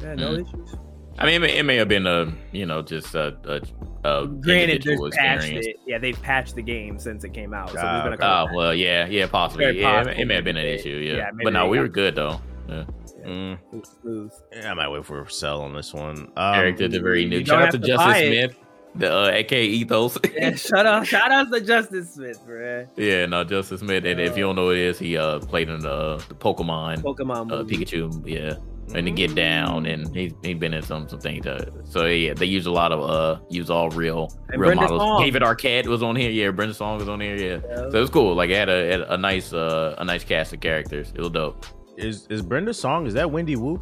Yeah, 0.00 0.14
no 0.14 0.30
Mm. 0.36 0.46
issues. 0.46 0.76
i 1.18 1.26
mean 1.26 1.34
it 1.34 1.38
may, 1.40 1.58
it 1.58 1.62
may 1.64 1.74
have 1.76 1.88
been 1.88 2.06
a 2.06 2.32
you 2.52 2.64
know 2.64 2.80
just 2.82 3.14
a, 3.16 3.36
a, 3.44 3.60
a 4.08 4.26
Granted, 4.28 4.84
there's 4.84 5.00
patched 5.16 5.48
it. 5.50 5.76
Yeah, 5.86 5.98
they've 5.98 6.20
patched 6.22 6.54
the 6.54 6.62
game 6.62 7.00
since 7.00 7.24
it 7.24 7.34
came 7.34 7.52
out. 7.52 7.70
So 7.70 7.74
been 7.74 7.84
a 7.84 8.14
okay. 8.14 8.24
Oh 8.24 8.46
well, 8.54 8.72
yeah, 8.74 9.06
yeah, 9.08 9.26
possibly. 9.26 9.64
Very 9.64 9.80
yeah, 9.80 9.88
it- 9.88 10.04
possible 10.04 10.22
it 10.22 10.24
may 10.26 10.34
have 10.36 10.44
been 10.44 10.56
an 10.56 10.66
issue. 10.66 10.90
Yeah, 10.90 11.16
yeah, 11.16 11.30
but 11.42 11.52
no, 11.52 11.66
we 11.66 11.78
got- 11.78 11.82
were 11.82 11.88
good 11.88 12.14
though. 12.14 12.40
Yeah. 12.68 12.84
Mm, 13.28 13.58
smooth. 14.00 14.32
yeah, 14.52 14.70
I 14.70 14.74
might 14.74 14.88
wait 14.88 15.04
for 15.04 15.22
a 15.22 15.30
sell 15.30 15.60
on 15.62 15.74
this 15.74 15.92
one. 15.92 16.30
Um, 16.36 16.54
Eric 16.54 16.76
did 16.76 16.92
the 16.92 17.00
very 17.00 17.24
new. 17.26 17.42
don't 17.42 17.46
Shout 17.46 17.62
out 17.62 17.70
to 17.72 17.78
to 17.78 17.86
Justice. 17.86 18.16
Smith, 18.26 18.56
the 18.94 19.12
uh, 19.14 19.28
aka 19.30 19.64
Ethos. 19.64 20.18
Yeah, 20.34 20.54
shout 20.54 20.86
out, 20.86 21.06
shout 21.06 21.30
out 21.30 21.52
to 21.52 21.60
Justice 21.60 22.14
Smith, 22.14 22.40
bro. 22.46 22.86
yeah, 22.96 23.26
no, 23.26 23.44
Justice 23.44 23.80
Smith. 23.80 24.04
And 24.04 24.20
if 24.20 24.36
you 24.36 24.44
don't 24.44 24.56
know 24.56 24.66
who 24.66 24.72
it 24.72 24.78
is, 24.78 24.98
he 24.98 25.16
uh 25.16 25.40
played 25.40 25.68
in 25.68 25.80
the, 25.80 26.16
the 26.28 26.34
Pokemon 26.34 27.02
Pokemon 27.02 27.52
uh. 27.52 27.64
Pikachu. 27.64 28.22
Yeah. 28.26 28.54
And 28.94 29.04
to 29.06 29.10
get 29.12 29.34
down, 29.34 29.84
and 29.84 30.16
he's 30.16 30.32
he 30.42 30.54
been 30.54 30.72
in 30.72 30.80
some 30.82 31.06
some 31.10 31.20
things. 31.20 31.46
Uh, 31.46 31.70
so 31.84 32.06
yeah, 32.06 32.32
they 32.32 32.46
use 32.46 32.64
a 32.64 32.70
lot 32.70 32.90
of 32.90 33.00
uh 33.02 33.38
use 33.50 33.68
all 33.68 33.90
real 33.90 34.32
And 34.48 34.58
real 34.58 34.68
Brenda 34.70 34.84
models. 34.84 35.02
Song. 35.02 35.20
David 35.22 35.42
Arquette 35.42 35.86
was 35.86 36.02
on 36.02 36.16
here. 36.16 36.30
Yeah, 36.30 36.50
Brenda 36.52 36.72
Song 36.72 36.98
was 36.98 37.06
on 37.06 37.20
here. 37.20 37.36
Yeah, 37.36 37.60
Yeah. 37.68 37.76
so 37.90 37.98
it 37.98 38.00
was 38.00 38.08
cool. 38.08 38.34
Like 38.34 38.48
it 38.48 38.56
had 38.56 38.70
a, 38.70 38.90
had 38.90 39.00
a 39.02 39.18
nice 39.18 39.52
uh 39.52 39.94
a 39.98 40.04
nice 40.06 40.24
cast 40.24 40.54
of 40.54 40.60
characters. 40.60 41.12
It 41.14 41.20
was 41.20 41.28
dope. 41.28 41.66
Is 41.98 42.26
is 42.30 42.42
Brenda's 42.42 42.78
song? 42.78 43.06
Is 43.06 43.14
that 43.14 43.28
Wendy 43.30 43.56
Wu, 43.56 43.80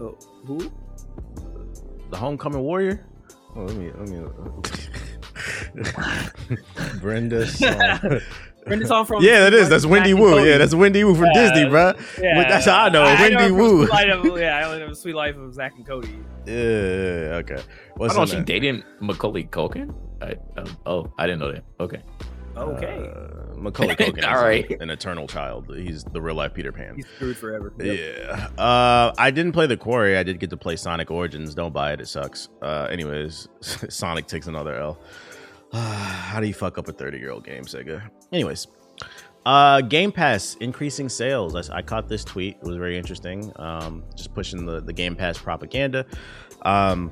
Oh, 0.00 0.16
who? 0.46 0.58
the 2.10 2.16
Homecoming 2.16 2.60
Warrior? 2.62 3.06
Oh, 3.54 3.64
let 3.64 3.76
me 3.76 3.90
let 3.98 4.08
me. 4.08 4.18
Brenda's 7.00 7.58
song. 7.58 8.20
Brenda 8.64 8.86
song 8.86 9.04
from 9.04 9.24
yeah, 9.24 9.40
that 9.40 9.52
is. 9.54 9.68
That's 9.68 9.84
Wendy 9.84 10.14
Wu. 10.14 10.38
Yeah, 10.44 10.56
that's 10.56 10.72
Wendy 10.74 11.02
Wu 11.02 11.14
from 11.16 11.26
Yeah. 11.34 11.50
Disney, 11.52 11.68
bro. 11.68 11.94
Yeah, 12.20 12.48
that's 12.48 12.64
how 12.66 12.84
I 12.84 12.88
know. 12.90 13.02
I, 13.02 13.14
Wendy 13.20 13.34
know 13.34 13.40
her 13.42 13.48
from 13.48 13.56
Wu. 13.58 13.86
Suite 13.86 13.90
Life 13.90 14.24
of- 14.24 14.38
yeah, 14.38 14.56
I 14.58 14.62
only 14.64 14.78
know 14.86 14.92
Suite 14.92 15.14
Life 15.16 15.36
of 15.36 15.52
Zack 15.54 15.72
and 15.76 15.84
Cody. 15.86 16.16
Yeah, 16.46 17.40
okay. 17.42 17.60
What's 17.96 18.14
I 18.14 18.18
don't 18.18 18.20
know. 18.20 18.26
She 18.26 18.36
name? 18.36 18.44
dating 18.44 18.82
Macaulay 19.00 19.44
Culkin. 19.44 19.92
I, 20.22 20.36
um, 20.56 20.76
oh, 20.86 21.12
I 21.18 21.26
didn't 21.26 21.40
know 21.40 21.50
that. 21.52 21.64
Okay. 21.80 22.02
Okay, 22.56 23.10
Uh, 23.14 23.56
Macaulay 23.56 23.94
Culkin 23.94 24.24
All 24.26 24.42
right. 24.42 24.68
an 24.80 24.90
eternal 24.90 25.26
child. 25.28 25.72
He's 25.74 26.02
the 26.04 26.20
real 26.20 26.34
life 26.34 26.52
Peter 26.54 26.72
Pan. 26.72 26.96
he's 26.96 27.06
screwed 27.16 27.36
forever. 27.36 27.72
Yeah. 27.80 28.48
Uh, 28.58 29.12
I 29.16 29.30
didn't 29.30 29.52
play 29.52 29.66
the 29.66 29.76
Quarry. 29.76 30.16
I 30.18 30.22
did 30.22 30.40
get 30.40 30.50
to 30.50 30.56
play 30.56 30.76
Sonic 30.76 31.10
Origins. 31.10 31.54
Don't 31.54 31.72
buy 31.72 31.92
it. 31.92 32.00
It 32.00 32.08
sucks. 32.08 32.48
Uh, 32.60 32.88
anyways, 32.90 33.48
Sonic 33.60 34.26
takes 34.26 34.46
another 34.48 34.74
L. 34.76 34.98
How 35.72 36.40
do 36.40 36.46
you 36.46 36.54
fuck 36.54 36.76
up 36.78 36.88
a 36.88 36.92
30 36.92 37.18
year 37.18 37.30
old 37.30 37.44
game, 37.44 37.64
Sega? 37.64 38.02
Anyways, 38.32 38.66
Uh, 39.46 39.80
Game 39.80 40.12
Pass 40.12 40.54
increasing 40.60 41.08
sales. 41.08 41.54
I, 41.70 41.78
I, 41.78 41.82
caught 41.82 42.08
this 42.08 42.24
tweet. 42.24 42.56
It 42.60 42.66
was 42.66 42.76
very 42.76 42.96
interesting. 42.98 43.52
Um, 43.56 44.04
just 44.16 44.34
pushing 44.34 44.66
the, 44.66 44.80
the 44.80 44.92
Game 44.92 45.16
Pass 45.16 45.38
propaganda. 45.38 46.04
Um, 46.62 47.10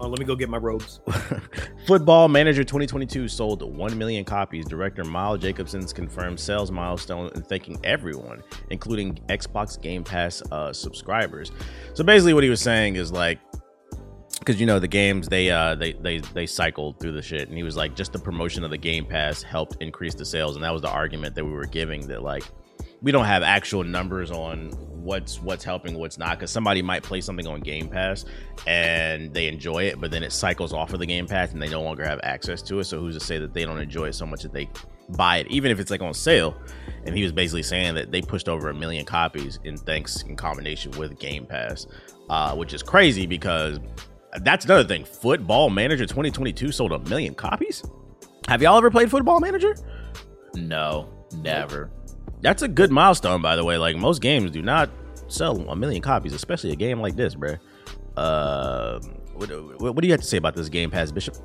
oh, 0.00 0.08
let 0.08 0.18
me 0.18 0.24
go 0.24 0.34
get 0.34 0.48
my 0.48 0.56
robes. 0.56 1.00
Football 1.86 2.28
Manager 2.28 2.64
2022 2.64 3.28
sold 3.28 3.62
1 3.62 3.98
million 3.98 4.24
copies. 4.24 4.66
Director 4.66 5.04
Miles 5.04 5.40
Jacobson's 5.40 5.92
confirmed 5.92 6.38
sales 6.38 6.70
milestone 6.70 7.30
and 7.34 7.46
thanking 7.46 7.78
everyone, 7.84 8.42
including 8.70 9.14
Xbox 9.28 9.80
Game 9.80 10.04
Pass 10.04 10.42
uh, 10.52 10.72
subscribers. 10.72 11.50
So 11.94 12.04
basically, 12.04 12.34
what 12.34 12.44
he 12.44 12.50
was 12.50 12.60
saying 12.60 12.96
is 12.96 13.12
like, 13.12 13.38
because 14.38 14.60
you 14.60 14.66
know 14.66 14.78
the 14.78 14.88
games 14.88 15.28
they 15.28 15.50
uh 15.50 15.74
they 15.74 15.92
they 15.94 16.18
they 16.18 16.46
cycled 16.46 16.98
through 17.00 17.12
the 17.12 17.20
shit 17.20 17.48
and 17.48 17.56
he 17.56 17.64
was 17.64 17.76
like 17.76 17.96
just 17.96 18.12
the 18.12 18.18
promotion 18.18 18.62
of 18.62 18.70
the 18.70 18.78
game 18.78 19.04
pass 19.04 19.42
helped 19.42 19.76
increase 19.82 20.14
the 20.14 20.24
sales 20.24 20.54
and 20.54 20.64
that 20.64 20.72
was 20.72 20.80
the 20.80 20.88
argument 20.88 21.34
that 21.34 21.44
we 21.44 21.50
were 21.50 21.66
giving 21.66 22.06
that 22.06 22.22
like 22.22 22.44
we 23.02 23.12
don't 23.12 23.24
have 23.24 23.42
actual 23.42 23.84
numbers 23.84 24.30
on 24.30 24.70
what's 25.02 25.40
what's 25.40 25.64
helping 25.64 25.96
what's 25.96 26.18
not 26.18 26.38
because 26.38 26.50
somebody 26.50 26.82
might 26.82 27.02
play 27.02 27.20
something 27.20 27.46
on 27.46 27.60
game 27.60 27.88
pass 27.88 28.24
and 28.66 29.32
they 29.32 29.46
enjoy 29.46 29.84
it 29.84 30.00
but 30.00 30.10
then 30.10 30.22
it 30.22 30.32
cycles 30.32 30.72
off 30.72 30.92
of 30.92 30.98
the 30.98 31.06
game 31.06 31.26
pass 31.26 31.52
and 31.52 31.62
they 31.62 31.68
no 31.68 31.80
longer 31.82 32.04
have 32.04 32.20
access 32.24 32.60
to 32.60 32.78
it 32.80 32.84
so 32.84 32.98
who's 32.98 33.16
to 33.16 33.24
say 33.24 33.38
that 33.38 33.54
they 33.54 33.64
don't 33.64 33.78
enjoy 33.78 34.08
it 34.08 34.14
so 34.14 34.26
much 34.26 34.42
that 34.42 34.52
they 34.52 34.68
buy 35.10 35.38
it 35.38 35.46
even 35.48 35.70
if 35.70 35.78
it's 35.80 35.90
like 35.90 36.02
on 36.02 36.12
sale 36.12 36.60
and 37.06 37.16
he 37.16 37.22
was 37.22 37.32
basically 37.32 37.62
saying 37.62 37.94
that 37.94 38.10
they 38.10 38.20
pushed 38.20 38.48
over 38.48 38.68
a 38.68 38.74
million 38.74 39.04
copies 39.04 39.60
in 39.64 39.76
thanks 39.76 40.22
in 40.22 40.36
combination 40.36 40.90
with 40.98 41.18
game 41.18 41.46
pass 41.46 41.86
uh, 42.28 42.54
which 42.54 42.74
is 42.74 42.82
crazy 42.82 43.24
because 43.24 43.80
that's 44.42 44.64
another 44.64 44.84
thing. 44.84 45.04
Football 45.04 45.70
Manager 45.70 46.04
2022 46.06 46.72
sold 46.72 46.92
a 46.92 46.98
million 47.00 47.34
copies. 47.34 47.82
Have 48.46 48.62
y'all 48.62 48.76
ever 48.76 48.90
played 48.90 49.10
Football 49.10 49.40
Manager? 49.40 49.74
No, 50.54 51.08
never. 51.38 51.90
That's 52.40 52.62
a 52.62 52.68
good 52.68 52.90
milestone, 52.90 53.42
by 53.42 53.56
the 53.56 53.64
way. 53.64 53.78
Like 53.78 53.96
most 53.96 54.20
games 54.20 54.50
do 54.50 54.62
not 54.62 54.90
sell 55.28 55.56
a 55.68 55.76
million 55.76 56.02
copies, 56.02 56.32
especially 56.32 56.72
a 56.72 56.76
game 56.76 57.00
like 57.00 57.16
this, 57.16 57.34
bro. 57.34 57.56
Uh, 58.16 59.00
what, 59.34 59.94
what, 59.94 60.00
do 60.00 60.06
you 60.06 60.12
have 60.12 60.20
to 60.20 60.26
say 60.26 60.36
about 60.36 60.56
this 60.56 60.68
Game 60.68 60.90
Pass, 60.90 61.12
Bishop? 61.12 61.36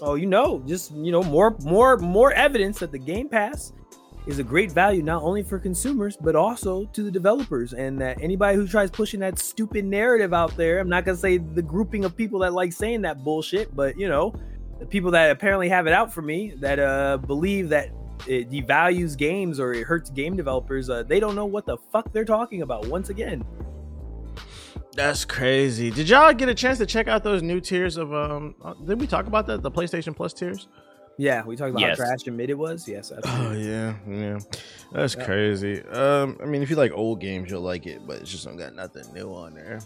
Oh, 0.00 0.14
you 0.14 0.26
know, 0.26 0.62
just 0.66 0.92
you 0.92 1.12
know, 1.12 1.22
more, 1.22 1.56
more, 1.60 1.98
more 1.98 2.32
evidence 2.32 2.78
that 2.78 2.92
the 2.92 2.98
Game 2.98 3.28
Pass 3.28 3.72
is 4.26 4.38
a 4.38 4.42
great 4.42 4.72
value 4.72 5.02
not 5.02 5.22
only 5.22 5.42
for 5.42 5.58
consumers 5.58 6.16
but 6.16 6.34
also 6.34 6.84
to 6.86 7.04
the 7.04 7.10
developers 7.10 7.72
and 7.74 8.00
that 8.00 8.20
anybody 8.20 8.56
who 8.56 8.66
tries 8.66 8.90
pushing 8.90 9.20
that 9.20 9.38
stupid 9.38 9.84
narrative 9.84 10.34
out 10.34 10.56
there 10.56 10.80
i'm 10.80 10.88
not 10.88 11.04
going 11.04 11.14
to 11.14 11.20
say 11.20 11.38
the 11.38 11.62
grouping 11.62 12.04
of 12.04 12.16
people 12.16 12.40
that 12.40 12.52
like 12.52 12.72
saying 12.72 13.02
that 13.02 13.22
bullshit 13.22 13.74
but 13.76 13.96
you 13.96 14.08
know 14.08 14.34
the 14.80 14.86
people 14.86 15.12
that 15.12 15.30
apparently 15.30 15.68
have 15.68 15.86
it 15.86 15.92
out 15.92 16.12
for 16.12 16.22
me 16.22 16.52
that 16.58 16.80
uh 16.80 17.16
believe 17.18 17.68
that 17.68 17.88
it 18.26 18.50
devalues 18.50 19.16
games 19.16 19.60
or 19.60 19.72
it 19.72 19.84
hurts 19.84 20.10
game 20.10 20.36
developers 20.36 20.90
uh, 20.90 21.02
they 21.02 21.20
don't 21.20 21.34
know 21.34 21.46
what 21.46 21.66
the 21.66 21.76
fuck 21.92 22.12
they're 22.12 22.24
talking 22.24 22.62
about 22.62 22.86
once 22.88 23.08
again 23.08 23.44
that's 24.92 25.24
crazy 25.24 25.90
did 25.90 26.08
y'all 26.08 26.32
get 26.32 26.48
a 26.48 26.54
chance 26.54 26.78
to 26.78 26.86
check 26.86 27.08
out 27.08 27.22
those 27.22 27.42
new 27.42 27.60
tiers 27.60 27.96
of 27.96 28.14
um 28.14 28.54
uh, 28.62 28.74
did 28.84 29.00
we 29.00 29.06
talk 29.06 29.26
about 29.26 29.46
that 29.46 29.62
the 29.62 29.70
playstation 29.70 30.14
plus 30.14 30.32
tiers 30.32 30.68
yeah, 31.18 31.44
we 31.44 31.56
talked 31.56 31.70
about 31.70 31.80
yes. 31.80 31.98
how 31.98 32.04
trash 32.04 32.26
and 32.26 32.36
mid 32.36 32.50
it 32.50 32.58
was. 32.58 32.86
Yes. 32.86 33.10
Absolutely. 33.10 33.56
Oh 33.56 33.70
yeah, 33.70 33.94
yeah. 34.06 34.38
That's 34.92 35.14
crazy. 35.14 35.82
Um, 35.84 36.38
I 36.42 36.46
mean, 36.46 36.62
if 36.62 36.68
you 36.68 36.76
like 36.76 36.92
old 36.92 37.20
games, 37.20 37.50
you'll 37.50 37.62
like 37.62 37.86
it, 37.86 38.06
but 38.06 38.20
it's 38.20 38.30
just 38.30 38.44
don't 38.44 38.56
got 38.56 38.74
nothing 38.74 39.04
new 39.14 39.32
on 39.32 39.54
there. 39.54 39.80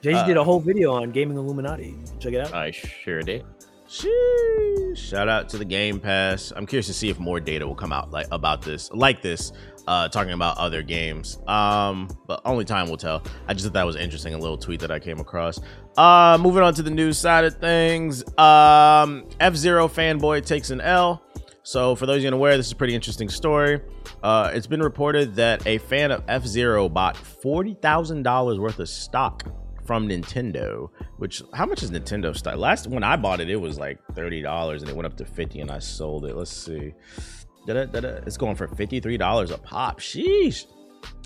Jay 0.00 0.14
uh, 0.14 0.26
did 0.26 0.36
a 0.36 0.44
whole 0.44 0.60
video 0.60 0.92
on 0.92 1.10
gaming 1.10 1.36
Illuminati. 1.36 1.94
Check 2.18 2.32
it 2.32 2.40
out. 2.40 2.54
I 2.54 2.70
sure 2.70 3.20
did. 3.22 3.44
Sheesh. 3.92 4.96
Shout 4.96 5.28
out 5.28 5.50
to 5.50 5.58
the 5.58 5.66
Game 5.66 6.00
Pass. 6.00 6.50
I'm 6.56 6.66
curious 6.66 6.86
to 6.86 6.94
see 6.94 7.10
if 7.10 7.18
more 7.18 7.40
data 7.40 7.66
will 7.66 7.74
come 7.74 7.92
out 7.92 8.10
like 8.10 8.26
about 8.32 8.62
this, 8.62 8.90
like 8.90 9.20
this, 9.20 9.52
uh, 9.86 10.08
talking 10.08 10.32
about 10.32 10.56
other 10.56 10.82
games. 10.82 11.38
Um, 11.46 12.08
but 12.26 12.40
only 12.46 12.64
time 12.64 12.88
will 12.88 12.96
tell. 12.96 13.22
I 13.46 13.52
just 13.52 13.66
thought 13.66 13.74
that 13.74 13.84
was 13.84 13.96
interesting. 13.96 14.32
A 14.32 14.38
little 14.38 14.56
tweet 14.56 14.80
that 14.80 14.90
I 14.90 14.98
came 14.98 15.20
across. 15.20 15.60
Uh, 15.98 16.38
moving 16.40 16.62
on 16.62 16.72
to 16.72 16.82
the 16.82 16.90
news 16.90 17.18
side 17.18 17.44
of 17.44 17.56
things. 17.56 18.24
Um, 18.38 19.28
F 19.40 19.54
Zero 19.56 19.88
fanboy 19.88 20.46
takes 20.46 20.70
an 20.70 20.80
L. 20.80 21.22
So, 21.62 21.94
for 21.94 22.06
those 22.06 22.24
unaware, 22.24 22.56
this 22.56 22.66
is 22.66 22.72
a 22.72 22.76
pretty 22.76 22.94
interesting 22.94 23.28
story. 23.28 23.82
Uh, 24.22 24.52
it's 24.54 24.66
been 24.66 24.82
reported 24.82 25.34
that 25.34 25.66
a 25.66 25.76
fan 25.76 26.10
of 26.10 26.24
F 26.28 26.46
Zero 26.46 26.88
bought 26.88 27.14
forty 27.14 27.74
thousand 27.74 28.22
dollars 28.22 28.58
worth 28.58 28.78
of 28.78 28.88
stock 28.88 29.44
from 29.84 30.08
Nintendo. 30.08 30.88
Which, 31.18 31.42
how 31.52 31.66
much 31.66 31.82
is 31.82 31.90
Nintendo 31.90 32.36
stock? 32.36 32.56
Last 32.56 32.86
when 32.86 33.04
I 33.04 33.16
bought 33.16 33.40
it, 33.40 33.50
it 33.50 33.60
was 33.60 33.78
like 33.78 33.98
thirty 34.14 34.42
dollars, 34.42 34.82
and 34.82 34.90
it 34.90 34.96
went 34.96 35.06
up 35.06 35.16
to 35.18 35.24
fifty, 35.24 35.60
and 35.60 35.70
I 35.70 35.78
sold 35.78 36.24
it. 36.26 36.36
Let's 36.36 36.50
see. 36.50 36.94
Da-da, 37.66 37.86
da-da. 37.86 38.20
It's 38.26 38.36
going 38.36 38.56
for 38.56 38.68
fifty 38.68 39.00
three 39.00 39.16
dollars 39.16 39.50
a 39.50 39.58
pop. 39.58 40.00
Sheesh. 40.00 40.66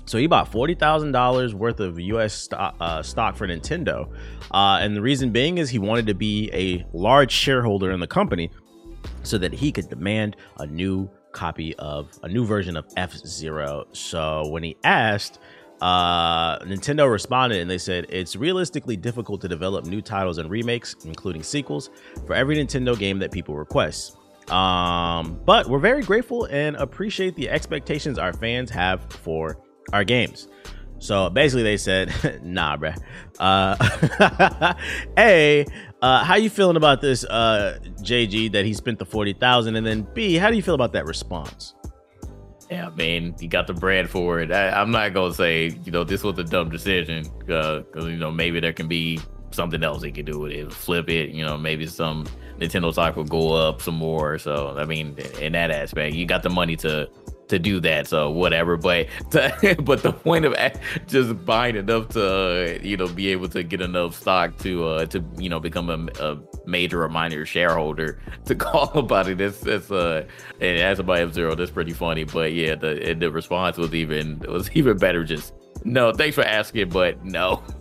So 0.05 0.17
he 0.17 0.27
bought 0.27 0.51
forty 0.51 0.73
thousand 0.73 1.11
dollars 1.11 1.53
worth 1.53 1.79
of 1.79 1.99
U.S. 1.99 2.33
Stock, 2.33 2.75
uh, 2.79 3.03
stock 3.03 3.35
for 3.35 3.47
Nintendo, 3.47 4.09
uh, 4.51 4.79
and 4.81 4.95
the 4.95 5.01
reason 5.01 5.31
being 5.31 5.57
is 5.57 5.69
he 5.69 5.79
wanted 5.79 6.07
to 6.07 6.13
be 6.13 6.49
a 6.53 6.85
large 6.95 7.31
shareholder 7.31 7.91
in 7.91 7.99
the 7.99 8.07
company, 8.07 8.49
so 9.23 9.37
that 9.37 9.51
he 9.53 9.71
could 9.71 9.89
demand 9.89 10.37
a 10.59 10.65
new 10.65 11.09
copy 11.33 11.75
of 11.75 12.17
a 12.23 12.27
new 12.29 12.45
version 12.45 12.77
of 12.77 12.85
F 12.95 13.13
Zero. 13.17 13.85
So 13.91 14.47
when 14.47 14.63
he 14.63 14.77
asked, 14.83 15.39
uh, 15.81 16.59
Nintendo 16.59 17.09
responded 17.11 17.59
and 17.59 17.69
they 17.69 17.77
said 17.77 18.05
it's 18.09 18.35
realistically 18.35 18.97
difficult 18.97 19.41
to 19.41 19.47
develop 19.47 19.85
new 19.85 20.01
titles 20.01 20.37
and 20.37 20.49
remakes, 20.49 20.95
including 21.05 21.43
sequels, 21.43 21.89
for 22.25 22.33
every 22.33 22.57
Nintendo 22.57 22.97
game 22.97 23.19
that 23.19 23.31
people 23.31 23.55
request. 23.55 24.17
Um, 24.51 25.39
but 25.45 25.67
we're 25.67 25.79
very 25.79 26.03
grateful 26.03 26.45
and 26.45 26.75
appreciate 26.77 27.35
the 27.35 27.49
expectations 27.49 28.17
our 28.17 28.33
fans 28.33 28.69
have 28.71 29.11
for 29.11 29.57
our 29.93 30.03
games. 30.03 30.47
So 30.99 31.29
basically, 31.29 31.63
they 31.63 31.77
said, 31.77 32.11
"Nah, 32.43 32.77
bruh. 32.77 32.97
Uh, 33.39 34.73
a, 35.17 35.65
uh, 36.01 36.23
how 36.23 36.35
you 36.35 36.49
feeling 36.49 36.75
about 36.75 37.01
this, 37.01 37.23
uh, 37.25 37.77
JG? 38.01 38.51
That 38.53 38.65
he 38.65 38.73
spent 38.73 38.97
the 38.97 39.05
forty 39.05 39.33
thousand, 39.33 39.75
and 39.75 39.85
then 39.85 40.07
B, 40.13 40.35
how 40.35 40.49
do 40.49 40.55
you 40.55 40.63
feel 40.63 40.75
about 40.75 40.93
that 40.93 41.05
response?" 41.05 41.75
Yeah, 42.69 42.89
man, 42.95 43.35
you 43.39 43.47
got 43.47 43.67
the 43.67 43.73
bread 43.73 44.09
for 44.09 44.41
it. 44.41 44.51
I, 44.51 44.81
am 44.81 44.91
not 44.91 45.13
gonna 45.13 45.33
say, 45.33 45.77
you 45.85 45.91
know, 45.91 46.03
this 46.03 46.23
was 46.23 46.37
a 46.37 46.43
dumb 46.43 46.69
decision, 46.69 47.25
uh, 47.49 47.79
because 47.79 48.05
you 48.05 48.17
know 48.17 48.31
maybe 48.31 48.59
there 48.59 48.73
can 48.73 48.87
be 48.87 49.21
something 49.51 49.83
else 49.83 50.03
he 50.03 50.11
could 50.11 50.25
do 50.25 50.39
with 50.39 50.51
it, 50.51 50.71
flip 50.73 51.09
it. 51.09 51.29
You 51.29 51.45
know, 51.45 51.57
maybe 51.57 51.87
some 51.87 52.25
Nintendo 52.59 52.91
stock 52.91 53.15
will 53.15 53.23
go 53.23 53.53
up 53.53 53.81
some 53.81 53.95
more. 53.95 54.37
So 54.37 54.75
I 54.77 54.83
mean, 54.83 55.17
in 55.39 55.53
that 55.53 55.71
aspect, 55.71 56.15
you 56.15 56.25
got 56.25 56.43
the 56.43 56.49
money 56.49 56.75
to 56.77 57.09
to 57.47 57.59
do 57.59 57.79
that. 57.81 58.07
So 58.07 58.29
whatever. 58.29 58.77
But 58.77 59.07
to, 59.31 59.75
but 59.83 60.03
the 60.03 60.13
point 60.13 60.45
of 60.45 60.55
just 61.07 61.45
buying 61.45 61.75
enough 61.75 62.09
to 62.09 62.25
uh, 62.25 62.79
you 62.81 62.97
know 62.97 63.07
be 63.07 63.29
able 63.29 63.49
to 63.49 63.63
get 63.63 63.81
enough 63.81 64.15
stock 64.15 64.57
to 64.59 64.85
uh 64.85 65.05
to 65.07 65.23
you 65.37 65.49
know 65.49 65.59
become 65.59 65.89
a, 65.89 66.23
a 66.23 66.37
major 66.65 67.03
or 67.03 67.09
minor 67.09 67.45
shareholder 67.45 68.19
to 68.45 68.55
call 68.65 68.91
about 68.97 69.27
it. 69.27 69.41
It's 69.41 69.65
it's 69.65 69.91
uh 69.91 70.25
and 70.59 70.79
as 70.79 70.99
about 70.99 71.17
F 71.17 71.33
Zero, 71.33 71.55
that's 71.55 71.71
pretty 71.71 71.93
funny. 71.93 72.23
But 72.23 72.53
yeah, 72.53 72.75
the 72.75 73.15
the 73.17 73.31
response 73.31 73.77
was 73.77 73.93
even 73.93 74.39
was 74.47 74.69
even 74.71 74.97
better. 74.97 75.23
Just 75.23 75.53
no, 75.83 76.11
thanks 76.11 76.35
for 76.35 76.43
asking, 76.43 76.89
but 76.89 77.23
no. 77.23 77.63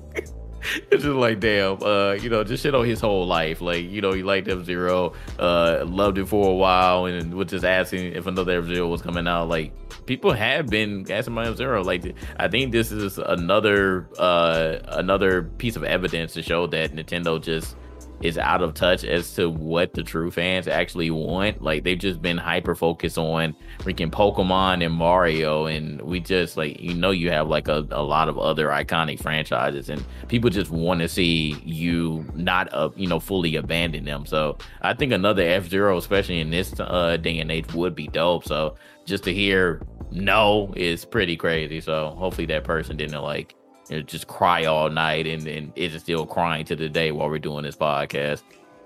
it's 0.91 1.05
just 1.05 1.17
like 1.17 1.41
damn, 1.41 1.83
uh, 1.83 2.13
you 2.13 2.31
know, 2.31 2.45
just 2.45 2.63
shit 2.63 2.75
on 2.75 2.85
his 2.85 3.01
whole 3.01 3.27
life. 3.27 3.61
Like, 3.61 3.85
you 3.85 4.01
know, 4.01 4.13
he 4.13 4.23
liked 4.23 4.49
F 4.49 4.65
Zero, 4.65 5.13
uh, 5.39 5.85
loved 5.87 6.19
it 6.19 6.27
for 6.27 6.51
a 6.51 6.55
while, 6.55 7.07
and 7.07 7.35
was 7.35 7.49
just 7.49 7.65
asking 7.65 8.13
if 8.13 8.27
another 8.27 8.59
F 8.59 8.67
Zero 8.67 8.89
was 8.89 9.03
coming 9.03 9.27
out. 9.29 9.49
Like, 9.49 9.73
people 10.07 10.33
have 10.33 10.69
been 10.69 11.11
asking 11.11 11.35
about 11.35 11.49
F 11.49 11.57
Zero. 11.57 11.83
Like, 11.83 12.15
I 12.39 12.49
think 12.49 12.73
this 12.73 12.93
is 12.93 13.19
another 13.19 14.09
uh 14.19 14.79
another 14.89 15.43
piece 15.43 15.77
of 15.77 15.85
evidence 15.85 16.33
to 16.35 16.43
show 16.43 16.67
that 16.69 16.93
Nintendo 16.93 17.41
just 17.41 17.77
is 18.23 18.39
out 18.39 18.63
of 18.63 18.75
touch 18.75 19.05
as 19.05 19.35
to 19.35 19.51
what 19.51 19.93
the 19.93 20.03
true 20.03 20.31
fans 20.31 20.67
actually 20.67 21.11
want. 21.11 21.63
Like 21.63 21.85
they've 21.85 21.99
just 21.99 22.23
been 22.23 22.39
hyper 22.39 22.75
focused 22.75 23.19
on 23.19 23.55
freaking 23.79 24.11
Pokemon 24.11 24.85
and 24.85 24.95
Mario, 24.95 25.67
and 25.67 26.01
we 26.03 26.21
just 26.21 26.57
like 26.57 26.81
you 26.81 26.95
know 26.95 27.11
you 27.11 27.31
have 27.31 27.49
like 27.49 27.69
a, 27.69 27.87
a 27.91 28.03
lot 28.03 28.29
of 28.29 28.39
other 28.39 28.69
iconic 28.69 29.21
franchises, 29.21 29.91
and 29.91 30.05
people 30.29 30.51
just 30.51 30.71
want 30.71 31.01
to 31.01 31.09
see 31.09 31.61
you 31.65 32.25
not 32.35 32.73
uh, 32.73 32.91
you 32.97 33.07
know 33.07 33.21
fully 33.21 33.57
abandon 33.57 34.05
them. 34.05 34.25
So 34.27 34.59
I 34.83 34.95
think 34.95 35.13
another 35.13 35.43
F 35.43 35.69
Zero, 35.69 35.99
especially 35.99 36.41
in 36.41 36.51
this 36.51 36.75
uh, 36.81 37.17
day 37.19 37.39
and 37.39 37.51
age, 37.51 37.73
would 37.75 37.95
be 37.95 38.09
dope. 38.09 38.45
So 38.45 38.77
just 39.05 39.25
to 39.25 39.35
hear 39.35 39.83
no 40.11 40.73
is 40.77 41.05
pretty 41.05 41.37
crazy. 41.37 41.81
So 41.81 42.15
hopefully 42.17 42.47
that 42.47 42.65
person 42.65 42.97
didn't 42.97 43.23
like 43.23 43.55
you 43.89 43.97
know, 43.97 44.03
just 44.03 44.27
cry 44.27 44.65
all 44.65 44.91
night 44.91 45.27
and, 45.27 45.47
and 45.47 45.73
it's 45.77 45.97
still 46.03 46.27
crying 46.27 46.65
to 46.67 46.77
the 46.77 46.89
day 46.89 47.13
while 47.13 47.29
we're 47.29 47.39
doing 47.39 47.65
this 47.65 47.77
podcast. 47.77 48.43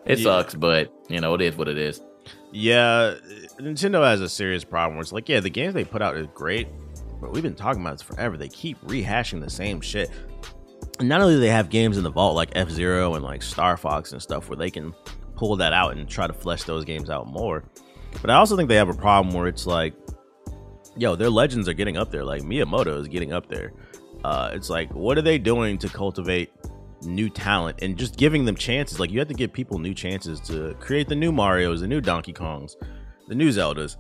It 0.07 0.19
yeah. 0.19 0.25
sucks, 0.25 0.55
but 0.55 0.93
you 1.09 1.21
know, 1.21 1.35
it 1.35 1.41
is 1.41 1.57
what 1.57 1.69
it 1.69 1.79
is. 1.79 2.01
Yeah, 2.53 3.15
Nintendo 3.59 4.05
has 4.05 4.21
a 4.21 4.29
serious 4.29 4.65
problem 4.65 4.97
where 4.97 5.03
it's 5.03 5.13
like, 5.13 5.29
yeah, 5.29 5.41
the 5.41 5.51
games 5.51 5.75
they 5.75 5.85
put 5.85 6.03
out 6.03 6.17
is 6.17 6.27
great, 6.35 6.69
but 7.21 7.33
we've 7.33 7.43
been 7.43 7.55
talking 7.55 7.81
about 7.81 7.93
this 7.93 8.03
forever. 8.03 8.37
They 8.37 8.49
keep 8.49 8.81
rehashing 8.83 9.41
the 9.41 9.51
same 9.51 9.81
shit. 9.81 10.11
And 10.99 11.09
not 11.09 11.21
only 11.21 11.35
do 11.35 11.41
they 11.41 11.49
have 11.49 11.71
games 11.71 11.97
in 11.97 12.05
the 12.05 12.11
vault 12.11 12.35
like 12.35 12.51
F 12.55 12.71
Zero 12.71 13.15
and 13.15 13.25
like 13.25 13.43
Star 13.43 13.77
Fox 13.77 14.13
and 14.13 14.21
stuff 14.21 14.49
where 14.49 14.57
they 14.57 14.71
can 14.71 14.93
pull 15.37 15.57
that 15.57 15.73
out 15.73 15.97
and 15.97 16.09
try 16.09 16.27
to 16.27 16.33
flesh 16.33 16.65
those 16.65 16.85
games 16.85 17.09
out 17.09 17.27
more, 17.27 17.65
but 18.21 18.31
I 18.31 18.35
also 18.35 18.57
think 18.57 18.69
they 18.69 18.77
have 18.77 18.89
a 18.89 18.95
problem 18.95 19.35
where 19.35 19.47
it's 19.47 19.67
like 19.67 19.95
yo, 20.97 21.17
their 21.17 21.31
legends 21.31 21.69
are 21.69 21.73
getting 21.73 21.97
up 21.97 22.11
there. 22.11 22.25
Like 22.25 22.43
Miyamoto 22.43 23.01
is 23.01 23.09
getting 23.09 23.33
up 23.33 23.49
there. 23.49 23.73
Uh, 24.25 24.51
it's 24.53 24.71
like, 24.71 24.93
what 24.95 25.17
are 25.19 25.23
they 25.23 25.39
doing 25.39 25.79
to 25.79 25.89
cultivate 25.89 26.51
new 27.03 27.31
talent 27.31 27.79
and 27.83 27.97
just 27.97 28.17
giving 28.17 28.45
them 28.45 28.55
chances? 28.55 29.01
Like 29.01 29.11
you 29.11 29.19
have 29.19 29.29
to 29.29 29.35
give 29.35 29.53
people 29.53 29.79
new 29.79 29.95
chances 29.95 30.41
to 30.41 30.75
create 30.81 31.09
the 31.09 31.15
new 31.15 31.33
Mario's, 31.33 31.81
the 31.81 31.87
new 31.87 32.01
Donkey 32.01 32.33
Kongs, 32.33 32.77
the 33.29 33.35
new 33.35 33.49
Zeldas. 33.49 33.97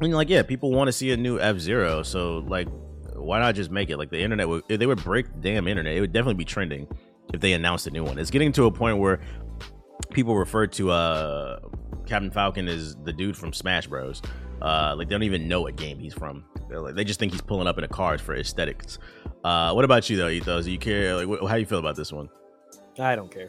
And 0.00 0.12
like, 0.14 0.28
yeah, 0.28 0.42
people 0.42 0.72
want 0.72 0.88
to 0.88 0.92
see 0.92 1.12
a 1.12 1.16
new 1.16 1.38
F 1.38 1.58
Zero. 1.58 2.02
So 2.02 2.38
like, 2.46 2.68
why 3.14 3.38
not 3.38 3.54
just 3.54 3.70
make 3.70 3.90
it? 3.90 3.98
Like 3.98 4.10
the 4.10 4.20
internet 4.20 4.48
would 4.48 4.64
they 4.68 4.86
would 4.86 5.02
break 5.02 5.26
the 5.32 5.40
damn 5.40 5.68
internet, 5.68 5.94
it 5.96 6.00
would 6.00 6.12
definitely 6.12 6.34
be 6.34 6.44
trending 6.44 6.88
if 7.32 7.40
they 7.40 7.52
announced 7.52 7.86
a 7.86 7.90
new 7.90 8.04
one. 8.04 8.18
It's 8.18 8.30
getting 8.30 8.52
to 8.52 8.66
a 8.66 8.70
point 8.70 8.98
where 8.98 9.20
people 10.10 10.36
refer 10.36 10.66
to 10.68 10.90
uh 10.90 11.60
Captain 12.06 12.30
Falcon 12.30 12.68
as 12.68 12.96
the 13.04 13.12
dude 13.12 13.36
from 13.36 13.52
Smash 13.52 13.86
Bros. 13.86 14.22
Uh, 14.60 14.94
like 14.96 15.08
they 15.08 15.14
don't 15.14 15.22
even 15.22 15.48
know 15.48 15.62
what 15.62 15.76
game 15.76 15.98
he's 15.98 16.14
from. 16.14 16.44
Like, 16.80 16.94
they 16.94 17.04
just 17.04 17.18
think 17.20 17.32
he's 17.32 17.40
pulling 17.42 17.66
up 17.66 17.76
in 17.78 17.84
a 17.84 17.88
card 17.88 18.20
for 18.20 18.34
aesthetics. 18.34 18.98
Uh, 19.44 19.72
what 19.72 19.84
about 19.84 20.08
you 20.08 20.16
though, 20.16 20.28
Ethos? 20.28 20.64
Do 20.64 20.70
you 20.72 20.78
care? 20.78 21.14
Like, 21.16 21.28
wh- 21.28 21.46
how 21.48 21.54
do 21.54 21.60
you 21.60 21.66
feel 21.66 21.78
about 21.78 21.96
this 21.96 22.12
one? 22.12 22.28
I 22.98 23.16
don't 23.16 23.30
care. 23.30 23.48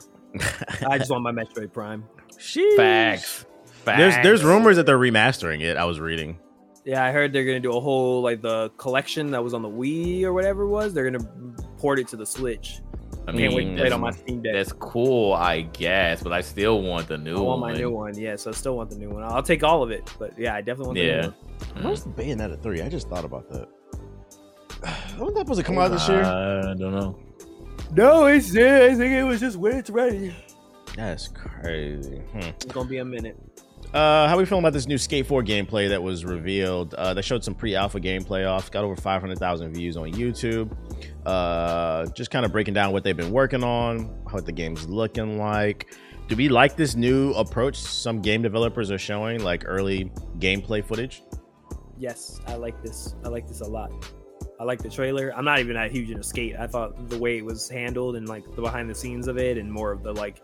I 0.87 0.97
just 0.97 1.11
want 1.11 1.23
my 1.23 1.31
Metroid 1.31 1.71
Prime. 1.73 2.05
Sheesh. 2.37 2.75
Facts. 2.75 3.45
Facts. 3.83 3.97
There's 3.97 4.15
there's 4.23 4.43
rumors 4.43 4.77
that 4.77 4.85
they're 4.85 4.97
remastering 4.97 5.61
it. 5.61 5.77
I 5.77 5.85
was 5.85 5.99
reading. 5.99 6.39
Yeah, 6.85 7.03
I 7.03 7.11
heard 7.11 7.31
they're 7.33 7.45
gonna 7.45 7.59
do 7.59 7.73
a 7.73 7.79
whole 7.79 8.21
like 8.21 8.41
the 8.41 8.69
collection 8.77 9.31
that 9.31 9.43
was 9.43 9.53
on 9.53 9.61
the 9.61 9.69
Wii 9.69 10.23
or 10.23 10.33
whatever 10.33 10.63
it 10.63 10.69
was. 10.69 10.93
They're 10.93 11.09
gonna 11.09 11.23
port 11.77 11.99
it 11.99 12.07
to 12.09 12.15
the 12.17 12.25
Switch. 12.25 12.79
I 13.27 13.31
Can't 13.31 13.53
wait 13.53 13.61
to 13.63 13.67
mean, 13.69 13.77
play 13.77 13.87
it 13.87 13.93
on 13.93 14.01
my 14.01 14.11
that's, 14.11 14.21
Steam 14.21 14.41
Deck. 14.41 14.53
that's 14.53 14.73
cool, 14.73 15.33
I 15.33 15.61
guess, 15.61 16.21
but 16.21 16.33
I 16.33 16.41
still 16.41 16.81
want 16.81 17.07
the 17.07 17.17
new 17.17 17.35
one. 17.35 17.41
I 17.41 17.45
want 17.45 17.61
one. 17.61 17.71
my 17.71 17.77
new 17.77 17.89
one. 17.91 18.17
Yeah, 18.19 18.35
so 18.35 18.51
I 18.51 18.53
still 18.53 18.75
want 18.75 18.89
the 18.89 18.97
new 18.97 19.09
one. 19.09 19.23
I'll 19.23 19.41
take 19.43 19.63
all 19.63 19.81
of 19.81 19.91
it, 19.91 20.11
but 20.19 20.37
yeah, 20.37 20.53
I 20.55 20.61
definitely 20.61 20.85
want 20.87 20.97
the 20.97 21.03
Yeah. 21.05 21.21
new 21.21 21.27
one. 21.27 21.35
Mm. 21.77 21.83
Where's 21.85 22.03
the 22.03 22.09
Bayonetta 22.09 22.61
three? 22.61 22.81
I 22.81 22.89
just 22.89 23.07
thought 23.09 23.23
about 23.23 23.49
that. 23.51 23.67
Wasn't 25.17 25.35
that 25.35 25.39
supposed 25.41 25.59
to 25.59 25.63
come 25.65 25.77
out 25.77 25.91
this 25.91 26.07
year? 26.09 26.23
I 26.23 26.73
don't 26.73 26.91
know. 26.91 27.17
No, 27.93 28.25
it's 28.25 28.53
yeah, 28.53 28.87
I 28.91 28.95
think 28.95 29.13
it 29.13 29.23
was 29.23 29.39
just 29.39 29.55
when 29.57 29.77
it's 29.77 29.89
ready. 29.89 30.35
That's 30.95 31.27
crazy. 31.29 32.17
Hmm. 32.33 32.39
It's 32.39 32.65
gonna 32.65 32.89
be 32.89 32.97
a 32.97 33.05
minute. 33.05 33.37
Uh, 33.93 34.27
how 34.27 34.33
are 34.35 34.37
we 34.39 34.45
feeling 34.45 34.63
about 34.63 34.73
this 34.73 34.87
new 34.87 34.97
Skate 34.97 35.27
4 35.27 35.43
gameplay 35.43 35.87
that 35.89 36.01
was 36.01 36.25
revealed? 36.25 36.95
Uh, 36.95 37.13
they 37.13 37.21
showed 37.21 37.43
some 37.43 37.53
pre-alpha 37.53 37.99
gameplay 37.99 38.49
off. 38.49 38.71
Got 38.71 38.83
over 38.83 38.95
500,000 38.95 39.71
views 39.71 39.97
on 39.97 40.11
YouTube. 40.11 40.75
Uh, 41.25 42.05
just 42.07 42.31
kind 42.31 42.45
of 42.45 42.51
breaking 42.51 42.73
down 42.73 42.91
what 42.91 43.03
they've 43.03 43.17
been 43.17 43.31
working 43.31 43.63
on, 43.63 44.05
what 44.29 44.45
the 44.45 44.51
game's 44.51 44.87
looking 44.87 45.37
like. 45.37 45.95
Do 46.27 46.35
we 46.35 46.49
like 46.49 46.75
this 46.75 46.95
new 46.95 47.31
approach 47.33 47.77
some 47.77 48.21
game 48.21 48.41
developers 48.41 48.91
are 48.91 48.97
showing, 48.97 49.43
like 49.43 49.63
early 49.65 50.11
gameplay 50.39 50.83
footage? 50.83 51.23
Yes, 51.97 52.39
I 52.47 52.55
like 52.55 52.81
this. 52.81 53.15
I 53.23 53.29
like 53.29 53.47
this 53.47 53.61
a 53.61 53.67
lot. 53.67 53.91
I 54.59 54.63
like 54.63 54.81
the 54.81 54.89
trailer. 54.89 55.33
I'm 55.35 55.45
not 55.45 55.59
even 55.59 55.75
that 55.75 55.91
huge 55.91 56.09
into 56.09 56.23
skate. 56.23 56.55
I 56.57 56.67
thought 56.67 57.09
the 57.09 57.17
way 57.17 57.37
it 57.37 57.45
was 57.45 57.69
handled 57.69 58.15
and 58.15 58.27
like 58.27 58.43
the 58.55 58.61
behind 58.61 58.89
the 58.89 58.95
scenes 58.95 59.27
of 59.27 59.37
it 59.37 59.57
and 59.57 59.71
more 59.71 59.91
of 59.91 60.03
the 60.03 60.13
like 60.13 60.41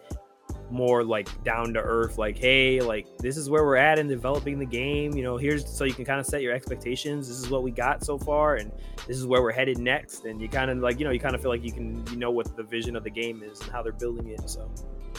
more 0.71 1.03
like 1.03 1.43
down 1.43 1.73
to 1.73 1.79
earth 1.79 2.17
like 2.17 2.37
hey 2.37 2.79
like 2.81 3.07
this 3.17 3.37
is 3.37 3.49
where 3.49 3.63
we're 3.63 3.75
at 3.75 3.99
in 3.99 4.07
developing 4.07 4.59
the 4.59 4.65
game 4.65 5.13
you 5.15 5.23
know 5.23 5.37
here's 5.37 5.67
so 5.67 5.83
you 5.83 5.93
can 5.93 6.05
kind 6.05 6.19
of 6.19 6.25
set 6.25 6.41
your 6.41 6.53
expectations 6.53 7.27
this 7.27 7.37
is 7.37 7.49
what 7.49 7.63
we 7.63 7.71
got 7.71 8.03
so 8.03 8.17
far 8.17 8.55
and 8.55 8.71
this 9.07 9.17
is 9.17 9.25
where 9.25 9.41
we're 9.41 9.51
headed 9.51 9.77
next 9.77 10.25
and 10.25 10.41
you 10.41 10.47
kind 10.47 10.69
of 10.69 10.77
like 10.77 10.99
you 10.99 11.05
know 11.05 11.11
you 11.11 11.19
kind 11.19 11.35
of 11.35 11.41
feel 11.41 11.51
like 11.51 11.63
you 11.63 11.71
can 11.71 12.05
you 12.11 12.17
know 12.17 12.31
what 12.31 12.55
the 12.55 12.63
vision 12.63 12.95
of 12.95 13.03
the 13.03 13.09
game 13.09 13.41
is 13.43 13.59
and 13.61 13.71
how 13.71 13.81
they're 13.81 13.91
building 13.93 14.27
it 14.29 14.49
so. 14.49 14.69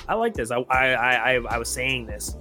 I 0.08 0.14
like 0.14 0.34
this. 0.34 0.50
I 0.50 0.56
i 0.70 0.94
i, 0.94 1.32
I 1.34 1.58
was 1.58 1.68
saying 1.68 2.06
this 2.06 2.36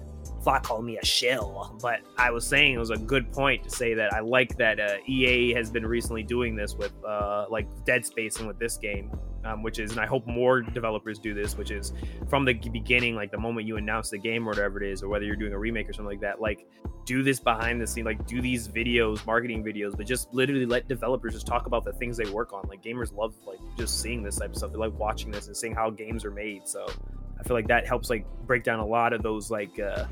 Flock 0.50 0.64
called 0.64 0.84
me 0.84 0.97
a 0.97 1.06
shill, 1.06 1.78
but 1.80 2.00
I 2.18 2.32
was 2.32 2.43
saying 2.43 2.74
it 2.74 2.80
was 2.80 2.89
a 2.89 2.97
good 2.97 3.32
point 3.32 3.64
to 3.66 3.70
say 3.70 3.93
that 3.93 4.12
I 4.12 4.22
like 4.22 4.58
that 4.58 4.80
uh, 4.80 4.97
EA 5.08 5.54
has 5.54 5.70
been 5.70 5.86
recently 5.86 6.24
doing 6.24 6.56
this 6.56 6.74
with 6.74 6.91
uh, 7.06 7.45
like 7.52 7.68
Dead 7.86 8.04
Space 8.04 8.38
and 8.38 8.47
with 8.47 8.58
this 8.58 8.76
game, 8.76 9.12
um, 9.45 9.62
which 9.62 9.78
is, 9.78 9.91
and 9.91 10.00
I 10.00 10.08
hope 10.08 10.26
more 10.26 10.62
developers 10.62 11.20
do 11.20 11.36
this, 11.36 11.56
which 11.56 11.70
is 11.70 11.93
from 12.30 12.45
the 12.45 12.56
beginning, 12.56 13.16
like 13.16 13.30
the 13.30 13.38
moment 13.38 13.68
you 13.68 13.78
announce 13.78 14.10
the 14.10 14.18
game 14.18 14.47
or 14.47 14.50
whatever 14.50 14.82
it 14.82 14.91
is, 14.91 15.04
or 15.04 15.08
whether 15.08 15.24
you're 15.24 15.36
doing 15.36 15.54
a 15.54 15.60
remake 15.60 15.88
or 15.88 15.93
something 15.93 16.10
like 16.10 16.22
that, 16.22 16.41
like 16.41 16.66
do 17.06 17.22
this 17.22 17.39
behind 17.39 17.80
the 17.80 17.86
scene, 17.86 18.04
like 18.04 18.26
do 18.26 18.41
these 18.41 18.68
videos, 18.68 19.24
marketing 19.28 19.64
videos, 19.64 19.95
but 19.95 20.08
just 20.08 20.34
literally 20.34 20.66
let 20.66 20.88
developers 20.88 21.34
just 21.36 21.45
talk 21.45 21.68
about 21.68 21.86
the 21.86 21.93
things 21.93 22.18
they 22.18 22.28
work 22.32 22.54
on. 22.54 22.68
Like 22.68 22.82
gamers 22.82 23.16
love 23.16 23.36
like 23.45 23.60
just 23.78 24.02
seeing 24.02 24.24
this 24.24 24.38
type 24.38 24.50
of 24.50 24.56
stuff. 24.56 24.72
They 24.72 24.80
like 24.80 24.97
watching 24.97 25.30
this 25.30 25.45
and 25.45 25.56
seeing 25.56 25.76
how 25.76 25.91
games 25.91 26.26
are 26.26 26.32
made. 26.32 26.68
So 26.68 26.88
I 27.39 27.43
feel 27.43 27.56
like 27.56 27.68
that 27.68 27.86
helps 27.86 28.10
like 28.10 28.26
break 28.47 28.64
down 28.64 28.80
a 28.80 28.86
lot 28.86 29.14
of 29.14 29.22
those 29.22 29.52
like 29.52 29.80
uh 29.80 30.06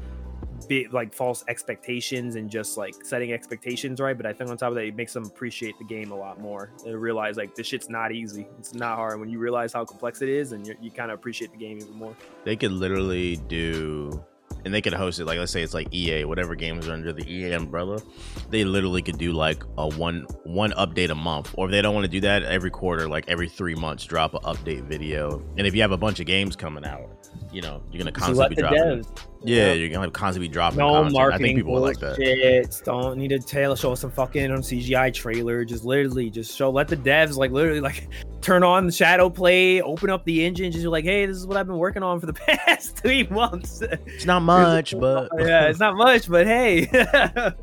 big 0.68 0.94
like 0.94 1.14
false 1.14 1.44
expectations 1.48 2.36
and 2.36 2.50
just 2.50 2.78
like 2.78 2.96
setting 3.04 3.32
expectations 3.32 4.00
right. 4.00 4.16
But 4.18 4.26
I 4.26 4.34
think 4.34 4.50
on 4.50 4.58
top 4.58 4.70
of 4.70 4.76
that, 4.76 4.86
it 4.86 4.96
makes 4.96 5.14
them 5.14 5.26
appreciate 5.26 5.78
the 5.80 5.86
game 5.86 6.12
a 6.12 6.16
lot 6.16 6.40
more. 6.40 6.72
and 6.86 7.00
realize 7.00 7.38
like 7.38 7.56
this 7.56 7.68
shit's 7.68 7.90
not 7.90 8.12
easy. 8.12 8.48
It's 8.60 8.74
not 8.74 8.96
hard. 8.96 9.20
When 9.20 9.30
you 9.30 9.40
realize 9.40 9.74
how 9.74 9.86
complex 9.86 10.22
it 10.22 10.30
is, 10.30 10.52
and 10.52 10.66
you 10.66 10.92
kind 10.92 11.12
of 11.12 11.20
appreciate 11.20 11.52
the 11.52 11.58
game 11.58 11.78
even 11.78 11.94
more. 11.94 12.16
They 12.44 12.56
could 12.56 12.72
literally 12.72 13.38
do, 13.48 14.24
and 14.66 14.74
they 14.74 14.82
could 14.82 14.94
host 14.94 15.20
it. 15.20 15.26
Like 15.26 15.40
let's 15.40 15.52
say 15.52 15.62
it's 15.62 15.74
like 15.74 15.94
EA, 15.94 16.26
whatever 16.26 16.56
games 16.56 16.88
are 16.88 16.94
under 16.94 17.14
the 17.14 17.30
EA 17.30 17.54
umbrella. 17.54 18.02
They 18.50 18.64
literally 18.64 19.02
could 19.02 19.18
do 19.18 19.34
like 19.34 19.64
a 19.78 19.88
one 19.88 20.26
one 20.44 20.72
update 20.72 21.10
a 21.10 21.16
month, 21.16 21.54
or 21.58 21.66
if 21.66 21.72
they 21.72 21.82
don't 21.82 21.94
want 21.94 22.06
to 22.06 22.12
do 22.12 22.22
that 22.22 22.44
every 22.44 22.72
quarter, 22.72 23.08
like 23.08 23.26
every 23.28 23.50
three 23.50 23.76
months, 23.76 24.06
drop 24.06 24.34
an 24.34 24.42
update 24.42 24.84
video. 24.84 25.44
And 25.58 25.68
if 25.68 25.76
you 25.76 25.82
have 25.82 25.92
a 25.92 25.98
bunch 25.98 26.20
of 26.20 26.26
games 26.26 26.56
coming 26.56 26.86
out, 26.86 27.10
you 27.52 27.62
know 27.62 27.82
you're 27.92 28.00
gonna 28.00 28.12
constantly 28.12 28.56
be 28.56 28.62
dropping. 28.62 28.80
devs. 28.80 29.08
Yeah, 29.44 29.74
you're 29.74 29.90
gonna 29.90 30.12
constantly 30.12 30.48
be 30.48 30.54
dropping. 30.54 30.80
No 30.80 30.94
content. 30.94 31.14
marketing 31.14 31.34
I 31.34 31.48
think 31.48 31.60
people 31.60 31.74
would 31.74 31.82
like 31.82 32.00
that. 32.00 32.18
bullshit. 32.18 32.82
Don't 32.84 33.18
need 33.18 33.30
to 33.30 33.40
tell 33.40 33.76
show 33.76 33.94
us 33.94 34.02
some 34.02 34.12
fucking 34.12 34.52
um, 34.52 34.58
on 34.58 34.62
CGI 34.62 35.14
trailer. 35.14 35.64
Just 35.64 35.86
literally 35.86 36.30
just 36.30 36.56
show 36.56 36.70
let 36.70 36.88
the 36.88 36.98
devs 36.98 37.38
like 37.38 37.52
literally 37.52 37.82
like 37.82 38.10
turn 38.42 38.64
on 38.64 38.86
the 38.86 38.92
ShadowPlay, 38.92 39.82
open 39.82 40.10
up 40.10 40.26
the 40.26 40.46
engine, 40.46 40.72
just 40.72 40.84
be 40.84 40.88
like, 40.88 41.06
hey, 41.06 41.26
this 41.26 41.38
is 41.38 41.48
what 41.48 41.58
I've 41.58 41.68
been 41.68 41.78
working 41.78 42.04
on 42.04 42.20
for 42.20 42.26
the 42.26 42.34
past 42.34 42.98
three 42.98 43.28
months. 43.28 43.82
It's 43.82 44.26
not 44.26 44.42
much, 44.42 44.94
but 45.00 45.30
yeah, 45.38 45.68
it's 45.68 45.80
not 45.80 45.96
much, 45.96 46.30
but 46.30 46.48
hey. 46.48 47.54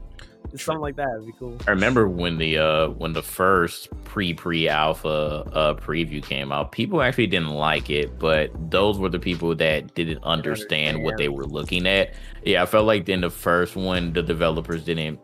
Something 0.56 0.80
like 0.80 0.96
that 0.96 1.08
would 1.18 1.26
be 1.26 1.32
cool. 1.38 1.56
I 1.66 1.70
remember 1.70 2.08
when 2.08 2.38
the 2.38 2.58
uh 2.58 2.88
when 2.90 3.12
the 3.12 3.22
first 3.22 3.88
pre 4.04 4.34
pre 4.34 4.68
alpha 4.68 5.08
uh 5.52 5.74
preview 5.74 6.22
came 6.22 6.52
out, 6.52 6.72
people 6.72 7.02
actually 7.02 7.26
didn't 7.26 7.50
like 7.50 7.90
it, 7.90 8.18
but 8.18 8.50
those 8.70 8.98
were 8.98 9.08
the 9.08 9.18
people 9.18 9.54
that 9.56 9.94
didn't 9.94 10.22
understand 10.22 11.02
what 11.02 11.16
they 11.16 11.28
were 11.28 11.46
looking 11.46 11.86
at. 11.86 12.14
Yeah, 12.44 12.62
I 12.62 12.66
felt 12.66 12.86
like 12.86 13.08
in 13.08 13.20
the 13.20 13.30
first 13.30 13.74
one, 13.76 14.12
the 14.12 14.22
developers 14.22 14.84
didn't 14.84 15.20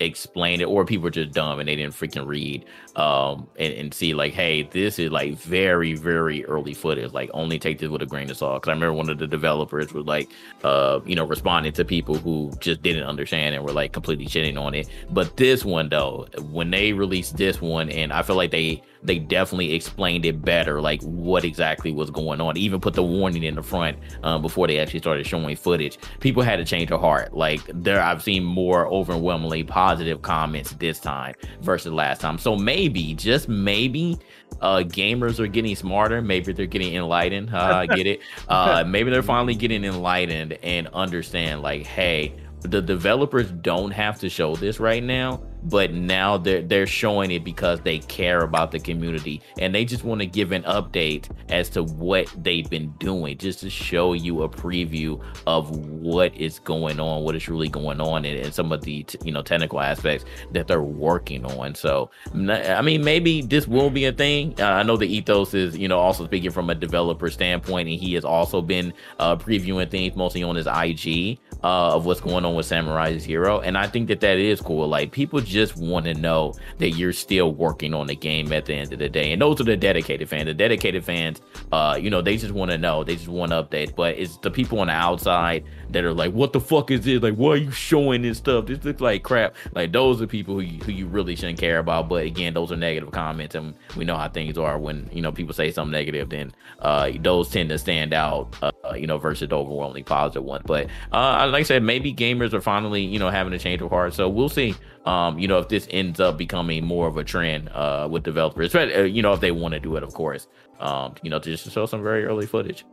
explain 0.00 0.60
it, 0.60 0.64
or 0.64 0.84
people 0.84 1.04
were 1.04 1.10
just 1.10 1.32
dumb 1.32 1.60
and 1.60 1.68
they 1.68 1.76
didn't 1.76 1.94
freaking 1.94 2.26
read 2.26 2.64
um 2.96 3.48
and, 3.58 3.72
and 3.74 3.94
see 3.94 4.14
like, 4.14 4.32
hey, 4.32 4.62
this 4.62 4.98
is 4.98 5.10
like 5.10 5.34
very 5.34 5.94
very 5.94 6.44
early 6.46 6.74
footage. 6.74 7.12
Like, 7.12 7.30
only 7.34 7.58
take 7.58 7.78
this 7.78 7.88
with 7.88 8.02
a 8.02 8.06
grain 8.06 8.30
of 8.30 8.36
salt. 8.36 8.62
Because 8.62 8.70
I 8.70 8.74
remember 8.74 8.94
one 8.94 9.10
of 9.10 9.18
the 9.18 9.26
developers 9.26 9.92
was 9.92 10.06
like, 10.06 10.30
uh, 10.62 11.00
you 11.04 11.16
know, 11.16 11.24
responding 11.24 11.72
to 11.72 11.84
people 11.84 12.16
who 12.16 12.52
just 12.60 12.82
didn't 12.82 13.04
understand 13.04 13.54
and 13.54 13.64
were 13.64 13.72
like 13.72 13.92
completely 13.92 14.26
shitting 14.26 14.60
on 14.60 14.74
it. 14.74 14.88
But 15.10 15.36
this 15.36 15.64
one 15.64 15.88
though, 15.88 16.26
when 16.50 16.70
they 16.70 16.92
released 16.92 17.36
this 17.36 17.60
one, 17.60 17.90
and 17.90 18.12
I 18.12 18.22
feel 18.22 18.36
like 18.36 18.50
they 18.50 18.82
they 19.04 19.18
definitely 19.18 19.74
explained 19.74 20.24
it 20.24 20.42
better, 20.42 20.80
like 20.80 21.02
what 21.02 21.44
exactly 21.44 21.92
was 21.92 22.10
going 22.10 22.40
on. 22.40 22.56
Even 22.56 22.80
put 22.80 22.94
the 22.94 23.02
warning 23.02 23.42
in 23.42 23.54
the 23.54 23.62
front 23.62 23.98
um, 24.22 24.40
before 24.42 24.66
they 24.66 24.78
actually 24.78 25.00
started 25.00 25.26
showing 25.26 25.54
footage. 25.56 25.98
People 26.20 26.42
had 26.42 26.56
to 26.56 26.64
change 26.64 26.88
their 26.88 26.98
heart. 26.98 27.34
Like 27.34 27.60
there, 27.74 28.02
I've 28.02 28.22
seen 28.22 28.42
more 28.42 28.86
overwhelmingly 28.86 29.62
positive 29.62 30.22
comments 30.22 30.72
this 30.72 30.98
time 30.98 31.34
versus 31.60 31.92
last 31.92 32.22
time. 32.22 32.38
So 32.38 32.56
maybe, 32.56 33.14
just 33.14 33.48
maybe, 33.48 34.18
uh, 34.60 34.78
gamers 34.78 35.38
are 35.38 35.46
getting 35.46 35.76
smarter. 35.76 36.22
Maybe 36.22 36.52
they're 36.52 36.66
getting 36.66 36.94
enlightened. 36.94 37.50
Uh, 37.64 37.86
get 37.86 38.06
it. 38.06 38.20
Uh, 38.48 38.84
maybe 38.86 39.10
they're 39.10 39.22
finally 39.22 39.54
getting 39.54 39.84
enlightened 39.84 40.52
and 40.62 40.86
understand, 40.88 41.62
like, 41.62 41.86
hey, 41.86 42.34
the 42.60 42.82
developers 42.82 43.50
don't 43.50 43.90
have 43.90 44.18
to 44.20 44.28
show 44.28 44.54
this 44.56 44.78
right 44.78 45.02
now 45.02 45.40
but 45.64 45.92
now 45.92 46.36
they're 46.36 46.62
they're 46.62 46.86
showing 46.86 47.30
it 47.30 47.44
because 47.44 47.80
they 47.80 47.98
care 47.98 48.42
about 48.42 48.70
the 48.70 48.78
community. 48.78 49.40
And 49.58 49.74
they 49.74 49.84
just 49.84 50.04
want 50.04 50.20
to 50.20 50.26
give 50.26 50.52
an 50.52 50.62
update 50.64 51.28
as 51.48 51.68
to 51.70 51.82
what 51.82 52.32
they've 52.42 52.68
been 52.68 52.92
doing 52.98 53.38
just 53.38 53.60
to 53.60 53.70
show 53.70 54.12
you 54.12 54.42
a 54.42 54.48
preview 54.48 55.22
of 55.46 55.70
what 55.76 56.34
is 56.36 56.58
going 56.58 57.00
on 57.00 57.22
what 57.22 57.34
is 57.34 57.48
really 57.48 57.68
going 57.68 58.00
on 58.00 58.24
and, 58.24 58.38
and 58.38 58.54
some 58.54 58.72
of 58.72 58.82
the 58.82 59.06
you 59.24 59.32
know 59.32 59.42
technical 59.42 59.80
aspects 59.80 60.24
that 60.52 60.66
they're 60.66 60.82
working 60.82 61.44
on. 61.44 61.74
So 61.74 62.10
i 62.34 62.82
mean 62.82 63.04
maybe 63.04 63.42
this 63.42 63.66
will 63.66 63.90
be 63.90 64.04
a 64.06 64.12
thing. 64.12 64.54
Uh, 64.60 64.64
i 64.64 64.82
know 64.82 64.96
the 64.96 65.06
ethos 65.06 65.54
is 65.54 65.76
you 65.76 65.88
know 65.88 65.98
also 65.98 66.24
speaking 66.24 66.50
from 66.50 66.70
a 66.70 66.74
developer 66.74 67.30
standpoint 67.30 67.88
and 67.88 67.98
he 67.98 68.14
has 68.14 68.24
also 68.24 68.60
been 68.60 68.92
uh 69.18 69.36
previewing 69.36 69.90
things 69.90 70.16
mostly 70.16 70.42
on 70.42 70.56
his 70.56 70.66
ig 70.66 71.38
uh, 71.64 71.94
of 71.94 72.04
what's 72.04 72.20
going 72.20 72.44
on 72.44 72.54
with 72.54 72.66
Samurai 72.66 73.16
Zero, 73.16 73.60
and 73.60 73.78
I 73.78 73.86
think 73.86 74.08
that 74.08 74.20
that 74.20 74.36
is 74.36 74.60
cool. 74.60 74.86
Like 74.86 75.12
people 75.12 75.40
just 75.54 75.76
want 75.76 76.04
to 76.06 76.14
know 76.14 76.54
that 76.78 76.90
you're 76.90 77.12
still 77.12 77.52
working 77.52 77.94
on 77.94 78.06
the 78.06 78.16
game 78.16 78.52
at 78.52 78.66
the 78.66 78.74
end 78.74 78.92
of 78.92 78.98
the 78.98 79.08
day, 79.08 79.32
and 79.32 79.40
those 79.40 79.60
are 79.60 79.64
the 79.64 79.76
dedicated 79.76 80.28
fans. 80.28 80.46
The 80.46 80.54
dedicated 80.54 81.04
fans, 81.04 81.40
uh, 81.72 81.98
you 82.00 82.10
know, 82.10 82.20
they 82.20 82.36
just 82.36 82.52
want 82.52 82.70
to 82.70 82.78
know, 82.78 83.04
they 83.04 83.16
just 83.16 83.28
want 83.28 83.52
updates. 83.52 83.94
But 83.94 84.18
it's 84.18 84.36
the 84.38 84.50
people 84.50 84.80
on 84.80 84.88
the 84.88 84.92
outside 84.92 85.64
that 85.90 86.04
are 86.04 86.12
like, 86.12 86.32
"What 86.32 86.52
the 86.52 86.60
fuck 86.60 86.90
is 86.90 87.02
this? 87.02 87.22
Like, 87.22 87.34
why 87.34 87.50
are 87.52 87.56
you 87.56 87.70
showing 87.70 88.22
this 88.22 88.38
stuff? 88.38 88.66
This 88.66 88.84
looks 88.84 89.00
like 89.00 89.22
crap." 89.22 89.54
Like 89.72 89.92
those 89.92 90.20
are 90.20 90.26
people 90.26 90.54
who 90.54 90.60
you, 90.60 90.78
who 90.80 90.92
you 90.92 91.06
really 91.06 91.36
shouldn't 91.36 91.58
care 91.58 91.78
about. 91.78 92.08
But 92.08 92.26
again, 92.26 92.54
those 92.54 92.72
are 92.72 92.76
negative 92.76 93.12
comments, 93.12 93.54
and 93.54 93.74
we 93.96 94.04
know 94.04 94.16
how 94.16 94.28
things 94.28 94.58
are 94.58 94.78
when 94.78 95.08
you 95.12 95.22
know 95.22 95.32
people 95.32 95.54
say 95.54 95.70
something 95.70 95.92
negative. 95.92 96.28
Then 96.30 96.52
uh, 96.80 97.12
those 97.20 97.48
tend 97.50 97.68
to 97.70 97.78
stand 97.78 98.12
out, 98.12 98.54
uh, 98.62 98.94
you 98.94 99.06
know, 99.06 99.18
versus 99.18 99.48
the 99.48 99.56
overwhelmingly 99.56 100.02
positive 100.02 100.44
one. 100.44 100.62
But 100.64 100.88
uh, 101.12 101.48
like 101.50 101.60
I 101.60 101.62
said, 101.62 101.82
maybe 101.82 102.12
gamers 102.12 102.52
are 102.52 102.60
finally, 102.60 103.02
you 103.02 103.18
know, 103.18 103.30
having 103.30 103.52
a 103.52 103.58
change 103.58 103.80
of 103.82 103.90
heart. 103.90 104.14
So 104.14 104.28
we'll 104.28 104.48
see, 104.48 104.74
um, 105.04 105.38
you 105.38 105.46
know, 105.46 105.58
if 105.58 105.68
this 105.68 105.86
ends 105.90 106.20
up 106.20 106.38
becoming 106.38 106.84
more 106.84 107.06
of 107.06 107.16
a 107.16 107.24
trend 107.24 107.68
uh, 107.70 108.08
with 108.10 108.22
developers, 108.22 108.74
uh, 108.74 109.02
you 109.02 109.22
know, 109.22 109.32
if 109.32 109.40
they 109.40 109.50
want 109.50 109.74
to 109.74 109.80
do 109.80 109.96
it, 109.96 110.02
of 110.02 110.14
course, 110.14 110.48
um, 110.80 111.14
you 111.22 111.30
know, 111.30 111.38
to 111.38 111.50
just 111.50 111.70
show 111.70 111.86
some 111.86 112.02
very 112.02 112.24
early 112.24 112.46
footage. 112.46 112.84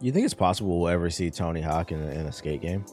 You 0.00 0.12
think 0.12 0.24
it's 0.24 0.34
possible 0.34 0.80
we'll 0.80 0.88
ever 0.88 1.08
see 1.08 1.30
Tony 1.30 1.60
Hawk 1.60 1.92
in 1.92 2.02
a, 2.02 2.10
in 2.10 2.26
a 2.26 2.32
skate 2.32 2.60
game? 2.60 2.84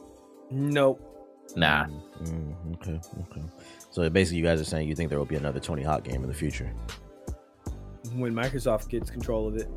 Nope. 0.49 1.07
Nah. 1.55 1.87
Mm, 2.23 2.75
okay, 2.75 2.99
okay. 3.31 3.43
So 3.89 4.09
basically, 4.09 4.37
you 4.37 4.43
guys 4.43 4.61
are 4.61 4.65
saying 4.65 4.87
you 4.87 4.95
think 4.95 5.09
there 5.09 5.19
will 5.19 5.25
be 5.25 5.35
another 5.35 5.59
Tony 5.59 5.83
Hawk 5.83 6.03
game 6.03 6.23
in 6.23 6.29
the 6.29 6.33
future. 6.33 6.73
When 8.13 8.33
Microsoft 8.33 8.89
gets 8.89 9.09
control 9.09 9.47
of 9.47 9.57
it. 9.57 9.69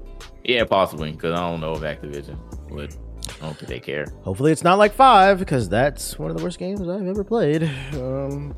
Yeah, 0.45 0.65
possibly, 0.65 1.13
because 1.13 1.33
I 1.33 1.41
don't 1.51 1.61
know 1.61 1.73
if 1.75 1.81
Activision 1.81 2.39
would. 2.71 2.95
I 3.29 3.47
don't 3.47 3.57
think 3.57 3.69
they 3.69 3.81
care. 3.81 4.07
Hopefully, 4.23 4.53
it's 4.53 4.65
not 4.65 4.79
like 4.79 4.93
five 4.95 5.39
because 5.39 5.69
that's 5.69 6.19
one 6.19 6.31
of 6.31 6.37
the 6.37 6.43
worst 6.43 6.59
games 6.59 6.81
I've 6.81 7.07
ever 7.07 7.25
played. 7.25 7.65
Um, 7.95 8.55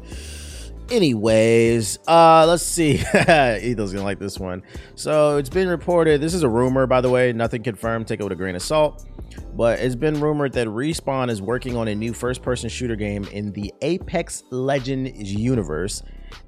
anyways, 0.91 1.99
uh, 2.07 2.47
let's 2.47 2.63
see. 2.63 2.99
Etho's 3.13 3.93
gonna 3.93 4.05
like 4.05 4.19
this 4.19 4.39
one. 4.39 4.63
So 4.95 5.37
it's 5.39 5.49
been 5.49 5.69
reported. 5.69 6.21
This 6.21 6.35
is 6.35 6.43
a 6.43 6.49
rumor, 6.49 6.87
by 6.87 7.01
the 7.01 7.11
way. 7.11 7.33
Nothing 7.33 7.63
confirmed. 7.63 8.07
Take 8.07 8.21
it 8.21 8.23
with 8.23 8.33
a 8.33 8.37
grain 8.37 8.55
of 8.55 8.63
salt. 8.63 9.05
But 9.55 9.81
it's 9.81 9.95
been 9.95 10.21
rumored 10.21 10.53
that 10.55 10.67
Respawn 10.69 11.31
is 11.31 11.43
working 11.43 11.77
on 11.77 11.89
a 11.89 11.95
new 11.95 12.13
first-person 12.13 12.69
shooter 12.69 12.97
game 12.97 13.25
in 13.33 13.53
the 13.53 13.73
Apex 13.83 14.45
Legends 14.51 15.33
universe, 15.33 16.03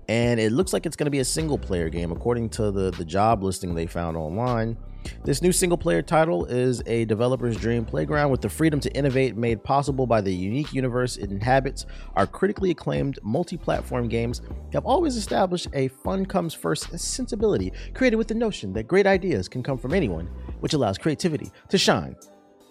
and 0.08 0.40
it 0.40 0.52
looks 0.52 0.72
like 0.72 0.86
it's 0.86 0.96
going 0.96 1.06
to 1.06 1.10
be 1.10 1.18
a 1.20 1.24
single-player 1.24 1.88
game, 1.88 2.12
according 2.12 2.48
to 2.50 2.70
the 2.70 2.90
the 2.90 3.04
job 3.04 3.42
listing 3.42 3.74
they 3.74 3.86
found 3.86 4.16
online. 4.16 4.76
This 5.24 5.42
new 5.42 5.52
single 5.52 5.78
player 5.78 6.02
title 6.02 6.44
is 6.46 6.82
a 6.86 7.04
developer's 7.04 7.56
dream 7.56 7.84
playground 7.84 8.30
with 8.30 8.40
the 8.40 8.48
freedom 8.48 8.80
to 8.80 8.92
innovate 8.94 9.36
made 9.36 9.62
possible 9.62 10.06
by 10.06 10.20
the 10.20 10.32
unique 10.32 10.72
universe 10.72 11.16
it 11.16 11.30
inhabits. 11.30 11.86
Our 12.16 12.26
critically 12.26 12.70
acclaimed 12.70 13.18
multi 13.22 13.56
platform 13.56 14.08
games 14.08 14.42
have 14.72 14.84
always 14.84 15.16
established 15.16 15.68
a 15.72 15.88
fun 15.88 16.26
comes 16.26 16.54
first 16.54 16.98
sensibility, 16.98 17.72
created 17.94 18.16
with 18.16 18.28
the 18.28 18.34
notion 18.34 18.72
that 18.74 18.88
great 18.88 19.06
ideas 19.06 19.48
can 19.48 19.62
come 19.62 19.78
from 19.78 19.94
anyone, 19.94 20.26
which 20.60 20.74
allows 20.74 20.98
creativity 20.98 21.50
to 21.68 21.78
shine 21.78 22.16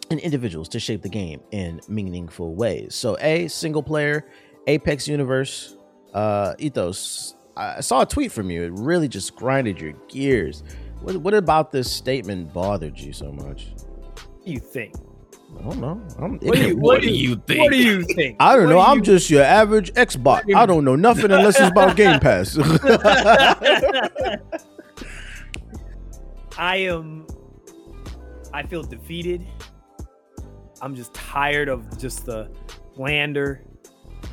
and 0.09 0.19
individuals 0.19 0.69
to 0.69 0.79
shape 0.79 1.01
the 1.01 1.09
game 1.09 1.41
in 1.51 1.81
meaningful 1.87 2.55
ways. 2.55 2.95
So, 2.95 3.17
a 3.19 3.47
single 3.47 3.83
player, 3.83 4.25
Apex 4.67 5.07
Universe, 5.07 5.76
uh, 6.13 6.53
Ethos. 6.59 7.35
I 7.55 7.81
saw 7.81 8.01
a 8.01 8.05
tweet 8.05 8.31
from 8.31 8.49
you. 8.51 8.63
It 8.63 8.71
really 8.73 9.07
just 9.07 9.35
grinded 9.35 9.81
your 9.81 9.93
gears. 10.09 10.63
What, 11.01 11.17
what 11.17 11.33
about 11.33 11.71
this 11.71 11.91
statement 11.91 12.53
bothered 12.53 12.99
you 12.99 13.13
so 13.13 13.31
much? 13.31 13.67
What 13.75 14.45
do 14.45 14.51
you 14.51 14.59
think? 14.59 14.93
I 15.59 15.61
don't 15.63 15.79
know. 15.79 16.01
I'm, 16.19 16.37
What 16.39 16.55
do 16.55 16.67
you, 16.67 16.77
What 16.77 17.01
do 17.01 17.09
you 17.09 17.35
think? 17.47 17.61
What 17.61 17.71
do 17.71 17.77
you 17.77 18.03
think? 18.03 18.35
I 18.39 18.55
don't 18.55 18.65
What 18.65 18.69
know. 18.71 18.75
do 18.77 18.81
I'm 18.85 18.97
you- 18.97 19.03
just 19.03 19.29
your 19.29 19.43
average 19.43 19.91
Xbox. 19.93 20.53
I 20.55 20.65
don't 20.65 20.83
know 20.85 20.95
nothing 20.95 21.31
unless 21.31 21.59
it's 21.59 21.69
about 21.71 21.95
Game 21.95 22.19
Pass. 22.19 22.57
I 26.57 26.77
am. 26.77 27.25
I 28.53 28.63
feel 28.63 28.83
defeated. 28.83 29.45
I'm 30.81 30.95
just 30.95 31.13
tired 31.13 31.69
of 31.69 31.97
just 31.97 32.25
the 32.25 32.49
slander, 32.95 33.63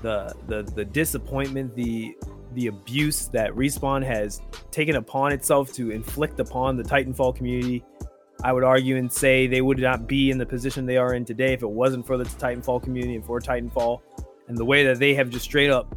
the 0.03 0.35
the 0.47 0.63
the 0.63 0.85
disappointment, 0.85 1.75
the 1.75 2.17
the 2.55 2.69
abuse 2.69 3.27
that 3.29 3.51
Respawn 3.53 4.05
has 4.05 4.41
taken 4.71 4.97
upon 4.97 5.33
itself 5.33 5.73
to 5.75 5.91
inflict 5.91 6.39
upon 6.41 6.77
the 6.77 6.85
Titanfall 6.85 7.35
community. 7.35 7.85
I 8.43 8.53
would 8.53 8.65
argue 8.65 8.97
and 8.97 9.11
say 9.11 9.47
they 9.47 9.63
would 9.63 9.79
not 9.79 10.07
be 10.07 10.31
in 10.31 10.39
the 10.39 10.47
position 10.47 10.87
they 10.87 10.97
are 10.97 11.15
in 11.15 11.25
today 11.25 11.53
if 11.53 11.63
it 11.63 11.71
wasn't 11.71 12.07
for 12.07 12.17
the 12.17 12.25
Titanfall 12.25 12.83
community 12.83 13.17
and 13.17 13.25
for 13.25 13.41
Titanfall 13.41 14.01
and 14.49 14.59
the 14.59 14.65
way 14.65 14.85
that 14.85 14.99
they 14.99 15.15
have 15.15 15.31
just 15.31 15.45
straight 15.47 15.71
up 15.71 15.97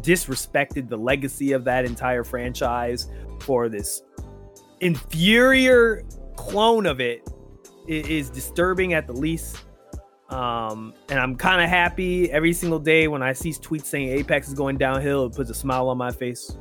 disrespected 0.00 0.88
the 0.88 0.96
legacy 0.96 1.52
of 1.52 1.64
that 1.64 1.84
entire 1.84 2.22
franchise 2.22 3.08
for 3.40 3.68
this 3.68 4.02
inferior 4.80 6.02
clone 6.36 6.86
of 6.86 7.00
it 7.00 7.28
i- 7.88 8.24
disturbing 8.32 8.92
at 8.92 9.06
the 9.06 9.12
least. 9.12 9.64
Um, 10.28 10.92
and 11.08 11.18
I'm 11.18 11.36
kind 11.36 11.62
of 11.62 11.70
happy 11.70 12.30
every 12.30 12.52
single 12.52 12.78
day 12.78 13.08
when 13.08 13.22
I 13.22 13.32
see 13.32 13.50
tweets 13.50 13.86
saying 13.86 14.10
Apex 14.10 14.48
is 14.48 14.54
going 14.54 14.76
downhill. 14.76 15.26
It 15.26 15.34
puts 15.34 15.50
a 15.50 15.54
smile 15.54 15.88
on 15.88 15.96
my 15.96 16.10
face. 16.10 16.56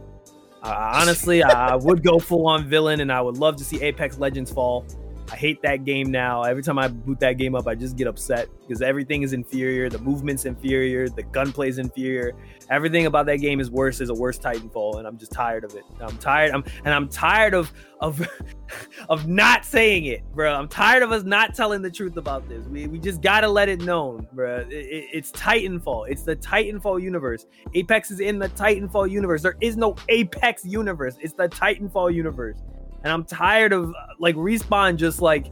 Uh, 0.64 0.92
honestly, 0.96 1.44
I 1.44 1.76
would 1.76 2.04
go 2.04 2.18
full 2.20 2.48
on 2.48 2.68
villain, 2.68 3.02
and 3.02 3.12
I 3.12 3.22
would 3.22 3.38
love 3.38 3.58
to 3.58 3.64
see 3.64 3.82
Apex 3.82 4.18
Legends 4.18 4.52
fall. 4.52 4.86
I 5.30 5.36
hate 5.36 5.62
that 5.64 5.84
game 5.84 6.10
now. 6.10 6.44
Every 6.44 6.64
time 6.64 6.80
I 6.80 6.88
boot 6.88 7.20
that 7.20 7.34
game 7.34 7.54
up, 7.54 7.68
I 7.68 7.76
just 7.76 7.98
get 7.98 8.08
upset 8.08 8.48
because 8.62 8.82
everything 8.82 9.24
is 9.24 9.34
inferior. 9.34 9.90
The 9.90 10.00
movement's 10.00 10.46
inferior. 10.46 11.10
The 11.10 11.24
gunplay 11.24 11.68
is 11.70 11.80
inferior. 11.80 12.32
Everything 12.70 13.06
about 13.08 13.26
that 13.26 13.38
game 13.38 13.60
is 13.60 13.70
worse. 13.70 14.00
Is 14.00 14.10
a 14.10 14.14
worse 14.14 14.40
Titanfall, 14.40 14.98
and 15.00 15.08
I'm 15.08 15.18
just 15.18 15.32
tired 15.34 15.64
of 15.66 15.76
it. 15.76 15.84
I'm 16.00 16.18
tired. 16.18 16.52
I'm 16.52 16.64
and 16.86 16.94
I'm 16.94 17.10
tired 17.10 17.54
of 17.54 17.72
of 18.00 18.26
of 19.10 19.28
not 19.28 19.66
saying 19.66 20.06
it, 20.06 20.24
bro. 20.34 20.54
I'm 20.54 20.68
tired 20.68 21.04
of 21.04 21.12
us 21.12 21.24
not 21.24 21.54
telling 21.56 21.82
the 21.82 21.92
truth 21.92 22.16
about 22.18 22.48
this. 22.48 22.66
We, 22.68 22.88
we 22.88 23.00
just 23.00 23.22
gotta 23.22 23.48
let 23.50 23.68
it 23.70 23.82
known, 23.82 24.28
bro. 24.34 24.60
It, 24.60 24.72
it- 24.72 25.06
it's 25.14 25.32
Titanfall. 25.32 26.10
It's 26.10 26.24
the 26.24 26.36
Titanfall 26.36 27.02
universe. 27.02 27.46
Apex 27.74 28.12
is 28.12 28.20
in 28.20 28.40
the 28.40 28.50
Titanfall 28.50 29.10
universe. 29.10 29.42
There 29.42 29.58
is 29.62 29.76
no 29.78 29.96
Apex 30.10 30.64
universe. 30.66 31.16
It's 31.22 31.34
the 31.34 31.50
Titanfall 31.50 32.14
universe. 32.14 32.58
And 33.04 33.12
I'm 33.12 33.24
tired 33.24 33.74
of 33.74 33.94
like 34.20 34.36
respawn 34.36 34.98
just 34.98 35.22
like 35.22 35.48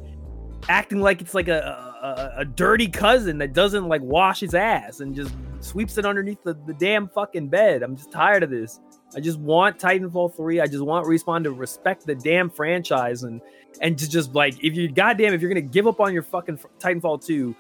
acting 0.68 1.00
like 1.00 1.22
it's 1.22 1.34
like 1.34 1.48
a, 1.48 1.94
a 2.04 2.42
a 2.42 2.46
dirty 2.46 2.88
cousin 2.88 3.38
that 3.40 3.54
doesn't 3.54 3.88
like 3.88 4.02
wash 4.02 4.40
his 4.40 4.54
ass 4.54 5.00
and 5.00 5.16
just 5.16 5.34
sweeps 5.60 5.98
it 5.98 6.06
underneath 6.06 6.44
the, 6.44 6.54
the 6.68 6.74
damn 6.74 7.08
fucking 7.10 7.48
bed. 7.48 7.82
I'm 7.82 7.96
just 7.96 8.12
tired 8.12 8.44
of 8.44 8.50
this. 8.50 8.80
I 9.16 9.20
just 9.20 9.40
want 9.40 9.80
Titanfall 9.80 10.36
3. 10.36 10.62
I 10.62 10.68
just 10.68 10.84
want 10.84 11.08
Respawn 11.08 11.44
to 11.44 11.52
respect 11.52 12.06
the 12.06 12.16
damn 12.16 12.50
franchise 12.50 13.24
and 13.24 13.42
and 13.82 13.98
to 13.98 14.10
just 14.10 14.34
like 14.34 14.64
if 14.64 14.76
you 14.76 14.90
goddamn 14.92 15.34
if 15.34 15.42
you're 15.42 15.50
gonna 15.50 15.62
give 15.62 15.88
up 15.88 16.00
on 16.00 16.14
your 16.14 16.24
fucking 16.24 16.60
Titanfall 16.80 17.26
2, 17.26 17.56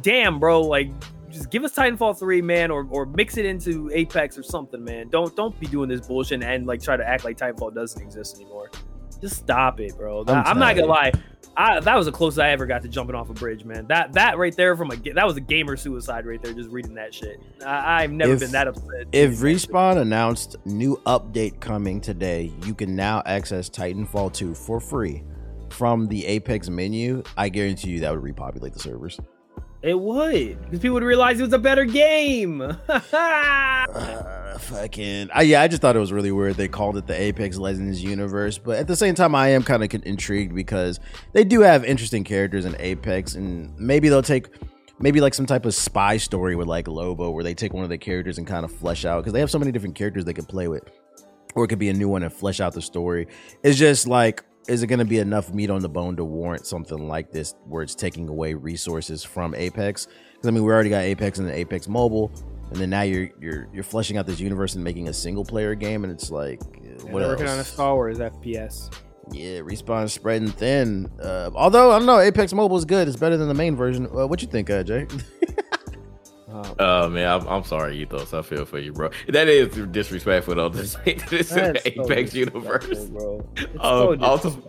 damn 0.00 0.38
bro, 0.38 0.62
like 0.62 0.90
just 1.30 1.50
give 1.50 1.64
us 1.64 1.74
Titanfall 1.74 2.18
3, 2.18 2.42
man, 2.42 2.70
or 2.70 2.86
or 2.90 3.06
mix 3.06 3.36
it 3.36 3.44
into 3.44 3.90
Apex 3.92 4.38
or 4.38 4.42
something, 4.42 4.82
man. 4.82 5.08
Don't 5.08 5.34
don't 5.36 5.58
be 5.58 5.66
doing 5.66 5.88
this 5.88 6.06
bullshit 6.06 6.42
and 6.42 6.66
like 6.66 6.82
try 6.82 6.96
to 6.96 7.06
act 7.06 7.24
like 7.24 7.36
Titanfall 7.36 7.74
doesn't 7.74 8.00
exist 8.00 8.36
anymore. 8.36 8.70
Just 9.22 9.36
stop 9.36 9.80
it, 9.80 9.96
bro. 9.96 10.24
I'm 10.26 10.46
I'm, 10.46 10.58
not 10.58 10.74
gonna 10.76 10.88
lie. 10.88 11.12
I, 11.56 11.80
that 11.80 11.94
was 11.96 12.06
the 12.06 12.12
closest 12.12 12.40
I 12.40 12.50
ever 12.50 12.66
got 12.66 12.82
to 12.82 12.88
jumping 12.88 13.14
off 13.14 13.30
a 13.30 13.34
bridge, 13.34 13.64
man. 13.64 13.86
That 13.86 14.14
that 14.14 14.36
right 14.36 14.54
there 14.56 14.76
from 14.76 14.90
a 14.90 14.96
that 15.12 15.26
was 15.26 15.36
a 15.36 15.40
gamer 15.40 15.76
suicide 15.76 16.26
right 16.26 16.42
there. 16.42 16.52
Just 16.52 16.70
reading 16.70 16.94
that 16.94 17.14
shit. 17.14 17.40
I, 17.64 18.02
I've 18.02 18.10
never 18.12 18.32
If- 18.32 18.40
been 18.40 18.50
that 18.52 18.66
upset. 18.68 19.06
if 19.12 19.32
Respawn 19.38 19.98
announced 19.98 20.56
new 20.64 21.00
update 21.06 21.60
coming 21.60 22.00
today, 22.00 22.52
you 22.64 22.74
can 22.74 22.96
now 22.96 23.22
access 23.24 23.70
Titanfall 23.70 24.32
2 24.32 24.54
for 24.54 24.80
free 24.80 25.22
from 25.70 26.06
the 26.08 26.26
Apex 26.26 26.68
menu. 26.68 27.22
I 27.36 27.48
guarantee 27.48 27.90
you 27.90 28.00
that 28.00 28.10
would 28.12 28.22
repopulate 28.22 28.72
the 28.72 28.80
servers. 28.80 29.20
It 29.82 29.98
would, 29.98 30.62
because 30.62 30.78
people 30.78 30.94
would 30.94 31.02
realize 31.02 31.40
it 31.40 31.44
was 31.44 31.52
a 31.52 31.58
better 31.58 31.84
game. 31.84 32.76
Uh, 33.92 34.56
fucking 34.58 35.28
I, 35.34 35.42
yeah 35.42 35.60
i 35.60 35.68
just 35.68 35.82
thought 35.82 35.96
it 35.96 35.98
was 35.98 36.12
really 36.12 36.32
weird 36.32 36.56
they 36.56 36.68
called 36.68 36.96
it 36.96 37.06
the 37.06 37.20
apex 37.20 37.58
legends 37.58 38.02
universe 38.02 38.58
but 38.58 38.78
at 38.78 38.86
the 38.86 38.96
same 38.96 39.14
time 39.14 39.34
i 39.34 39.48
am 39.48 39.62
kind 39.62 39.82
of 39.82 39.92
intrigued 40.06 40.54
because 40.54 41.00
they 41.32 41.44
do 41.44 41.60
have 41.60 41.84
interesting 41.84 42.24
characters 42.24 42.64
in 42.64 42.76
apex 42.78 43.34
and 43.34 43.76
maybe 43.78 44.08
they'll 44.08 44.22
take 44.22 44.48
maybe 44.98 45.20
like 45.20 45.34
some 45.34 45.46
type 45.46 45.66
of 45.66 45.74
spy 45.74 46.16
story 46.16 46.54
with 46.56 46.68
like 46.68 46.86
Loba 46.86 47.32
where 47.32 47.44
they 47.44 47.54
take 47.54 47.72
one 47.72 47.82
of 47.84 47.90
the 47.90 47.98
characters 47.98 48.38
and 48.38 48.46
kind 48.46 48.64
of 48.64 48.72
flesh 48.72 49.04
out 49.04 49.20
because 49.20 49.32
they 49.32 49.40
have 49.40 49.50
so 49.50 49.58
many 49.58 49.72
different 49.72 49.96
characters 49.96 50.24
they 50.24 50.32
could 50.32 50.48
play 50.48 50.68
with 50.68 50.84
or 51.54 51.64
it 51.64 51.68
could 51.68 51.80
be 51.80 51.88
a 51.88 51.94
new 51.94 52.08
one 52.08 52.22
and 52.22 52.32
flesh 52.32 52.60
out 52.60 52.72
the 52.72 52.82
story 52.82 53.26
it's 53.62 53.78
just 53.78 54.06
like 54.06 54.44
is 54.68 54.82
it 54.82 54.86
going 54.86 54.98
to 54.98 55.04
be 55.04 55.18
enough 55.18 55.52
meat 55.52 55.70
on 55.70 55.80
the 55.82 55.88
bone 55.88 56.16
to 56.16 56.24
warrant 56.24 56.66
something 56.66 57.08
like 57.08 57.32
this 57.32 57.54
where 57.66 57.82
it's 57.82 57.94
taking 57.94 58.28
away 58.28 58.54
resources 58.54 59.24
from 59.24 59.54
apex 59.54 60.06
because 60.06 60.46
i 60.48 60.50
mean 60.50 60.62
we 60.62 60.72
already 60.72 60.90
got 60.90 61.02
apex 61.02 61.38
and 61.38 61.48
the 61.48 61.52
apex 61.52 61.88
mobile 61.88 62.30
and 62.72 62.80
then 62.80 62.88
now 62.90 63.02
you're 63.02 63.28
you're 63.38 63.68
you're 63.72 63.84
fleshing 63.84 64.16
out 64.16 64.26
this 64.26 64.40
universe 64.40 64.74
and 64.76 64.82
making 64.82 65.08
a 65.08 65.12
single 65.12 65.44
player 65.44 65.74
game, 65.74 66.04
and 66.04 66.12
it's 66.12 66.30
like, 66.30 66.58
uh, 66.62 67.06
what 67.08 67.22
else? 67.22 67.32
working 67.32 67.46
on 67.46 67.58
a 67.58 67.64
Star 67.64 67.94
Wars 67.94 68.18
FPS. 68.18 68.90
yeah, 69.30 69.58
respawn 69.58 70.08
spreading 70.08 70.48
thin. 70.48 71.10
Uh, 71.22 71.50
although 71.54 71.90
I 71.90 71.98
don't 71.98 72.06
know, 72.06 72.18
Apex 72.18 72.54
Mobile 72.54 72.78
is 72.78 72.86
good. 72.86 73.08
It's 73.08 73.16
better 73.18 73.36
than 73.36 73.48
the 73.48 73.54
main 73.54 73.76
version. 73.76 74.06
Uh, 74.06 74.26
what 74.26 74.40
you 74.40 74.48
think, 74.48 74.70
uh, 74.70 74.82
Jay? 74.82 75.06
Oh, 76.78 77.08
man, 77.08 77.28
I'm, 77.28 77.46
I'm 77.48 77.64
sorry, 77.64 77.98
Ethos. 77.98 78.34
I 78.34 78.42
feel 78.42 78.64
for 78.64 78.78
you, 78.78 78.92
bro. 78.92 79.10
That 79.28 79.48
is 79.48 79.74
disrespectful 79.88 80.54
though. 80.56 80.68
This, 80.68 80.96
this 81.30 81.52
is 81.52 81.76
Apex 81.84 82.34
universe, 82.34 83.06
bro. 83.06 83.46
Um, 83.80 84.18
so 84.18 84.18
also, 84.20 84.62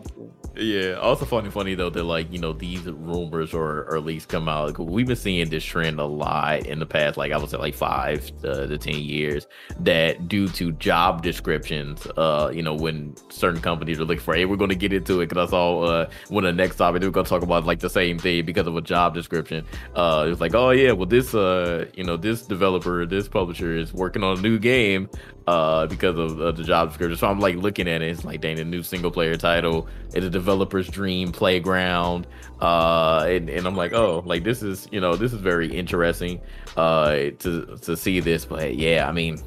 yeah. 0.55 0.93
Also 0.93 1.25
funny, 1.25 1.49
funny 1.49 1.75
though 1.75 1.89
that 1.89 2.03
like 2.03 2.31
you 2.31 2.39
know 2.39 2.53
these 2.53 2.83
rumors 2.85 3.53
or, 3.53 3.81
or 3.83 3.97
at 3.97 4.05
least 4.05 4.29
come 4.29 4.47
out. 4.47 4.77
We've 4.79 5.07
been 5.07 5.15
seeing 5.15 5.49
this 5.49 5.63
trend 5.63 5.99
a 5.99 6.05
lot 6.05 6.65
in 6.65 6.79
the 6.79 6.85
past, 6.85 7.17
like 7.17 7.31
I 7.31 7.37
would 7.37 7.49
say, 7.49 7.57
like 7.57 7.73
five 7.75 8.25
to, 8.41 8.67
to 8.67 8.77
ten 8.77 8.99
years. 8.99 9.47
That 9.79 10.27
due 10.27 10.47
to 10.49 10.71
job 10.73 11.23
descriptions, 11.23 12.05
uh, 12.17 12.51
you 12.53 12.61
know, 12.61 12.75
when 12.75 13.15
certain 13.29 13.61
companies 13.61 13.99
are 13.99 14.05
looking 14.05 14.23
for, 14.23 14.35
hey, 14.35 14.45
we're 14.45 14.57
going 14.57 14.69
to 14.69 14.75
get 14.75 14.93
into 14.93 15.21
it 15.21 15.29
because 15.29 15.47
I 15.47 15.51
saw 15.51 15.81
uh 15.81 16.09
one 16.29 16.45
of 16.45 16.55
the 16.55 16.61
next 16.61 16.75
topic 16.77 17.01
we're 17.01 17.09
going 17.09 17.25
to 17.25 17.29
talk 17.29 17.41
about 17.43 17.65
like 17.65 17.79
the 17.79 17.89
same 17.89 18.19
thing 18.19 18.45
because 18.45 18.67
of 18.67 18.75
a 18.75 18.81
job 18.81 19.13
description. 19.15 19.65
Uh, 19.95 20.23
it 20.27 20.29
was 20.29 20.41
like, 20.41 20.53
oh 20.53 20.69
yeah, 20.69 20.91
well 20.91 21.07
this 21.07 21.33
uh, 21.33 21.72
you 21.93 22.03
know, 22.03 22.17
this 22.17 22.43
developer, 22.43 23.05
this 23.05 23.27
publisher 23.27 23.75
is 23.75 23.93
working 23.93 24.23
on 24.23 24.39
a 24.39 24.41
new 24.41 24.59
game 24.59 25.09
uh 25.45 25.85
because 25.87 26.17
of, 26.17 26.39
of, 26.39 26.55
the 26.55 26.63
job 26.63 26.89
description. 26.89 27.17
So 27.17 27.27
I'm 27.27 27.39
like 27.39 27.55
looking 27.55 27.87
at 27.87 28.01
it, 28.01 28.09
it's 28.09 28.23
like 28.23 28.41
dang, 28.41 28.59
a 28.59 28.63
new 28.63 28.81
single 28.83 29.11
player 29.11 29.35
title, 29.35 29.87
it's 30.13 30.25
a 30.25 30.29
developer's 30.29 30.87
dream 30.87 31.31
playground. 31.31 32.27
Uh 32.61 33.25
and, 33.27 33.49
and 33.49 33.67
I'm 33.67 33.75
like, 33.75 33.93
oh, 33.93 34.23
like 34.25 34.43
this 34.43 34.63
is 34.63 34.87
you 34.91 35.01
know, 35.01 35.15
this 35.15 35.33
is 35.33 35.39
very 35.39 35.73
interesting 35.73 36.41
uh 36.77 37.31
to 37.39 37.77
to 37.81 37.97
see 37.97 38.19
this. 38.19 38.45
But 38.45 38.75
yeah, 38.75 39.07
I 39.07 39.11
mean 39.11 39.41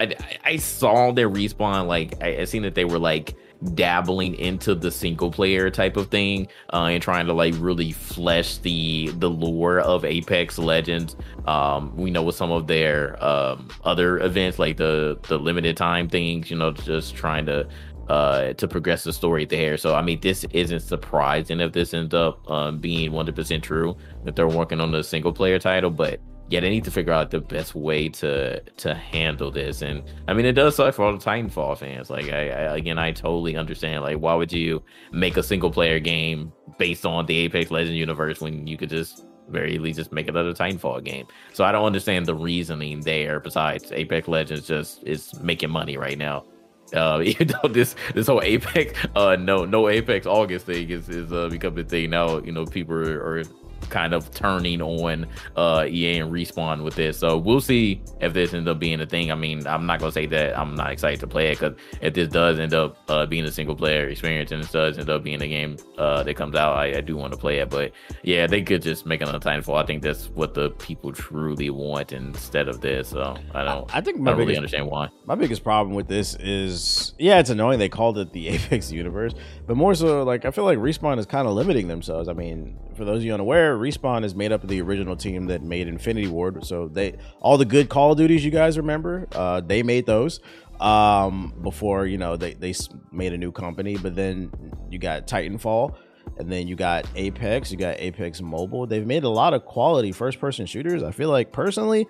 I, 0.00 0.14
I 0.44 0.56
saw 0.56 1.12
their 1.12 1.28
respawn 1.28 1.86
like 1.86 2.22
I, 2.22 2.40
I 2.40 2.44
seen 2.44 2.62
that 2.62 2.74
they 2.74 2.84
were 2.84 2.98
like 2.98 3.34
dabbling 3.74 4.34
into 4.36 4.74
the 4.74 4.90
single 4.90 5.30
player 5.30 5.70
type 5.70 5.96
of 5.96 6.08
thing 6.08 6.46
uh, 6.72 6.84
and 6.84 7.02
trying 7.02 7.26
to 7.26 7.32
like 7.32 7.54
really 7.58 7.92
flesh 7.92 8.58
the 8.58 9.08
the 9.16 9.28
lore 9.28 9.80
of 9.80 10.04
Apex 10.04 10.58
Legends. 10.58 11.16
Um, 11.46 11.96
we 11.96 12.10
know 12.10 12.22
with 12.22 12.36
some 12.36 12.52
of 12.52 12.66
their 12.66 13.22
um, 13.24 13.68
other 13.84 14.18
events 14.20 14.58
like 14.58 14.76
the 14.76 15.18
the 15.28 15.38
limited 15.38 15.76
time 15.76 16.08
things, 16.08 16.50
you 16.50 16.56
know, 16.56 16.72
just 16.72 17.14
trying 17.14 17.46
to 17.46 17.68
uh, 18.08 18.52
to 18.54 18.66
progress 18.66 19.04
the 19.04 19.12
story 19.12 19.44
there. 19.44 19.76
So 19.76 19.94
I 19.94 20.02
mean, 20.02 20.20
this 20.20 20.44
isn't 20.52 20.80
surprising 20.80 21.60
if 21.60 21.72
this 21.72 21.92
ends 21.94 22.14
up 22.14 22.48
um, 22.50 22.78
being 22.78 23.10
100% 23.10 23.62
true 23.62 23.96
that 24.24 24.36
they're 24.36 24.48
working 24.48 24.80
on 24.80 24.92
the 24.92 25.02
single 25.02 25.32
player 25.32 25.58
title, 25.58 25.90
but 25.90 26.20
yeah, 26.50 26.60
they 26.60 26.70
need 26.70 26.84
to 26.84 26.90
figure 26.90 27.12
out 27.12 27.30
the 27.30 27.40
best 27.40 27.74
way 27.74 28.08
to 28.08 28.60
to 28.60 28.94
handle 28.94 29.50
this. 29.50 29.82
And 29.82 30.02
I 30.26 30.32
mean, 30.32 30.46
it 30.46 30.52
does 30.52 30.76
suck 30.76 30.94
for 30.94 31.04
all 31.04 31.12
the 31.12 31.18
Titanfall 31.18 31.78
fans. 31.78 32.08
Like, 32.08 32.30
I, 32.30 32.48
I 32.48 32.76
again, 32.76 32.98
I 32.98 33.12
totally 33.12 33.56
understand. 33.56 34.02
Like, 34.02 34.18
why 34.18 34.34
would 34.34 34.52
you 34.52 34.82
make 35.12 35.36
a 35.36 35.42
single 35.42 35.70
player 35.70 36.00
game 36.00 36.52
based 36.78 37.04
on 37.04 37.26
the 37.26 37.36
Apex 37.38 37.70
Legends 37.70 37.98
universe 37.98 38.40
when 38.40 38.66
you 38.66 38.78
could 38.78 38.88
just 38.88 39.26
very 39.48 39.74
easily 39.74 39.92
just 39.92 40.10
make 40.10 40.26
another 40.26 40.54
Titanfall 40.54 41.04
game? 41.04 41.26
So 41.52 41.64
I 41.64 41.72
don't 41.72 41.84
understand 41.84 42.24
the 42.24 42.34
reasoning 42.34 43.00
there. 43.00 43.40
Besides, 43.40 43.92
Apex 43.92 44.26
Legends 44.26 44.66
just 44.66 45.04
is 45.04 45.38
making 45.40 45.70
money 45.70 45.98
right 45.98 46.16
now. 46.16 46.46
Uh, 46.94 47.20
even 47.24 47.48
though 47.48 47.68
this 47.68 47.94
this 48.14 48.26
whole 48.26 48.40
Apex, 48.42 48.98
uh, 49.16 49.36
no 49.36 49.66
no 49.66 49.90
Apex 49.90 50.26
August 50.26 50.64
thing 50.64 50.88
is 50.88 51.10
is 51.10 51.30
uh, 51.30 51.48
becoming 51.50 51.84
a 51.84 51.88
thing 51.88 52.08
now. 52.08 52.38
You 52.38 52.52
know, 52.52 52.64
people 52.64 52.94
are, 52.94 53.20
are 53.20 53.42
kind 53.88 54.14
of 54.14 54.30
turning 54.32 54.80
on 54.82 55.26
uh, 55.56 55.84
EA 55.88 56.18
and 56.18 56.32
respawn 56.32 56.82
with 56.82 56.94
this. 56.94 57.18
So 57.18 57.36
we'll 57.36 57.60
see 57.60 58.00
if 58.20 58.32
this 58.32 58.54
ends 58.54 58.68
up 58.68 58.78
being 58.78 59.00
a 59.00 59.06
thing. 59.06 59.30
I 59.30 59.34
mean, 59.34 59.66
I'm 59.66 59.86
not 59.86 60.00
gonna 60.00 60.12
say 60.12 60.26
that 60.26 60.58
I'm 60.58 60.74
not 60.74 60.90
excited 60.92 61.20
to 61.20 61.26
play 61.26 61.48
it 61.48 61.58
because 61.58 61.76
if 62.00 62.14
this 62.14 62.28
does 62.28 62.58
end 62.58 62.74
up 62.74 62.98
uh, 63.08 63.26
being 63.26 63.44
a 63.44 63.52
single 63.52 63.76
player 63.76 64.08
experience 64.08 64.52
and 64.52 64.62
it 64.62 64.70
does 64.72 64.98
end 64.98 65.10
up 65.10 65.22
being 65.22 65.42
a 65.42 65.48
game 65.48 65.76
uh, 65.96 66.22
that 66.22 66.34
comes 66.34 66.56
out, 66.56 66.76
I, 66.76 66.98
I 66.98 67.00
do 67.00 67.16
want 67.16 67.32
to 67.32 67.38
play 67.38 67.58
it. 67.58 67.70
But 67.70 67.92
yeah, 68.22 68.46
they 68.46 68.62
could 68.62 68.82
just 68.82 69.06
make 69.06 69.20
another 69.20 69.38
Titanfall. 69.38 69.82
I 69.82 69.86
think 69.86 70.02
that's 70.02 70.28
what 70.30 70.54
the 70.54 70.70
people 70.70 71.12
truly 71.12 71.70
want 71.70 72.12
instead 72.12 72.68
of 72.68 72.80
this. 72.80 73.08
So 73.08 73.36
I 73.54 73.64
don't. 73.64 73.94
I, 73.94 73.98
I 73.98 74.00
think 74.00 74.18
my 74.18 74.30
I 74.30 74.34
don't 74.34 74.38
biggest, 74.38 74.48
really 74.48 74.56
understand 74.56 74.86
why. 74.86 75.08
My 75.26 75.34
biggest 75.34 75.64
problem 75.64 75.94
with 75.94 76.08
this 76.08 76.34
is 76.36 77.14
yeah, 77.18 77.38
it's 77.38 77.50
annoying 77.50 77.78
they 77.78 77.88
called 77.88 78.18
it 78.18 78.32
the 78.32 78.48
Apex 78.58 78.92
universe, 78.92 79.34
but 79.66 79.76
more 79.76 79.94
so 79.94 80.22
like 80.22 80.44
I 80.44 80.50
feel 80.50 80.64
like 80.64 80.78
respawn 80.78 81.18
is 81.18 81.26
kind 81.26 81.46
of 81.46 81.54
limiting 81.54 81.88
themselves. 81.88 82.28
I 82.28 82.32
mean, 82.32 82.78
for 82.96 83.04
those 83.04 83.18
of 83.18 83.24
you 83.24 83.32
unaware, 83.32 83.77
Respawn 83.78 84.24
is 84.24 84.34
made 84.34 84.52
up 84.52 84.62
of 84.62 84.68
the 84.68 84.80
original 84.80 85.16
team 85.16 85.46
that 85.46 85.62
made 85.62 85.88
Infinity 85.88 86.28
Ward. 86.28 86.64
So 86.64 86.88
they 86.88 87.16
all 87.40 87.56
the 87.58 87.64
good 87.64 87.88
Call 87.88 88.12
of 88.12 88.18
Duties 88.18 88.44
you 88.44 88.50
guys 88.50 88.76
remember, 88.76 89.26
uh, 89.32 89.60
they 89.60 89.82
made 89.82 90.06
those 90.06 90.40
um, 90.80 91.54
before 91.62 92.06
you 92.06 92.18
know 92.18 92.36
they 92.36 92.54
they 92.54 92.74
made 93.12 93.32
a 93.32 93.38
new 93.38 93.52
company. 93.52 93.96
But 93.96 94.14
then 94.14 94.50
you 94.90 94.98
got 94.98 95.26
Titanfall, 95.26 95.96
and 96.38 96.50
then 96.50 96.68
you 96.68 96.76
got 96.76 97.06
Apex, 97.14 97.70
you 97.70 97.78
got 97.78 97.96
Apex 97.98 98.40
Mobile. 98.40 98.86
They've 98.86 99.06
made 99.06 99.24
a 99.24 99.28
lot 99.28 99.54
of 99.54 99.64
quality 99.64 100.12
first 100.12 100.40
person 100.40 100.66
shooters. 100.66 101.02
I 101.02 101.12
feel 101.12 101.30
like 101.30 101.52
personally. 101.52 102.06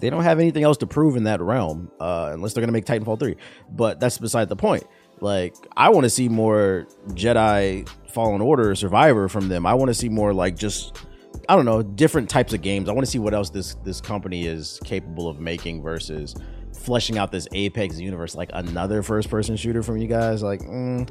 They 0.00 0.08
don't 0.08 0.22
have 0.22 0.40
anything 0.40 0.62
else 0.64 0.78
to 0.78 0.86
prove 0.86 1.16
in 1.16 1.24
that 1.24 1.42
realm, 1.42 1.90
uh, 2.00 2.30
unless 2.32 2.54
they're 2.54 2.62
gonna 2.62 2.72
make 2.72 2.86
Titanfall 2.86 3.20
three. 3.20 3.36
But 3.70 4.00
that's 4.00 4.16
beside 4.16 4.48
the 4.48 4.56
point. 4.56 4.84
Like, 5.22 5.54
I 5.76 5.90
want 5.90 6.04
to 6.04 6.10
see 6.10 6.28
more 6.28 6.86
Jedi 7.10 7.88
Fallen 8.12 8.40
Order 8.40 8.74
Survivor 8.74 9.28
from 9.28 9.48
them. 9.48 9.66
I 9.66 9.74
want 9.74 9.88
to 9.88 9.94
see 9.94 10.08
more 10.08 10.32
like 10.32 10.56
just 10.56 10.98
I 11.48 11.56
don't 11.56 11.64
know 11.64 11.82
different 11.82 12.28
types 12.28 12.52
of 12.52 12.62
games. 12.62 12.88
I 12.88 12.92
want 12.92 13.04
to 13.04 13.10
see 13.10 13.18
what 13.18 13.34
else 13.34 13.50
this 13.50 13.74
this 13.84 14.00
company 14.00 14.46
is 14.46 14.80
capable 14.84 15.28
of 15.28 15.40
making 15.40 15.82
versus 15.82 16.34
fleshing 16.72 17.18
out 17.18 17.32
this 17.32 17.46
Apex 17.52 17.98
universe 17.98 18.34
like 18.34 18.50
another 18.52 19.02
first 19.02 19.28
person 19.30 19.56
shooter 19.56 19.82
from 19.82 19.96
you 19.98 20.08
guys. 20.08 20.42
Like, 20.42 20.60
mm, 20.62 21.08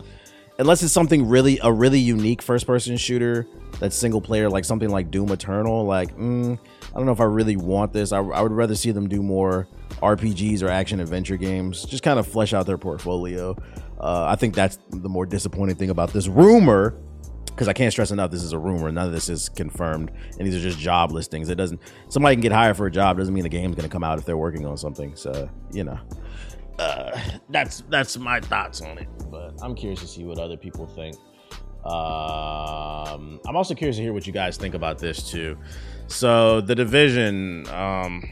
unless 0.59 0.83
it's 0.83 0.93
something 0.93 1.27
really 1.27 1.59
a 1.63 1.71
really 1.71 1.99
unique 1.99 2.41
first 2.41 2.67
person 2.67 2.97
shooter 2.97 3.47
that's 3.79 3.95
single 3.95 4.21
player, 4.21 4.49
like 4.49 4.65
something 4.65 4.89
like 4.89 5.11
Doom 5.11 5.31
Eternal. 5.31 5.85
Like, 5.85 6.15
mm, 6.17 6.57
I 6.57 6.93
don't 6.93 7.05
know 7.05 7.11
if 7.11 7.21
I 7.21 7.25
really 7.25 7.55
want 7.55 7.93
this. 7.93 8.11
I, 8.11 8.19
I 8.19 8.41
would 8.41 8.51
rather 8.51 8.75
see 8.75 8.91
them 8.91 9.07
do 9.07 9.21
more 9.21 9.67
RPGs 10.01 10.61
or 10.63 10.69
action 10.69 10.99
adventure 10.99 11.37
games. 11.37 11.83
Just 11.83 12.03
kind 12.03 12.19
of 12.19 12.27
flesh 12.27 12.53
out 12.53 12.65
their 12.65 12.77
portfolio. 12.77 13.55
Uh, 14.01 14.25
I 14.27 14.35
think 14.35 14.55
that's 14.55 14.79
the 14.89 15.07
more 15.07 15.27
disappointing 15.27 15.75
thing 15.75 15.91
about 15.91 16.11
this 16.11 16.27
rumor, 16.27 16.97
because 17.45 17.67
I 17.67 17.73
can't 17.73 17.91
stress 17.91 18.09
enough 18.09 18.31
this 18.31 18.41
is 18.41 18.51
a 18.51 18.57
rumor. 18.57 18.91
None 18.91 19.05
of 19.05 19.13
this 19.13 19.29
is 19.29 19.47
confirmed, 19.47 20.11
and 20.37 20.47
these 20.47 20.55
are 20.55 20.59
just 20.59 20.79
job 20.79 21.11
listings. 21.11 21.49
It 21.49 21.55
doesn't. 21.55 21.79
Somebody 22.09 22.35
can 22.35 22.41
get 22.41 22.51
hired 22.51 22.77
for 22.77 22.87
a 22.87 22.91
job 22.91 23.17
doesn't 23.17 23.33
mean 23.33 23.43
the 23.43 23.49
game's 23.49 23.75
going 23.75 23.87
to 23.87 23.93
come 23.93 24.03
out 24.03 24.17
if 24.17 24.25
they're 24.25 24.37
working 24.37 24.65
on 24.65 24.75
something. 24.75 25.15
So 25.15 25.47
you 25.71 25.83
know, 25.83 25.99
uh, 26.79 27.21
that's 27.49 27.83
that's 27.89 28.17
my 28.17 28.39
thoughts 28.39 28.81
on 28.81 28.97
it. 28.97 29.07
But 29.29 29.53
I'm 29.61 29.75
curious 29.75 29.99
to 29.99 30.07
see 30.07 30.23
what 30.23 30.39
other 30.39 30.57
people 30.57 30.87
think. 30.87 31.15
Um, 31.85 33.39
I'm 33.47 33.55
also 33.55 33.75
curious 33.75 33.97
to 33.97 34.01
hear 34.01 34.13
what 34.13 34.25
you 34.25 34.33
guys 34.33 34.57
think 34.57 34.73
about 34.73 34.97
this 34.97 35.29
too. 35.29 35.57
So 36.07 36.61
the 36.61 36.75
division, 36.75 37.67
um, 37.69 38.23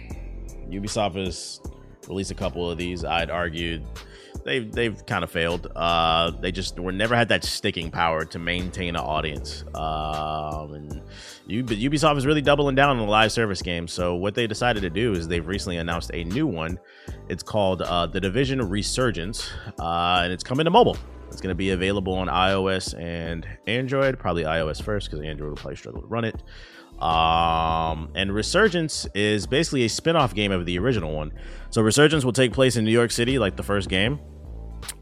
Ubisoft 0.70 1.24
has 1.24 1.60
released 2.08 2.32
a 2.32 2.36
couple 2.36 2.70
of 2.70 2.78
these. 2.78 3.06
I'd 3.06 3.30
argued 3.30 3.84
they've 4.44 4.72
they've 4.72 5.06
kind 5.06 5.24
of 5.24 5.32
failed. 5.32 5.72
Uh, 5.76 6.32
they 6.32 6.52
just 6.52 6.80
were 6.80 6.91
never 6.91 7.16
had 7.16 7.30
that 7.30 7.44
sticking 7.44 7.91
power 7.91 8.26
to 8.26 8.40
maintain 8.40 8.95
an 8.95 9.02
audience. 9.02 9.64
Um, 9.76 10.74
and 10.74 11.02
Ubisoft 11.48 12.18
is 12.18 12.26
really 12.26 12.41
doubling 12.41 12.76
down 12.76 12.90
on 12.90 12.98
the 12.98 13.03
live 13.03 13.32
service 13.32 13.61
game. 13.61 13.88
So 13.88 14.16
what 14.16 14.36
they 14.36 14.48
decided 14.48 14.82
to 14.82 14.90
do 14.90 15.14
is 15.14 15.28
they've 15.28 15.45
recently 15.45 15.78
announced 15.78 16.11
a 16.14 16.24
new 16.24 16.48
one. 16.48 16.80
It's 17.28 17.44
called 17.44 17.82
uh, 17.82 18.07
The 18.07 18.20
Division 18.20 18.61
Resurgence, 18.61 19.49
uh, 19.80 20.22
and 20.24 20.34
it's 20.34 20.44
coming 20.44 20.66
to 20.66 20.72
mobile. 20.72 20.98
It's 21.32 21.41
going 21.41 21.52
to 21.53 21.56
be 21.56 21.70
available 21.72 22.14
on 22.14 22.28
iOS 22.28 22.99
and 22.99 23.48
Android. 23.68 24.18
Probably 24.18 24.44
iOS 24.44 24.82
first 24.82 25.10
because 25.10 25.24
Android 25.24 25.49
will 25.49 25.57
probably 25.57 25.76
struggle 25.76 26.02
to 26.02 26.07
run 26.07 26.26
it. 26.26 26.41
Um, 27.02 28.12
and 28.16 28.34
Resurgence 28.34 29.08
is 29.16 29.48
basically 29.48 29.86
a 29.86 29.90
spin 29.90 30.16
off 30.16 30.36
game 30.36 30.52
of 30.52 30.66
the 30.66 30.78
original 30.80 31.14
one. 31.14 31.32
So 31.70 31.82
Resurgence 31.82 32.26
will 32.26 32.34
take 32.34 32.52
place 32.52 32.76
in 32.76 32.84
New 32.84 32.92
York 32.92 33.12
City, 33.12 33.40
like 33.40 33.56
the 33.56 33.64
first 33.64 33.90
game, 33.90 34.20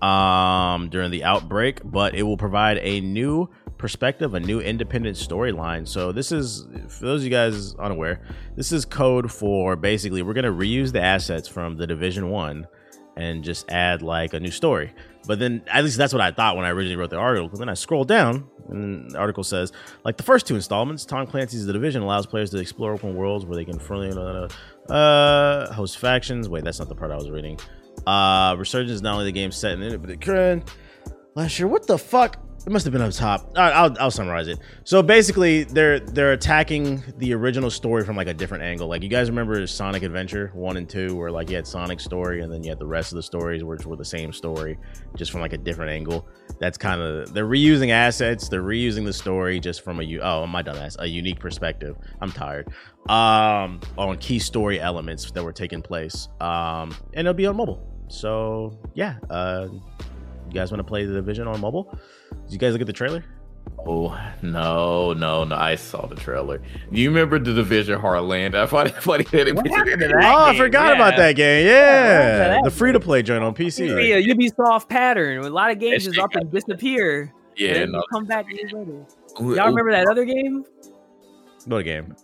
um, 0.02 0.90
during 0.90 1.11
the 1.11 1.24
outbreak, 1.24 1.80
but 1.84 2.14
it 2.14 2.24
will 2.24 2.38
provide 2.38 2.78
a 2.80 3.02
new 3.02 3.49
perspective, 3.78 4.34
a 4.34 4.40
new 4.40 4.60
independent 4.60 5.18
storyline. 5.18 5.88
So 5.88 6.11
this 6.11 6.32
is, 6.32 6.68
for 6.88 7.06
those 7.06 7.22
of 7.22 7.26
you 7.26 7.30
guys 7.30 7.74
unaware, 7.76 8.22
this 8.56 8.72
is 8.72 8.86
code 8.86 9.32
for 9.32 9.76
basically 9.76 10.22
we're 10.22 10.34
gonna 10.34 10.52
reuse 10.52 10.91
the 10.91 11.02
assets 11.02 11.48
from 11.48 11.78
the 11.78 11.88
Division 11.88 12.30
One 12.30 12.68
and 13.15 13.44
just 13.44 13.69
add 13.72 14.02
like 14.02 14.34
a 14.34 14.40
new 14.40 14.52
story. 14.52 14.94
But 15.28 15.40
then, 15.40 15.64
at 15.68 15.84
least 15.84 15.98
that's 15.98 16.14
what 16.14 16.22
I 16.22 16.32
thought 16.32 16.56
when 16.56 16.65
I 16.65 16.69
originally 16.69 16.95
wrote 16.95 17.10
the 17.10 17.18
article. 17.18 17.49
But 17.49 17.60
then 17.60 17.69
I 17.69 17.74
scrolled 17.74 18.07
down, 18.07 18.48
and 18.69 19.11
the 19.11 19.18
article 19.18 19.44
says, 19.44 19.72
like 20.03 20.18
the 20.18 20.23
first 20.23 20.48
two 20.48 20.56
installments, 20.56 21.06
Tom 21.06 21.27
Clancy's 21.27 21.65
The 21.65 21.73
Division 21.73 22.02
allows 22.02 22.26
players 22.26 22.49
to 22.52 22.57
explore 22.57 22.94
open 22.94 23.15
worlds 23.15 23.45
where 23.45 23.56
they 23.56 23.65
can 23.65 23.80
friendly 23.80 24.11
uh, 24.89 25.73
host 25.73 25.98
factions. 25.98 26.49
Wait, 26.49 26.64
that's 26.64 26.80
not 26.80 26.89
the 26.89 26.95
part 26.95 27.11
I 27.11 27.15
was 27.15 27.30
reading. 27.30 27.60
Uh, 28.06 28.56
Resurgence 28.57 28.91
is 28.91 29.02
not 29.02 29.14
only 29.14 29.26
the 29.26 29.31
game 29.31 29.52
set 29.52 29.73
in 29.73 29.81
it, 29.81 30.02
but 30.02 30.10
it 30.10 30.22
current 30.22 30.69
last 31.35 31.60
year. 31.60 31.68
What 31.68 31.88
the 31.88 31.98
fuck? 31.98 32.38
It 32.68 32.73
must 32.73 32.84
have 32.84 32.91
been 32.91 33.02
up 33.02 33.14
top. 33.14 33.56
Right, 33.56 33.72
I'll, 33.72 33.95
I'll 33.98 34.11
summarize 34.11 34.49
it. 34.49 34.60
So 34.84 35.02
basically, 35.02 35.64
they're 35.64 36.02
they're 36.02 36.34
attacking 36.34 37.02
the 37.15 37.34
original 37.34 37.72
story 37.72 38.03
from 38.03 38.18
like 38.18 38.27
a 38.27 38.34
different 38.34 38.61
angle. 38.61 38.89
Like 38.89 39.03
you 39.03 39.07
guys 39.07 39.30
remember 39.30 39.65
Sonic 39.65 40.03
Adventure 40.03 40.52
one 40.53 40.76
and 40.76 40.89
two, 40.89 41.15
where 41.15 41.31
like 41.31 41.49
you 41.49 41.56
had 41.56 41.65
Sonic's 41.65 42.03
story, 42.03 42.41
and 42.41 42.52
then 42.52 42.65
you 42.65 42.69
had 42.69 42.77
the 42.77 42.85
rest 42.85 43.14
of 43.14 43.15
the 43.15 43.23
stories, 43.23 43.64
which 43.64 43.85
were 43.85 43.95
the 43.95 44.03
same 44.03 44.34
story, 44.34 44.77
just 45.15 45.31
from 45.31 45.39
like 45.39 45.53
a 45.53 45.57
different 45.57 45.91
angle. 45.91 46.27
That's 46.60 46.77
kind 46.77 46.99
of 46.99 47.34
they're 47.34 47.48
reusing 47.48 47.91
assets, 47.91 48.49
they're 48.49 48.64
reusing 48.64 49.06
the 49.06 49.14
story 49.14 49.61
just 49.61 49.81
from 49.81 50.02
a 50.02 50.19
oh 50.19 50.45
my 50.45 50.61
dumbass 50.61 50.98
a 50.99 51.07
unique 51.07 51.39
perspective. 51.39 51.95
I'm 52.19 52.34
tired. 52.34 52.68
Um, 53.07 53.80
on 53.98 54.18
key 54.18 54.39
story 54.39 54.81
elements 54.81 55.31
that 55.31 55.41
were 55.41 55.53
taking 55.53 55.81
place. 55.81 56.27
Um, 56.41 56.94
and 57.14 57.26
it'll 57.26 57.34
be 57.34 57.45
on 57.45 57.56
mobile. 57.56 57.81
So 58.10 58.77
yeah, 58.94 59.19
uh, 59.30 59.69
you 60.48 60.53
guys 60.53 60.72
want 60.72 60.80
to 60.80 60.84
play 60.84 61.06
the 61.06 61.14
division 61.14 61.48
on 61.48 61.60
mobile? 61.61 61.98
Did 62.45 62.52
you 62.53 62.57
guys 62.57 62.74
look 62.74 62.82
at 62.82 62.88
the 62.88 62.94
trailer? 62.94 63.24
Oh 63.86 64.18
no, 64.41 65.11
no, 65.14 65.44
no! 65.44 65.56
I 65.56 65.76
saw 65.76 66.06
the 66.07 66.15
trailer. 66.15 66.61
You 66.90 67.10
remember 67.10 67.38
the 67.38 67.53
Division 67.53 67.99
Heartland? 67.99 68.56
I 68.56 68.65
find 68.65 68.88
it 68.88 68.95
funny 68.95 69.24
that 69.32 69.48
it 69.49 69.56
What 69.56 69.68
happened 69.68 70.02
to 70.02 70.07
that? 70.07 70.24
oh, 70.24 70.45
I 70.45 70.57
forgot 70.57 70.88
yeah. 70.88 70.94
about 70.95 71.18
that 71.18 71.34
game. 71.36 71.68
Yeah, 71.68 72.56
Yeah, 72.56 72.60
the 72.64 72.72
free 72.72 72.94
to 72.94 72.99
play 72.99 73.22
joint 73.24 73.44
on 73.44 73.53
Be 73.53 73.65
PC. 73.68 73.90
a 73.90 74.24
Ubisoft 74.34 74.88
pattern. 74.88 75.44
A 75.44 75.49
lot 75.49 75.69
of 75.72 75.80
games 75.80 76.06
just 76.06 76.15
shit 76.15 76.24
up 76.24 76.34
and 76.36 76.49
disappear. 76.52 77.34
Yeah, 77.57 77.72
and 77.76 77.91
no. 77.91 78.02
come 78.11 78.26
back 78.26 78.45
years 78.52 78.72
later. 78.72 79.06
Y'all 79.38 79.68
remember 79.68 79.91
that 79.91 80.07
other 80.10 80.24
game? 80.26 80.64
What 81.65 81.84
game? 81.84 82.15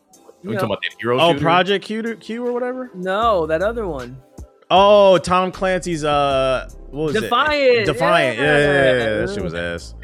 You 0.44 0.50
We 0.50 0.56
know- 0.56 0.62
talking 0.62 0.72
about 0.74 0.82
that 0.84 0.96
hero 1.00 1.20
Oh, 1.20 1.32
shooter? 1.34 1.42
Project 1.42 1.86
Q, 1.86 2.16
Q 2.16 2.48
or 2.48 2.54
whatever. 2.54 2.90
No, 2.94 3.46
that 3.48 3.62
other 3.62 3.86
one. 3.88 4.18
Oh, 4.70 5.18
Tom 5.18 5.52
Clancy's 5.52 6.04
uh, 6.04 6.70
what 6.92 7.06
was 7.06 7.14
Defiant, 7.22 7.80
it? 7.80 7.86
Defiant. 7.86 8.38
Yeah, 8.38 8.44
yeah, 8.44 8.58
yeah, 8.58 8.74
yeah, 8.74 8.94
yeah. 8.94 9.26
that 9.26 9.34
shit 9.34 9.44
was 9.44 9.54
ass. 9.54 9.96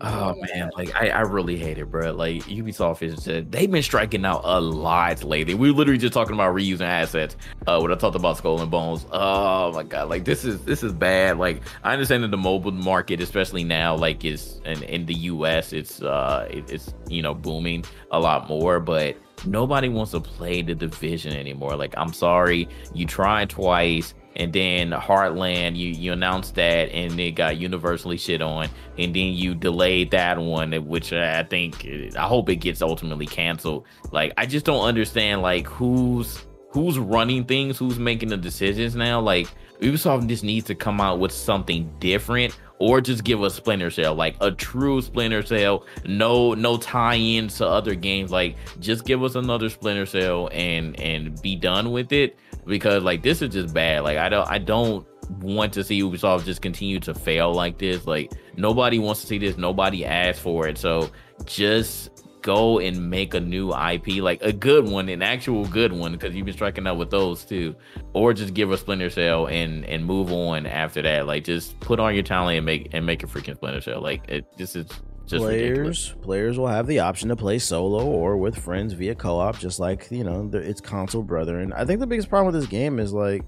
Oh 0.00 0.34
man, 0.40 0.70
like 0.76 0.94
I, 0.94 1.08
I 1.08 1.20
really 1.22 1.56
hate 1.56 1.78
it, 1.78 1.90
bro. 1.90 2.12
Like 2.12 2.44
Ubisoft 2.44 3.02
is 3.02 3.24
just, 3.24 3.50
they've 3.50 3.70
been 3.70 3.82
striking 3.82 4.24
out 4.24 4.42
a 4.44 4.60
lot 4.60 5.24
lately. 5.24 5.54
We 5.54 5.70
were 5.70 5.76
literally 5.76 5.98
just 5.98 6.14
talking 6.14 6.34
about 6.34 6.54
reusing 6.54 6.82
assets. 6.82 7.36
Uh, 7.66 7.80
when 7.80 7.90
I 7.90 7.96
talked 7.96 8.14
about 8.14 8.36
Skull 8.36 8.60
and 8.60 8.70
Bones. 8.70 9.06
Oh 9.10 9.72
my 9.72 9.82
god, 9.82 10.08
like 10.08 10.24
this 10.24 10.44
is 10.44 10.64
this 10.64 10.84
is 10.84 10.92
bad. 10.92 11.38
Like 11.38 11.62
I 11.82 11.92
understand 11.92 12.22
that 12.22 12.30
the 12.30 12.36
mobile 12.36 12.70
market, 12.70 13.20
especially 13.20 13.64
now, 13.64 13.96
like 13.96 14.24
is 14.24 14.60
in, 14.64 14.82
in 14.84 15.06
the 15.06 15.14
U.S., 15.14 15.72
it's 15.72 16.00
uh 16.00 16.46
it, 16.48 16.70
it's 16.70 16.94
you 17.08 17.22
know 17.22 17.34
booming 17.34 17.84
a 18.12 18.20
lot 18.20 18.48
more, 18.48 18.78
but 18.78 19.16
nobody 19.46 19.88
wants 19.88 20.12
to 20.12 20.20
play 20.20 20.62
the 20.62 20.74
division 20.74 21.36
anymore. 21.36 21.74
Like 21.76 21.94
I'm 21.96 22.12
sorry, 22.12 22.68
you 22.94 23.04
tried 23.04 23.50
twice. 23.50 24.14
And 24.38 24.52
then 24.52 24.90
Heartland, 24.92 25.76
you 25.76 25.88
you 25.88 26.12
announced 26.12 26.54
that, 26.54 26.90
and 26.92 27.18
it 27.18 27.32
got 27.32 27.56
universally 27.56 28.16
shit 28.16 28.40
on. 28.40 28.68
And 28.96 29.14
then 29.14 29.32
you 29.34 29.54
delayed 29.54 30.12
that 30.12 30.38
one, 30.38 30.72
which 30.86 31.12
I 31.12 31.42
think 31.42 31.86
I 32.16 32.26
hope 32.26 32.48
it 32.48 32.56
gets 32.56 32.80
ultimately 32.80 33.26
canceled. 33.26 33.84
Like 34.12 34.32
I 34.38 34.46
just 34.46 34.64
don't 34.64 34.84
understand 34.84 35.42
like 35.42 35.66
who's 35.66 36.46
who's 36.70 36.98
running 36.98 37.44
things, 37.44 37.78
who's 37.78 37.98
making 37.98 38.28
the 38.28 38.36
decisions 38.36 38.94
now. 38.94 39.20
Like 39.20 39.48
Ubisoft 39.80 40.28
just 40.28 40.44
needs 40.44 40.66
to 40.66 40.74
come 40.76 41.00
out 41.00 41.18
with 41.18 41.32
something 41.32 41.92
different, 41.98 42.56
or 42.78 43.00
just 43.00 43.24
give 43.24 43.42
us 43.42 43.56
Splinter 43.56 43.90
Cell, 43.90 44.14
like 44.14 44.36
a 44.40 44.52
true 44.52 45.02
Splinter 45.02 45.42
Cell. 45.42 45.84
No 46.04 46.54
no 46.54 46.76
tie-ins 46.76 47.58
to 47.58 47.66
other 47.66 47.96
games. 47.96 48.30
Like 48.30 48.56
just 48.78 49.04
give 49.04 49.24
us 49.24 49.34
another 49.34 49.68
Splinter 49.68 50.06
Cell 50.06 50.48
and 50.52 50.98
and 51.00 51.42
be 51.42 51.56
done 51.56 51.90
with 51.90 52.12
it 52.12 52.38
because 52.68 53.02
like 53.02 53.22
this 53.22 53.42
is 53.42 53.50
just 53.50 53.74
bad. 53.74 54.04
Like 54.04 54.18
I 54.18 54.28
don't 54.28 54.48
I 54.48 54.58
don't 54.58 55.06
want 55.40 55.72
to 55.74 55.84
see 55.84 56.00
Ubisoft 56.00 56.44
just 56.44 56.62
continue 56.62 57.00
to 57.00 57.14
fail 57.14 57.52
like 57.52 57.78
this. 57.78 58.06
Like 58.06 58.32
nobody 58.56 58.98
wants 58.98 59.20
to 59.22 59.26
see 59.26 59.38
this. 59.38 59.56
Nobody 59.56 60.04
asked 60.04 60.40
for 60.40 60.68
it. 60.68 60.78
So 60.78 61.10
just 61.44 62.10
go 62.42 62.78
and 62.78 63.10
make 63.10 63.34
a 63.34 63.40
new 63.40 63.74
IP, 63.74 64.22
like 64.22 64.40
a 64.42 64.52
good 64.52 64.88
one, 64.88 65.08
an 65.08 65.22
actual 65.22 65.66
good 65.66 65.92
one, 65.92 66.12
because 66.12 66.34
you've 66.34 66.46
been 66.46 66.54
striking 66.54 66.86
out 66.86 66.96
with 66.96 67.10
those 67.10 67.44
too. 67.44 67.74
Or 68.12 68.32
just 68.32 68.54
give 68.54 68.70
a 68.70 68.78
Splinter 68.78 69.10
Cell 69.10 69.46
and 69.48 69.84
and 69.86 70.04
move 70.04 70.32
on 70.32 70.66
after 70.66 71.02
that. 71.02 71.26
Like 71.26 71.44
just 71.44 71.78
put 71.80 71.98
on 72.00 72.14
your 72.14 72.22
talent 72.22 72.58
and 72.58 72.66
make 72.66 72.90
and 72.92 73.04
make 73.04 73.22
a 73.22 73.26
freaking 73.26 73.56
Splinter 73.56 73.80
Cell. 73.80 74.00
Like 74.00 74.28
it 74.28 74.56
this 74.56 74.76
is 74.76 74.86
just 75.30 75.44
ridiculous. 75.44 76.08
players 76.08 76.14
players 76.22 76.58
will 76.58 76.66
have 76.66 76.86
the 76.86 77.00
option 77.00 77.28
to 77.28 77.36
play 77.36 77.58
solo 77.58 78.04
or 78.04 78.36
with 78.36 78.56
friends 78.56 78.92
via 78.92 79.14
co-op 79.14 79.58
just 79.58 79.78
like 79.78 80.10
you 80.10 80.24
know 80.24 80.48
the, 80.48 80.58
its 80.58 80.80
console 80.80 81.22
brethren. 81.22 81.72
I 81.72 81.84
think 81.84 82.00
the 82.00 82.06
biggest 82.06 82.28
problem 82.28 82.52
with 82.52 82.60
this 82.60 82.70
game 82.70 82.98
is 82.98 83.12
like 83.12 83.44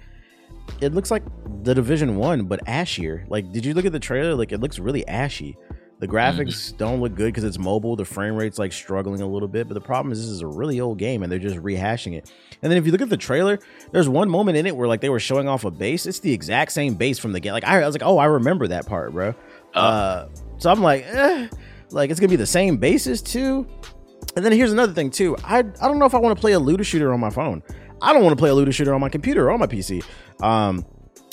it 0.80 0.94
looks 0.94 1.10
like 1.10 1.22
the 1.62 1.74
division 1.74 2.16
one 2.16 2.44
but 2.44 2.64
ashier. 2.66 3.28
Like 3.28 3.52
did 3.52 3.64
you 3.64 3.74
look 3.74 3.84
at 3.84 3.92
the 3.92 4.00
trailer? 4.00 4.34
Like 4.34 4.52
it 4.52 4.60
looks 4.60 4.78
really 4.78 5.06
ashy. 5.08 5.56
The 5.98 6.08
graphics 6.08 6.74
don't 6.78 7.02
look 7.02 7.14
good 7.14 7.26
because 7.26 7.44
it's 7.44 7.58
mobile. 7.58 7.94
The 7.94 8.06
frame 8.06 8.34
rate's 8.34 8.58
like 8.58 8.72
struggling 8.72 9.20
a 9.20 9.26
little 9.26 9.48
bit. 9.48 9.68
But 9.68 9.74
the 9.74 9.82
problem 9.82 10.12
is 10.12 10.18
this 10.18 10.30
is 10.30 10.40
a 10.40 10.46
really 10.46 10.80
old 10.80 10.96
game 10.96 11.22
and 11.22 11.30
they're 11.30 11.38
just 11.38 11.56
rehashing 11.56 12.14
it. 12.16 12.32
And 12.62 12.72
then 12.72 12.78
if 12.78 12.86
you 12.86 12.92
look 12.92 13.02
at 13.02 13.10
the 13.10 13.18
trailer 13.18 13.58
there's 13.92 14.08
one 14.08 14.30
moment 14.30 14.56
in 14.56 14.64
it 14.64 14.74
where 14.74 14.88
like 14.88 15.02
they 15.02 15.10
were 15.10 15.20
showing 15.20 15.46
off 15.46 15.64
a 15.64 15.70
base. 15.70 16.06
It's 16.06 16.20
the 16.20 16.32
exact 16.32 16.72
same 16.72 16.94
base 16.94 17.18
from 17.18 17.32
the 17.32 17.40
game 17.40 17.52
like 17.52 17.64
i, 17.64 17.82
I 17.82 17.86
was 17.86 17.94
like 17.94 18.02
oh 18.04 18.18
i 18.18 18.26
remember 18.26 18.68
that 18.68 18.86
part 18.86 19.12
bro 19.12 19.34
uh, 19.74 20.26
so 20.58 20.70
i'm 20.70 20.82
like 20.82 21.04
eh, 21.06 21.48
like 21.92 22.10
it's 22.10 22.20
gonna 22.20 22.30
be 22.30 22.36
the 22.36 22.46
same 22.46 22.76
basis 22.76 23.22
too. 23.22 23.66
And 24.36 24.44
then 24.44 24.52
here's 24.52 24.72
another 24.72 24.92
thing 24.92 25.10
too. 25.10 25.36
I 25.44 25.58
I 25.58 25.62
don't 25.62 25.98
know 25.98 26.06
if 26.06 26.14
I 26.14 26.18
want 26.18 26.36
to 26.36 26.40
play 26.40 26.52
a 26.52 26.58
looter 26.58 26.84
shooter 26.84 27.12
on 27.12 27.20
my 27.20 27.30
phone. 27.30 27.62
I 28.02 28.12
don't 28.12 28.22
want 28.22 28.32
to 28.32 28.40
play 28.40 28.50
a 28.50 28.54
looter 28.54 28.72
shooter 28.72 28.94
on 28.94 29.00
my 29.00 29.08
computer 29.08 29.48
or 29.48 29.50
on 29.50 29.60
my 29.60 29.66
PC. 29.66 30.02
Um, 30.42 30.86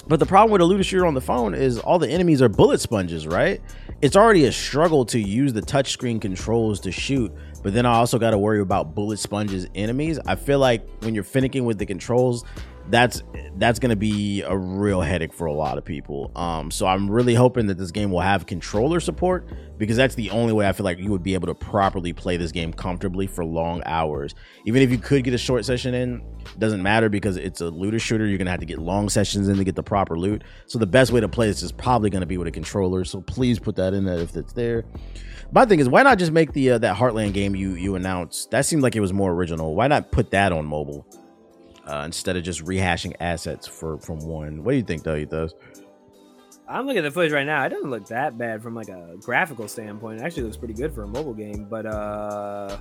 but 0.07 0.19
the 0.19 0.25
problem 0.25 0.51
with 0.51 0.61
a 0.61 0.65
looter 0.65 0.83
shooter 0.83 1.05
on 1.05 1.13
the 1.13 1.21
phone 1.21 1.53
is 1.53 1.79
all 1.79 1.99
the 1.99 2.09
enemies 2.09 2.41
are 2.41 2.47
bullet 2.47 2.79
sponges, 2.79 3.27
right? 3.27 3.61
It's 4.01 4.15
already 4.15 4.45
a 4.45 4.51
struggle 4.51 5.05
to 5.05 5.19
use 5.19 5.51
the 5.53 5.61
touchscreen 5.61 6.21
controls 6.21 6.79
to 6.81 6.91
shoot, 6.91 7.31
but 7.61 7.73
then 7.73 7.85
I 7.85 7.95
also 7.95 8.17
got 8.17 8.31
to 8.31 8.37
worry 8.37 8.61
about 8.61 8.95
bullet 8.95 9.19
sponges 9.19 9.67
enemies. 9.75 10.17
I 10.25 10.35
feel 10.35 10.59
like 10.59 10.87
when 11.01 11.13
you're 11.13 11.25
finicking 11.25 11.65
with 11.65 11.77
the 11.77 11.85
controls, 11.85 12.45
that's 12.89 13.23
that's 13.57 13.79
gonna 13.79 13.95
be 13.95 14.43
a 14.43 14.55
real 14.55 15.01
headache 15.01 15.33
for 15.33 15.47
a 15.47 15.53
lot 15.53 15.77
of 15.77 15.85
people. 15.85 16.31
Um, 16.35 16.69
so 16.71 16.85
I'm 16.85 17.09
really 17.09 17.33
hoping 17.33 17.67
that 17.67 17.77
this 17.77 17.91
game 17.91 18.11
will 18.11 18.21
have 18.21 18.45
controller 18.45 18.99
support 18.99 19.49
because 19.77 19.97
that's 19.97 20.15
the 20.15 20.29
only 20.29 20.53
way 20.53 20.67
I 20.67 20.73
feel 20.73 20.83
like 20.83 20.99
you 20.99 21.11
would 21.11 21.23
be 21.23 21.33
able 21.33 21.47
to 21.47 21.55
properly 21.55 22.13
play 22.13 22.37
this 22.37 22.51
game 22.51 22.71
comfortably 22.71 23.27
for 23.27 23.43
long 23.43 23.81
hours. 23.85 24.35
Even 24.65 24.81
if 24.81 24.91
you 24.91 24.97
could 24.97 25.23
get 25.23 25.33
a 25.33 25.37
short 25.37 25.65
session 25.65 25.93
in, 25.93 26.21
doesn't 26.59 26.81
matter 26.81 27.09
because 27.09 27.37
it's 27.37 27.61
a 27.61 27.69
looter 27.69 27.99
shooter. 27.99 28.25
You're 28.25 28.37
gonna 28.37 28.51
have 28.51 28.59
to 28.59 28.65
get 28.65 28.79
long 28.79 29.09
sessions 29.09 29.47
in 29.47 29.57
to 29.57 29.63
get 29.63 29.75
the 29.75 29.83
proper 29.83 30.17
loot. 30.17 30.43
So 30.67 30.79
the 30.79 30.87
best 30.87 31.11
way 31.11 31.19
to 31.19 31.27
play 31.27 31.47
this 31.47 31.63
is 31.63 31.71
probably 31.71 32.09
gonna 32.09 32.25
be 32.25 32.37
with 32.37 32.47
a 32.47 32.51
controller. 32.51 33.03
So 33.03 33.21
please 33.21 33.59
put 33.59 33.75
that 33.77 33.93
in 33.93 34.05
there 34.05 34.19
if 34.19 34.35
it's 34.35 34.53
there. 34.53 34.85
My 35.51 35.65
thing 35.65 35.79
is, 35.79 35.87
why 35.89 36.03
not 36.03 36.19
just 36.19 36.31
make 36.31 36.53
the 36.53 36.71
uh, 36.71 36.77
that 36.79 36.95
Heartland 36.97 37.33
game 37.33 37.55
you 37.55 37.71
you 37.71 37.95
announced? 37.95 38.51
That 38.51 38.65
seemed 38.65 38.83
like 38.83 38.95
it 38.95 38.99
was 38.99 39.13
more 39.13 39.31
original. 39.31 39.75
Why 39.75 39.87
not 39.87 40.11
put 40.11 40.31
that 40.31 40.51
on 40.51 40.65
mobile? 40.65 41.07
Uh, 41.87 42.03
instead 42.05 42.35
of 42.35 42.43
just 42.43 42.63
rehashing 42.65 43.15
assets 43.19 43.67
for 43.67 43.97
from 43.97 44.19
one. 44.19 44.63
What 44.63 44.71
do 44.71 44.77
you 44.77 44.83
think, 44.83 45.03
though? 45.03 45.15
Ethos? 45.15 45.53
I'm 46.69 46.85
looking 46.85 46.99
at 46.99 47.03
the 47.03 47.11
footage 47.11 47.31
right 47.31 47.45
now. 47.45 47.63
It 47.63 47.69
doesn't 47.69 47.89
look 47.89 48.07
that 48.07 48.37
bad 48.37 48.61
from 48.61 48.75
like 48.75 48.89
a 48.89 49.15
graphical 49.21 49.67
standpoint. 49.67 50.19
It 50.19 50.23
actually 50.23 50.43
looks 50.43 50.57
pretty 50.57 50.73
good 50.73 50.93
for 50.93 51.03
a 51.03 51.07
mobile 51.07 51.33
game. 51.33 51.65
But 51.69 51.85
uh, 51.85 52.77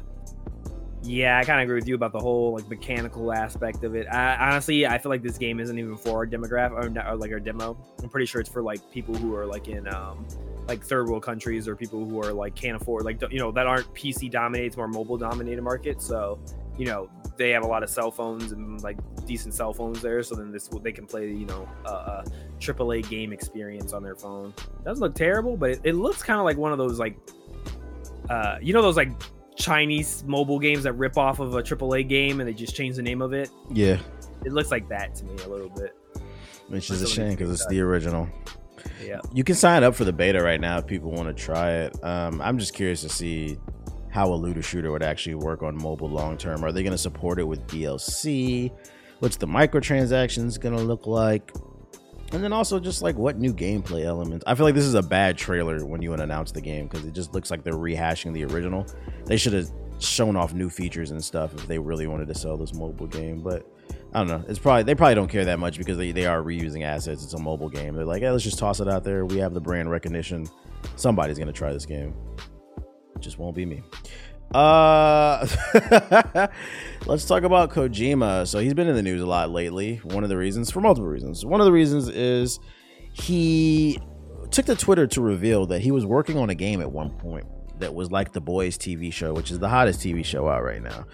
yeah, 1.03 1.39
I 1.39 1.45
kind 1.45 1.61
of 1.61 1.65
agree 1.65 1.77
with 1.77 1.87
you 1.87 1.95
about 1.95 2.13
the 2.13 2.19
whole 2.19 2.55
like 2.55 2.69
mechanical 2.69 3.33
aspect 3.33 3.85
of 3.85 3.95
it. 3.95 4.09
I, 4.09 4.51
honestly, 4.51 4.87
I 4.87 4.99
feel 4.99 5.11
like 5.11 5.23
this 5.23 5.39
game 5.39 5.61
isn't 5.61 5.79
even 5.79 5.97
for 5.97 6.17
our 6.17 6.27
demographic 6.27 6.73
or, 6.73 7.13
or 7.13 7.17
like 7.17 7.31
our 7.31 7.39
demo. 7.39 7.79
I'm 8.03 8.09
pretty 8.09 8.27
sure 8.27 8.41
it's 8.41 8.51
for 8.51 8.63
like 8.63 8.81
people 8.91 9.15
who 9.15 9.35
are 9.37 9.47
like 9.47 9.69
in 9.69 9.87
um 9.95 10.27
like 10.67 10.83
third 10.83 11.09
world 11.09 11.23
countries 11.23 11.69
or 11.69 11.77
people 11.77 12.05
who 12.05 12.21
are 12.21 12.33
like 12.33 12.57
can't 12.57 12.81
afford 12.81 13.05
like 13.05 13.23
you 13.31 13.39
know 13.39 13.53
that 13.53 13.69
aren't 13.69 13.93
PC 13.95 14.31
dominated, 14.31 14.67
it's 14.67 14.77
more 14.77 14.89
mobile 14.89 15.17
dominated 15.17 15.63
market. 15.63 16.03
So 16.03 16.41
you 16.79 16.87
know 16.87 17.09
they 17.37 17.51
have 17.51 17.65
a 17.65 17.67
lot 17.67 17.83
of 17.83 17.91
cell 17.91 18.11
phones 18.11 18.53
and 18.53 18.81
like 18.83 18.97
decent 19.27 19.53
cell 19.55 19.73
phones 19.75 20.01
there. 20.01 20.23
So 20.23 20.35
then 20.35 20.51
this 20.51 20.69
they 20.83 20.93
can 20.93 21.07
play 21.07 21.29
you 21.29 21.47
know 21.47 21.69
a, 21.85 21.89
a 21.91 22.25
AAA 22.61 23.09
game 23.09 23.33
experience 23.33 23.93
on 23.93 24.03
their 24.03 24.15
phone. 24.17 24.55
doesn't 24.85 25.03
look 25.03 25.15
terrible, 25.15 25.57
but 25.57 25.71
it, 25.71 25.81
it 25.85 25.93
looks 25.95 26.23
kind 26.23 26.39
of 26.39 26.45
like 26.45 26.57
one 26.57 26.73
of 26.73 26.79
those 26.79 26.99
like 26.99 27.17
uh 28.31 28.59
you 28.61 28.73
know 28.73 28.83
those 28.83 28.97
like 28.97 29.11
Chinese 29.57 30.23
mobile 30.27 30.59
games 30.59 30.83
that 30.83 30.93
rip 30.95 31.17
off 31.17 31.41
of 31.41 31.55
a 31.55 31.63
AAA 31.63 32.09
game 32.09 32.41
and 32.41 32.49
they 32.49 32.53
just 32.55 32.75
change 32.77 32.97
the 32.97 33.03
name 33.03 33.23
of 33.23 33.33
it. 33.33 33.51
Yeah, 33.71 33.99
It 34.45 34.53
looks 34.53 34.71
like 34.71 34.89
that 34.91 35.15
to 35.17 35.25
me 35.25 35.35
a 35.45 35.49
little 35.49 35.71
bit. 35.71 35.97
which 36.69 36.91
is 36.91 37.01
a 37.03 37.07
shame 37.09 37.31
because 37.31 37.51
it's 37.51 37.67
the 37.67 37.81
original. 37.81 38.29
Yeah. 39.03 39.21
You 39.33 39.45
can 39.45 39.55
sign 39.55 39.83
up 39.83 39.95
for 39.95 40.05
the 40.05 40.13
beta 40.13 40.43
right 40.43 40.61
now 40.61 40.79
if 40.79 40.87
people 40.87 41.11
want 41.11 41.35
to 41.35 41.43
try 41.43 41.71
it. 41.73 42.05
Um, 42.05 42.41
I'm 42.43 42.59
just 42.59 42.75
curious 42.75 43.01
to 43.01 43.09
see 43.09 43.59
how 44.17 44.33
a 44.33 44.35
looter 44.35 44.63
shooter 44.63 44.91
would 44.91 45.03
actually 45.03 45.35
work 45.35 45.63
on 45.63 45.77
mobile 45.77 46.09
long 46.09 46.39
term. 46.39 46.65
Are 46.65 46.73
they 46.73 46.83
going 46.83 46.93
to 46.93 46.99
support 46.99 47.39
it 47.39 47.45
with 47.45 47.67
DLC? 47.67 48.73
What's 49.19 49.37
the 49.37 49.47
microtransactions 49.47 50.59
going 50.59 50.75
to 50.75 50.83
look 50.83 51.07
like? 51.07 51.53
And 52.33 52.43
then 52.43 52.51
also 52.51 52.81
just 52.81 53.03
like 53.03 53.19
what 53.19 53.39
new 53.39 53.53
gameplay 53.53 54.05
elements. 54.05 54.43
I 54.47 54.55
feel 54.55 54.65
like 54.65 54.75
this 54.75 54.87
is 54.87 54.95
a 54.95 55.03
bad 55.03 55.37
trailer 55.37 55.85
when 55.85 56.01
you 56.01 56.15
announce 56.15 56.51
the 56.51 56.63
game 56.63 56.87
because 56.87 57.05
it 57.05 57.13
just 57.13 57.35
looks 57.35 57.51
like 57.51 57.63
they're 57.63 57.75
rehashing 57.75 58.33
the 58.33 58.45
original. 58.47 58.87
They 59.27 59.37
should 59.37 59.53
have 59.53 59.71
shown 59.99 60.35
off 60.35 60.55
new 60.55 60.71
features 60.71 61.11
and 61.11 61.23
stuff 61.23 61.53
if 61.55 61.67
they 61.67 61.79
really 61.79 62.07
wanted 62.07 62.29
to 62.29 62.35
sell 62.35 62.57
this 62.57 62.73
mobile 62.73 63.07
game. 63.07 63.43
But 63.43 63.71
I 64.15 64.21
don't 64.21 64.29
know. 64.29 64.43
It's 64.49 64.59
probably 64.59 64.85
they 64.85 64.95
probably 64.95 65.17
don't 65.17 65.29
care 65.29 65.45
that 65.45 65.59
much 65.59 65.77
because 65.77 65.99
they, 65.99 66.13
they 66.13 66.25
are 66.25 66.43
reusing 66.43 66.85
assets. 66.85 67.23
It's 67.23 67.35
a 67.35 67.39
mobile 67.39 67.69
game. 67.69 67.95
They're 67.95 68.07
like, 68.07 68.23
hey, 68.23 68.31
let's 68.31 68.45
just 68.45 68.59
toss 68.59 68.81
it 68.81 68.89
out 68.89 69.05
there. 69.05 69.27
We 69.27 69.37
have 69.41 69.53
the 69.53 69.61
brand 69.61 69.91
recognition. 69.91 70.49
Somebody's 70.97 71.39
gonna 71.39 71.53
try 71.53 71.75
this 71.75 71.85
game. 71.85 72.15
Just 73.21 73.39
won't 73.39 73.57
be 73.57 73.67
me. 73.67 73.83
Uh, 74.55 75.47
let's 77.07 77.25
talk 77.25 77.43
about 77.43 77.71
Kojima. 77.71 78.47
So 78.47 78.59
he's 78.59 78.75
been 78.75 78.89
in 78.89 78.95
the 78.95 79.03
news 79.03 79.23
a 79.23 79.27
lot 79.27 79.51
lately. 79.51 79.97
One 80.05 80.23
of 80.23 80.29
the 80.29 80.37
reasons, 80.37 80.71
for 80.71 80.81
multiple 80.81 81.09
reasons. 81.09 81.45
One 81.45 81.61
of 81.61 81.65
the 81.67 81.73
reasons 81.73 82.09
is 82.09 82.61
he 83.13 83.99
took 84.51 84.67
to 84.67 84.77
Twitter 84.77 85.07
to 85.09 85.21
reveal 85.21 85.67
that 85.67 85.81
he 85.81 85.91
was 85.91 86.07
working 86.07 86.39
on 86.39 86.51
a 86.51 86.55
game 86.55 86.81
at 86.81 86.91
one 86.91 87.11
point 87.11 87.47
that 87.81 87.95
was 87.95 88.11
like 88.11 88.33
the 88.33 88.41
Boys 88.41 88.79
TV 88.79 89.13
show, 89.13 89.35
which 89.35 89.51
is 89.51 89.59
the 89.59 89.69
hottest 89.69 90.01
TV 90.01 90.25
show 90.25 90.49
out 90.49 90.63
right 90.63 90.83
now. 90.83 91.07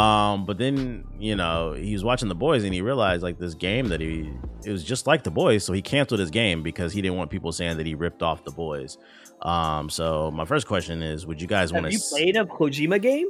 Um, 0.00 0.46
but 0.46 0.58
then 0.58 1.04
you 1.18 1.34
know 1.34 1.72
he 1.72 1.92
was 1.92 2.04
watching 2.04 2.28
the 2.28 2.34
boys 2.36 2.62
and 2.62 2.72
he 2.72 2.80
realized 2.82 3.20
like 3.20 3.36
this 3.36 3.54
game 3.54 3.88
that 3.88 4.00
he 4.00 4.32
it 4.64 4.70
was 4.70 4.84
just 4.84 5.08
like 5.08 5.24
the 5.24 5.30
boys, 5.32 5.64
so 5.64 5.72
he 5.72 5.82
canceled 5.82 6.20
his 6.20 6.30
game 6.30 6.62
because 6.62 6.92
he 6.92 7.02
didn't 7.02 7.16
want 7.16 7.30
people 7.30 7.50
saying 7.50 7.78
that 7.78 7.86
he 7.86 7.96
ripped 7.96 8.22
off 8.22 8.44
the 8.44 8.52
boys. 8.52 8.96
Um, 9.42 9.88
so 9.88 10.30
my 10.30 10.44
first 10.44 10.66
question 10.66 11.02
is, 11.02 11.26
would 11.26 11.40
you 11.40 11.46
guys 11.46 11.72
want 11.72 11.86
to? 11.86 11.92
you 11.92 11.98
played 12.10 12.36
a 12.36 12.44
Kojima 12.44 13.00
game? 13.00 13.28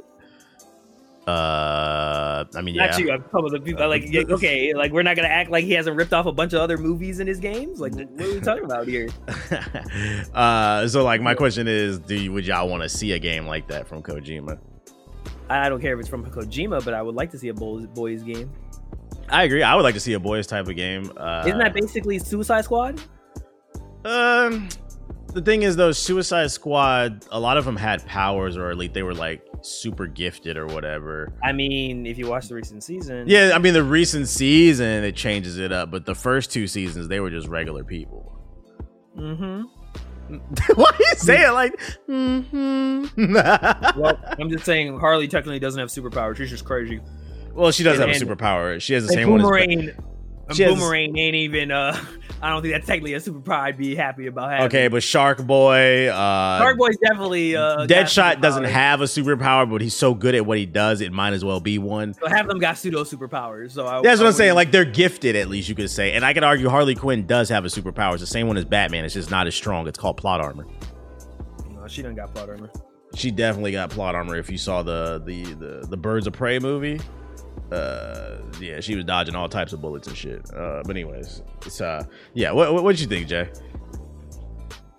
Uh, 1.27 2.45
I 2.55 2.61
mean, 2.61 2.73
yeah. 2.73 2.87
Not 2.87 2.99
you. 2.99 3.11
I'm 3.11 3.21
talking 3.23 3.39
about 3.39 3.51
the 3.51 3.59
people. 3.59 3.87
Like, 3.87 4.03
yeah, 4.07 4.23
okay, 4.29 4.73
like 4.73 4.91
we're 4.91 5.03
not 5.03 5.15
gonna 5.15 5.27
act 5.27 5.51
like 5.51 5.63
he 5.63 5.73
hasn't 5.73 5.95
ripped 5.95 6.13
off 6.13 6.25
a 6.25 6.31
bunch 6.31 6.53
of 6.53 6.61
other 6.61 6.77
movies 6.77 7.19
in 7.19 7.27
his 7.27 7.39
games. 7.39 7.79
Like, 7.79 7.93
what 7.93 8.21
are 8.21 8.33
we 8.33 8.39
talking 8.39 8.63
about 8.63 8.87
here? 8.87 9.09
uh, 10.33 10.87
so 10.87 11.03
like 11.03 11.21
my 11.21 11.35
question 11.35 11.67
is, 11.67 11.99
do 11.99 12.15
you, 12.15 12.31
would 12.31 12.47
y'all 12.47 12.67
want 12.67 12.81
to 12.81 12.89
see 12.89 13.11
a 13.11 13.19
game 13.19 13.45
like 13.45 13.67
that 13.67 13.87
from 13.87 14.01
Kojima? 14.01 14.57
I 15.49 15.69
don't 15.69 15.81
care 15.81 15.93
if 15.93 15.99
it's 15.99 16.09
from 16.09 16.25
Kojima, 16.25 16.83
but 16.83 16.93
I 16.95 17.01
would 17.01 17.15
like 17.15 17.29
to 17.31 17.37
see 17.37 17.49
a 17.49 17.53
boys, 17.53 17.85
boys 17.87 18.23
game. 18.23 18.51
I 19.29 19.43
agree. 19.43 19.61
I 19.61 19.75
would 19.75 19.83
like 19.83 19.95
to 19.95 19.99
see 19.99 20.13
a 20.13 20.19
boys 20.19 20.47
type 20.47 20.67
of 20.67 20.75
game. 20.75 21.11
Uh, 21.15 21.43
Isn't 21.45 21.59
that 21.59 21.73
basically 21.73 22.17
Suicide 22.17 22.65
Squad? 22.65 23.01
Um, 24.05 24.69
the 25.33 25.41
thing 25.41 25.63
is, 25.63 25.75
though, 25.75 25.91
Suicide 25.91 26.51
Squad, 26.51 27.25
a 27.31 27.39
lot 27.39 27.57
of 27.57 27.65
them 27.65 27.75
had 27.75 28.05
powers, 28.05 28.57
or 28.57 28.69
at 28.69 28.77
least 28.77 28.93
they 28.93 29.03
were 29.03 29.13
like 29.13 29.41
super 29.61 30.07
gifted 30.07 30.57
or 30.57 30.65
whatever. 30.67 31.31
I 31.43 31.51
mean, 31.51 32.05
if 32.05 32.17
you 32.17 32.27
watch 32.27 32.47
the 32.47 32.55
recent 32.55 32.83
season, 32.83 33.25
Yeah, 33.27 33.51
I 33.53 33.59
mean, 33.59 33.73
the 33.73 33.83
recent 33.83 34.27
season 34.27 35.03
it 35.03 35.15
changes 35.15 35.57
it 35.57 35.71
up, 35.71 35.91
but 35.91 36.05
the 36.05 36.15
first 36.15 36.51
two 36.51 36.65
seasons 36.67 37.07
they 37.07 37.19
were 37.19 37.29
just 37.29 37.47
regular 37.47 37.83
people. 37.83 38.35
Mm-hmm. 39.17 39.61
Why 40.75 40.91
you 40.99 41.05
say 41.17 41.45
it 41.47 41.51
like? 41.51 41.73
Mm-hmm. 42.07 43.97
Well, 43.99 44.17
I'm 44.39 44.49
just 44.49 44.63
saying 44.65 44.97
Harley 44.99 45.27
technically 45.27 45.59
doesn't 45.59 45.79
have 45.79 45.89
superpowers. 45.89 46.37
She's 46.37 46.49
just 46.51 46.63
crazy. 46.65 46.99
well, 47.53 47.71
she 47.71 47.83
does 47.83 47.99
and- 47.99 48.09
have 48.11 48.21
a 48.21 48.25
superpower. 48.25 48.79
She 48.79 48.93
has 48.93 49.05
the 49.07 49.13
same 49.13 49.29
one. 49.29 49.41
As, 49.41 49.45
Boomerang, 49.45 49.91
She 50.53 50.65
Boomerang 50.65 51.17
ain't 51.17 51.35
even. 51.35 51.71
uh 51.71 51.99
I 52.41 52.49
don't 52.49 52.61
think 52.61 52.73
that's 52.73 52.87
technically 52.87 53.13
a 53.15 53.19
superpower. 53.19 53.59
I'd 53.59 53.77
be 53.77 53.95
happy 53.95 54.27
about 54.27 54.49
having. 54.51 54.65
okay, 54.67 54.87
but 54.87 55.03
Shark 55.03 55.45
Boy, 55.45 56.07
uh, 56.07 56.59
Shark 56.59 56.77
Boy's 56.77 56.97
definitely. 56.97 57.55
uh 57.55 57.85
Deadshot 57.85 58.41
doesn't 58.41 58.63
have 58.63 59.01
a 59.01 59.05
superpower, 59.05 59.69
but 59.69 59.81
he's 59.81 59.93
so 59.93 60.13
good 60.13 60.35
at 60.35 60.45
what 60.45 60.57
he 60.57 60.65
does, 60.65 61.01
it 61.01 61.11
might 61.11 61.33
as 61.33 61.43
well 61.43 61.59
be 61.59 61.77
one. 61.77 62.13
So 62.13 62.27
half 62.27 62.41
of 62.41 62.47
them 62.47 62.59
got 62.59 62.77
pseudo 62.77 63.03
superpowers. 63.03 63.71
So 63.71 63.85
I, 63.85 64.01
That's 64.01 64.19
what 64.19 64.25
I 64.25 64.29
I'm 64.29 64.35
saying. 64.35 64.55
Like 64.55 64.71
they're 64.71 64.85
gifted, 64.85 65.35
at 65.35 65.49
least 65.49 65.67
you 65.69 65.75
could 65.75 65.89
say. 65.89 66.13
And 66.13 66.23
I 66.23 66.33
could 66.33 66.43
argue 66.43 66.69
Harley 66.69 66.95
Quinn 66.95 67.27
does 67.27 67.49
have 67.49 67.65
a 67.65 67.67
superpower. 67.67 68.13
It's 68.13 68.21
the 68.21 68.27
same 68.27 68.47
one 68.47 68.57
as 68.57 68.65
Batman. 68.65 69.03
It's 69.05 69.13
just 69.13 69.31
not 69.31 69.45
as 69.47 69.55
strong. 69.55 69.87
It's 69.87 69.99
called 69.99 70.17
plot 70.17 70.39
armor. 70.39 70.65
No, 71.71 71.87
she 71.87 72.01
done 72.01 72.15
got 72.15 72.33
plot 72.33 72.49
armor. 72.49 72.69
She 73.15 73.31
definitely 73.31 73.71
got 73.71 73.89
plot 73.89 74.15
armor. 74.15 74.37
If 74.37 74.49
you 74.49 74.57
saw 74.57 74.83
the 74.83 75.21
the 75.25 75.43
the, 75.55 75.87
the 75.89 75.97
Birds 75.97 76.27
of 76.27 76.33
Prey 76.33 76.59
movie, 76.59 77.01
uh, 77.71 78.37
yeah, 78.59 78.79
she 78.79 78.95
was 78.95 79.05
dodging 79.05 79.35
all 79.35 79.49
types 79.49 79.73
of 79.73 79.81
bullets 79.81 80.07
and 80.07 80.17
shit. 80.17 80.51
Uh, 80.53 80.81
but 80.85 80.91
anyways, 80.95 81.41
it's 81.65 81.81
uh, 81.81 82.03
yeah. 82.33 82.51
What 82.51 82.73
what 82.73 82.83
what 82.83 82.99
you 82.99 83.07
think, 83.07 83.27
Jay? 83.27 83.49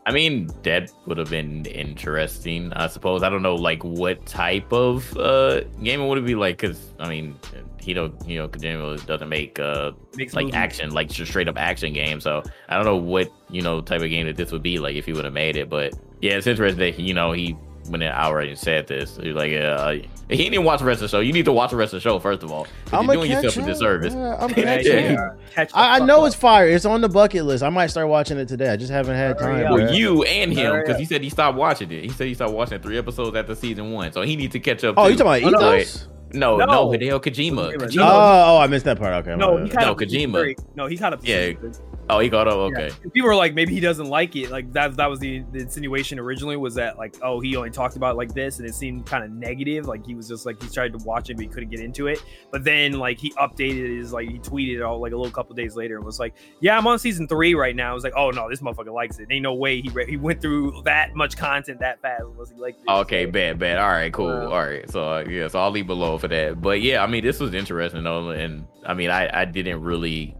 I 0.06 0.12
mean, 0.12 0.48
that 0.62 0.90
would 1.06 1.18
have 1.18 1.30
been 1.30 1.66
interesting, 1.66 2.72
I 2.72 2.86
suppose. 2.86 3.22
I 3.22 3.28
don't 3.28 3.42
know, 3.42 3.54
like 3.54 3.84
what 3.84 4.24
type 4.26 4.72
of 4.72 5.16
uh 5.16 5.60
game 5.82 6.00
it 6.00 6.08
would 6.08 6.24
be 6.24 6.34
like? 6.34 6.58
Because 6.58 6.94
I 6.98 7.08
mean, 7.08 7.38
he 7.80 7.92
don't, 7.92 8.14
you 8.26 8.38
know, 8.38 8.48
Kojima 8.48 9.04
doesn't 9.06 9.28
make 9.28 9.58
uh 9.58 9.92
Makes 10.16 10.34
like 10.34 10.46
movies. 10.46 10.56
action, 10.56 10.90
like 10.90 11.10
just 11.10 11.30
straight 11.30 11.48
up 11.48 11.58
action 11.58 11.92
game. 11.92 12.20
So 12.20 12.42
I 12.68 12.76
don't 12.76 12.86
know 12.86 12.96
what 12.96 13.30
you 13.50 13.62
know 13.62 13.80
type 13.82 14.00
of 14.00 14.10
game 14.10 14.26
that 14.26 14.36
this 14.36 14.52
would 14.52 14.62
be 14.62 14.78
like 14.78 14.96
if 14.96 15.04
he 15.04 15.12
would 15.12 15.24
have 15.24 15.34
made 15.34 15.56
it. 15.56 15.68
But 15.68 15.94
yeah, 16.20 16.32
it's 16.32 16.46
interesting 16.46 16.78
that 16.78 16.98
you 16.98 17.14
know 17.14 17.32
he 17.32 17.56
went 17.88 18.02
out 18.02 18.36
and 18.42 18.58
said 18.58 18.86
this. 18.86 19.16
He's 19.16 19.34
like, 19.34 19.52
uh, 19.52 19.96
he 20.30 20.36
didn't 20.44 20.54
even 20.54 20.64
watch 20.64 20.78
the 20.80 20.84
rest 20.86 21.02
of 21.02 21.10
the 21.10 21.16
show. 21.16 21.20
You 21.20 21.32
need 21.32 21.44
to 21.44 21.52
watch 21.52 21.70
the 21.70 21.76
rest 21.76 21.92
of 21.92 22.02
the 22.02 22.08
show 22.08 22.18
first 22.18 22.42
of 22.42 22.50
all. 22.52 22.66
'cause 22.86 23.04
You're 23.06 23.14
doing 23.16 23.30
yourself 23.30 23.56
a 23.56 23.62
disservice. 23.70 24.14
I'm 24.14 24.48
Yeah, 24.50 24.54
catch 24.76 24.84
yeah, 24.86 25.16
up. 25.20 25.38
Catch 25.54 25.70
I, 25.74 25.96
I 25.96 25.98
know 26.04 26.20
up. 26.22 26.26
it's 26.28 26.36
fire. 26.36 26.66
It's 26.68 26.84
on 26.84 27.00
the 27.00 27.08
bucket 27.08 27.44
list. 27.44 27.62
I 27.62 27.68
might 27.70 27.88
start 27.88 28.08
watching 28.08 28.38
it 28.38 28.48
today. 28.48 28.70
I 28.70 28.76
just 28.76 28.90
haven't 28.92 29.16
had 29.16 29.38
Hurry 29.40 29.62
time. 29.62 29.72
up. 29.72 29.78
Well, 29.78 29.88
bruh. 29.88 29.94
you 29.96 30.22
and 30.24 30.52
him, 30.52 30.80
because 30.80 30.98
he 30.98 31.04
said 31.04 31.22
he 31.22 31.30
stopped 31.30 31.56
watching 31.58 31.90
it. 31.90 32.02
He 32.02 32.08
said 32.10 32.26
he 32.28 32.34
stopped 32.34 32.52
watching 32.52 32.80
three 32.80 32.98
episodes 32.98 33.36
after 33.36 33.54
season 33.54 33.92
one, 33.92 34.12
so 34.12 34.22
he 34.22 34.36
needs 34.36 34.52
to 34.52 34.60
catch 34.60 34.84
up. 34.84 34.94
Oh, 34.96 35.04
too. 35.06 35.12
you 35.12 35.16
talking 35.18 35.48
about 35.48 35.62
Oh, 35.62 35.66
no. 35.70 35.74
Ethos? 35.76 36.08
No, 36.32 36.56
no, 36.58 36.64
No. 36.66 36.86
Hideo 36.90 37.20
Kojima. 37.20 37.72
Kojima, 37.72 37.76
Kojima. 37.76 38.00
Oh, 38.02 38.54
oh, 38.56 38.58
I 38.58 38.68
missed 38.68 38.84
that 38.84 38.98
part. 39.00 39.12
Okay. 39.26 39.34
No, 39.36 39.56
he 39.64 39.68
caught 39.68 39.82
No, 39.82 39.90
up 39.92 39.98
Kojima. 39.98 40.38
three. 40.40 40.56
No, 40.76 40.86
he 40.86 40.96
caught 40.96 41.12
up. 41.12 41.20
Yeah. 41.24 41.46
three. 41.54 41.70
Oh, 42.10 42.18
he 42.18 42.28
got 42.28 42.48
up. 42.48 42.54
Okay. 42.54 42.88
Yeah. 42.88 43.10
People 43.12 43.28
were 43.28 43.34
like, 43.36 43.54
maybe 43.54 43.72
he 43.72 43.80
doesn't 43.80 44.06
like 44.08 44.36
it. 44.36 44.50
Like 44.50 44.72
that. 44.72 44.96
That 44.96 45.08
was 45.08 45.18
the, 45.20 45.44
the 45.52 45.60
insinuation 45.60 46.18
originally 46.18 46.56
was 46.56 46.74
that 46.74 46.98
like, 46.98 47.16
oh, 47.22 47.40
he 47.40 47.56
only 47.56 47.70
talked 47.70 47.96
about 47.96 48.12
it 48.14 48.16
like 48.16 48.34
this, 48.34 48.58
and 48.58 48.68
it 48.68 48.74
seemed 48.74 49.06
kind 49.06 49.24
of 49.24 49.30
negative. 49.30 49.86
Like 49.86 50.04
he 50.04 50.14
was 50.14 50.28
just 50.28 50.46
like 50.46 50.62
he 50.62 50.68
tried 50.68 50.92
to 50.92 50.98
watch 51.04 51.30
it, 51.30 51.34
but 51.36 51.42
he 51.42 51.48
couldn't 51.48 51.70
get 51.70 51.80
into 51.80 52.06
it. 52.06 52.22
But 52.50 52.64
then 52.64 52.92
like 52.92 53.18
he 53.18 53.32
updated 53.32 53.96
his 53.98 54.12
like 54.12 54.28
he 54.28 54.38
tweeted 54.38 54.76
it 54.76 54.82
all 54.82 55.00
like 55.00 55.12
a 55.12 55.16
little 55.16 55.32
couple 55.32 55.54
days 55.54 55.76
later 55.76 55.96
and 55.96 56.04
was 56.04 56.18
like, 56.18 56.34
yeah, 56.60 56.76
I'm 56.76 56.86
on 56.86 56.98
season 56.98 57.28
three 57.28 57.54
right 57.54 57.74
now. 57.74 57.90
I 57.90 57.94
was 57.94 58.04
like, 58.04 58.14
oh 58.16 58.30
no, 58.30 58.48
this 58.48 58.60
motherfucker 58.60 58.92
likes 58.92 59.18
it. 59.18 59.28
Ain't 59.30 59.42
no 59.42 59.54
way 59.54 59.80
he 59.80 59.88
re- 59.90 60.08
he 60.08 60.16
went 60.16 60.40
through 60.40 60.82
that 60.84 61.14
much 61.14 61.36
content 61.36 61.80
that 61.80 62.00
fast 62.02 62.22
unless 62.22 62.50
he 62.50 62.56
liked 62.56 62.80
it. 62.80 62.90
Okay, 62.90 63.26
So, 63.26 63.30
bad, 63.30 63.58
bad. 63.58 63.78
All 63.78 63.88
right, 63.88 64.12
cool. 64.12 64.26
Wow. 64.26 64.50
All 64.50 64.66
right, 64.66 64.90
so 64.90 65.02
uh, 65.04 65.24
yeah, 65.28 65.48
so 65.48 65.58
I'll 65.60 65.70
leave 65.70 65.86
below 65.86 66.18
for 66.18 66.28
that. 66.28 66.60
But 66.60 66.80
yeah, 66.82 67.02
I 67.02 67.06
mean, 67.06 67.24
this 67.24 67.40
was 67.40 67.54
interesting 67.54 68.04
though, 68.04 68.30
and 68.30 68.66
I 68.86 68.94
mean, 68.94 69.10
I 69.10 69.40
I 69.42 69.44
didn't 69.44 69.82
really 69.82 70.36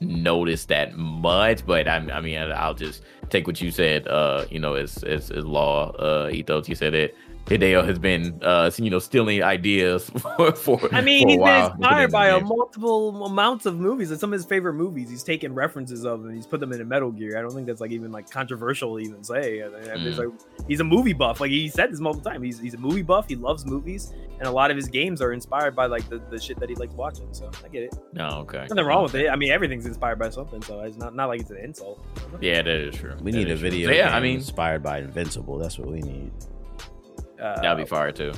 notice 0.00 0.66
that 0.66 0.96
much, 0.96 1.66
but 1.66 1.88
I, 1.88 1.96
I 1.96 2.20
mean, 2.20 2.38
I'll 2.38 2.74
just 2.74 3.02
take 3.30 3.46
what 3.46 3.60
you 3.60 3.70
said. 3.70 4.06
Uh, 4.08 4.44
you 4.50 4.58
know, 4.58 4.74
as 4.74 5.02
as, 5.04 5.30
as 5.30 5.44
law 5.44 5.90
uh 5.92 6.30
ethos, 6.30 6.68
you 6.68 6.74
said 6.74 6.94
it. 6.94 7.14
Hideo 7.48 7.84
has 7.86 7.98
been, 7.98 8.38
uh, 8.42 8.70
you 8.76 8.90
know, 8.90 8.98
stealing 8.98 9.42
ideas 9.42 10.10
for. 10.36 10.52
for 10.52 10.94
I 10.94 11.00
mean, 11.00 11.26
for 11.26 11.28
a 11.28 11.32
he's 11.32 11.40
been 11.40 11.64
inspired 11.64 12.12
by 12.12 12.28
a 12.28 12.34
within 12.34 12.48
the 12.48 12.48
game. 12.50 12.58
multiple 12.58 13.24
amounts 13.26 13.64
of 13.66 13.78
movies. 13.78 14.10
And 14.10 14.20
some 14.20 14.32
of 14.32 14.38
his 14.38 14.44
favorite 14.46 14.74
movies, 14.74 15.08
he's 15.10 15.22
taken 15.22 15.54
references 15.54 16.04
of 16.04 16.24
and 16.26 16.34
he's 16.34 16.46
put 16.46 16.60
them 16.60 16.72
in 16.72 16.80
a 16.80 16.84
Metal 16.84 17.10
Gear. 17.10 17.38
I 17.38 17.42
don't 17.42 17.52
think 17.52 17.66
that's 17.66 17.80
like 17.80 17.90
even 17.90 18.12
like 18.12 18.30
controversial 18.30 18.96
to 18.98 19.02
even 19.02 19.24
say. 19.24 19.62
I 19.62 19.68
mean, 19.68 20.06
it's 20.06 20.18
like 20.18 20.28
he's 20.68 20.80
a 20.80 20.84
movie 20.84 21.14
buff. 21.14 21.40
Like 21.40 21.50
he 21.50 21.68
said 21.68 21.90
this 21.90 22.00
multiple 22.00 22.30
times. 22.30 22.44
He's 22.44 22.58
he's 22.60 22.74
a 22.74 22.78
movie 22.78 23.02
buff. 23.02 23.28
He 23.28 23.36
loves 23.36 23.64
movies, 23.64 24.12
and 24.38 24.46
a 24.46 24.50
lot 24.52 24.70
of 24.70 24.76
his 24.76 24.88
games 24.88 25.22
are 25.22 25.32
inspired 25.32 25.74
by 25.74 25.86
like 25.86 26.08
the, 26.08 26.18
the 26.30 26.38
shit 26.38 26.58
that 26.60 26.68
he 26.68 26.74
likes 26.74 26.92
watching. 26.94 27.28
So 27.32 27.50
I 27.64 27.68
get 27.68 27.84
it. 27.84 27.94
No, 28.12 28.28
okay. 28.40 28.66
Nothing 28.68 28.84
wrong 28.84 29.02
with 29.04 29.14
it. 29.14 29.30
I 29.30 29.36
mean, 29.36 29.50
everything's 29.52 29.86
inspired 29.86 30.18
by 30.18 30.28
something. 30.30 30.60
So 30.62 30.80
it's 30.80 30.98
not 30.98 31.14
not 31.14 31.28
like 31.28 31.40
it's 31.40 31.50
an 31.50 31.56
insult. 31.58 32.04
Yeah, 32.40 32.62
that 32.62 32.68
is 32.68 32.94
true. 32.96 33.14
We 33.22 33.32
That 33.32 33.38
need 33.38 33.50
a 33.50 33.56
true. 33.56 33.70
video. 33.70 33.88
So, 33.88 33.94
yeah, 33.94 34.08
game 34.08 34.14
I 34.16 34.20
mean, 34.20 34.36
inspired 34.36 34.82
by 34.82 34.98
Invincible. 34.98 35.56
That's 35.56 35.78
what 35.78 35.88
we 35.88 36.00
need. 36.00 36.30
Uh, 37.40 37.60
that'd 37.60 37.78
be 37.78 37.88
fire 37.88 38.12
too. 38.12 38.32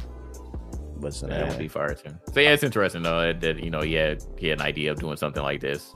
What's 0.96 1.20
That 1.22 1.48
would 1.48 1.58
be 1.58 1.68
fire 1.68 1.94
too. 1.94 2.10
So 2.32 2.40
yeah, 2.40 2.52
it's 2.52 2.62
interesting 2.62 3.02
though 3.02 3.20
that, 3.20 3.40
that 3.40 3.62
you 3.64 3.70
know 3.70 3.80
he 3.80 3.94
had 3.94 4.22
he 4.38 4.48
had 4.48 4.60
an 4.60 4.66
idea 4.66 4.92
of 4.92 5.00
doing 5.00 5.16
something 5.16 5.42
like 5.42 5.60
this. 5.60 5.94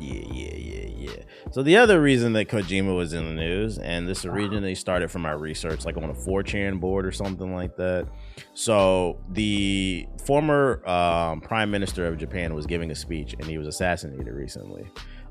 Yeah, 0.00 0.22
yeah, 0.32 0.54
yeah, 0.56 0.88
yeah. 0.96 1.22
So 1.52 1.62
the 1.62 1.76
other 1.76 2.00
reason 2.00 2.32
that 2.32 2.48
Kojima 2.48 2.96
was 2.96 3.12
in 3.12 3.26
the 3.26 3.34
news, 3.34 3.76
and 3.76 4.08
this 4.08 4.24
originally 4.24 4.74
started 4.74 5.10
from 5.10 5.26
our 5.26 5.36
research, 5.36 5.84
like 5.84 5.98
on 5.98 6.04
a 6.04 6.14
4chan 6.14 6.80
board 6.80 7.04
or 7.04 7.12
something 7.12 7.54
like 7.54 7.76
that. 7.76 8.08
So 8.54 9.20
the 9.28 10.06
former 10.24 10.86
um, 10.88 11.42
prime 11.42 11.70
minister 11.70 12.06
of 12.06 12.16
Japan 12.16 12.54
was 12.54 12.64
giving 12.64 12.90
a 12.90 12.94
speech, 12.94 13.34
and 13.34 13.44
he 13.44 13.58
was 13.58 13.66
assassinated 13.66 14.28
recently. 14.28 14.90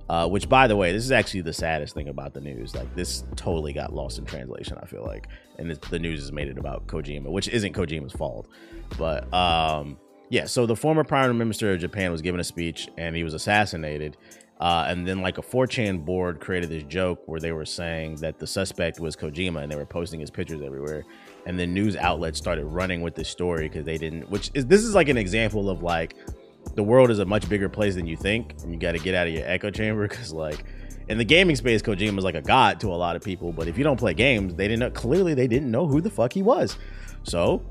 Uh, 0.10 0.28
which, 0.28 0.50
by 0.50 0.66
the 0.66 0.76
way, 0.76 0.92
this 0.92 1.06
is 1.06 1.12
actually 1.12 1.42
the 1.42 1.54
saddest 1.54 1.94
thing 1.94 2.08
about 2.08 2.34
the 2.34 2.42
news. 2.42 2.76
Like, 2.76 2.94
this 2.96 3.24
totally 3.36 3.74
got 3.74 3.94
lost 3.94 4.18
in 4.18 4.26
translation. 4.26 4.76
I 4.82 4.88
feel 4.88 5.06
like, 5.06 5.28
and 5.60 5.72
it, 5.72 5.82
the 5.84 6.00
news 6.00 6.20
has 6.22 6.32
made 6.32 6.48
it 6.48 6.58
about 6.58 6.88
Kojima, 6.88 7.28
which 7.28 7.48
isn't 7.48 7.74
Kojima's 7.74 8.14
fault. 8.14 8.48
But 8.98 9.32
um, 9.32 9.98
yeah, 10.30 10.46
so 10.46 10.66
the 10.66 10.76
former 10.76 11.04
prime 11.04 11.38
minister 11.38 11.72
of 11.72 11.80
Japan 11.80 12.12
was 12.12 12.24
given 12.24 12.40
a 12.40 12.44
speech, 12.44 12.90
and 12.98 13.16
he 13.16 13.24
was 13.24 13.36
assassinated. 13.36 14.18
Uh, 14.60 14.86
and 14.90 15.08
then 15.08 15.22
like 15.22 15.38
a 15.38 15.42
4chan 15.42 16.04
board 16.04 16.42
created 16.42 16.70
this 16.70 16.84
joke 16.84 17.22
where 17.28 17.40
they 17.40 17.54
were 17.54 17.66
saying 17.66 18.16
that 18.16 18.40
the 18.40 18.48
suspect 18.48 19.00
was 19.00 19.16
Kojima 19.16 19.64
and 19.64 19.72
they 19.72 19.78
were 19.78 19.86
posting 19.86 20.20
his 20.20 20.30
pictures 20.30 20.62
everywhere. 20.62 21.06
And 21.46 21.58
then 21.58 21.74
news 21.74 21.96
outlets 21.96 22.38
started 22.38 22.66
running 22.66 23.02
with 23.02 23.16
this 23.16 23.30
story 23.30 23.70
because 23.70 23.86
they 23.86 23.98
didn't, 23.98 24.30
which 24.30 24.52
is 24.54 24.66
this 24.66 24.84
is 24.84 24.94
like 24.94 25.08
an 25.08 25.16
example 25.16 25.70
of 25.70 25.82
like 25.82 26.16
the 26.76 26.84
world 26.84 27.12
is 27.12 27.20
a 27.20 27.26
much 27.26 27.48
bigger 27.50 27.70
place 27.70 27.96
than 27.96 28.06
you 28.06 28.16
think. 28.16 28.56
And 28.64 28.74
you 28.74 28.80
got 28.80 28.94
to 28.94 29.00
get 29.00 29.16
out 29.16 29.28
of 29.28 29.34
your 29.34 29.46
echo 29.46 29.70
chamber 29.72 30.08
because 30.08 30.34
like 30.34 30.64
in 31.08 31.18
the 31.18 31.26
gaming 31.26 31.56
space, 31.56 31.82
Kojima 31.82 32.18
is 32.18 32.24
like 32.24 32.36
a 32.36 32.42
god 32.42 32.80
to 32.82 32.88
a 32.88 32.96
lot 32.96 33.16
of 33.16 33.24
people. 33.24 33.52
But 33.52 33.68
if 33.68 33.78
you 33.78 33.84
don't 33.84 33.98
play 33.98 34.14
games, 34.14 34.56
they 34.56 34.68
didn't 34.68 34.80
know, 34.80 34.92
clearly 34.92 35.34
they 35.34 35.48
didn't 35.48 35.72
know 35.72 35.88
who 35.88 36.02
the 36.02 36.10
fuck 36.10 36.34
he 36.34 36.42
was. 36.42 36.78
So 37.24 37.64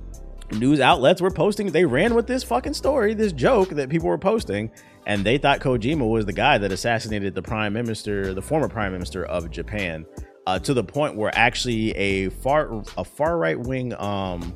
news 0.53 0.81
outlets 0.81 1.21
were 1.21 1.31
posting, 1.31 1.71
they 1.71 1.85
ran 1.85 2.15
with 2.15 2.27
this 2.27 2.43
fucking 2.43 2.75
story, 2.75 3.15
this 3.15 3.33
joke 3.33 3.71
that 3.71 3.89
people 3.89 4.09
were 4.09 4.19
posting 4.19 4.71
and 5.07 5.25
they 5.25 5.39
thought 5.39 5.61
Kojima 5.61 6.09
was 6.09 6.27
the 6.27 6.33
guy 6.33 6.59
that 6.59 6.71
assassinated 6.71 7.35
the 7.35 7.43
prime 7.43 7.73
minister, 7.73 8.35
the 8.35 8.43
former 8.43 8.69
prime 8.69 8.93
minister 8.93 9.25
of 9.25 9.51
Japan, 9.51 10.05
uh, 10.47 10.59
to 10.59 10.75
the 10.75 10.85
point 10.85 11.17
where 11.17 11.31
actually 11.35 11.93
a 11.93 12.29
far 12.29 12.83
a 12.97 13.05
far 13.05 13.39
right 13.39 13.59
wing 13.59 13.95
um 13.99 14.55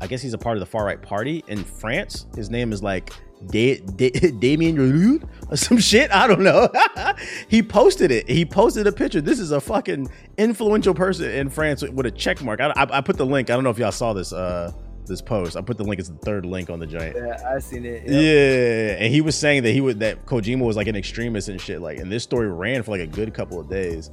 I 0.00 0.06
guess 0.06 0.20
he's 0.20 0.34
a 0.34 0.38
part 0.38 0.56
of 0.56 0.60
the 0.60 0.66
far 0.66 0.84
right 0.84 1.00
party 1.00 1.44
in 1.48 1.64
France. 1.64 2.26
His 2.36 2.50
name 2.50 2.72
is 2.72 2.82
like 2.82 3.12
da- 3.46 3.80
da- 3.80 4.10
Damien 4.38 5.22
or 5.48 5.56
some 5.56 5.78
shit. 5.78 6.10
I 6.10 6.26
don't 6.26 6.42
know. 6.42 6.68
he 7.48 7.62
posted 7.62 8.10
it. 8.10 8.28
He 8.28 8.44
posted 8.44 8.86
a 8.86 8.92
picture. 8.92 9.20
This 9.20 9.38
is 9.38 9.50
a 9.50 9.60
fucking 9.60 10.10
influential 10.36 10.94
person 10.94 11.30
in 11.30 11.48
France 11.48 11.82
with 11.82 12.06
a 12.06 12.10
check 12.10 12.42
mark. 12.42 12.60
I, 12.60 12.68
I, 12.76 12.98
I 12.98 13.00
put 13.00 13.16
the 13.16 13.26
link. 13.26 13.50
I 13.50 13.54
don't 13.54 13.64
know 13.64 13.70
if 13.70 13.78
y'all 13.78 13.92
saw 13.92 14.12
this. 14.12 14.32
Uh, 14.32 14.72
this 15.06 15.20
post. 15.20 15.54
I 15.56 15.60
put 15.60 15.76
the 15.76 15.84
link. 15.84 16.00
It's 16.00 16.08
the 16.08 16.16
third 16.16 16.46
link 16.46 16.70
on 16.70 16.78
the 16.78 16.86
giant. 16.86 17.16
Yeah, 17.16 17.54
I 17.54 17.58
seen 17.58 17.84
it. 17.84 18.04
Yep. 18.04 18.10
Yeah, 18.10 19.04
and 19.04 19.12
he 19.12 19.20
was 19.20 19.36
saying 19.36 19.62
that 19.64 19.72
he 19.72 19.82
would 19.82 20.00
that 20.00 20.24
Kojima 20.26 20.64
was 20.64 20.76
like 20.76 20.86
an 20.86 20.96
extremist 20.96 21.48
and 21.48 21.60
shit. 21.60 21.80
Like, 21.80 21.98
and 21.98 22.10
this 22.10 22.22
story 22.22 22.48
ran 22.48 22.82
for 22.82 22.92
like 22.92 23.02
a 23.02 23.06
good 23.06 23.34
couple 23.34 23.60
of 23.60 23.68
days. 23.68 24.10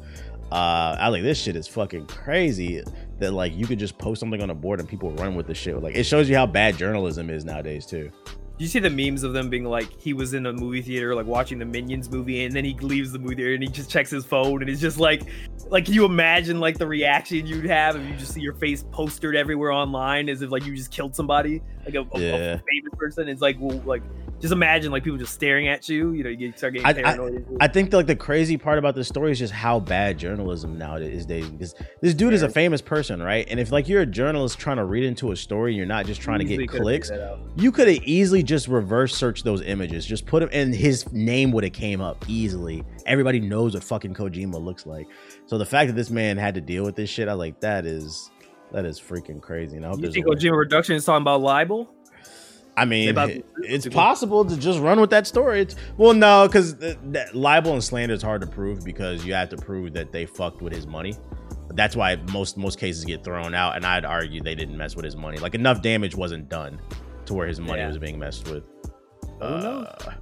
Uh, 0.52 0.98
I 0.99 1.08
like 1.08 1.24
this 1.24 1.41
shit 1.41 1.56
is 1.56 1.68
fucking 1.68 2.08
crazy. 2.08 2.84
That 3.22 3.31
like 3.34 3.56
you 3.56 3.65
could 3.68 3.80
just 3.80 3.98
post 3.98 4.19
something 4.19 4.41
on 4.41 4.49
a 4.49 4.56
board 4.56 4.80
and 4.80 4.89
people 4.89 5.11
run 5.14 5.35
with 5.35 5.45
the 5.48 5.53
shit. 5.53 5.81
Like, 5.81 5.95
it 5.95 6.03
shows 6.03 6.27
you 6.27 6.35
how 6.35 6.48
bad 6.48 6.76
journalism 6.76 7.30
is 7.30 7.45
nowadays 7.45 7.85
too. 7.85 8.11
You 8.57 8.68
see 8.68 8.80
the 8.80 8.89
memes 8.91 9.23
of 9.23 9.34
them 9.34 9.49
being 9.49 9.64
like 9.64 9.99
he 9.99 10.14
was 10.14 10.34
in 10.35 10.45
a 10.48 10.53
movie 10.53 10.81
theater 10.81 11.15
like 11.15 11.26
watching 11.26 11.57
the 11.57 11.65
Minions 11.65 12.11
movie 12.11 12.45
and 12.45 12.56
then 12.56 12.64
he 12.65 12.73
leaves 12.76 13.11
the 13.11 13.18
movie 13.19 13.34
theater 13.35 13.53
and 13.56 13.64
he 13.64 13.69
just 13.69 13.89
checks 13.89 14.11
his 14.11 14.23
phone 14.23 14.61
and 14.61 14.69
it's 14.69 14.80
just 14.81 14.99
like 14.99 15.23
like 15.69 15.85
can 15.85 15.95
you 15.95 16.06
imagine 16.06 16.60
like 16.60 16.77
the 16.77 16.85
reaction 16.85 17.48
you'd 17.48 17.65
have 17.65 17.95
if 17.95 18.07
you 18.07 18.15
just 18.18 18.34
see 18.34 18.41
your 18.41 18.53
face 18.53 18.84
postered 18.91 19.35
everywhere 19.35 19.72
online 19.72 20.30
as 20.30 20.43
if 20.43 20.52
like 20.52 20.64
you 20.65 20.76
just 20.76 20.91
killed 20.91 21.15
somebody 21.15 21.60
like 21.85 21.95
a, 21.95 22.02
a- 22.14 22.19
a 22.56 22.57
famous 22.60 22.93
person 22.98 23.27
it's 23.27 23.41
like 23.41 23.57
well 23.60 23.81
like 23.84 24.03
just 24.41 24.51
imagine 24.51 24.91
like 24.91 25.03
people 25.03 25.18
just 25.18 25.34
staring 25.34 25.68
at 25.68 25.88
you 25.88 26.11
you 26.11 26.23
know 26.23 26.30
you 26.30 26.51
start 26.55 26.73
getting 26.73 26.85
I- 26.85 26.89
I- 26.89 27.15
paranoid 27.15 27.45
I 27.59 27.68
think 27.68 27.93
like 27.93 28.07
the 28.07 28.15
crazy 28.15 28.57
part 28.57 28.77
about 28.80 28.95
this 28.95 29.07
story 29.07 29.31
is 29.31 29.39
just 29.39 29.53
how 29.53 29.80
bad 29.80 30.18
journalism 30.18 30.77
nowadays 30.77 31.26
days 31.26 31.49
because 31.49 31.76
this 32.01 32.13
dude 32.13 32.34
is 32.34 32.41
a 32.41 32.49
famous 32.49 32.81
person, 32.81 33.22
right? 33.22 33.45
And 33.49 33.59
if 33.59 33.72
like 33.72 33.88
you're 33.88 34.01
a 34.01 34.05
journalist 34.05 34.59
trying 34.59 34.77
to 34.77 34.85
read 34.85 35.03
into 35.03 35.31
a 35.31 35.35
story, 35.35 35.76
you're 35.76 35.85
not 35.85 36.05
just 36.05 36.22
trying 36.22 36.39
to 36.39 36.45
get 36.45 36.68
clicks. 36.68 37.09
figured 37.09 37.27
that 37.27 37.34
out. 37.34 37.39
You 37.55 37.72
could 37.72 37.88
have 37.88 38.03
easily 38.03 38.43
just 38.43 38.68
reverse 38.68 39.15
searched 39.15 39.43
those 39.43 39.61
images, 39.61 40.05
just 40.05 40.26
put 40.26 40.43
him, 40.43 40.49
and 40.51 40.73
his 40.73 41.11
name 41.11 41.51
would 41.51 41.63
have 41.63 41.73
came 41.73 42.01
up 42.01 42.26
easily. 42.27 42.84
Everybody 43.05 43.39
knows 43.39 43.73
what 43.73 43.84
fucking 43.84 44.13
Kojima 44.13 44.63
looks 44.63 44.85
like. 44.85 45.07
So 45.45 45.57
the 45.57 45.65
fact 45.65 45.88
that 45.88 45.95
this 45.95 46.09
man 46.09 46.38
had 46.38 46.55
to 46.55 46.61
deal 46.61 46.84
with 46.84 46.95
this 46.95 47.09
shit, 47.09 47.27
I 47.27 47.34
like 47.34 47.59
that 47.61 47.85
is 47.85 48.31
that 48.72 48.85
is 48.85 48.99
freaking 48.99 49.41
crazy. 49.41 49.77
And 49.77 49.85
I 49.85 49.89
hope 49.89 50.01
you 50.01 50.11
think 50.11 50.26
Kojima 50.26 50.53
Productions 50.53 51.01
is 51.01 51.05
talking 51.05 51.22
about 51.22 51.41
libel 51.41 51.93
I 52.77 52.85
mean, 52.85 53.15
it- 53.18 53.45
it's 53.64 53.88
possible 53.88 54.45
to 54.45 54.57
just 54.57 54.80
run 54.80 54.99
with 54.99 55.10
that 55.11 55.27
story. 55.27 55.61
It's, 55.61 55.76
well, 55.98 56.14
no, 56.14 56.48
because 56.48 56.76
libel 57.34 57.73
and 57.73 57.84
slander 57.84 58.14
is 58.15 58.22
hard 58.22 58.41
to 58.41 58.48
prove 58.48 58.84
because 58.84 59.26
you 59.26 59.34
have 59.34 59.49
to 59.49 59.57
prove 59.57 59.93
that 59.93 60.11
they 60.11 60.26
fucked 60.26 60.61
with 60.61 60.73
his 60.73 60.88
money. 60.88 61.15
That's 61.73 61.95
why 61.95 62.18
most 62.34 62.57
most 62.57 62.80
cases 62.80 63.06
get 63.06 63.23
thrown 63.23 63.53
out, 63.56 63.76
and 63.77 63.85
I'd 63.85 64.03
argue 64.06 64.41
they 64.41 64.56
didn't 64.56 64.77
mess 64.77 64.95
with 64.95 65.06
his 65.06 65.15
money. 65.15 65.38
Like 65.38 65.56
enough 65.56 65.81
damage 65.81 66.15
wasn't 66.15 66.49
done 66.49 66.80
to 67.26 67.34
where 67.34 67.48
his 67.48 67.60
money 67.61 67.80
Yeah. 67.80 67.88
was 67.88 67.98
being 67.98 68.19
messed 68.19 68.48
with. 68.49 68.64
Who 69.39 69.49
knows? 69.49 69.85
Uh, 69.88 70.14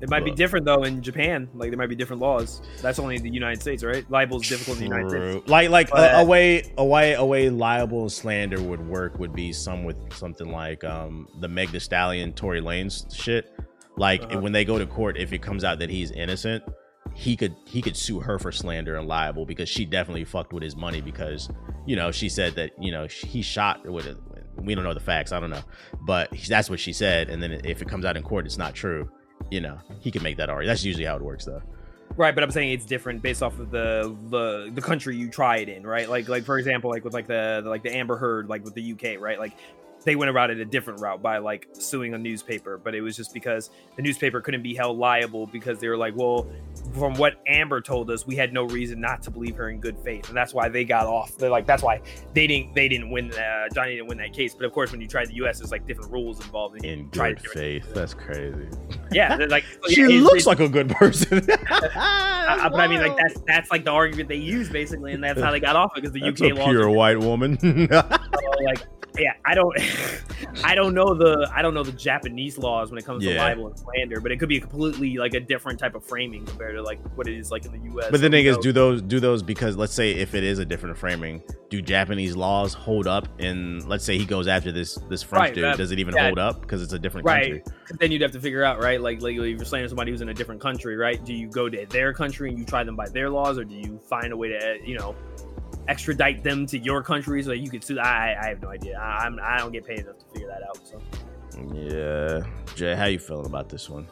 it 0.00 0.08
might 0.10 0.24
be 0.24 0.30
different 0.30 0.64
though 0.66 0.82
in 0.84 1.02
Japan 1.02 1.48
like 1.54 1.70
there 1.70 1.78
might 1.78 1.88
be 1.88 1.94
different 1.96 2.20
laws 2.22 2.60
that's 2.80 2.98
only 2.98 3.18
the 3.18 3.30
United 3.30 3.60
States 3.60 3.82
right 3.84 4.08
libel 4.10 4.40
is 4.40 4.48
difficult 4.48 4.78
in 4.80 4.88
the 4.88 4.96
United 4.96 5.10
States 5.10 5.48
Like 5.48 5.70
like 5.70 5.90
But- 5.90 6.14
a, 6.14 6.18
a 6.20 6.24
way 6.24 6.72
a 6.78 6.84
way 6.84 7.12
a 7.14 7.24
way 7.24 7.50
liable 7.50 8.02
and 8.02 8.12
slander 8.12 8.60
would 8.62 8.86
work 8.86 9.18
would 9.18 9.34
be 9.34 9.52
some 9.52 9.84
with 9.84 9.96
something 10.14 10.50
like 10.50 10.82
um 10.84 11.28
the 11.40 11.48
Meg 11.48 11.70
Thee 11.72 11.78
Stallion 11.78 12.32
Tory 12.32 12.60
Lanez 12.60 13.12
shit. 13.14 13.52
Like 13.96 14.22
Uh-huh. 14.22 14.40
when 14.40 14.52
they 14.52 14.64
go 14.64 14.78
to 14.78 14.86
court, 14.86 15.18
if 15.18 15.32
it 15.32 15.42
comes 15.42 15.64
out 15.64 15.78
that 15.80 15.90
he's 15.90 16.10
innocent, 16.12 16.64
he 17.14 17.36
could 17.36 17.54
he 17.66 17.82
could 17.82 17.96
sue 17.96 18.20
her 18.20 18.38
for 18.38 18.50
slander 18.50 18.96
and 18.96 19.06
liable 19.06 19.44
because 19.44 19.68
she 19.68 19.84
definitely 19.84 20.24
fucked 20.24 20.52
with 20.54 20.62
his 20.62 20.74
money 20.76 21.00
because 21.02 21.50
you 21.86 21.94
know 21.94 22.10
she 22.10 22.28
said 22.30 22.54
that 22.54 22.70
you 22.80 22.90
know 22.90 23.06
he 23.06 23.42
shot 23.42 23.86
with 23.86 24.06
it. 24.06 24.16
We 24.56 24.74
don't 24.74 24.84
know 24.84 24.94
the 24.94 25.00
facts. 25.00 25.30
I 25.32 25.40
don't 25.40 25.50
know, 25.50 25.62
but 26.06 26.30
that's 26.48 26.70
what 26.70 26.80
she 26.80 26.92
said. 26.92 27.28
And 27.28 27.42
then 27.42 27.60
if 27.64 27.82
it 27.82 27.88
comes 27.88 28.04
out 28.06 28.16
in 28.16 28.22
court, 28.22 28.46
it's 28.46 28.56
not 28.58 28.74
true. 28.74 29.10
You 29.50 29.60
know, 29.60 29.78
he 30.00 30.10
can 30.10 30.22
make 30.22 30.36
that 30.38 30.48
argument. 30.48 30.68
That's 30.68 30.84
usually 30.84 31.04
how 31.04 31.16
it 31.16 31.22
works, 31.22 31.44
though. 31.44 31.62
Right, 32.16 32.34
but 32.34 32.44
I'm 32.44 32.50
saying 32.50 32.72
it's 32.72 32.84
different 32.84 33.22
based 33.22 33.42
off 33.42 33.58
of 33.58 33.70
the 33.70 34.14
the 34.28 34.70
the 34.74 34.82
country 34.82 35.16
you 35.16 35.30
try 35.30 35.58
it 35.58 35.68
in, 35.68 35.86
right? 35.86 36.08
Like 36.08 36.28
like 36.28 36.44
for 36.44 36.58
example, 36.58 36.90
like 36.90 37.04
with 37.04 37.14
like 37.14 37.26
the, 37.26 37.60
the 37.64 37.70
like 37.70 37.82
the 37.82 37.94
Amber 37.94 38.16
Heard, 38.16 38.48
like 38.48 38.64
with 38.64 38.74
the 38.74 38.92
UK, 38.92 39.20
right? 39.20 39.38
Like 39.38 39.52
they 40.04 40.16
went 40.16 40.30
about 40.30 40.50
it 40.50 40.58
a 40.58 40.64
different 40.64 41.00
route 41.00 41.22
by 41.22 41.38
like 41.38 41.68
suing 41.72 42.14
a 42.14 42.18
newspaper, 42.18 42.78
but 42.78 42.94
it 42.94 43.00
was 43.00 43.16
just 43.16 43.32
because 43.32 43.70
the 43.96 44.02
newspaper 44.02 44.40
couldn't 44.40 44.62
be 44.62 44.74
held 44.74 44.98
liable 44.98 45.46
because 45.46 45.78
they 45.78 45.88
were 45.88 45.96
like, 45.96 46.16
well, 46.16 46.46
from 46.94 47.14
what 47.14 47.40
Amber 47.46 47.80
told 47.80 48.10
us, 48.10 48.26
we 48.26 48.34
had 48.36 48.52
no 48.52 48.64
reason 48.64 49.00
not 49.00 49.22
to 49.22 49.30
believe 49.30 49.56
her 49.56 49.70
in 49.70 49.78
good 49.80 49.98
faith, 49.98 50.28
and 50.28 50.36
that's 50.36 50.52
why 50.54 50.68
they 50.68 50.84
got 50.84 51.06
off. 51.06 51.36
They're 51.36 51.50
like, 51.50 51.66
that's 51.66 51.82
why 51.82 52.00
they 52.34 52.46
didn't 52.46 52.74
they 52.74 52.88
didn't 52.88 53.10
win. 53.10 53.32
Uh, 53.32 53.68
Johnny 53.74 53.92
didn't 53.96 54.08
win 54.08 54.18
that 54.18 54.32
case, 54.32 54.54
but 54.54 54.64
of 54.64 54.72
course, 54.72 54.92
when 54.92 55.00
you 55.00 55.08
try 55.08 55.24
the 55.24 55.34
U.S., 55.34 55.58
there's 55.58 55.70
like 55.70 55.86
different 55.86 56.10
rules 56.12 56.40
involved. 56.40 56.76
And 56.76 56.84
In 56.84 57.08
good 57.08 57.40
faith, 57.40 57.92
that's 57.94 58.14
crazy. 58.14 58.68
Yeah, 59.12 59.36
like 59.48 59.64
She 59.88 60.02
yeah, 60.02 60.22
looks 60.22 60.46
like 60.46 60.60
a 60.60 60.68
good 60.68 60.88
person. 60.90 61.46
I, 61.68 62.68
but 62.70 62.80
I 62.80 62.86
mean, 62.88 63.00
like 63.00 63.16
that's 63.16 63.40
that's 63.46 63.70
like 63.70 63.84
the 63.84 63.90
argument 63.90 64.28
they 64.28 64.36
use 64.36 64.68
basically, 64.68 65.12
and 65.12 65.22
that's 65.22 65.40
how 65.40 65.50
they 65.50 65.60
got 65.60 65.76
off 65.76 65.92
it 65.96 66.02
because 66.02 66.12
the 66.12 66.20
That's 66.20 66.40
UK 66.40 66.50
a 66.50 66.54
laws. 66.54 66.68
pure 66.68 66.90
white 66.90 67.18
woman. 67.18 67.58
are 67.92 68.08
like, 68.64 68.80
yeah, 69.18 69.34
I 69.44 69.54
don't, 69.54 69.76
I 70.64 70.74
don't 70.74 70.94
know 70.94 71.14
the, 71.14 71.50
I 71.54 71.62
don't 71.62 71.74
know 71.74 71.82
the 71.82 71.92
Japanese 71.92 72.58
laws 72.58 72.90
when 72.90 72.98
it 72.98 73.04
comes 73.04 73.22
to 73.24 73.32
Yeah. 73.32 73.42
libel 73.44 73.66
and 73.68 73.78
slander, 73.78 74.20
but 74.20 74.32
it 74.32 74.38
could 74.38 74.48
be 74.48 74.60
completely 74.60 75.16
like 75.18 75.34
a 75.34 75.40
different 75.40 75.78
type 75.78 75.94
of 75.94 76.04
framing 76.04 76.44
compared 76.46 76.74
to 76.76 76.82
like 76.82 76.98
what 77.16 77.28
it 77.28 77.36
is 77.36 77.50
like 77.50 77.64
in 77.64 77.72
the 77.72 77.90
US. 77.90 78.10
but 78.10 78.20
the 78.20 78.30
thing 78.30 78.46
is, 78.46 78.56
do 78.58 78.72
those 78.72 79.02
do 79.02 79.20
those 79.20 79.42
because 79.42 79.76
let's 79.76 79.92
say 79.94 80.12
if 80.12 80.34
it 80.34 80.44
is 80.44 80.58
a 80.58 80.64
different 80.64 80.96
framing, 80.96 81.42
do 81.70 81.80
Japanese 81.82 82.36
laws 82.36 82.74
hold 82.74 83.06
up? 83.06 83.28
And 83.40 83.86
let's 83.88 84.04
say 84.04 84.18
he 84.18 84.24
goes 84.24 84.48
after 84.48 84.72
this 84.72 84.96
this 85.08 85.22
French 85.22 85.40
Right, 85.42 85.54
dude, 85.54 85.64
that- 85.64 85.76
does 85.78 85.90
it 85.92 85.98
even 85.98 86.14
yeah. 86.14 86.26
hold 86.26 86.38
up 86.38 86.60
because 86.60 86.82
it's 86.82 86.92
a 86.92 86.98
different 86.98 87.26
country. 87.26 87.52
right? 87.52 87.64
country? 87.64 87.78
then 88.00 88.10
you'd 88.10 88.22
have 88.22 88.32
to 88.32 88.40
figure 88.40 88.64
out, 88.64 88.80
right? 88.80 89.00
Like, 89.02 89.20
like 89.20 89.34
if 89.34 89.38
you're 89.44 89.64
slandering 89.64 89.88
somebody 89.90 90.10
who's 90.10 90.22
in 90.22 90.30
a 90.30 90.34
different 90.34 90.60
country, 90.62 90.96
right? 90.96 91.22
Do 91.22 91.34
you 91.34 91.48
go 91.48 91.68
to 91.68 91.84
their 91.86 92.14
country 92.14 92.48
and 92.48 92.58
you 92.58 92.64
try 92.64 92.82
them 92.84 92.96
by 92.96 93.08
their 93.10 93.28
laws, 93.28 93.58
or 93.58 93.64
do 93.64 93.74
you 93.74 93.98
find 94.08 94.32
a 94.32 94.36
way 94.36 94.48
to, 94.48 94.78
you 94.84 94.96
know, 94.98 95.14
extradite 95.88 96.42
them 96.42 96.66
to 96.66 96.78
your 96.78 97.02
country 97.02 97.42
so 97.42 97.50
that 97.50 97.58
you 97.58 97.70
could 97.70 97.84
sue? 97.84 97.98
I, 97.98 98.36
I 98.40 98.48
have 98.48 98.62
no 98.62 98.68
idea. 98.68 98.98
I, 98.98 99.24
I'm, 99.24 99.38
I 99.42 99.58
don't 99.58 99.72
get 99.72 99.86
paid 99.86 100.00
enough 100.00 100.18
to 100.18 100.24
figure 100.26 100.48
that 100.48 100.62
out. 100.62 100.78
So. 100.86 101.00
Yeah, 101.74 102.40
Jay, 102.74 102.94
how 102.94 103.06
you 103.06 103.18
feeling 103.18 103.46
about 103.46 103.68
this 103.68 103.88
one? 103.88 104.06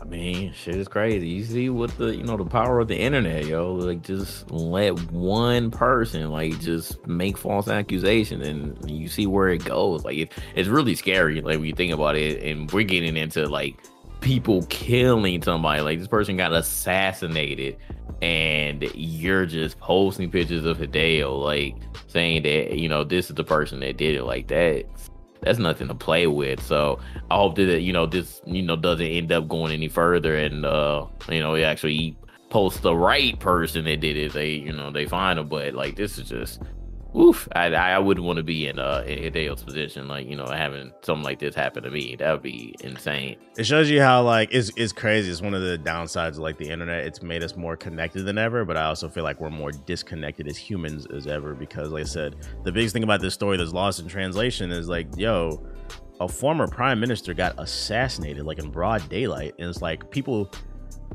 I 0.00 0.04
mean, 0.04 0.52
shit 0.54 0.76
is 0.76 0.88
crazy. 0.88 1.28
You 1.28 1.44
see 1.44 1.68
what 1.68 1.96
the 1.98 2.16
you 2.16 2.24
know 2.24 2.36
the 2.36 2.44
power 2.44 2.80
of 2.80 2.88
the 2.88 2.98
internet, 2.98 3.44
yo. 3.44 3.74
Like 3.74 4.02
just 4.02 4.50
let 4.50 4.98
one 5.12 5.70
person 5.70 6.30
like 6.30 6.58
just 6.58 7.06
make 7.06 7.36
false 7.36 7.68
accusation, 7.68 8.40
and 8.40 8.90
you 8.90 9.08
see 9.08 9.26
where 9.26 9.48
it 9.48 9.64
goes. 9.64 10.04
Like 10.04 10.16
it, 10.16 10.32
it's 10.54 10.68
really 10.68 10.94
scary. 10.94 11.40
Like 11.42 11.58
when 11.58 11.66
you 11.66 11.74
think 11.74 11.92
about 11.92 12.16
it, 12.16 12.42
and 12.42 12.70
we're 12.72 12.84
getting 12.84 13.16
into 13.16 13.46
like 13.46 13.76
people 14.20 14.64
killing 14.70 15.42
somebody. 15.42 15.82
Like 15.82 15.98
this 15.98 16.08
person 16.08 16.36
got 16.36 16.54
assassinated, 16.54 17.76
and 18.22 18.82
you're 18.94 19.46
just 19.46 19.78
posting 19.78 20.30
pictures 20.30 20.64
of 20.64 20.78
Hideo, 20.78 21.42
like 21.42 21.76
saying 22.06 22.42
that 22.42 22.78
you 22.78 22.88
know 22.88 23.04
this 23.04 23.30
is 23.30 23.36
the 23.36 23.44
person 23.44 23.80
that 23.80 23.96
did 23.96 24.16
it. 24.16 24.24
Like 24.24 24.48
that 24.48 24.86
that's 25.42 25.58
nothing 25.58 25.88
to 25.88 25.94
play 25.94 26.26
with. 26.26 26.62
So 26.62 27.00
I 27.30 27.36
hope 27.36 27.56
that 27.56 27.80
you 27.80 27.92
know 27.92 28.06
this 28.06 28.40
you 28.46 28.62
know 28.62 28.76
doesn't 28.76 29.06
end 29.06 29.32
up 29.32 29.48
going 29.48 29.72
any 29.72 29.88
further, 29.88 30.36
and 30.36 30.64
uh 30.64 31.06
you 31.28 31.40
know 31.40 31.54
they 31.54 31.64
actually 31.64 32.16
post 32.50 32.82
the 32.82 32.94
right 32.94 33.38
person 33.38 33.84
that 33.84 34.00
did 34.00 34.16
it. 34.16 34.32
They 34.32 34.50
you 34.50 34.72
know 34.72 34.90
they 34.90 35.06
find 35.06 35.38
them, 35.38 35.48
but 35.48 35.74
like 35.74 35.96
this 35.96 36.18
is 36.18 36.28
just. 36.28 36.60
Oof! 37.16 37.48
I 37.52 37.66
I 37.74 37.98
wouldn't 37.98 38.24
want 38.24 38.36
to 38.36 38.42
be 38.42 38.68
in 38.68 38.78
uh 38.78 39.02
in 39.06 39.18
Hideo's 39.18 39.62
position, 39.64 40.06
like 40.06 40.28
you 40.28 40.36
know, 40.36 40.46
having 40.46 40.92
something 41.02 41.24
like 41.24 41.40
this 41.40 41.54
happen 41.54 41.82
to 41.82 41.90
me. 41.90 42.14
That 42.16 42.32
would 42.32 42.42
be 42.42 42.74
insane. 42.80 43.36
It 43.58 43.64
shows 43.64 43.90
you 43.90 44.00
how 44.00 44.22
like 44.22 44.50
it's 44.52 44.70
it's 44.76 44.92
crazy. 44.92 45.30
It's 45.30 45.42
one 45.42 45.54
of 45.54 45.62
the 45.62 45.76
downsides 45.78 46.32
of 46.32 46.38
like 46.38 46.58
the 46.58 46.68
internet. 46.68 47.04
It's 47.06 47.20
made 47.20 47.42
us 47.42 47.56
more 47.56 47.76
connected 47.76 48.22
than 48.24 48.38
ever, 48.38 48.64
but 48.64 48.76
I 48.76 48.84
also 48.84 49.08
feel 49.08 49.24
like 49.24 49.40
we're 49.40 49.50
more 49.50 49.72
disconnected 49.72 50.46
as 50.46 50.56
humans 50.56 51.06
as 51.06 51.26
ever 51.26 51.54
because, 51.54 51.90
like 51.90 52.02
I 52.02 52.06
said, 52.06 52.36
the 52.62 52.70
biggest 52.70 52.92
thing 52.92 53.02
about 53.02 53.20
this 53.20 53.34
story 53.34 53.56
that's 53.56 53.72
lost 53.72 53.98
in 53.98 54.06
translation 54.06 54.70
is 54.70 54.88
like, 54.88 55.08
yo, 55.16 55.66
a 56.20 56.28
former 56.28 56.68
prime 56.68 57.00
minister 57.00 57.34
got 57.34 57.54
assassinated 57.58 58.44
like 58.44 58.60
in 58.60 58.70
broad 58.70 59.08
daylight, 59.08 59.54
and 59.58 59.68
it's 59.68 59.82
like 59.82 60.10
people. 60.10 60.48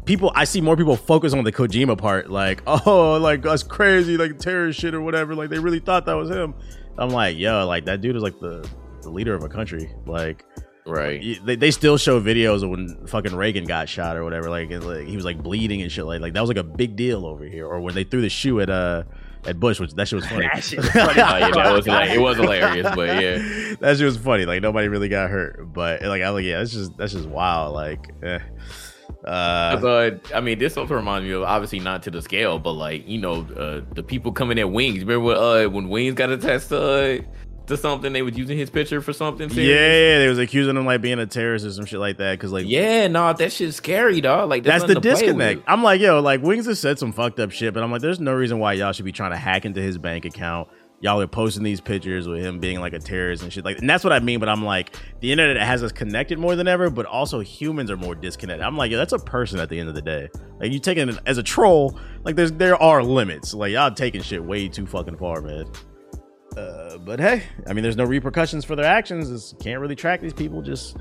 People, 0.06 0.32
I 0.36 0.44
see 0.44 0.62
more 0.62 0.78
people 0.78 0.96
focus 0.96 1.34
on 1.34 1.44
the 1.44 1.52
Kojima 1.52 1.98
part, 1.98 2.30
like, 2.30 2.62
oh, 2.68 3.18
like 3.18 3.42
that's 3.42 3.64
crazy, 3.64 4.18
like 4.18 4.38
terrorist 4.40 4.80
shit 4.80 4.94
or 4.94 5.02
whatever. 5.02 5.36
Like 5.36 5.50
they 5.50 5.60
really 5.60 5.80
thought 5.80 6.06
that 6.06 6.14
was 6.14 6.30
him. 6.30 6.54
I'm 6.98 7.10
like, 7.10 7.38
yo, 7.38 7.66
like 7.68 7.86
that 7.86 8.02
dude 8.02 8.16
is 8.16 8.24
like 8.24 8.40
the, 8.40 8.68
the 9.02 9.10
leader 9.10 9.34
of 9.34 9.44
a 9.44 9.50
country. 9.50 9.92
Like, 10.06 10.46
Right. 10.86 11.44
They, 11.44 11.56
they 11.56 11.72
still 11.72 11.98
show 11.98 12.22
videos 12.22 12.64
of 12.64 12.70
when 12.70 13.08
fucking 13.08 13.36
Reagan 13.36 13.66
got 13.66 13.90
shot 13.90 14.18
or 14.18 14.24
whatever. 14.24 14.50
Like, 14.50 14.70
like 14.70 15.08
he 15.08 15.16
was 15.16 15.26
like 15.26 15.42
bleeding 15.42 15.82
and 15.82 15.92
shit. 15.92 16.06
Like, 16.06 16.22
like 16.22 16.34
that 16.34 16.42
was 16.42 16.48
like 16.48 16.58
a 16.58 16.64
big 16.64 16.96
deal 16.96 17.26
over 17.26 17.44
here. 17.44 17.66
Or 17.66 17.82
when 17.82 17.96
they 17.96 18.04
threw 18.04 18.22
the 18.22 18.30
shoe 18.30 18.60
at 18.62 18.70
uh 18.70 19.04
at 19.48 19.60
Bush, 19.60 19.80
which 19.80 19.94
that 19.94 20.08
shit 20.08 20.18
was 20.18 20.28
funny. 20.28 20.48
That 20.54 20.64
shit 20.64 20.80
was 20.84 20.90
funny. 20.90 21.22
Oh, 21.22 21.38
yeah, 21.38 21.52
that 21.52 21.74
was 21.74 21.88
like, 21.88 22.12
it 22.12 22.20
was 22.20 22.38
hilarious, 22.38 22.88
but 22.96 23.22
yeah. 23.22 23.76
that 23.80 23.96
shit 23.98 24.06
was 24.06 24.18
funny. 24.18 24.46
Like 24.46 24.62
nobody 24.62 24.88
really 24.88 25.10
got 25.10 25.32
hurt, 25.32 25.74
but 25.74 26.04
like 26.04 26.22
I 26.22 26.30
like 26.30 26.46
yeah, 26.46 26.60
that's 26.60 26.72
just 26.72 26.96
that's 26.98 27.14
just 27.14 27.28
wild. 27.28 27.74
Like, 27.74 28.12
eh. 28.22 28.40
Uh, 29.26 29.78
But 29.78 30.32
I 30.34 30.40
mean, 30.40 30.60
this 30.60 30.78
also 30.78 30.94
reminds 30.94 31.26
me 31.28 31.34
of 31.34 31.44
obviously 31.44 31.80
not 31.80 32.04
to 32.04 32.12
the 32.12 32.22
scale, 32.22 32.60
but 32.60 32.74
like 32.74 33.08
you 33.08 33.18
know, 33.18 33.46
uh, 33.58 33.82
the 33.94 34.04
people 34.04 34.32
coming 34.32 34.60
at 34.60 34.72
Wings. 34.72 35.00
Remember 35.00 35.20
when, 35.20 35.38
uh, 35.38 35.70
when 35.70 35.90
Wings 35.90 36.14
got 36.14 36.30
attached 36.30 36.70
to 36.70 36.82
uh, 36.82 37.18
to 37.68 37.78
something? 37.78 38.14
They 38.14 38.22
was 38.22 38.38
using 38.38 38.58
his 38.58 38.70
picture 38.70 39.02
for 39.02 39.14
something. 39.14 39.50
yeah, 39.50 39.56
serious? 39.56 40.20
they 40.20 40.28
was 40.28 40.40
accusing 40.40 40.78
him 40.78 40.86
like 40.86 41.02
being 41.02 41.20
a 41.20 41.26
terrorist 41.26 41.66
or 41.66 41.72
some 41.72 41.86
shit 41.86 42.00
like 42.00 42.18
that. 42.18 42.34
Because 42.34 42.52
like, 42.52 42.68
yeah, 42.68 43.08
no, 43.08 43.34
that 43.34 43.52
shit's 43.52 43.78
scary, 43.78 44.22
dog. 44.22 44.50
Like 44.50 44.64
that's 44.64 44.84
there's 44.84 44.90
the 44.90 44.94
nothing 44.96 45.02
to 45.02 45.16
play 45.18 45.26
disconnect. 45.26 45.64
I'm 45.68 45.82
like, 45.82 46.02
yo, 46.02 46.20
like 46.20 46.42
Wings 46.44 46.68
has 46.68 46.80
said 46.80 47.00
some 47.00 47.12
fucked 47.12 47.40
up 47.40 47.52
shit, 47.52 47.74
but 47.74 47.84
I'm 47.84 47.92
like, 47.92 48.02
there's 48.02 48.20
no 48.20 48.34
reason 48.34 48.60
why 48.60 48.74
y'all 48.74 48.92
should 48.92 49.06
be 49.06 49.12
trying 49.12 49.32
to 49.32 49.38
hack 49.38 49.66
into 49.66 49.82
his 49.82 49.98
bank 49.98 50.26
account. 50.26 50.70
Y'all 51.02 51.22
are 51.22 51.28
posting 51.28 51.64
these 51.64 51.82
pictures 51.82 52.28
with 52.28 52.42
him 52.42 52.60
being 52.60 52.80
like 52.80 52.94
a 52.94 53.00
terrorist 53.00 53.44
and 53.44 53.52
shit 53.52 53.66
like, 53.66 53.78
and 53.80 53.90
that's 53.90 54.04
what 54.04 54.14
I 54.14 54.20
mean. 54.20 54.40
But 54.40 54.50
I'm 54.50 54.64
like, 54.64 54.96
the 55.20 55.32
internet 55.32 55.62
has 55.62 55.84
us 55.84 55.92
connected 55.92 56.40
more 56.40 56.56
than 56.56 56.68
ever, 56.68 56.90
but 56.90 57.06
also 57.06 57.42
humans 57.42 57.92
are 57.92 57.98
more 57.98 58.16
disconnected. 58.16 58.66
I'm 58.66 58.78
like, 58.78 58.92
yo, 58.92 58.98
that's 58.98 59.14
a 59.14 59.20
person 59.20 59.60
at 59.60 59.70
the 59.70 59.80
end 59.80 59.90
of 59.90 59.96
the 59.96 60.02
day. 60.02 60.30
Like 60.60 60.72
you 60.72 60.80
taking 60.80 61.10
it 61.10 61.20
as 61.26 61.38
a 61.38 61.44
troll, 61.44 62.00
like 62.24 62.36
there's 62.36 62.54
there 62.54 62.82
are 62.82 63.04
limits. 63.04 63.54
Like 63.54 63.74
y'all 63.74 63.92
taking 63.92 64.22
shit 64.22 64.44
way 64.44 64.68
too 64.68 64.86
fucking 64.86 65.18
far, 65.18 65.42
man. 65.42 65.66
Uh, 66.56 66.98
but 67.00 67.20
hey, 67.20 67.44
I 67.68 67.74
mean, 67.74 67.84
there's 67.84 67.98
no 67.98 68.06
repercussions 68.06 68.64
for 68.64 68.76
their 68.76 68.86
actions. 68.86 69.30
It's, 69.30 69.54
can't 69.60 69.82
really 69.82 69.96
track 69.96 70.22
these 70.22 70.34
people. 70.34 70.62
Just 70.62 70.98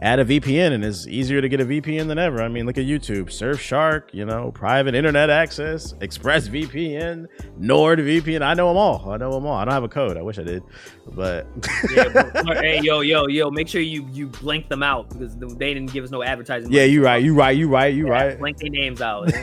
add 0.00 0.20
a 0.20 0.24
VPN, 0.24 0.72
and 0.72 0.84
it's 0.84 1.06
easier 1.06 1.40
to 1.40 1.48
get 1.48 1.60
a 1.60 1.64
VPN 1.64 2.08
than 2.08 2.18
ever. 2.18 2.42
I 2.42 2.48
mean, 2.48 2.66
look 2.66 2.78
at 2.78 2.84
YouTube, 2.84 3.26
Surfshark, 3.26 4.12
you 4.12 4.24
know, 4.24 4.52
private 4.52 4.94
internet 4.94 5.30
access, 5.30 5.92
ExpressVPN, 5.94 7.26
NordVPN. 7.60 8.42
I 8.42 8.54
know 8.54 8.68
them 8.68 8.76
all. 8.76 9.10
I 9.10 9.16
know 9.16 9.32
them 9.32 9.46
all. 9.46 9.54
I 9.54 9.64
don't 9.64 9.74
have 9.74 9.84
a 9.84 9.88
code. 9.88 10.16
I 10.16 10.22
wish 10.22 10.38
I 10.38 10.44
did, 10.44 10.62
but 11.14 11.46
Yeah, 11.94 12.08
but- 12.12 12.58
hey, 12.58 12.80
yo, 12.82 13.00
yo, 13.00 13.26
yo, 13.26 13.50
make 13.50 13.68
sure 13.68 13.80
you 13.80 14.06
you 14.12 14.26
blank 14.28 14.68
them 14.68 14.82
out 14.82 15.08
because 15.10 15.36
they 15.36 15.74
didn't 15.74 15.92
give 15.92 16.04
us 16.04 16.10
no 16.10 16.22
advertising. 16.22 16.70
yeah, 16.72 16.84
you 16.84 17.04
right. 17.04 17.22
You 17.22 17.34
right. 17.34 17.56
You 17.56 17.68
right. 17.68 17.94
You 17.94 18.06
Yeah, 18.06 18.12
right. 18.12 18.38
Blank 18.38 18.58
their 18.58 18.70
names 18.70 19.00
out. 19.00 19.30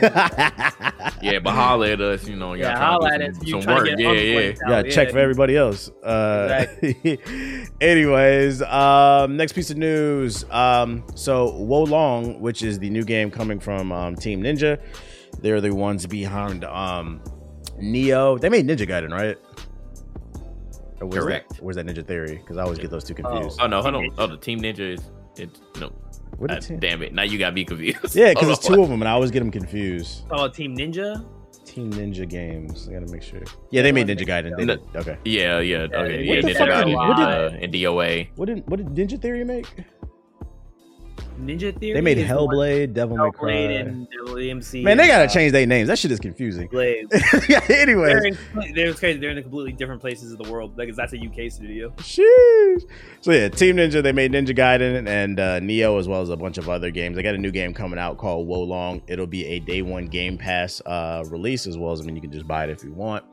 Yeah, 1.22 1.38
but 1.38 1.54
holla 1.54 1.90
at 1.90 2.00
us, 2.00 2.28
you 2.28 2.36
know. 2.36 2.48
Y'all 2.54 2.58
Yeah, 2.66 2.74
trying 2.74 2.82
holla 2.92 3.12
at 3.14 3.18
do 3.20 3.26
us. 3.26 3.50
some, 3.50 3.62
some 3.62 3.74
work. 3.74 3.84
to 3.86 3.90
get 3.96 3.98
Yeah, 4.00 4.12
yeah. 4.12 4.52
unblanked 4.52 4.84
yeah, 4.86 4.90
check 4.92 5.10
for 5.10 5.18
everybody 5.18 5.56
else. 5.56 5.88
Uh, 6.02 6.66
anyways, 7.80 8.62
um, 8.62 9.36
next 9.36 9.52
piece 9.52 9.70
of 9.70 9.76
news. 9.76 10.44
Um, 10.50 11.04
so 11.14 11.52
Wo 11.56 11.82
Long, 11.84 12.40
which 12.40 12.62
is 12.62 12.78
the 12.78 12.90
new 12.90 13.04
game 13.04 13.30
coming 13.30 13.58
from 13.60 13.92
um, 13.92 14.14
Team 14.16 14.42
Ninja, 14.42 14.78
they're 15.40 15.60
the 15.60 15.74
ones 15.74 16.06
behind 16.06 16.64
um, 16.64 17.20
Nioh. 17.80 18.40
They 18.40 18.48
made 18.48 18.66
Ninja 18.66 18.86
Gaiden, 18.86 19.10
right? 19.12 19.36
Or 21.00 21.06
was 21.08 21.18
Correct. 21.18 21.48
That, 21.50 21.62
or 21.62 21.66
was 21.66 21.76
that 21.76 21.86
Ninja 21.86 22.06
Theory? 22.06 22.36
Because 22.36 22.56
I 22.56 22.62
always 22.62 22.78
get 22.78 22.90
those 22.90 23.04
two 23.04 23.14
confused. 23.14 23.58
Oh 23.62 23.66
no, 23.66 23.82
hold 23.82 23.94
on. 23.96 24.08
Oh, 24.18 24.26
the 24.26 24.36
Team 24.36 24.60
Ninja 24.60 24.94
is 24.94 25.10
it's 25.36 25.60
no. 25.80 25.90
What 26.38 26.50
Uh, 26.50 26.60
Team- 26.60 26.78
damn 26.78 27.02
it! 27.02 27.12
Now 27.14 27.22
you 27.22 27.38
got 27.38 27.54
me 27.54 27.64
confused. 27.64 28.14
yeah, 28.16 28.30
because 28.30 28.44
Hold 28.46 28.58
it's 28.58 28.66
two 28.66 28.82
of 28.82 28.88
them, 28.88 29.02
and 29.02 29.08
I 29.08 29.12
always 29.12 29.30
get 29.30 29.40
them 29.40 29.50
confused. 29.50 30.24
Oh, 30.30 30.48
Team 30.48 30.76
Ninja. 30.76 31.24
Team 31.64 31.92
Ninja 31.92 32.26
Games. 32.28 32.88
I 32.88 32.92
gotta 32.94 33.10
make 33.12 33.22
sure. 33.22 33.42
Yeah, 33.70 33.82
they 33.82 33.90
made 33.92 34.06
Ninja 34.06 34.26
Gaiden. 34.26 34.56
They 34.56 34.64
No. 34.64 34.76
did. 34.76 34.96
Okay. 34.96 35.18
Yeah, 35.24 35.58
yeah, 35.60 35.78
okay, 35.80 35.96
What 35.98 36.36
yeah. 36.36 36.40
the 36.40 36.48
Ninja 36.48 36.56
fuck 36.58 36.68
Gaiden 36.68 36.84
did- 36.86 36.94
what 36.96 37.16
did- 37.16 37.26
uh, 37.26 37.50
and 37.64 37.72
DOA. 37.72 38.28
What 38.36 38.46
did 38.46 38.70
what 38.70 38.76
did 38.94 39.08
Ninja 39.08 39.20
Theory 39.20 39.44
make? 39.44 39.66
Ninja 41.38 41.78
Theory. 41.78 41.94
They 41.94 42.00
made 42.00 42.18
Hellblade, 42.18 42.92
Devil 42.92 43.16
May 43.16 43.30
Cry. 43.30 43.52
And 43.52 44.08
Devil 44.10 44.34
AMC. 44.34 44.82
Man, 44.82 44.96
they 44.96 45.06
gotta 45.06 45.24
uh, 45.24 45.28
change 45.28 45.52
their 45.52 45.66
names. 45.66 45.88
That 45.88 45.98
shit 45.98 46.10
is 46.10 46.20
confusing. 46.20 46.68
Blade. 46.68 47.06
yeah, 47.48 47.60
They're 47.60 47.88
in, 47.88 48.38
they're, 48.74 48.94
crazy. 48.94 49.18
They're 49.18 49.30
in 49.30 49.42
completely 49.42 49.72
different 49.72 50.00
places 50.00 50.32
of 50.32 50.38
the 50.38 50.50
world 50.50 50.76
because 50.76 50.96
that's 50.96 51.12
a 51.12 51.18
UK 51.18 51.50
studio. 51.50 51.90
Sheesh. 51.98 52.82
So 53.20 53.32
yeah, 53.32 53.48
Team 53.48 53.76
Ninja, 53.76 54.02
they 54.02 54.12
made 54.12 54.32
Ninja 54.32 54.56
Gaiden 54.56 55.06
and 55.06 55.40
uh, 55.40 55.60
Nioh 55.60 55.98
as 55.98 56.08
well 56.08 56.22
as 56.22 56.30
a 56.30 56.36
bunch 56.36 56.58
of 56.58 56.68
other 56.68 56.90
games. 56.90 57.16
They 57.16 57.22
got 57.22 57.34
a 57.34 57.38
new 57.38 57.50
game 57.50 57.74
coming 57.74 57.98
out 57.98 58.18
called 58.18 58.46
Wo 58.46 58.62
Long. 58.62 59.02
It'll 59.06 59.26
be 59.26 59.46
a 59.46 59.58
day 59.60 59.82
one 59.82 60.06
Game 60.06 60.38
Pass 60.38 60.80
uh, 60.86 61.24
release 61.28 61.66
as 61.66 61.76
well 61.76 61.92
as 61.92 62.00
I 62.00 62.04
mean 62.04 62.16
you 62.16 62.22
can 62.22 62.32
just 62.32 62.46
buy 62.46 62.64
it 62.64 62.70
if 62.70 62.82
you 62.84 62.92
want. 62.92 63.24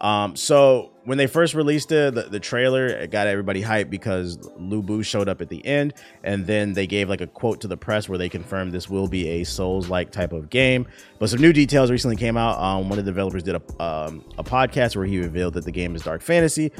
Um, 0.00 0.34
so 0.36 0.90
when 1.04 1.18
they 1.18 1.26
first 1.26 1.54
released 1.54 1.92
it, 1.92 2.14
the, 2.14 2.22
the 2.22 2.40
trailer 2.40 2.86
it 2.86 3.10
got 3.10 3.26
everybody 3.26 3.62
hyped 3.62 3.90
because 3.90 4.38
Lu 4.56 4.82
Bu 4.82 5.02
showed 5.02 5.28
up 5.28 5.40
at 5.40 5.48
the 5.48 5.64
end, 5.66 5.94
and 6.22 6.46
then 6.46 6.72
they 6.72 6.86
gave 6.86 7.08
like 7.08 7.20
a 7.20 7.26
quote 7.26 7.60
to 7.62 7.68
the 7.68 7.76
press 7.76 8.08
where 8.08 8.18
they 8.18 8.28
confirmed 8.28 8.72
this 8.72 8.88
will 8.88 9.08
be 9.08 9.28
a 9.28 9.44
Souls-like 9.44 10.10
type 10.10 10.32
of 10.32 10.50
game. 10.50 10.86
But 11.18 11.30
some 11.30 11.40
new 11.40 11.52
details 11.52 11.90
recently 11.90 12.16
came 12.16 12.36
out. 12.36 12.58
Um, 12.58 12.88
one 12.88 12.98
of 12.98 13.04
the 13.04 13.10
developers 13.10 13.42
did 13.42 13.56
a 13.56 13.82
um, 13.82 14.24
a 14.38 14.44
podcast 14.44 14.96
where 14.96 15.06
he 15.06 15.18
revealed 15.18 15.54
that 15.54 15.64
the 15.64 15.72
game 15.72 15.94
is 15.94 16.02
dark 16.02 16.22
fantasy. 16.22 16.72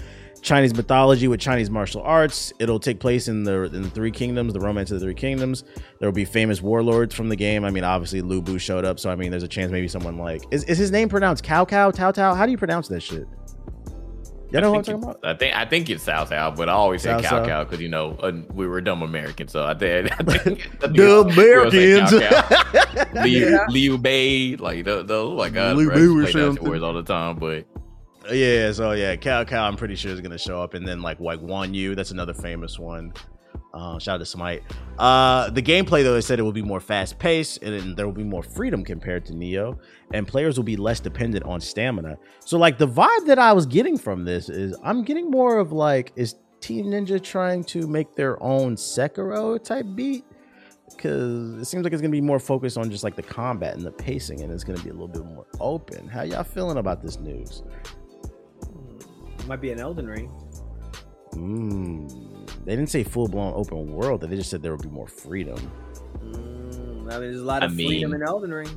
Chinese 0.42 0.74
mythology 0.74 1.28
with 1.28 1.40
Chinese 1.40 1.70
martial 1.70 2.02
arts. 2.02 2.52
It'll 2.58 2.80
take 2.80 2.98
place 3.00 3.28
in 3.28 3.44
the 3.44 3.62
in 3.64 3.82
the 3.82 3.90
Three 3.90 4.10
Kingdoms, 4.10 4.52
the 4.52 4.60
Romance 4.60 4.90
of 4.90 4.98
the 5.00 5.04
Three 5.06 5.14
Kingdoms. 5.14 5.64
There 5.98 6.08
will 6.08 6.14
be 6.14 6.24
famous 6.24 6.60
warlords 6.62 7.14
from 7.14 7.28
the 7.28 7.36
game. 7.36 7.64
I 7.64 7.70
mean, 7.70 7.84
obviously 7.84 8.22
Lu 8.22 8.40
Bu 8.42 8.58
showed 8.58 8.84
up, 8.84 8.98
so 8.98 9.10
I 9.10 9.16
mean, 9.16 9.30
there's 9.30 9.42
a 9.42 9.48
chance 9.48 9.70
maybe 9.70 9.88
someone 9.88 10.16
like 10.18 10.42
is, 10.50 10.64
is 10.64 10.78
his 10.78 10.90
name 10.90 11.08
pronounced 11.08 11.44
Cow 11.44 11.64
Cow 11.64 11.90
Tao 11.90 12.10
Tao? 12.10 12.34
How 12.34 12.46
do 12.46 12.52
you 12.52 12.58
pronounce 12.58 12.88
that 12.88 13.00
shit? 13.00 13.26
You 14.52 14.60
know 14.60 14.72
what 14.72 14.78
I'm 14.78 14.84
talking 14.84 15.02
it's- 15.02 15.16
about? 15.20 15.30
I 15.36 15.38
think 15.38 15.54
I 15.56 15.64
think 15.64 15.90
it's 15.90 16.02
South 16.02 16.30
South, 16.30 16.56
but 16.56 16.68
I 16.68 16.72
always 16.72 17.02
say 17.02 17.10
South 17.10 17.22
cow 17.22 17.46
cow 17.46 17.64
because 17.64 17.80
you 17.80 17.88
know 17.88 18.16
uh, 18.20 18.32
we 18.52 18.66
were 18.66 18.80
dumb 18.80 19.02
Americans, 19.02 19.52
so 19.52 19.64
I 19.64 19.74
think, 19.74 20.10
I 20.20 20.24
think 20.24 20.68
I 20.82 20.88
think 20.88 20.96
The 20.96 21.20
Americans. 21.20 22.12
Liu, 23.14 23.60
Liu 23.68 23.98
Bei, 23.98 24.56
like 24.58 24.84
the, 24.84 25.04
the 25.04 25.14
oh 25.14 25.36
my 25.36 25.50
god, 25.50 25.76
Liu 25.76 25.88
Bei 25.90 25.98
used 25.98 26.32
to 26.32 26.38
or 26.38 26.46
something. 26.46 26.68
words 26.68 26.82
all 26.82 26.94
the 26.94 27.04
time, 27.04 27.36
but 27.36 27.64
Yeah, 28.30 28.70
so 28.72 28.92
yeah, 28.92 29.16
Cao 29.16 29.44
Cao, 29.44 29.62
I'm 29.62 29.76
pretty 29.76 29.96
sure 29.96 30.12
is 30.12 30.20
gonna 30.20 30.38
show 30.38 30.62
up, 30.62 30.74
and 30.74 30.86
then 30.86 31.02
like 31.02 31.20
like 31.20 31.40
Guan 31.40 31.74
Yu, 31.74 31.94
that's 31.94 32.12
another 32.12 32.34
famous 32.34 32.78
one. 32.78 33.12
Uh, 33.72 33.98
shout 33.98 34.16
out 34.16 34.18
to 34.18 34.26
Smite. 34.26 34.62
Uh, 34.98 35.48
the 35.50 35.62
gameplay 35.62 36.02
though, 36.02 36.14
they 36.14 36.20
said 36.20 36.38
it 36.38 36.42
will 36.42 36.52
be 36.52 36.62
more 36.62 36.80
fast 36.80 37.18
paced, 37.18 37.62
and 37.62 37.78
then 37.78 37.94
there 37.94 38.06
will 38.06 38.12
be 38.12 38.24
more 38.24 38.42
freedom 38.42 38.84
compared 38.84 39.24
to 39.26 39.32
Nioh, 39.32 39.78
and 40.12 40.26
players 40.26 40.56
will 40.56 40.64
be 40.64 40.76
less 40.76 41.00
dependent 41.00 41.44
on 41.44 41.60
stamina. 41.60 42.18
So 42.44 42.58
like 42.58 42.78
the 42.78 42.88
vibe 42.88 43.26
that 43.26 43.38
I 43.38 43.52
was 43.52 43.66
getting 43.66 43.96
from 43.96 44.24
this 44.24 44.48
is, 44.48 44.76
I'm 44.82 45.04
getting 45.04 45.30
more 45.30 45.58
of 45.58 45.72
like, 45.72 46.12
is 46.16 46.34
Team 46.60 46.86
Ninja 46.86 47.22
trying 47.22 47.64
to 47.64 47.86
make 47.86 48.14
their 48.16 48.42
own 48.42 48.76
Sekiro 48.76 49.62
type 49.62 49.86
beat? 49.94 50.24
Because 50.90 51.54
it 51.54 51.64
seems 51.66 51.84
like 51.84 51.92
it's 51.92 52.02
gonna 52.02 52.10
be 52.10 52.20
more 52.20 52.40
focused 52.40 52.76
on 52.76 52.90
just 52.90 53.04
like 53.04 53.14
the 53.14 53.22
combat 53.22 53.76
and 53.76 53.84
the 53.84 53.92
pacing, 53.92 54.40
and 54.42 54.52
it's 54.52 54.64
gonna 54.64 54.82
be 54.82 54.90
a 54.90 54.92
little 54.92 55.08
bit 55.08 55.24
more 55.24 55.46
open. 55.60 56.08
How 56.08 56.22
y'all 56.22 56.42
feeling 56.42 56.78
about 56.78 57.02
this 57.02 57.20
news? 57.20 57.62
Might 59.46 59.60
be 59.60 59.70
an 59.72 59.80
Elden 59.80 60.06
Ring. 60.06 60.30
Mm, 61.32 62.64
they 62.64 62.76
didn't 62.76 62.90
say 62.90 63.04
full 63.04 63.28
blown 63.28 63.52
open 63.54 63.92
world. 63.92 64.20
They 64.22 64.34
just 64.36 64.50
said 64.50 64.62
there 64.62 64.72
would 64.72 64.82
be 64.82 64.88
more 64.88 65.06
freedom. 65.06 65.56
Mm, 66.24 67.02
I 67.12 67.18
mean, 67.18 67.30
there's 67.30 67.40
a 67.40 67.44
lot 67.44 67.62
I 67.62 67.66
of 67.66 67.74
freedom 67.74 68.10
mean- 68.12 68.20
in 68.22 68.26
Elden 68.26 68.52
Ring. 68.52 68.68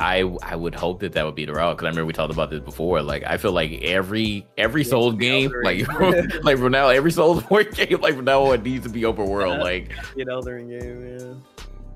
I 0.00 0.20
I 0.44 0.54
would 0.54 0.76
hope 0.76 1.00
that 1.00 1.12
that 1.14 1.24
would 1.24 1.34
be 1.34 1.44
the 1.44 1.52
route 1.54 1.76
because 1.76 1.86
I 1.86 1.88
remember 1.88 2.06
we 2.06 2.12
talked 2.12 2.32
about 2.32 2.50
this 2.50 2.60
before. 2.60 3.02
Like 3.02 3.24
I 3.26 3.36
feel 3.36 3.50
like 3.50 3.82
every 3.82 4.46
every 4.56 4.82
Yeah, 4.84 4.90
Souls 4.90 5.14
game, 5.16 5.52
like 5.64 5.88
like 6.44 6.56
from 6.58 6.70
now 6.70 6.88
every 6.88 7.10
Souls 7.10 7.42
game, 7.74 8.00
like 8.00 8.14
from 8.14 8.24
now 8.24 8.42
on 8.44 8.54
it 8.54 8.62
needs 8.62 8.84
to 8.86 8.90
be 8.92 9.04
open 9.04 9.26
world. 9.28 9.58
Like 9.58 9.90
Be 10.14 10.22
an 10.22 10.30
Elden 10.30 10.54
Ring 10.54 10.68
game, 10.68 11.18
yeah. 11.18 11.34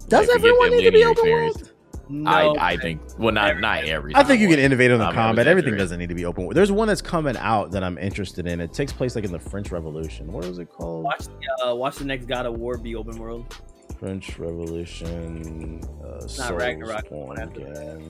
Does 0.08 0.26
like, 0.26 0.34
everyone 0.34 0.70
that 0.70 0.76
need 0.78 0.84
to 0.86 0.90
be 0.90 0.98
linear 1.04 1.10
open 1.10 1.18
experience. 1.26 1.56
world? 1.58 1.71
No, 2.08 2.30
I 2.30 2.72
I 2.72 2.76
think 2.76 3.00
well 3.18 3.32
not 3.32 3.60
not 3.60 3.84
every. 3.84 4.14
I 4.14 4.22
think 4.22 4.40
you 4.40 4.48
can 4.48 4.58
innovate 4.58 4.90
on 4.90 4.98
the 4.98 5.06
I'm 5.06 5.14
combat. 5.14 5.46
Everything 5.46 5.76
doesn't 5.76 5.98
need 5.98 6.08
to 6.08 6.14
be 6.14 6.24
open. 6.24 6.48
There's 6.50 6.72
one 6.72 6.88
that's 6.88 7.02
coming 7.02 7.36
out 7.36 7.70
that 7.72 7.82
I'm 7.82 7.98
interested 7.98 8.46
in. 8.46 8.60
It 8.60 8.72
takes 8.72 8.92
place 8.92 9.14
like 9.14 9.24
in 9.24 9.32
the 9.32 9.38
French 9.38 9.70
Revolution. 9.70 10.32
What 10.32 10.44
is 10.44 10.58
it 10.58 10.70
called? 10.70 11.04
watch 11.04 11.26
the 11.26 11.66
uh, 11.66 11.74
watch 11.74 11.96
the 11.96 12.04
next 12.04 12.26
God 12.26 12.46
of 12.46 12.54
War 12.54 12.76
be 12.76 12.94
open 12.96 13.16
world. 13.18 13.54
French 13.98 14.38
Revolution. 14.38 15.80
Uh, 16.04 16.20
Souls 16.26 16.50
Ragnarok, 16.50 17.06
porn 17.06 17.28
one 17.28 17.40
after 17.40 18.00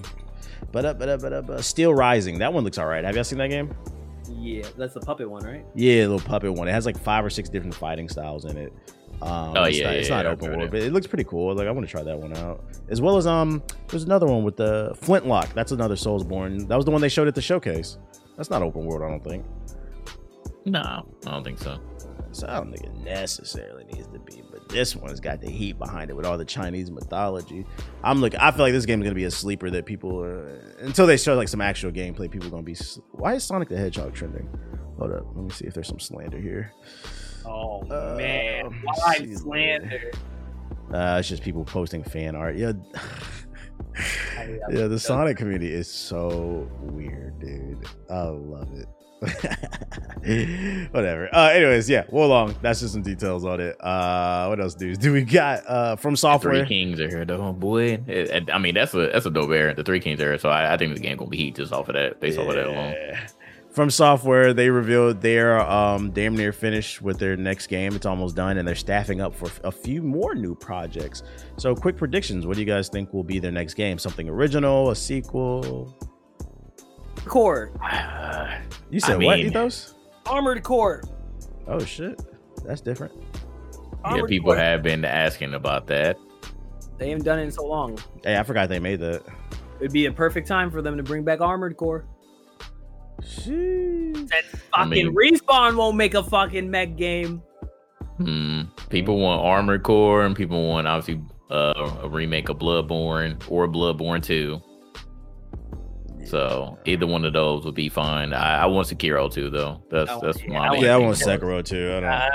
But 0.73 0.87
up, 0.87 0.99
but 0.99 1.09
up, 1.09 1.21
but 1.21 1.33
up, 1.33 1.51
uh, 1.51 1.61
Steel 1.61 1.93
Rising. 1.93 2.39
That 2.39 2.53
one 2.53 2.65
looks 2.65 2.79
alright. 2.79 3.05
Have 3.05 3.15
y'all 3.15 3.25
seen 3.25 3.39
that 3.39 3.51
game? 3.51 3.75
Yeah, 4.29 4.67
that's 4.79 4.95
the 4.95 5.01
puppet 5.01 5.29
one, 5.29 5.45
right? 5.45 5.65
Yeah, 5.75 6.07
little 6.07 6.21
puppet 6.21 6.55
one. 6.55 6.67
It 6.67 6.73
has 6.73 6.87
like 6.87 6.99
five 6.99 7.25
or 7.25 7.31
six 7.31 7.49
different 7.49 7.75
fighting 7.75 8.09
styles 8.09 8.47
in 8.47 8.57
it. 8.57 8.73
Um, 9.23 9.55
Oh, 9.57 9.63
it's 9.65 9.79
yeah, 9.79 9.85
not, 9.87 9.95
it's 9.95 10.09
not 10.11 10.25
yeah, 10.25 10.33
open 10.33 10.51
world, 10.51 10.63
it. 10.65 10.71
but 10.73 10.81
it 10.81 10.93
looks 10.93 11.07
pretty 11.07 11.25
cool. 11.25 11.55
Like 11.55 11.67
I 11.69 11.71
want 11.71 11.87
to 11.87 11.91
try 11.91 12.03
that 12.03 12.19
one 12.19 12.37
out, 12.37 12.65
as 12.89 13.01
well 13.01 13.17
as 13.17 13.27
um, 13.27 13.63
there's 13.89 14.03
another 14.03 14.27
one 14.27 14.43
with 14.43 14.57
the 14.57 14.95
Flintlock. 15.01 15.53
That's 15.55 15.71
another 15.73 15.95
Soulsborne. 15.95 16.67
That 16.69 16.77
was 16.77 16.85
the 16.85 16.91
one 16.91 17.01
they 17.01 17.09
showed 17.09 17.29
at 17.29 17.35
the 17.35 17.43
showcase. 17.43 17.99
That's 18.37 18.51
not 18.51 18.63
open 18.63 18.85
world, 18.85 19.03
I 19.03 19.09
don't 19.09 19.23
think. 19.23 19.45
No, 20.65 20.81
I 20.81 21.31
don't 21.31 21.45
think 21.45 21.59
so. 21.59 21.79
So 22.33 22.47
I 22.49 22.55
don't 22.55 22.73
think 22.73 22.85
it 22.85 22.95
necessarily 23.05 23.85
needs 23.85 24.07
to 24.09 24.19
be, 24.19 24.43
but 24.51 24.67
this 24.71 24.97
one's 24.97 25.21
got 25.21 25.41
the 25.43 25.51
heat 25.51 25.79
behind 25.79 26.09
it 26.11 26.15
with 26.17 26.25
all 26.25 26.39
the 26.39 26.45
Chinese 26.47 26.91
mythology. 26.91 27.67
I'm 28.03 28.21
looking. 28.23 28.41
I 28.41 28.51
feel 28.53 28.65
like 28.65 28.73
this 28.73 28.87
game 28.87 29.03
is 29.03 29.05
gonna 29.05 29.15
be 29.15 29.25
a 29.25 29.31
sleeper 29.31 29.69
that 29.71 29.85
people 29.85 30.23
are, 30.23 30.47
until 30.81 31.07
they 31.07 31.19
show 31.19 31.35
like 31.35 31.49
some 31.49 31.61
actual 31.61 31.91
gameplay. 31.93 32.31
People 32.31 32.49
are 32.49 32.51
gonna 32.51 32.63
be. 32.63 32.75
Why 33.11 33.35
is 33.35 33.45
Sonic 33.45 33.69
the 33.69 33.77
Hedgehog 33.77 34.15
trending? 34.15 34.49
Hold 34.99 35.13
up, 35.13 35.27
let 35.35 35.45
me 35.45 35.51
see 35.51 35.67
if 35.67 35.75
there's 35.75 35.89
some 35.89 36.01
slander 36.01 36.39
here. 36.39 36.73
Oh 37.47 37.83
Uh, 37.91 38.15
man, 38.17 38.65
let's 38.87 39.01
why 39.05 39.17
see. 39.19 39.35
slander? 39.35 40.11
Uh, 40.93 41.17
it's 41.19 41.29
just 41.29 41.43
people 41.43 41.65
posting 41.65 42.03
fan 42.05 42.35
art. 42.37 42.57
Yeah, 42.57 42.73
yeah, 44.71 44.87
the 44.87 44.99
Sonic 44.99 45.37
community 45.37 45.73
is 45.73 45.91
so 45.91 46.69
weird, 46.81 47.39
dude. 47.41 47.87
I 48.11 48.23
love 48.25 48.69
it. 48.73 48.87
Whatever. 50.93 51.29
Uh, 51.35 51.49
anyways, 51.51 51.89
yeah, 51.89 52.05
Wo 52.11 52.27
Long. 52.27 52.55
That's 52.61 52.81
just 52.81 52.93
some 52.93 53.03
details 53.03 53.45
on 53.45 53.61
it. 53.61 53.77
Uh, 53.83 54.47
what 54.47 54.61
else, 54.61 54.75
dudes? 54.75 54.99
Do 54.99 55.13
we 55.13 55.23
got 55.23 55.63
uh 55.67 55.97
FromSoftware? 55.97 56.41
Three 56.41 56.67
Kings 56.67 57.01
are 57.01 57.09
here, 57.09 57.25
though, 57.25 57.53
boy. 57.53 57.93
It, 58.07 58.09
it, 58.09 58.51
I 58.53 58.59
mean, 58.59 58.75
that's 58.75 58.93
a 58.95 59.09
that's 59.13 59.27
a 59.27 59.31
dope 59.31 59.51
era. 59.51 59.75
The 59.75 59.85
Three 59.85 60.01
Kings 60.01 60.21
era. 60.21 60.39
So 60.39 60.49
I, 60.49 60.75
I 60.75 60.77
think 60.77 60.95
the 60.95 61.01
game 61.01 61.17
gonna 61.17 61.31
be 61.31 61.37
heat 61.37 61.55
just 61.57 61.73
off 61.73 61.89
of 61.89 61.95
that, 61.95 62.21
based 62.21 62.37
yeah. 62.39 62.45
off 62.45 62.51
of 62.51 62.57
that 62.57 62.67
alone. 62.67 62.95
FromSoftware, 63.75 64.55
they 64.55 64.69
revealed 64.69 65.23
they're 65.23 65.59
um, 65.61 66.11
damn 66.11 66.37
near 66.37 66.53
finished 66.53 67.01
with 67.01 67.19
their 67.19 67.37
next 67.37 67.69
game. 67.69 67.97
It's 67.97 68.05
almost 68.05 68.37
done, 68.37 68.59
and 68.59 68.69
they're 68.69 68.75
staffing 68.75 69.23
up 69.23 69.35
for 69.35 69.51
a 69.65 69.73
few 69.73 70.03
more 70.03 70.35
new 70.35 70.55
projects. 70.55 71.23
So, 71.57 71.75
quick 71.75 71.97
predictions: 71.97 72.47
What 72.47 72.57
do 72.57 72.61
you 72.61 72.67
guys 72.67 72.91
think 72.91 73.15
will 73.15 73.25
be 73.25 73.39
their 73.39 73.51
next 73.51 73.75
game? 73.75 73.99
Something 73.99 74.29
original, 74.29 74.91
a 74.91 74.97
sequel? 74.97 75.97
Core. 77.25 77.71
you 78.91 79.01
said 79.01 79.15
I 79.15 79.19
mean, 79.19 79.27
what, 79.27 79.39
Ethos? 79.39 79.95
Armored 80.27 80.63
Core. 80.63 81.03
Oh 81.67 81.79
shit, 81.79 82.21
that's 82.65 82.83
different. 82.83 83.15
Armored 84.05 84.31
yeah, 84.31 84.37
people 84.37 84.51
Core. 84.51 84.59
have 84.59 84.83
been 84.83 85.05
asking 85.05 85.55
about 85.55 85.87
that. 85.87 86.19
They 86.99 87.09
haven't 87.09 87.25
done 87.25 87.39
it 87.39 87.45
in 87.45 87.51
so 87.51 87.65
long. 87.65 87.99
Hey, 88.23 88.37
I 88.37 88.43
forgot 88.43 88.69
they 88.69 88.79
made 88.81 89.01
that. 89.01 89.23
It'd 89.81 89.93
be 89.93 90.07
a 90.07 90.13
perfect 90.13 90.47
time 90.47 90.71
for 90.71 90.83
them 90.83 90.97
to 90.99 91.03
bring 91.03 91.25
back 91.25 91.41
Armored 91.41 91.77
Core. 91.77 92.05
That 93.23 94.45
fucking 94.45 94.63
I 94.75 94.85
mean, 94.85 95.15
respawn 95.15 95.77
won't 95.77 95.97
make 95.97 96.15
a 96.15 96.23
fucking 96.23 96.71
mech 96.71 96.97
game. 96.97 97.43
Hmm. 98.19 98.63
People 98.91 99.19
want 99.19 99.41
Armored 99.45 99.83
Core, 99.83 100.25
and 100.25 100.37
people 100.37 100.69
want 100.69 100.87
obviously 100.87 101.23
uh, 101.51 101.99
a 102.03 102.09
remake 102.09 102.49
of 102.49 102.59
Bloodborne 102.59 103.43
or 103.49 103.69
Bloodborne 103.69 104.23
Two. 104.23 104.61
So 106.25 106.79
either 106.85 107.07
one 107.07 107.25
of 107.25 107.33
those 107.33 107.65
would 107.65 107.75
be 107.75 107.89
fine. 107.89 108.33
I, 108.33 108.63
I 108.63 108.67
want 108.67 108.89
Sekiro 108.89 109.33
too, 109.33 109.51
though. 109.51 109.83
That's 109.91 110.11
that's 110.21 110.47
my. 110.47 110.77
yeah, 110.77 110.95
I 110.95 110.99
want 110.99 111.17
Sekiro 111.17 111.65
too. 111.65 111.95
I 111.97 112.01
don't. 112.01 112.05
I, 112.05 112.29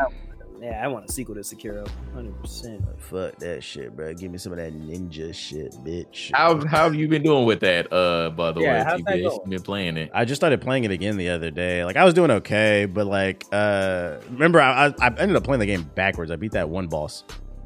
yeah, 0.61 0.83
I 0.83 0.87
want 0.87 1.09
a 1.09 1.11
sequel 1.11 1.35
to 1.35 1.41
Sekiro, 1.41 1.87
hundred 2.13 2.39
percent. 2.41 2.83
Fuck 2.97 3.37
that 3.37 3.63
shit, 3.63 3.95
bro. 3.95 4.13
Give 4.13 4.31
me 4.31 4.37
some 4.37 4.51
of 4.51 4.57
that 4.57 4.73
ninja 4.73 5.33
shit, 5.33 5.73
bitch. 5.83 6.31
How 6.33 6.65
how 6.65 6.83
have 6.83 6.95
you 6.95 7.07
been 7.07 7.23
doing 7.23 7.45
with 7.45 7.59
that? 7.61 7.91
Uh, 7.91 8.29
by 8.31 8.51
the 8.51 8.61
yeah, 8.61 8.95
way, 8.95 9.01
TBS, 9.01 9.33
you 9.45 9.49
been 9.49 9.61
playing 9.61 9.97
it. 9.97 10.11
I 10.13 10.25
just 10.25 10.39
started 10.39 10.61
playing 10.61 10.83
it 10.83 10.91
again 10.91 11.17
the 11.17 11.29
other 11.29 11.51
day. 11.51 11.83
Like 11.85 11.95
I 11.95 12.03
was 12.03 12.13
doing 12.13 12.31
okay, 12.31 12.85
but 12.85 13.07
like, 13.07 13.45
uh, 13.51 14.17
remember 14.29 14.59
I, 14.61 14.93
I 14.99 15.07
ended 15.17 15.35
up 15.35 15.43
playing 15.43 15.59
the 15.59 15.65
game 15.65 15.89
backwards. 15.95 16.31
I 16.31 16.35
beat 16.35 16.53
that 16.53 16.69
one 16.69 16.87
boss 16.87 17.23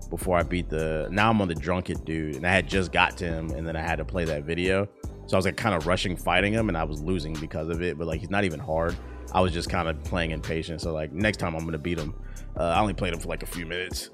before 0.10 0.38
I 0.38 0.44
beat 0.44 0.70
the. 0.70 1.08
Now 1.12 1.30
I'm 1.30 1.42
on 1.42 1.48
the 1.48 1.56
drunken 1.56 2.04
dude, 2.04 2.36
and 2.36 2.46
I 2.46 2.52
had 2.52 2.68
just 2.68 2.92
got 2.92 3.18
to 3.18 3.26
him, 3.26 3.52
and 3.52 3.68
then 3.68 3.76
I 3.76 3.82
had 3.82 3.98
to 3.98 4.06
play 4.06 4.26
that 4.26 4.44
video. 4.44 4.88
So 5.28 5.36
I 5.36 5.38
was 5.38 5.46
like 5.46 5.56
kind 5.56 5.74
of 5.74 5.88
rushing 5.88 6.18
fighting 6.18 6.54
him, 6.54 6.68
and 6.68 6.78
I 6.78 6.84
was 6.84 7.02
losing 7.02 7.34
because 7.34 7.70
of 7.70 7.82
it. 7.82 7.98
But 7.98 8.08
like 8.08 8.20
he's 8.20 8.30
not 8.30 8.44
even 8.44 8.60
hard. 8.60 8.96
I 9.34 9.42
was 9.42 9.54
just 9.54 9.70
kind 9.70 9.88
of 9.88 10.04
playing 10.04 10.32
impatient. 10.32 10.82
So 10.82 10.94
like 10.94 11.12
next 11.12 11.38
time 11.38 11.56
I'm 11.56 11.66
gonna 11.66 11.78
beat 11.78 11.98
him. 11.98 12.14
Uh, 12.58 12.64
I 12.64 12.80
only 12.80 12.94
played 12.94 13.14
him 13.14 13.20
for 13.20 13.30
like 13.30 13.44
a 13.44 13.48
few 13.48 13.66
minutes. 13.66 14.10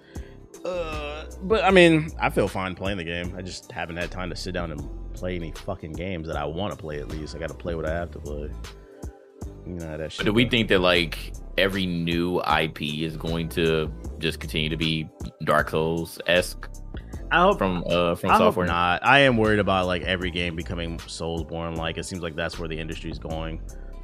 Uh, 0.64 1.26
but 1.44 1.64
I 1.64 1.72
mean, 1.72 2.12
I 2.20 2.30
feel 2.30 2.48
fine 2.48 2.76
playing 2.76 2.98
the 2.98 3.04
game. 3.04 3.34
I 3.38 3.42
just 3.42 3.72
haven't 3.72 3.98
had 3.98 4.12
time 4.12 4.30
to 4.30 4.36
sit 4.36 4.54
down 4.54 4.72
and 4.72 5.14
play 5.14 5.36
any 5.36 5.52
fucking 5.52 5.94
games 5.94 6.28
that 6.28 6.36
I 6.36 6.46
want 6.46 6.72
to 6.72 6.78
play. 6.78 7.00
At 7.00 7.10
least 7.10 7.36
I 7.36 7.40
got 7.40 7.50
to 7.50 7.56
play 7.56 7.76
what 7.76 7.86
I 7.86 7.94
have 7.94 8.12
to 8.12 8.20
play. 8.20 8.52
You 9.66 9.74
know 9.74 9.98
that 9.98 10.12
shit. 10.12 10.20
But 10.20 10.26
do 10.26 10.34
we 10.34 10.48
think 10.48 10.70
that 10.70 10.80
like 10.80 11.34
every 11.58 11.86
new 11.86 12.42
IP 12.42 12.82
is 12.82 13.18
going 13.18 13.50
to 13.50 13.92
just 14.20 14.40
continue 14.40 14.70
to 14.70 14.78
be 14.78 15.10
Dark 15.44 15.70
Souls 15.72 16.20
esque? 16.28 16.70
I 17.30 17.42
hope 17.42 17.58
from 17.58 17.84
uh 17.88 18.16
from 18.16 18.32
I 18.32 18.38
software. 18.38 18.68
Not. 18.68 19.06
I 19.06 19.20
am 19.20 19.38
worried 19.38 19.60
about 19.60 19.86
like 19.86 20.04
every 20.04 20.32
game 20.32 20.56
becoming 20.56 20.98
Soulsborne. 21.00 21.76
Like 21.76 21.98
it 21.98 22.06
seems 22.06 22.22
like 22.22 22.36
that's 22.36 22.58
where 22.58 22.70
the 22.70 22.80
industry 22.80 23.12
is 23.12 23.20
going. 23.20 23.62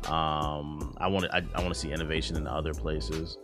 Um, 0.10 0.96
I 0.98 1.08
want 1.08 1.26
to 1.26 1.36
I, 1.36 1.42
I 1.56 1.62
want 1.62 1.74
to 1.74 1.80
see 1.80 1.92
innovation 1.92 2.36
in 2.36 2.48
other 2.48 2.74
places 2.74 3.38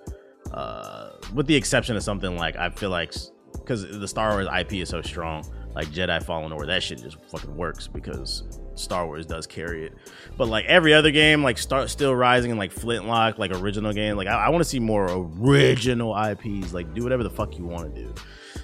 uh, 0.51 1.11
with 1.33 1.47
the 1.47 1.55
exception 1.55 1.95
of 1.95 2.03
something 2.03 2.35
like 2.35 2.55
I 2.55 2.69
feel 2.69 2.89
like 2.89 3.13
because 3.53 3.99
the 3.99 4.07
Star 4.07 4.31
Wars 4.31 4.47
IP 4.59 4.73
is 4.73 4.89
so 4.89 5.01
strong, 5.01 5.45
like 5.75 5.87
Jedi 5.87 6.21
Fallen 6.23 6.51
Order, 6.51 6.67
that 6.67 6.83
shit 6.83 7.01
just 7.01 7.17
fucking 7.29 7.55
works 7.55 7.87
because 7.87 8.59
Star 8.75 9.05
Wars 9.05 9.25
does 9.25 9.45
carry 9.45 9.85
it. 9.85 9.93
But 10.37 10.47
like 10.47 10.65
every 10.65 10.93
other 10.93 11.11
game, 11.11 11.43
like 11.43 11.57
Start 11.57 11.89
Steel 11.89 12.15
Rising 12.15 12.51
and 12.51 12.59
like 12.59 12.71
Flintlock, 12.71 13.37
like 13.37 13.51
original 13.51 13.93
game, 13.93 14.15
like 14.15 14.27
I, 14.27 14.45
I 14.45 14.49
want 14.49 14.63
to 14.63 14.69
see 14.69 14.79
more 14.79 15.07
original 15.39 16.15
IPs. 16.17 16.73
Like 16.73 16.93
do 16.93 17.03
whatever 17.03 17.23
the 17.23 17.29
fuck 17.29 17.57
you 17.57 17.65
want 17.65 17.93
to 17.93 18.01
do, 18.03 18.13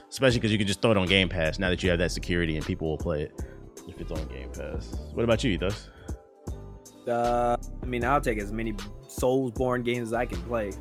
especially 0.09 0.39
because 0.39 0.51
you 0.51 0.57
can 0.57 0.67
just 0.67 0.81
throw 0.81 0.91
it 0.91 0.97
on 0.97 1.07
Game 1.07 1.29
Pass 1.29 1.59
now 1.59 1.69
that 1.69 1.83
you 1.83 1.89
have 1.89 1.99
that 1.99 2.11
security 2.11 2.55
and 2.55 2.65
people 2.65 2.89
will 2.89 2.97
play 2.97 3.23
it 3.23 3.43
if 3.87 3.99
it's 4.01 4.11
on 4.11 4.25
Game 4.27 4.49
Pass. 4.49 4.95
What 5.13 5.23
about 5.23 5.43
you, 5.43 5.51
Ethos? 5.51 5.89
Uh, 7.07 7.57
I 7.81 7.85
mean, 7.85 8.03
I'll 8.03 8.21
take 8.21 8.39
as 8.39 8.51
many 8.51 8.73
Soulsborne 9.07 9.83
games 9.83 10.09
as 10.09 10.13
I 10.13 10.25
can 10.25 10.41
play 10.43 10.71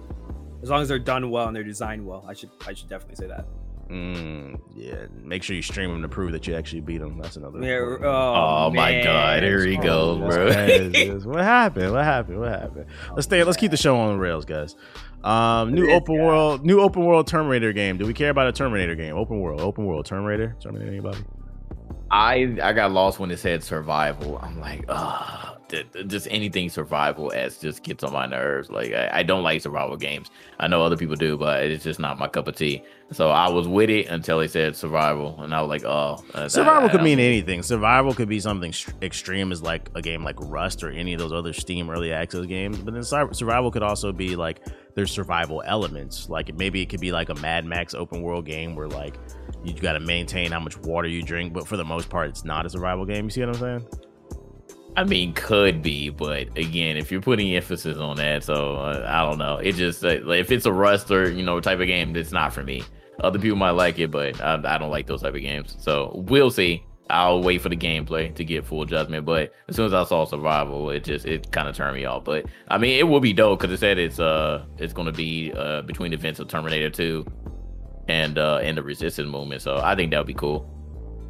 as 0.65 0.71
long 0.71 0.81
as 0.81 0.89
they're 0.89 0.99
done 0.99 1.31
well 1.31 1.47
and 1.47 1.55
they're 1.55 1.63
designed 1.63 2.05
well. 2.05 2.25
I 2.27 2.33
should 2.33 2.51
I 2.67 2.73
should 2.73 2.89
definitely 2.89 3.17
say 3.17 3.27
that. 3.29 3.47
Mm, 3.91 4.59
yeah, 4.75 5.07
make 5.23 5.43
sure 5.43 5.55
you 5.55 5.61
stream 5.61 5.91
them 5.91 6.01
to 6.01 6.09
prove 6.09 6.33
that 6.33 6.47
you 6.47 6.57
actually 6.57 6.81
beat 6.81 6.99
them. 6.99 7.19
That's 7.19 7.37
another. 7.37 7.61
Yeah, 7.61 7.81
oh, 8.09 8.65
oh 8.67 8.71
my 8.71 9.03
god, 9.03 9.43
here 9.43 9.65
he 9.67 9.77
goes, 9.77 10.19
bro. 10.21 10.47
what 11.31 11.45
happened? 11.45 11.93
What 11.93 12.03
happened? 12.03 12.41
What 12.41 12.49
happened? 12.49 12.87
Let's 13.13 13.27
stay. 13.27 13.45
Let's 13.45 13.59
keep 13.59 13.71
the 13.71 13.77
show 13.77 13.95
on 13.95 14.15
the 14.15 14.19
rails, 14.19 14.47
guys. 14.47 14.75
Um, 15.23 15.75
new 15.75 15.91
open 15.91 16.19
world, 16.19 16.65
new 16.65 16.81
open 16.81 17.05
world 17.05 17.27
Terminator 17.27 17.75
game. 17.75 17.99
Do 17.99 18.07
we 18.07 18.15
care 18.15 18.31
about 18.31 18.47
a 18.47 18.53
Terminator 18.53 18.95
game? 18.95 19.15
Open 19.15 19.39
world, 19.41 19.61
open 19.61 19.85
world 19.85 20.07
Terminator. 20.07 20.57
Terminator. 20.61 20.91
Anybody? 20.91 21.19
I 22.11 22.57
I 22.63 22.73
got 22.73 22.91
lost 22.91 23.19
when 23.19 23.31
it 23.31 23.39
said 23.39 23.63
survival. 23.63 24.39
I'm 24.39 24.59
like, 24.61 24.87
ah 24.89 25.54
just 26.07 26.29
anything 26.31 26.69
survival 26.69 27.33
as 27.33 27.59
just 27.59 27.83
gets 27.83 28.05
on 28.05 28.13
my 28.13 28.27
nerves. 28.27 28.71
Like 28.71 28.93
I, 28.93 29.11
I, 29.13 29.23
don't 29.23 29.43
like 29.43 29.61
survival 29.61 29.97
games. 29.97 30.31
I 30.59 30.69
know 30.69 30.83
other 30.83 30.97
people 30.97 31.17
do, 31.17 31.37
but 31.37 31.65
it's 31.65 31.85
just 31.85 32.01
not 32.01 32.19
my 32.19 32.29
cup 32.29 32.49
of 32.49 32.57
tea. 32.57 32.83
So 33.13 33.31
I 33.31 33.49
was 33.51 33.69
with 33.69 33.91
it 33.91 34.07
until 34.07 34.39
they 34.39 34.49
said 34.49 34.75
survival, 34.75 35.41
and 35.43 35.55
I 35.55 35.61
was 35.61 35.69
like, 35.69 35.85
oh, 35.85 36.25
uh, 36.35 36.49
survival 36.49 36.89
could 36.89 37.03
mean 37.03 37.21
anything. 37.21 37.63
Survival 37.63 38.15
could 38.15 38.29
be 38.29 38.41
something 38.41 38.73
extreme, 39.03 39.53
as 39.53 39.63
like 39.63 39.91
a 39.95 40.03
game 40.03 40.25
like 40.25 40.37
Rust 40.41 40.83
or 40.83 40.91
any 40.91 41.13
of 41.13 41.21
those 41.21 41.33
other 41.33 41.53
Steam 41.53 41.91
early 41.91 42.13
access 42.13 42.47
games. 42.47 42.79
But 42.79 42.95
then 42.95 43.03
survival 43.03 43.71
could 43.71 43.83
also 43.83 44.13
be 44.13 44.37
like 44.37 44.61
there's 44.95 45.11
survival 45.11 45.63
elements. 45.67 46.29
Like 46.29 46.55
maybe 46.57 46.81
it 46.81 46.87
could 46.87 47.01
be 47.01 47.13
like 47.13 47.29
a 47.29 47.35
Mad 47.35 47.65
Max 47.65 47.95
open 47.95 48.23
world 48.23 48.47
game 48.47 48.75
where 48.75 48.89
like 48.89 49.17
you 49.65 49.75
got 49.75 49.93
to 49.95 50.01
maintain 50.01 50.51
how 50.53 50.61
much 50.61 50.77
water 50.79 51.09
you 51.09 51.23
drink, 51.23 51.53
but 51.53 51.67
for 51.67 51.77
the 51.77 51.85
most 51.85 52.09
part, 52.09 52.29
it's 52.29 52.45
not 52.45 52.67
a 52.67 52.71
survival 52.71 53.05
game. 53.05 53.25
You 53.25 53.31
see 53.31 53.41
what 53.41 53.51
I'm 53.51 53.55
saying? 53.55 53.87
I 54.97 55.03
mean, 55.03 55.33
could 55.33 55.83
be, 55.83 56.09
but 56.11 56.57
again, 56.57 56.97
if 56.97 57.11
you're 57.11 57.21
putting 57.21 57.55
emphasis 57.57 57.99
on 57.99 58.17
that, 58.19 58.45
so 58.45 58.77
uh, 58.77 59.05
I 59.09 59.29
don't 59.29 59.39
know. 59.39 59.57
It 59.57 59.73
just 59.73 60.05
uh, 60.05 60.31
if 60.31 60.53
it's 60.53 60.67
a 60.67 60.73
Rust 60.73 61.11
or 61.11 61.31
you 61.31 61.43
know 61.43 61.61
type 61.61 61.81
of 61.81 61.87
game, 61.89 62.15
it's 62.15 62.31
not 62.31 62.53
for 62.53 62.63
me. 62.63 62.85
Other 63.21 63.39
people 63.39 63.57
might 63.57 63.73
like 63.73 63.99
it, 63.99 64.11
but 64.11 64.41
I, 64.41 64.61
I 64.65 64.79
don't 64.79 64.91
like 64.91 65.07
those 65.07 65.23
type 65.23 65.35
of 65.35 65.41
games. 65.41 65.77
So 65.81 66.13
we'll 66.15 66.51
see. 66.51 66.85
I'll 67.11 67.43
wait 67.43 67.61
for 67.61 67.69
the 67.69 67.77
gameplay 67.77 68.35
to 68.35 68.45
get 68.45 68.65
full 68.65 68.85
judgment. 68.85 69.27
But 69.27 69.53
as 69.69 69.77
soon 69.77 69.87
as 69.87 69.95
I 69.95 70.05
saw 70.05 70.25
survival, 70.25 70.89
it 70.91 71.05
just 71.05 71.27
it 71.27 71.51
kind 71.51 71.69
of 71.69 71.75
turned 71.75 71.97
me 71.97 72.05
off. 72.05 72.25
But 72.25 72.47
I 72.69 72.79
mean, 72.79 72.99
it 72.99 73.05
will 73.05 73.21
be 73.21 73.33
dope 73.33 73.61
because 73.61 73.73
it 73.75 73.81
said 73.81 73.99
it's 73.99 74.21
uh 74.21 74.65
it's 74.79 74.93
going 74.93 75.07
to 75.07 75.13
be 75.13 75.53
uh 75.57 75.83
between 75.83 76.13
events 76.13 76.39
of 76.39 76.49
Terminator 76.49 76.91
2 76.91 77.27
and 78.09 78.39
uh 78.39 78.59
and 78.59 78.79
the 78.79 78.83
Resistance 78.83 79.29
movement. 79.29 79.61
So 79.61 79.81
I 79.83 79.97
think 79.97 80.13
that 80.13 80.19
would 80.19 80.27
be 80.27 80.35
cool. 80.35 80.71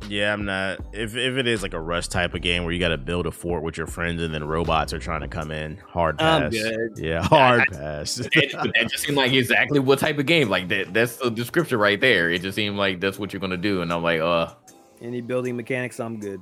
Yeah, 0.09 0.33
I'm 0.33 0.45
not. 0.45 0.81
If 0.93 1.17
if 1.17 1.37
it 1.37 1.47
is 1.47 1.63
like 1.63 1.75
a 1.75 1.81
rush 1.81 2.09
type 2.09 2.35
of 2.35 2.43
game 2.43 2.65
where 2.65 2.73
you 2.73 2.81
got 2.81 2.89
to 2.89 2.99
build 2.99 3.27
a 3.27 3.31
fort 3.31 3.63
with 3.63 3.77
your 3.77 3.87
friends 3.87 4.23
and 4.23 4.35
then 4.35 4.45
robots 4.45 4.93
are 4.93 4.99
trying 4.99 5.23
to 5.23 5.29
come 5.29 5.51
in, 5.51 5.79
hard 5.79 6.19
pass. 6.19 6.55
Yeah, 6.97 7.23
hard 7.23 7.63
I, 7.63 7.65
pass. 7.75 8.15
that, 8.17 8.73
that 8.75 8.91
just 8.91 9.05
seemed 9.05 9.17
like 9.17 9.33
exactly 9.33 9.79
what 9.79 9.99
type 9.99 10.19
of 10.19 10.27
game. 10.27 10.49
Like 10.49 10.69
that. 10.69 10.93
That's 10.93 11.17
the 11.17 11.31
description 11.31 11.79
right 11.79 12.01
there. 12.01 12.31
It 12.31 12.43
just 12.43 12.57
seemed 12.57 12.77
like 12.77 13.01
that's 13.01 13.19
what 13.19 13.33
you're 13.33 13.41
gonna 13.41 13.57
do, 13.57 13.83
and 13.83 13.93
I'm 13.93 14.03
like, 14.03 14.21
uh. 14.21 14.55
Any 15.01 15.21
building 15.21 15.57
mechanics, 15.57 15.99
I'm 16.01 16.21
good. 16.21 16.41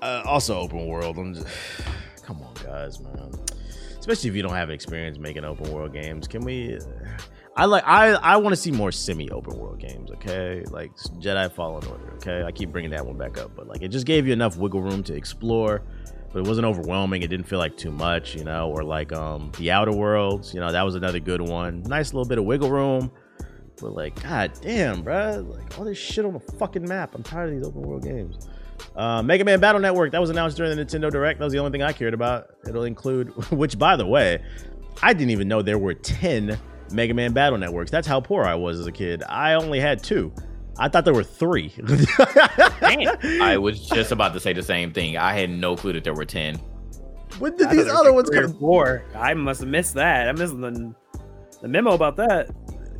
Uh, 0.00 0.22
also, 0.26 0.58
open 0.58 0.86
world. 0.86 1.16
I'm 1.18 1.34
just, 1.34 1.46
come 2.24 2.42
on, 2.42 2.54
guys, 2.54 3.00
man. 3.00 3.32
Especially 3.98 4.30
if 4.30 4.36
you 4.36 4.42
don't 4.42 4.54
have 4.54 4.68
experience 4.70 5.16
making 5.16 5.44
open 5.44 5.72
world 5.72 5.92
games, 5.92 6.26
can 6.26 6.44
we? 6.44 6.78
I 7.54 7.66
like 7.66 7.84
I 7.86 8.12
I 8.12 8.36
want 8.36 8.54
to 8.54 8.60
see 8.60 8.70
more 8.70 8.90
semi 8.90 9.30
open 9.30 9.58
world 9.58 9.78
games. 9.78 10.10
Okay, 10.12 10.64
like 10.70 10.94
Jedi 11.20 11.52
Fallen 11.52 11.86
Order. 11.86 12.12
Okay, 12.14 12.42
I 12.42 12.50
keep 12.50 12.72
bringing 12.72 12.90
that 12.92 13.04
one 13.04 13.18
back 13.18 13.38
up, 13.38 13.54
but 13.54 13.68
like 13.68 13.82
it 13.82 13.88
just 13.88 14.06
gave 14.06 14.26
you 14.26 14.32
enough 14.32 14.56
wiggle 14.56 14.80
room 14.80 15.02
to 15.04 15.14
explore, 15.14 15.82
but 16.32 16.40
it 16.40 16.46
wasn't 16.48 16.66
overwhelming. 16.66 17.22
It 17.22 17.28
didn't 17.28 17.46
feel 17.46 17.58
like 17.58 17.76
too 17.76 17.90
much, 17.90 18.34
you 18.34 18.44
know. 18.44 18.70
Or 18.70 18.82
like 18.82 19.12
um 19.12 19.52
the 19.58 19.70
Outer 19.70 19.92
Worlds. 19.92 20.54
You 20.54 20.60
know, 20.60 20.72
that 20.72 20.82
was 20.82 20.94
another 20.94 21.20
good 21.20 21.42
one. 21.42 21.82
Nice 21.82 22.14
little 22.14 22.28
bit 22.28 22.38
of 22.38 22.44
wiggle 22.44 22.70
room. 22.70 23.10
But 23.80 23.92
like, 23.92 24.22
god 24.22 24.52
damn, 24.62 25.02
bro, 25.02 25.46
like 25.46 25.78
all 25.78 25.84
this 25.84 25.98
shit 25.98 26.24
on 26.24 26.32
the 26.32 26.40
fucking 26.40 26.88
map. 26.88 27.14
I'm 27.14 27.22
tired 27.22 27.50
of 27.50 27.56
these 27.56 27.66
open 27.66 27.82
world 27.82 28.04
games. 28.04 28.48
Uh, 28.96 29.22
Mega 29.22 29.44
Man 29.44 29.60
Battle 29.60 29.80
Network 29.80 30.12
that 30.12 30.20
was 30.20 30.30
announced 30.30 30.56
during 30.56 30.74
the 30.74 30.82
Nintendo 30.82 31.10
Direct. 31.10 31.38
That 31.38 31.44
was 31.44 31.52
the 31.52 31.58
only 31.58 31.72
thing 31.72 31.82
I 31.82 31.92
cared 31.92 32.14
about. 32.14 32.48
It'll 32.66 32.84
include, 32.84 33.28
which 33.50 33.78
by 33.78 33.96
the 33.96 34.06
way, 34.06 34.42
I 35.02 35.12
didn't 35.12 35.30
even 35.30 35.48
know 35.48 35.60
there 35.60 35.78
were 35.78 35.94
ten 35.94 36.58
Mega 36.92 37.14
Man 37.14 37.32
Battle 37.32 37.58
Networks. 37.58 37.90
That's 37.90 38.06
how 38.06 38.20
poor 38.20 38.44
I 38.44 38.54
was 38.54 38.78
as 38.80 38.86
a 38.86 38.92
kid. 38.92 39.22
I 39.28 39.54
only 39.54 39.80
had 39.80 40.02
two. 40.02 40.32
I 40.78 40.88
thought 40.88 41.04
there 41.04 41.14
were 41.14 41.24
three. 41.24 41.72
I 43.40 43.56
was 43.60 43.86
just 43.86 44.12
about 44.12 44.32
to 44.34 44.40
say 44.40 44.52
the 44.52 44.62
same 44.62 44.92
thing. 44.92 45.16
I 45.16 45.34
had 45.34 45.50
no 45.50 45.76
clue 45.76 45.92
that 45.92 46.04
there 46.04 46.14
were 46.14 46.24
ten. 46.24 46.56
When 47.38 47.56
did 47.56 47.68
I 47.68 47.74
these 47.74 47.88
other 47.88 48.04
like 48.10 48.14
ones 48.14 48.28
three 48.28 48.38
or 48.38 48.42
come? 48.48 48.58
Four. 48.58 49.04
I 49.14 49.34
must 49.34 49.60
have 49.60 49.68
missed 49.68 49.94
that. 49.94 50.28
I 50.28 50.32
missed 50.32 50.58
the, 50.60 50.94
the 51.60 51.68
memo 51.68 51.92
about 51.92 52.16
that. 52.16 52.50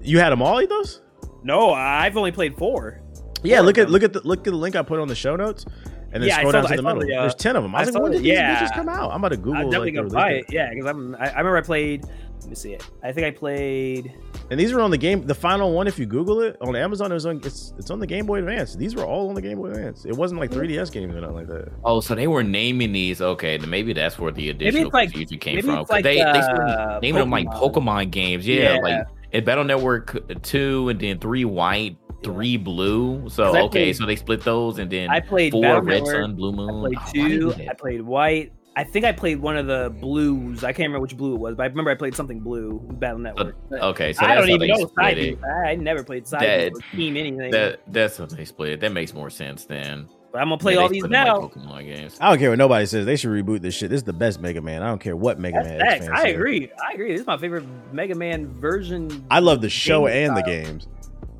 You 0.01 0.19
had 0.19 0.31
them 0.31 0.43
all, 0.43 0.65
Those? 0.67 1.01
No, 1.45 1.73
I've 1.73 2.17
only 2.17 2.33
played 2.33 2.57
four. 2.57 3.01
Yeah, 3.43 3.59
Four 3.59 3.67
look 3.67 3.79
at 3.79 3.83
them. 3.85 3.93
look 3.93 4.03
at 4.03 4.13
the 4.13 4.21
look 4.21 4.41
at 4.41 4.45
the 4.45 4.57
link 4.57 4.77
I 4.77 4.83
put 4.83 5.01
on 5.01 5.09
the 5.09 5.15
show 5.15 5.37
notes, 5.37 5.65
and 6.13 6.23
then 6.23 6.29
Yeah, 6.29 6.37
I 6.37 6.39
scroll 6.41 6.53
saw 6.53 6.61
down 6.61 6.63
the- 6.63 6.69
to 6.69 6.73
I 6.73 6.77
the 6.77 6.83
saw 6.83 6.95
middle. 6.95 7.09
the, 7.09 7.15
uh, 7.17 7.21
There's 7.23 7.35
ten 7.35 7.57
of 7.57 7.63
them. 7.63 7.75
I 7.75 7.81
was 7.81 7.89
I 7.89 7.91
like, 7.91 7.93
saw 7.95 8.03
when 8.03 8.13
the- 8.13 8.19
did 8.19 8.25
these 8.25 8.33
yeah. 8.33 8.63
bitches 8.65 8.75
come 8.75 8.89
out? 8.89 9.11
I'm 9.11 9.19
about 9.19 9.29
to 9.31 9.37
Google. 9.37 9.55
I'm 9.57 9.71
definitely 9.71 9.93
like, 9.93 9.95
the 9.95 10.11
gonna 10.11 10.23
buy 10.23 10.29
release 10.31 10.45
it. 10.49 10.53
Yeah, 10.55 10.71
because 10.71 10.87
I'm. 10.87 11.15
I, 11.17 11.19
I 11.27 11.39
remember 11.39 11.57
I 11.57 11.61
played. 11.63 12.05
Let 12.41 12.49
me 12.49 12.55
see 12.57 12.73
it. 12.73 12.85
I 13.05 13.13
think 13.13 13.25
I 13.25 13.31
played. 13.31 14.05
date. 14.07 14.17
And 14.51 14.59
these 14.59 14.73
were 14.75 14.81
on 14.81 14.91
the 14.91 14.99
game. 14.99 15.25
The 15.25 15.35
final 15.35 15.73
one, 15.73 15.87
if 15.87 15.97
you 15.97 16.07
Google 16.07 16.41
it 16.41 16.57
on 16.61 16.75
Amazon, 16.75 17.13
it 17.13 17.15
was 17.15 17.25
on. 17.25 17.37
It's 17.45 17.73
it's 17.79 17.89
on 17.91 18.01
the 18.01 18.07
Game 18.07 18.27
Boy 18.27 18.39
Advance. 18.41 18.75
These 18.75 18.97
were 18.97 19.05
all 19.05 19.29
on 19.29 19.35
the 19.37 19.41
Game 19.41 19.59
Boy 19.59 19.69
Advance. 19.69 20.05
It 20.05 20.17
wasn't 20.17 20.41
like 20.41 20.51
3DS 20.51 20.91
games 20.91 21.15
or 21.15 21.21
nothing 21.21 21.37
like 21.37 21.47
that. 21.47 21.69
Oh, 21.85 22.01
so 22.01 22.17
they 22.17 22.27
were 22.27 22.43
naming 22.43 22.91
these. 22.93 23.23
Okay, 23.23 23.57
then 23.59 23.71
maybe 23.71 23.93
that's 23.93 24.19
where 24.19 24.33
the 24.33 24.51
additional 24.51 24.87
it's 24.87 24.93
like- 24.93 25.11
confusion 25.13 25.39
came 25.39 25.55
maybe 25.55 25.69
from. 25.69 25.79
it's 25.79 25.91
like, 25.91 26.03
they 26.03 26.17
they 26.17 26.21
uh, 26.23 26.43
started 26.43 26.99
naming 27.01 27.21
them 27.21 27.31
like 27.31 27.47
Pokemon. 27.47 27.73
Pokemon 27.75 28.11
games. 28.11 28.47
Yeah, 28.47 28.75
Yeah. 28.75 28.81
like 28.81 29.07
in 29.33 29.45
Battle 29.45 29.65
Network 29.65 30.43
two, 30.43 30.89
and 30.89 31.01
then 31.01 31.19
three 31.19 31.45
white, 31.45 31.97
three 32.23 32.57
blue. 32.57 33.29
So 33.29 33.45
okay, 33.67 33.69
played- 33.69 33.97
so 33.97 34.07
they 34.07 34.17
split 34.17 34.43
those, 34.43 34.79
and 34.79 34.91
then 34.91 35.11
I 35.11 35.21
played 35.21 35.53
four 35.53 35.63
Battle 35.63 35.83
Red 35.83 35.95
Network, 36.05 36.23
Sun, 36.23 36.35
Blue 36.37 36.53
Moon. 36.53 36.95
I 36.97 37.05
played 37.05 37.25
Oh, 37.25 37.29
two. 37.29 37.53
that? 37.53 37.69
I 37.71 37.75
played 37.75 38.03
white. 38.03 38.53
I 38.75 38.85
think 38.85 39.05
I 39.05 39.13
played 39.13 39.39
one 39.39 39.59
of 39.59 39.67
the 39.67 39.95
blues. 40.01 40.65
I 40.65 40.69
can't 40.73 40.87
remember 40.89 41.01
which 41.03 41.15
blue 41.15 41.35
it 41.35 41.41
was, 41.41 41.55
but 41.57 41.65
I 41.65 41.67
remember 41.67 41.91
I 41.91 41.95
played 41.95 42.15
something 42.15 42.41
blue 42.41 42.81
Battle 42.93 43.19
Network. 43.19 43.55
But 43.69 43.83
Okay, 43.83 44.15
so 44.15 44.25
I 44.25 44.35
don't 44.35 44.49
even 44.49 44.67
know 44.69 44.91
side 44.99 45.37
I, 45.45 45.71
I 45.73 45.75
never 45.75 46.03
played 46.03 46.27
side 46.27 46.41
That- 46.41 46.73
team 46.97 47.19
anything. 47.19 47.51
That 47.51 47.81
that's 47.89 48.19
what 48.19 48.31
they 48.31 48.47
split. 48.47 48.81
That 48.81 48.93
makes 48.93 49.13
more 49.13 49.29
sense 49.29 49.67
then. 49.67 50.09
But 50.33 50.41
I'm 50.41 50.49
gonna 50.49 50.59
play 50.59 50.75
Yeah, 50.75 50.81
all 50.81 50.89
these 50.89 51.05
now. 51.05 51.41
Pokemon 51.43 51.85
games. 51.85 52.17
I 52.21 52.31
don't 52.31 52.39
care 52.39 52.51
what 52.51 52.59
nobody 52.59 52.87
says. 52.87 53.07
They 53.07 53.17
should 53.17 53.31
reboot 53.31 53.61
this 53.61 53.75
shit. 53.75 53.91
This 53.91 53.99
is 53.99 54.05
the 54.05 54.13
best 54.13 54.41
Mega 54.41 54.61
Man. 54.61 54.83
I 54.83 54.89
don't 54.89 55.01
care 55.01 55.15
what 55.17 55.39
Mega 55.39 55.59
That's 55.63 55.69
Man. 55.69 55.81
facts. 55.81 56.07
fans 56.07 56.19
I 56.19 56.23
say. 56.23 56.35
agree. 56.35 56.71
I 56.89 56.95
agree. 56.95 57.13
This 57.13 57.21
is 57.21 57.27
my 57.27 57.37
favorite 57.37 57.65
Mega 57.93 58.15
Man 58.15 58.49
version. 58.49 59.25
I 59.31 59.39
love 59.41 59.61
the 59.61 59.71
show 59.71 60.07
Game 60.07 60.31
and 60.31 60.37
the 60.37 60.43
games. 60.43 60.89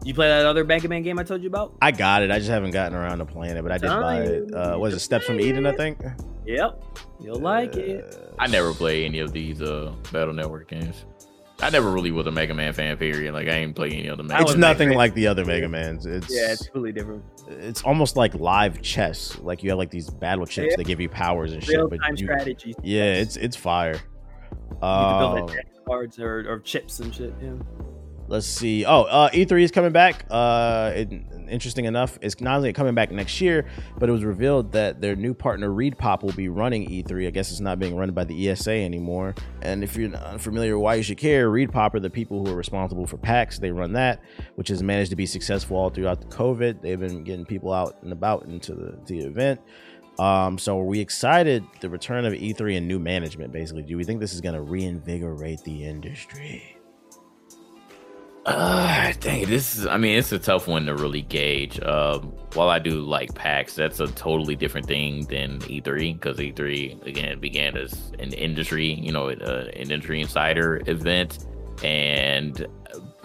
You 0.05 0.15
play 0.15 0.27
that 0.29 0.45
other 0.47 0.65
Mega 0.65 0.89
Man 0.89 1.03
game 1.03 1.19
I 1.19 1.23
told 1.23 1.43
you 1.43 1.49
about? 1.49 1.75
I 1.81 1.93
got 1.93 2.23
it. 2.23 2.31
I 2.31 2.39
just 2.39 2.51
haven't 2.51 2.73
gotten 2.73 2.97
around 2.99 3.19
to 3.19 3.25
playing 3.25 3.57
it, 3.57 3.63
but 3.63 3.71
I 3.73 3.79
did 3.79 3.89
buy 3.89 4.21
it. 4.23 4.53
Uh, 4.55 4.77
was 4.79 4.95
it 4.95 4.99
Steps 4.99 5.25
from 5.27 5.41
Eden? 5.41 5.65
I 5.65 5.73
think. 5.77 5.99
Yep. 6.45 6.83
You'll 7.21 7.39
like 7.39 7.77
it. 7.77 8.05
Uh, 8.05 8.35
I 8.39 8.49
never 8.49 8.75
play 8.75 9.05
any 9.05 9.21
of 9.21 9.33
these 9.33 9.63
uh 9.63 9.95
Battle 10.13 10.35
Network 10.35 10.69
games. 10.69 11.05
I 11.63 11.71
never 11.71 11.91
really 11.93 12.11
was 12.11 12.27
a 12.27 12.31
Mega 12.33 12.53
Man 12.55 12.73
fan. 12.73 12.97
Period. 12.97 13.33
Like 13.33 13.47
I 13.49 13.53
ain't 13.53 13.75
play 13.77 13.91
any 13.91 14.09
other 14.11 14.23
Mega. 14.23 14.41
I 14.41 14.43
It's 14.43 14.57
nothing 14.57 14.89
Mega 14.91 14.99
like 14.99 15.15
the 15.15 15.27
other 15.29 15.45
Mega 15.45 15.69
Mans. 15.69 16.05
It's 16.07 16.27
Yeah, 16.29 16.53
it's 16.53 16.67
totally 16.67 16.93
different. 16.93 17.23
it's 17.49 17.83
almost 17.83 18.17
like 18.17 18.35
live 18.35 18.83
chess. 18.83 19.39
Like 19.39 19.63
you 19.63 19.71
have 19.71 19.79
like 19.79 19.91
these 19.91 20.11
battle 20.11 20.45
chips 20.47 20.69
Yeah. 20.73 20.77
that 20.77 20.85
give 20.85 21.01
you 21.01 21.09
powers 21.09 21.53
and 21.53 21.63
shit. 21.63 21.77
Real 21.77 21.89
But 21.89 22.01
time 22.01 22.17
you, 22.17 22.27
strategy. 22.27 22.75
yeah, 22.83 23.15
it's 23.15 23.37
it's 23.37 23.57
fire. 23.57 23.95
You 23.95 24.79
can 24.81 25.19
build 25.19 25.39
Um, 25.39 25.47
like 25.47 25.57
deck 25.57 25.67
cards 25.87 26.19
or, 26.19 26.45
or 26.51 26.59
chips 26.61 26.99
and 27.01 27.15
shit. 27.15 27.33
Yeah. 27.43 27.53
let's 28.29 28.47
see. 28.47 28.85
Oh, 28.85 29.03
uh, 29.03 29.31
E3 29.31 29.63
is 29.63 29.71
coming 29.71 29.93
back. 29.93 30.25
Uh, 30.31 30.93
it, 30.95 31.13
interesting 31.53 31.85
enough, 31.85 32.19
it's 32.23 32.41
not 32.41 32.57
only 32.57 32.73
coming 32.73 32.95
back 32.95 33.11
next 33.11 33.41
year, 33.41 33.67
but 33.99 34.09
it 34.09 34.13
was 34.13 34.25
revealed 34.25 34.73
that 34.73 35.01
their 35.01 35.15
new 35.15 35.35
partner 35.35 35.71
ReedPop 35.71 36.23
will 36.23 36.33
be 36.33 36.49
running 36.49 36.89
E3. 36.89 37.27
I 37.27 37.31
guess 37.31 37.51
it's 37.51 37.61
not 37.61 37.79
being 37.79 37.97
run 37.97 38.11
by 38.13 38.25
the 38.25 38.49
ESA 38.49 38.73
anymore. 38.73 39.35
And 39.61 39.85
if 39.85 39.97
you're 39.97 40.13
unfamiliar 40.15 40.79
why 40.79 40.95
you 40.95 41.03
should 41.03 41.19
care, 41.19 41.51
ReedPop 41.51 41.95
are 41.95 42.01
the 42.01 42.11
people 42.11 42.45
who 42.45 42.53
are 42.53 42.57
responsible 42.57 43.07
for 43.07 43.19
PAX. 43.19 43.59
They 43.59 43.71
run 43.71 43.93
that, 43.93 44.23
which 44.57 44.69
has 44.69 44.83
managed 44.83 45.11
to 45.11 45.17
be 45.17 45.27
successful 45.27 45.77
all 45.77 45.91
throughout 45.91 46.21
the 46.21 46.27
COVID. 46.29 46.81
They've 46.81 46.99
been 46.99 47.23
getting 47.25 47.45
people 47.45 47.73
out 47.73 48.03
and 48.03 48.13
about 48.13 48.45
into 48.47 48.75
the, 48.75 48.99
the 49.07 49.21
event. 49.21 49.61
Um, 50.19 50.59
so 50.59 50.79
are 50.79 50.85
we 50.85 51.01
excited 51.01 51.65
the 51.81 51.89
return 51.89 52.25
of 52.25 52.33
E3 52.33 52.77
and 52.77 52.87
new 52.87 52.99
management, 52.99 53.53
basically? 53.53 53.83
Do 53.83 53.97
we 53.97 54.05
think 54.05 54.21
this 54.21 54.35
is 54.35 54.41
going 54.41 54.55
to 54.55 54.63
reinvigorate 54.63 55.63
the 55.65 55.85
industry? 55.85 56.72
Uh, 58.45 58.93
think 59.23 59.47
this 59.47 59.77
is. 59.77 59.87
I 59.87 59.97
mean, 59.97 60.19
it's 60.19 60.33
a 60.33 60.39
tough 60.39 60.67
one 60.67 60.87
to 60.87 60.95
really 60.97 61.23
gauge. 61.23 61.81
Um, 61.81 62.33
while 62.55 62.69
I 62.69 62.81
do 62.81 63.01
like 63.01 63.35
PAX, 63.35 63.75
that's 63.77 64.01
a 64.01 64.09
totally 64.09 64.57
different 64.57 64.87
thing 64.87 65.25
than 65.27 65.61
E3 65.61 66.15
because 66.15 66.39
E3 66.39 67.07
again 67.07 67.39
began 67.39 67.77
as 67.77 68.13
an 68.19 68.33
industry, 68.33 68.95
you 68.95 69.13
know, 69.13 69.29
uh, 69.29 69.69
an 69.75 69.91
industry 69.91 70.21
insider 70.21 70.83
event, 70.87 71.47
and 71.85 72.67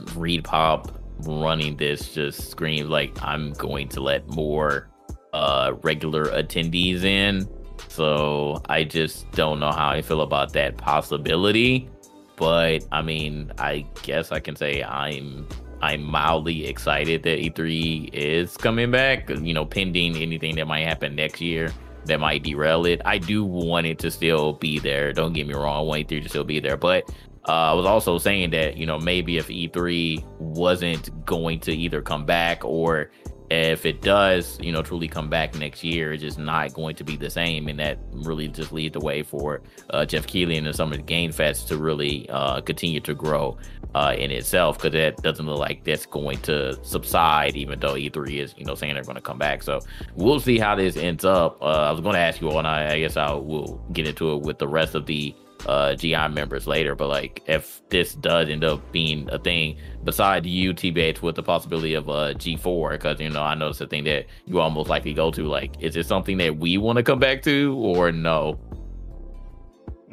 ReedPop 0.01 0.93
running 1.25 1.77
this 1.77 2.13
just 2.13 2.51
screams 2.51 2.89
like 2.89 3.11
I'm 3.23 3.53
going 3.53 3.89
to 3.89 4.01
let 4.01 4.27
more 4.27 4.87
uh 5.33 5.73
regular 5.81 6.25
attendees 6.27 7.03
in. 7.03 7.47
So 7.87 8.61
I 8.69 8.83
just 8.83 9.29
don't 9.31 9.59
know 9.59 9.71
how 9.71 9.89
I 9.89 10.03
feel 10.03 10.21
about 10.21 10.53
that 10.53 10.77
possibility 10.77 11.89
but 12.37 12.85
I 12.91 13.01
mean, 13.01 13.51
I 13.57 13.85
guess 14.03 14.31
I 14.31 14.39
can 14.39 14.55
say 14.55 14.83
I'm 14.83 15.45
I'm 15.81 16.03
mildly 16.03 16.65
excited 16.67 17.23
that 17.23 17.39
E3 17.39 18.13
is 18.13 18.55
coming 18.55 18.89
back. 18.91 19.29
You 19.29 19.53
know, 19.53 19.65
pending 19.65 20.15
anything 20.15 20.55
that 20.55 20.67
might 20.67 20.85
happen 20.85 21.15
next 21.15 21.41
year 21.41 21.73
that 22.05 22.19
might 22.21 22.43
derail 22.43 22.85
it. 22.85 23.01
I 23.03 23.17
do 23.17 23.43
want 23.43 23.85
it 23.85 23.99
to 23.99 24.11
still 24.11 24.53
be 24.53 24.79
there. 24.79 25.11
Don't 25.11 25.33
get 25.33 25.45
me 25.45 25.53
wrong. 25.53 25.77
I 25.77 25.81
want 25.81 26.07
E3 26.07 26.23
to 26.23 26.29
still 26.29 26.45
be 26.45 26.61
there, 26.61 26.77
but 26.77 27.09
uh, 27.47 27.71
I 27.71 27.73
was 27.73 27.85
also 27.85 28.17
saying 28.17 28.51
that 28.51 28.77
you 28.77 28.85
know 28.85 28.99
maybe 28.99 29.37
if 29.37 29.47
E3 29.47 30.23
wasn't 30.39 31.25
going 31.25 31.59
to 31.61 31.73
either 31.73 32.01
come 32.01 32.25
back 32.25 32.63
or 32.63 33.09
if 33.49 33.85
it 33.85 34.01
does, 34.01 34.59
you 34.61 34.71
know, 34.71 34.81
truly 34.81 35.07
come 35.07 35.29
back 35.29 35.55
next 35.55 35.83
year, 35.83 36.13
it's 36.13 36.21
just 36.21 36.37
not 36.37 36.73
going 36.73 36.95
to 36.95 37.03
be 37.03 37.15
the 37.15 37.29
same, 37.29 37.67
and 37.67 37.79
that 37.79 37.97
really 38.11 38.47
just 38.47 38.71
leads 38.71 38.93
the 38.93 38.99
way 38.99 39.23
for 39.23 39.61
uh, 39.91 40.05
Geoff 40.05 40.27
Keighley 40.27 40.57
and 40.57 40.75
some 40.75 40.91
of 40.91 40.97
the 40.97 41.03
Game 41.03 41.31
Fest 41.31 41.67
to 41.69 41.77
really 41.77 42.29
uh, 42.29 42.59
continue 42.61 42.99
to 42.99 43.13
grow 43.13 43.57
uh, 43.95 44.15
in 44.17 44.31
itself, 44.31 44.77
because 44.77 44.91
that 44.91 45.21
doesn't 45.23 45.45
look 45.45 45.59
like 45.59 45.83
that's 45.85 46.05
going 46.05 46.39
to 46.39 46.77
subside, 46.83 47.55
even 47.55 47.79
though 47.79 47.93
E3 47.93 48.37
is, 48.37 48.53
you 48.57 48.65
know, 48.65 48.75
saying 48.75 48.95
they're 48.95 49.03
going 49.03 49.15
to 49.15 49.21
come 49.21 49.37
back. 49.37 49.63
So 49.63 49.79
we'll 50.15 50.41
see 50.41 50.59
how 50.59 50.75
this 50.75 50.97
ends 50.97 51.23
up. 51.23 51.61
Uh, 51.61 51.65
I 51.87 51.91
was 51.91 52.01
going 52.01 52.15
to 52.15 52.19
ask 52.19 52.41
you 52.41 52.49
all, 52.49 52.59
and 52.59 52.67
I, 52.67 52.93
I 52.93 52.99
guess 52.99 53.15
I 53.15 53.31
will 53.31 53.77
get 53.93 54.07
into 54.07 54.33
it 54.33 54.41
with 54.41 54.57
the 54.59 54.67
rest 54.67 54.93
of 54.93 55.05
the 55.05 55.33
uh 55.65 55.95
GI 55.95 56.27
members 56.29 56.67
later, 56.67 56.95
but 56.95 57.07
like 57.07 57.43
if 57.47 57.81
this 57.89 58.13
does 58.15 58.49
end 58.49 58.63
up 58.63 58.91
being 58.91 59.29
a 59.31 59.39
thing, 59.39 59.77
beside 60.03 60.45
you 60.45 60.73
T-Bates 60.73 61.21
with 61.21 61.35
the 61.35 61.43
possibility 61.43 61.93
of 61.93 62.09
uh 62.09 62.33
G4, 62.33 62.91
because 62.91 63.19
you 63.19 63.29
know 63.29 63.43
I 63.43 63.55
know 63.55 63.69
it's 63.69 63.81
a 63.81 63.87
thing 63.87 64.03
that 64.05 64.25
you 64.45 64.59
almost 64.59 64.89
likely 64.89 65.13
go 65.13 65.31
to. 65.31 65.43
Like, 65.47 65.81
is 65.81 65.95
it 65.95 66.05
something 66.05 66.37
that 66.37 66.57
we 66.57 66.77
want 66.77 66.97
to 66.97 67.03
come 67.03 67.19
back 67.19 67.41
to 67.43 67.75
or 67.77 68.11
no? 68.11 68.59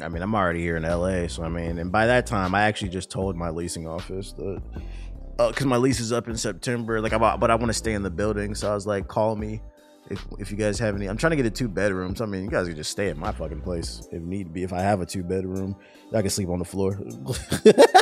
I 0.01 0.09
mean, 0.09 0.23
I'm 0.23 0.35
already 0.35 0.61
here 0.61 0.77
in 0.77 0.83
LA, 0.83 1.29
so 1.29 1.45
I 1.45 1.49
mean, 1.49 1.79
and 1.79 1.93
by 1.93 2.07
that 2.07 2.27
time, 2.27 2.55
I 2.55 2.62
actually 2.62 2.89
just 2.89 3.11
told 3.11 3.37
my 3.37 3.51
leasing 3.51 3.87
office 3.87 4.33
that 4.33 4.62
because 5.37 5.66
my 5.66 5.77
lease 5.77 6.01
is 6.01 6.12
up 6.12 6.29
in 6.29 6.37
September, 6.37 7.01
like, 7.01 7.12
I'm, 7.12 7.41
but 7.41 7.51
I 7.51 7.55
want 7.55 7.69
to 7.69 7.75
stay 7.75 7.93
in 7.93 8.03
the 8.03 8.11
building, 8.11 8.55
so 8.55 8.71
I 8.71 8.75
was 8.75 8.87
like, 8.87 9.07
call 9.09 9.37
me 9.37 9.61
if 10.10 10.24
if 10.39 10.51
you 10.51 10.56
guys 10.56 10.78
have 10.78 10.94
any. 10.94 11.06
I'm 11.06 11.16
trying 11.16 11.31
to 11.31 11.36
get 11.36 11.47
a 11.47 11.51
two 11.51 11.68
bedroom, 11.68 12.14
so 12.16 12.24
I 12.24 12.26
mean, 12.28 12.44
you 12.44 12.51
guys 12.51 12.66
can 12.66 12.76
just 12.76 12.90
stay 12.90 13.09
at 13.09 13.16
my 13.16 13.32
fucking 13.32 13.60
place 13.62 14.06
if 14.12 14.22
need 14.22 14.52
be. 14.52 14.62
If 14.62 14.72
I 14.72 14.81
have 14.81 15.01
a 15.01 15.06
two 15.06 15.22
bedroom, 15.22 15.76
I 16.14 16.20
can 16.20 16.31
sleep 16.31 16.48
on 16.51 16.59
the 16.59 16.64
floor. 16.64 16.93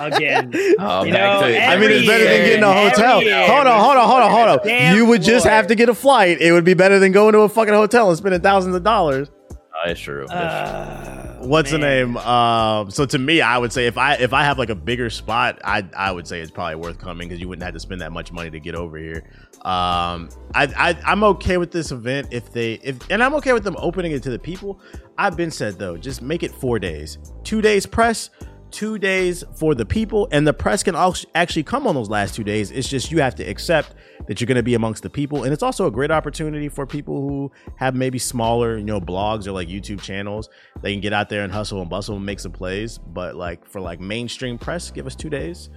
Again. 0.00 0.52
Uh, 0.78 1.04
You 1.06 1.12
back 1.12 1.40
know, 1.40 1.48
to- 1.48 1.62
I 1.64 1.76
mean, 1.78 1.90
it's 1.90 2.00
Every 2.02 2.06
better 2.06 2.24
than 2.24 2.44
getting 2.46 2.62
a 2.64 2.72
hotel. 2.90 3.22
year. 3.22 3.46
Hold 3.46 3.66
on, 3.66 3.80
hold 3.80 3.96
on, 3.96 4.08
hold 4.08 4.22
on, 4.22 4.30
hold 4.30 4.60
on. 4.70 4.96
You 4.96 5.06
would 5.06 5.22
just 5.22 5.44
boy. 5.46 5.50
have 5.50 5.66
to 5.68 5.74
get 5.74 5.88
a 5.88 5.94
flight. 5.94 6.40
It 6.40 6.52
would 6.52 6.64
be 6.64 6.74
better 6.74 6.98
than 6.98 7.12
going 7.12 7.32
to 7.34 7.40
a 7.40 7.48
fucking 7.48 7.74
hotel 7.74 8.08
and 8.08 8.18
spending 8.18 8.40
thousands 8.40 8.74
of 8.74 8.82
dollars. 8.82 9.30
Uh, 9.50 9.86
that's 9.86 10.00
true. 10.00 10.26
That's 10.28 10.70
true. 10.70 11.18
Uh, 11.18 11.46
What's 11.48 11.72
man. 11.72 11.80
the 11.80 11.86
name? 11.86 12.16
Um, 12.18 12.90
so 12.92 13.04
to 13.04 13.18
me, 13.18 13.40
I 13.40 13.58
would 13.58 13.72
say 13.72 13.86
if 13.86 13.98
I 13.98 14.14
if 14.14 14.32
I 14.32 14.44
have 14.44 14.58
like 14.58 14.70
a 14.70 14.76
bigger 14.76 15.10
spot, 15.10 15.60
I 15.64 15.84
I 15.96 16.12
would 16.12 16.28
say 16.28 16.40
it's 16.40 16.52
probably 16.52 16.76
worth 16.76 16.98
coming 16.98 17.28
because 17.28 17.40
you 17.40 17.48
wouldn't 17.48 17.64
have 17.64 17.74
to 17.74 17.80
spend 17.80 18.00
that 18.00 18.12
much 18.12 18.30
money 18.30 18.50
to 18.50 18.60
get 18.60 18.76
over 18.76 18.96
here. 18.96 19.24
Um, 19.64 20.28
I, 20.54 20.66
I 20.76 20.98
I'm 21.04 21.22
okay 21.24 21.56
with 21.56 21.70
this 21.70 21.92
event 21.92 22.28
if 22.32 22.52
they 22.52 22.74
if 22.82 22.98
and 23.10 23.22
I'm 23.22 23.32
okay 23.34 23.52
with 23.52 23.62
them 23.62 23.76
opening 23.78 24.10
it 24.10 24.22
to 24.24 24.30
the 24.30 24.38
people. 24.38 24.80
I've 25.18 25.36
been 25.36 25.52
said 25.52 25.78
though, 25.78 25.96
just 25.96 26.20
make 26.20 26.42
it 26.42 26.50
four 26.50 26.80
days, 26.80 27.18
two 27.44 27.62
days 27.62 27.86
press, 27.86 28.30
two 28.72 28.98
days 28.98 29.44
for 29.54 29.76
the 29.76 29.86
people, 29.86 30.26
and 30.32 30.44
the 30.44 30.52
press 30.52 30.82
can 30.82 30.96
al- 30.96 31.14
actually 31.36 31.62
come 31.62 31.86
on 31.86 31.94
those 31.94 32.10
last 32.10 32.34
two 32.34 32.42
days. 32.42 32.72
It's 32.72 32.88
just 32.88 33.12
you 33.12 33.20
have 33.20 33.36
to 33.36 33.44
accept 33.44 33.94
that 34.26 34.40
you're 34.40 34.46
going 34.46 34.56
to 34.56 34.64
be 34.64 34.74
amongst 34.74 35.04
the 35.04 35.10
people, 35.10 35.44
and 35.44 35.52
it's 35.52 35.62
also 35.62 35.86
a 35.86 35.92
great 35.92 36.10
opportunity 36.10 36.68
for 36.68 36.84
people 36.84 37.20
who 37.20 37.52
have 37.76 37.94
maybe 37.94 38.18
smaller, 38.18 38.76
you 38.76 38.84
know, 38.84 39.00
blogs 39.00 39.46
or 39.46 39.52
like 39.52 39.68
YouTube 39.68 40.02
channels. 40.02 40.48
They 40.80 40.92
can 40.92 41.00
get 41.00 41.12
out 41.12 41.28
there 41.28 41.44
and 41.44 41.52
hustle 41.52 41.80
and 41.80 41.88
bustle 41.88 42.16
and 42.16 42.26
make 42.26 42.40
some 42.40 42.52
plays. 42.52 42.98
But 42.98 43.36
like 43.36 43.64
for 43.64 43.80
like 43.80 44.00
mainstream 44.00 44.58
press, 44.58 44.90
give 44.90 45.06
us 45.06 45.14
two 45.14 45.30
days. 45.30 45.70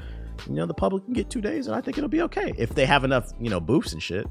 You 0.48 0.54
know, 0.54 0.66
the 0.66 0.74
public 0.74 1.06
can 1.06 1.14
get 1.14 1.30
two 1.30 1.42
days, 1.42 1.68
and 1.68 1.76
I 1.76 1.82
think 1.82 1.98
it'll 1.98 2.10
be 2.10 2.22
okay 2.24 2.54
if 2.58 2.76
they 2.76 2.86
have 2.86 3.04
enough, 3.04 3.32
you 3.40 3.50
know, 3.50 3.60
booths 3.60 3.94
and 3.94 4.02
shit. 4.02 4.28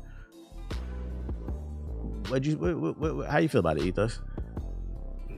What 2.29 2.45
you? 2.45 2.57
What, 2.57 2.99
what, 2.99 3.29
how 3.29 3.39
you 3.39 3.49
feel 3.49 3.61
about 3.61 3.79
it, 3.79 3.85
Ethos? 3.85 4.21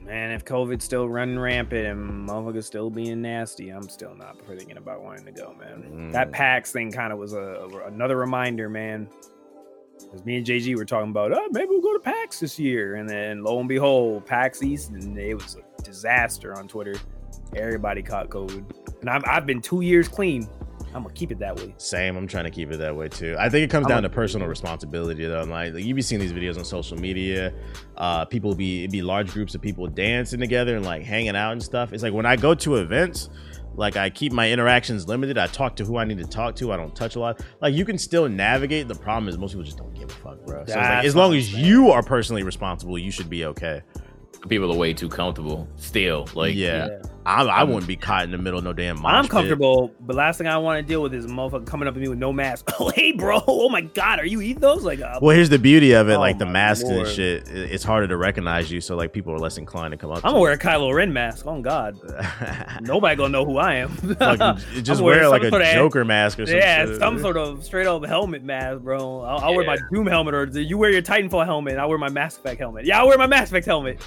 Man, 0.07 0.31
if 0.31 0.45
COVID's 0.45 0.85
still 0.85 1.09
running 1.09 1.37
rampant 1.37 1.85
and 1.85 2.29
motherfuckers 2.29 2.63
still 2.63 2.89
being 2.89 3.21
nasty, 3.21 3.69
I'm 3.69 3.89
still 3.89 4.15
not 4.15 4.37
thinking 4.47 4.77
about 4.77 5.03
wanting 5.03 5.25
to 5.25 5.33
go, 5.33 5.53
man. 5.59 5.83
Mm. 5.83 6.11
That 6.13 6.31
PAX 6.31 6.71
thing 6.71 6.93
kind 6.93 7.11
of 7.11 7.19
was 7.19 7.33
a, 7.33 7.39
a- 7.39 7.87
another 7.87 8.15
reminder, 8.15 8.69
man. 8.69 9.09
Because 9.99 10.23
me 10.23 10.37
and 10.37 10.45
JG 10.45 10.77
were 10.77 10.85
talking 10.85 11.09
about, 11.09 11.33
oh, 11.33 11.47
maybe 11.51 11.67
we'll 11.71 11.81
go 11.81 11.91
to 11.91 11.99
PAX 11.99 12.39
this 12.39 12.57
year. 12.57 12.95
And 12.95 13.09
then 13.09 13.43
lo 13.43 13.59
and 13.59 13.67
behold, 13.67 14.25
PAX 14.25 14.63
East, 14.63 14.91
and 14.91 15.17
it 15.17 15.33
was 15.33 15.57
a 15.57 15.81
disaster 15.83 16.57
on 16.57 16.69
Twitter. 16.69 16.95
Everybody 17.55 18.01
caught 18.01 18.29
COVID. 18.29 19.01
And 19.01 19.09
I've, 19.09 19.23
I've 19.25 19.45
been 19.45 19.61
two 19.61 19.81
years 19.81 20.07
clean. 20.07 20.47
I'm 20.97 21.03
gonna 21.03 21.13
keep 21.13 21.31
it 21.31 21.39
that 21.39 21.55
way. 21.55 21.73
Same. 21.77 22.17
I'm 22.17 22.27
trying 22.27 22.45
to 22.45 22.51
keep 22.51 22.71
it 22.71 22.77
that 22.77 22.95
way 22.95 23.07
too. 23.07 23.35
I 23.39 23.49
think 23.49 23.63
it 23.63 23.69
comes 23.69 23.85
I'm 23.85 23.89
down 23.89 24.05
a- 24.05 24.09
to 24.09 24.13
personal 24.13 24.47
responsibility 24.47 25.25
though. 25.25 25.43
Like, 25.43 25.73
like 25.73 25.83
you 25.83 25.93
be 25.93 26.01
seeing 26.01 26.19
these 26.19 26.33
videos 26.33 26.57
on 26.57 26.65
social 26.65 26.97
media. 26.97 27.53
Uh, 27.95 28.25
people 28.25 28.53
be 28.55 28.83
it 28.83 28.91
be 28.91 29.01
large 29.01 29.31
groups 29.31 29.55
of 29.55 29.61
people 29.61 29.87
dancing 29.87 30.39
together 30.39 30.75
and 30.75 30.85
like 30.85 31.03
hanging 31.03 31.35
out 31.35 31.51
and 31.53 31.63
stuff. 31.63 31.93
It's 31.93 32.03
like 32.03 32.13
when 32.13 32.25
I 32.25 32.35
go 32.35 32.53
to 32.55 32.75
events, 32.77 33.29
like 33.75 33.95
I 33.95 34.09
keep 34.09 34.31
my 34.33 34.51
interactions 34.51 35.07
limited. 35.07 35.37
I 35.37 35.47
talk 35.47 35.75
to 35.77 35.85
who 35.85 35.97
I 35.97 36.03
need 36.03 36.17
to 36.17 36.25
talk 36.25 36.55
to. 36.55 36.71
I 36.71 36.77
don't 36.77 36.95
touch 36.95 37.15
a 37.15 37.19
lot. 37.19 37.41
Like 37.61 37.75
you 37.75 37.85
can 37.85 37.97
still 37.97 38.27
navigate. 38.27 38.87
The 38.87 38.95
problem 38.95 39.29
is 39.29 39.37
most 39.37 39.51
people 39.51 39.63
just 39.63 39.77
don't 39.77 39.93
give 39.93 40.09
a 40.09 40.13
fuck, 40.13 40.45
bro. 40.45 40.57
So 40.65 40.73
it's 40.73 40.75
like, 40.75 41.05
as 41.05 41.15
long 41.15 41.35
as 41.35 41.53
you 41.53 41.91
are 41.91 42.01
personally 42.01 42.43
responsible, 42.43 42.97
you 42.97 43.11
should 43.11 43.29
be 43.29 43.45
okay. 43.45 43.81
People 44.49 44.71
are 44.71 44.77
way 44.77 44.93
too 44.93 45.09
comfortable 45.09 45.67
still. 45.75 46.27
Like 46.33 46.55
yeah, 46.55 46.99
I, 47.27 47.43
I 47.43 47.63
wouldn't 47.63 47.87
be 47.87 47.97
caught 47.97 48.23
in 48.23 48.31
the 48.31 48.37
middle 48.37 48.57
of 48.59 48.63
no 48.63 48.71
damn. 48.71 49.01
mosh 49.01 49.11
I'm 49.13 49.23
pit. 49.25 49.31
comfortable, 49.31 49.91
but 49.99 50.15
last 50.15 50.37
thing 50.37 50.47
I 50.47 50.57
want 50.57 50.79
to 50.81 50.87
deal 50.87 51.01
with 51.03 51.13
is 51.13 51.25
a 51.25 51.27
motherfucker 51.27 51.65
coming 51.67 51.87
up 51.87 51.93
to 51.95 51.99
me 51.99 52.07
with 52.07 52.17
no 52.19 52.31
mask. 52.31 52.69
Oh, 52.79 52.89
hey, 52.95 53.11
bro. 53.11 53.41
Oh 53.47 53.69
my 53.69 53.81
god, 53.81 54.19
are 54.19 54.25
you 54.25 54.39
eating 54.39 54.61
those? 54.61 54.83
Like, 54.85 55.01
uh, 55.01 55.19
Well, 55.21 55.35
here's 55.35 55.49
the 55.49 55.59
beauty 55.59 55.91
of 55.93 56.09
it. 56.09 56.13
Oh 56.15 56.19
like 56.19 56.37
the 56.37 56.45
my 56.45 56.51
masks 56.53 56.87
and 56.87 57.07
shit, 57.07 57.47
it's 57.49 57.83
harder 57.83 58.07
to 58.07 58.15
recognize 58.17 58.71
you. 58.71 58.79
So 58.81 58.95
like 58.95 59.11
people 59.13 59.33
are 59.33 59.39
less 59.39 59.57
inclined 59.57 59.91
to 59.91 59.97
come 59.97 60.11
up. 60.11 60.17
I'm 60.23 60.31
gonna 60.31 60.39
wear 60.39 60.53
a 60.53 60.57
Kylo 60.57 60.93
Ren 60.93 61.11
mask. 61.11 61.45
Oh 61.47 61.59
God, 61.61 61.97
nobody 62.81 63.15
gonna 63.15 63.29
know 63.29 63.45
who 63.45 63.57
I 63.57 63.75
am. 63.75 63.89
Fucking 63.89 64.83
just 64.83 65.01
wear 65.01 65.27
like 65.27 65.43
a 65.43 65.49
sort 65.49 65.61
of- 65.63 65.73
Joker 65.73 66.05
mask 66.05 66.39
or 66.39 66.45
something. 66.45 66.57
yeah, 66.61 66.97
some 66.97 67.19
sort 67.19 67.35
of 67.35 67.63
straight 67.65 67.87
up 67.87 68.05
helmet 68.05 68.43
mask, 68.43 68.81
bro. 68.83 69.21
I'll, 69.21 69.39
I'll 69.39 69.55
wear 69.55 69.65
my 69.65 69.77
Doom 69.91 70.07
helmet, 70.07 70.33
or 70.33 70.45
you 70.61 70.77
wear 70.77 70.91
your 70.91 71.01
Titanfall 71.01 71.45
helmet, 71.45 71.73
and 71.73 71.81
I'll 71.81 71.89
wear 71.89 71.97
my 71.97 72.09
Mass 72.09 72.37
Effect 72.37 72.59
helmet. 72.59 72.85
Yeah, 72.85 72.99
I'll 72.99 73.07
wear 73.07 73.17
my 73.17 73.27
Mass 73.27 73.49
Effect 73.49 73.65
helmet. 73.65 74.01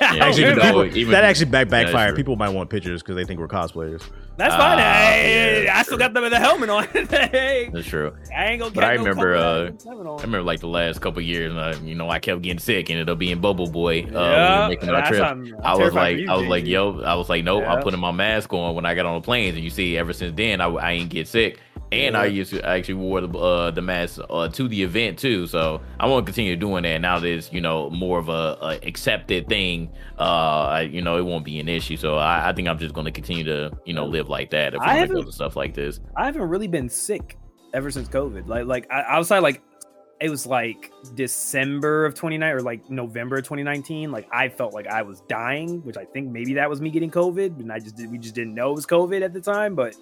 Actually, 0.00 0.44
even 0.44 0.60
people- 0.60 0.84
even- 0.96 1.12
that 1.12 1.24
actually 1.24 1.46
back 1.50 1.66
Yeah, 1.66 1.82
backfire. 1.84 2.08
true. 2.10 2.16
people 2.16 2.36
might 2.36 2.50
want 2.54 2.70
pictures 2.70 3.02
because 3.02 3.16
they 3.16 3.24
think 3.24 3.40
we're 3.40 3.48
cosplayers. 3.48 4.02
That's 4.36 4.54
fine. 4.54 4.78
Ah, 4.78 4.82
Hey, 4.82 5.64
yeah, 5.64 5.78
I 5.78 5.82
still 5.82 5.98
got 5.98 6.12
them 6.12 6.22
with 6.24 6.32
the 6.32 6.40
helmet 6.40 6.68
on. 6.70 6.84
hey, 7.10 7.70
That's 7.72 7.86
true. 7.86 8.12
I 8.36 8.46
ain't 8.46 8.60
gonna. 8.60 8.72
But 8.72 8.84
I 8.84 8.92
remember, 8.94 9.34
color 9.34 9.70
uh. 9.96 10.16
I 10.18 10.22
remember 10.22 10.42
like 10.42 10.60
the 10.60 10.66
last 10.68 11.00
couple 11.00 11.22
years, 11.22 11.52
uh, 11.54 11.78
you 11.84 11.94
know, 11.94 12.10
I 12.10 12.18
kept 12.18 12.42
getting 12.42 12.58
sick, 12.58 12.88
and 12.90 12.98
ended 12.98 13.10
up 13.12 13.18
being 13.18 13.40
Bubble 13.40 13.68
Boy. 13.70 14.00
Uh, 14.02 14.04
we 14.04 14.10
Yeah, 14.12 14.66
making 14.68 14.88
our 14.90 15.06
trip. 15.06 15.22
I'm- 15.22 15.54
I'm 15.62 15.64
I 15.64 15.74
was 15.76 15.94
like, 15.94 16.18
you, 16.18 16.30
I 16.30 16.36
was 16.36 16.46
like, 16.46 16.66
yo, 16.66 17.00
I 17.02 17.14
was 17.14 17.28
like, 17.28 17.44
nope, 17.44 17.62
Yeah. 17.62 17.74
I'm 17.74 17.82
putting 17.82 18.00
my 18.00 18.10
mask 18.12 18.52
on 18.52 18.74
when 18.74 18.84
I 18.86 18.94
got 18.94 19.06
on 19.06 19.20
the 19.20 19.24
planes, 19.24 19.54
and 19.56 19.64
you 19.64 19.70
see, 19.70 19.96
ever 19.96 20.12
since 20.12 20.34
then, 20.36 20.60
I, 20.60 20.66
I 20.68 20.92
ain't 20.92 21.10
get 21.10 21.28
sick, 21.28 21.60
and 21.92 22.16
I 22.16 22.26
used 22.26 22.50
to 22.52 22.66
I 22.66 22.76
actually 22.78 22.94
wore 22.94 23.20
the 23.20 23.38
uh, 23.38 23.70
the 23.70 23.82
mask 23.82 24.20
uh, 24.28 24.48
to 24.48 24.68
the 24.68 24.82
event 24.82 25.18
too. 25.18 25.46
So 25.46 25.80
I 26.00 26.06
want 26.06 26.26
to 26.26 26.32
continue 26.32 26.56
doing 26.56 26.82
that. 26.82 27.00
Now 27.00 27.18
that 27.18 27.28
it's 27.28 27.52
you 27.52 27.60
know 27.60 27.90
more 27.90 28.18
of 28.18 28.28
a, 28.28 28.58
a 28.60 28.80
accepted 28.86 29.48
thing, 29.48 29.90
uh, 30.18 30.22
I, 30.22 30.80
you 30.82 31.02
know, 31.02 31.16
it 31.16 31.22
won't 31.22 31.44
be 31.44 31.60
an 31.60 31.68
issue. 31.68 31.96
So 31.96 32.16
I, 32.16 32.50
I 32.50 32.52
think 32.52 32.68
I'm 32.68 32.78
just 32.78 32.94
going 32.94 33.06
to 33.06 33.12
continue 33.12 33.44
to 33.44 33.70
you 33.84 33.94
know 33.94 34.06
live 34.06 34.28
like 34.28 34.50
that 34.50 34.74
if 34.74 34.80
I 34.80 34.94
haven't- 34.94 35.16
go 35.16 35.22
to 35.22 35.32
stuff 35.32 35.56
like 35.56 35.74
this. 35.74 36.00
I 36.16 36.26
haven't 36.26 36.42
really 36.42 36.68
been 36.68 36.88
sick 36.88 37.38
ever 37.72 37.90
since 37.90 38.08
COVID. 38.08 38.46
Like, 38.46 38.66
like 38.66 38.90
I, 38.90 39.04
outside, 39.08 39.40
like 39.40 39.62
it 40.20 40.30
was 40.30 40.46
like 40.46 40.92
December 41.14 42.06
of 42.06 42.14
29 42.14 42.50
or 42.50 42.60
like 42.60 42.88
November 42.88 43.36
of 43.36 43.42
2019. 43.44 44.10
Like 44.10 44.28
I 44.32 44.48
felt 44.48 44.72
like 44.72 44.86
I 44.86 45.02
was 45.02 45.20
dying, 45.28 45.82
which 45.82 45.96
I 45.96 46.04
think 46.04 46.30
maybe 46.30 46.54
that 46.54 46.70
was 46.70 46.80
me 46.80 46.90
getting 46.90 47.10
COVID, 47.10 47.60
and 47.60 47.72
I 47.72 47.78
just 47.78 47.96
did, 47.96 48.10
we 48.10 48.18
just 48.18 48.34
didn't 48.34 48.54
know 48.54 48.70
it 48.70 48.74
was 48.74 48.86
COVID 48.86 49.22
at 49.22 49.32
the 49.32 49.40
time. 49.40 49.74
But 49.74 49.96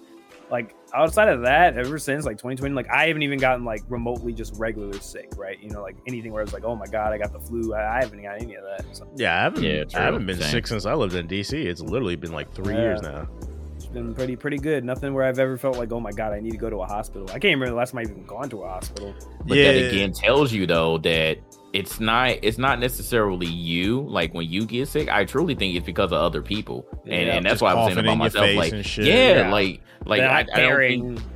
like 0.53 0.75
outside 0.93 1.29
of 1.29 1.41
that, 1.41 1.75
ever 1.77 1.97
since 1.97 2.25
like 2.25 2.37
2020, 2.37 2.75
like 2.75 2.87
I 2.89 3.07
haven't 3.07 3.23
even 3.23 3.39
gotten 3.39 3.65
like 3.65 3.81
remotely 3.89 4.31
just 4.33 4.53
regular 4.59 4.93
sick, 4.99 5.31
right? 5.35 5.59
You 5.59 5.71
know, 5.71 5.81
like 5.81 5.97
anything 6.07 6.31
where 6.31 6.43
it's 6.43 6.53
like, 6.53 6.63
oh 6.63 6.75
my 6.75 6.85
god, 6.85 7.11
I 7.11 7.17
got 7.17 7.33
the 7.33 7.39
flu. 7.39 7.73
I, 7.73 7.97
I 7.97 8.01
haven't 8.03 8.21
got 8.21 8.39
any 8.39 8.53
of 8.53 8.63
that. 8.63 8.85
So 8.95 9.07
Yeah, 9.15 9.35
I 9.37 9.41
haven't. 9.43 9.63
Yeah, 9.63 9.83
I 9.95 9.99
haven't 10.01 10.27
been 10.27 10.39
Same. 10.39 10.51
sick 10.51 10.67
since 10.67 10.85
I 10.85 10.93
lived 10.93 11.15
in 11.15 11.27
DC. 11.27 11.53
It's 11.65 11.81
literally 11.81 12.15
been 12.15 12.31
like 12.31 12.53
three 12.53 12.75
Yeah. 12.75 12.81
years 12.81 13.01
now. 13.01 13.27
it's 13.75 13.87
been 13.87 14.13
pretty 14.13 14.35
pretty 14.35 14.57
good. 14.59 14.85
Nothing 14.85 15.15
where 15.15 15.25
I've 15.25 15.39
ever 15.39 15.57
felt 15.57 15.77
like, 15.77 15.91
oh 15.91 15.99
my 15.99 16.11
god, 16.11 16.31
I 16.33 16.39
need 16.39 16.51
to 16.51 16.57
go 16.57 16.69
to 16.69 16.77
a 16.77 16.85
hospital. 16.85 17.27
I 17.29 17.39
can't 17.39 17.45
remember 17.55 17.69
the 17.71 17.75
last 17.75 17.91
time 17.91 17.99
I've 18.01 18.11
even 18.11 18.25
gone 18.25 18.49
to 18.51 18.61
a 18.61 18.69
hospital. 18.69 19.15
But 19.45 19.57
yeah, 19.57 19.71
that 19.71 19.87
again 19.87 20.13
tells 20.13 20.53
you 20.53 20.67
though 20.67 20.99
that 20.99 21.39
it's 21.73 21.99
not 21.99 22.37
it's 22.41 22.57
not 22.57 22.79
necessarily 22.79 23.47
you. 23.47 24.01
Like 24.01 24.33
when 24.33 24.47
you 24.47 24.65
get 24.65 24.87
sick, 24.87 25.09
I 25.09 25.25
truly 25.25 25.55
think 25.55 25.75
it's 25.75 25.85
because 25.85 26.11
of 26.11 26.21
other 26.21 26.41
people, 26.41 26.85
and, 27.03 27.11
Yeah, 27.27 27.33
and 27.35 27.45
that's 27.45 27.61
why 27.61 27.71
I 27.71 27.73
was 27.73 27.87
saying 27.93 28.05
about 28.05 28.17
myself. 28.17 28.55
Like, 28.55 28.97
yeah, 28.97 29.03
Yeah. 29.39 29.51
like 29.51 29.81
like 30.05 30.21
That 30.21 30.31
I, 30.31 30.39
I'm 30.39 30.47
I 30.53 30.61
don't 30.61 31.15
think. 31.17 31.32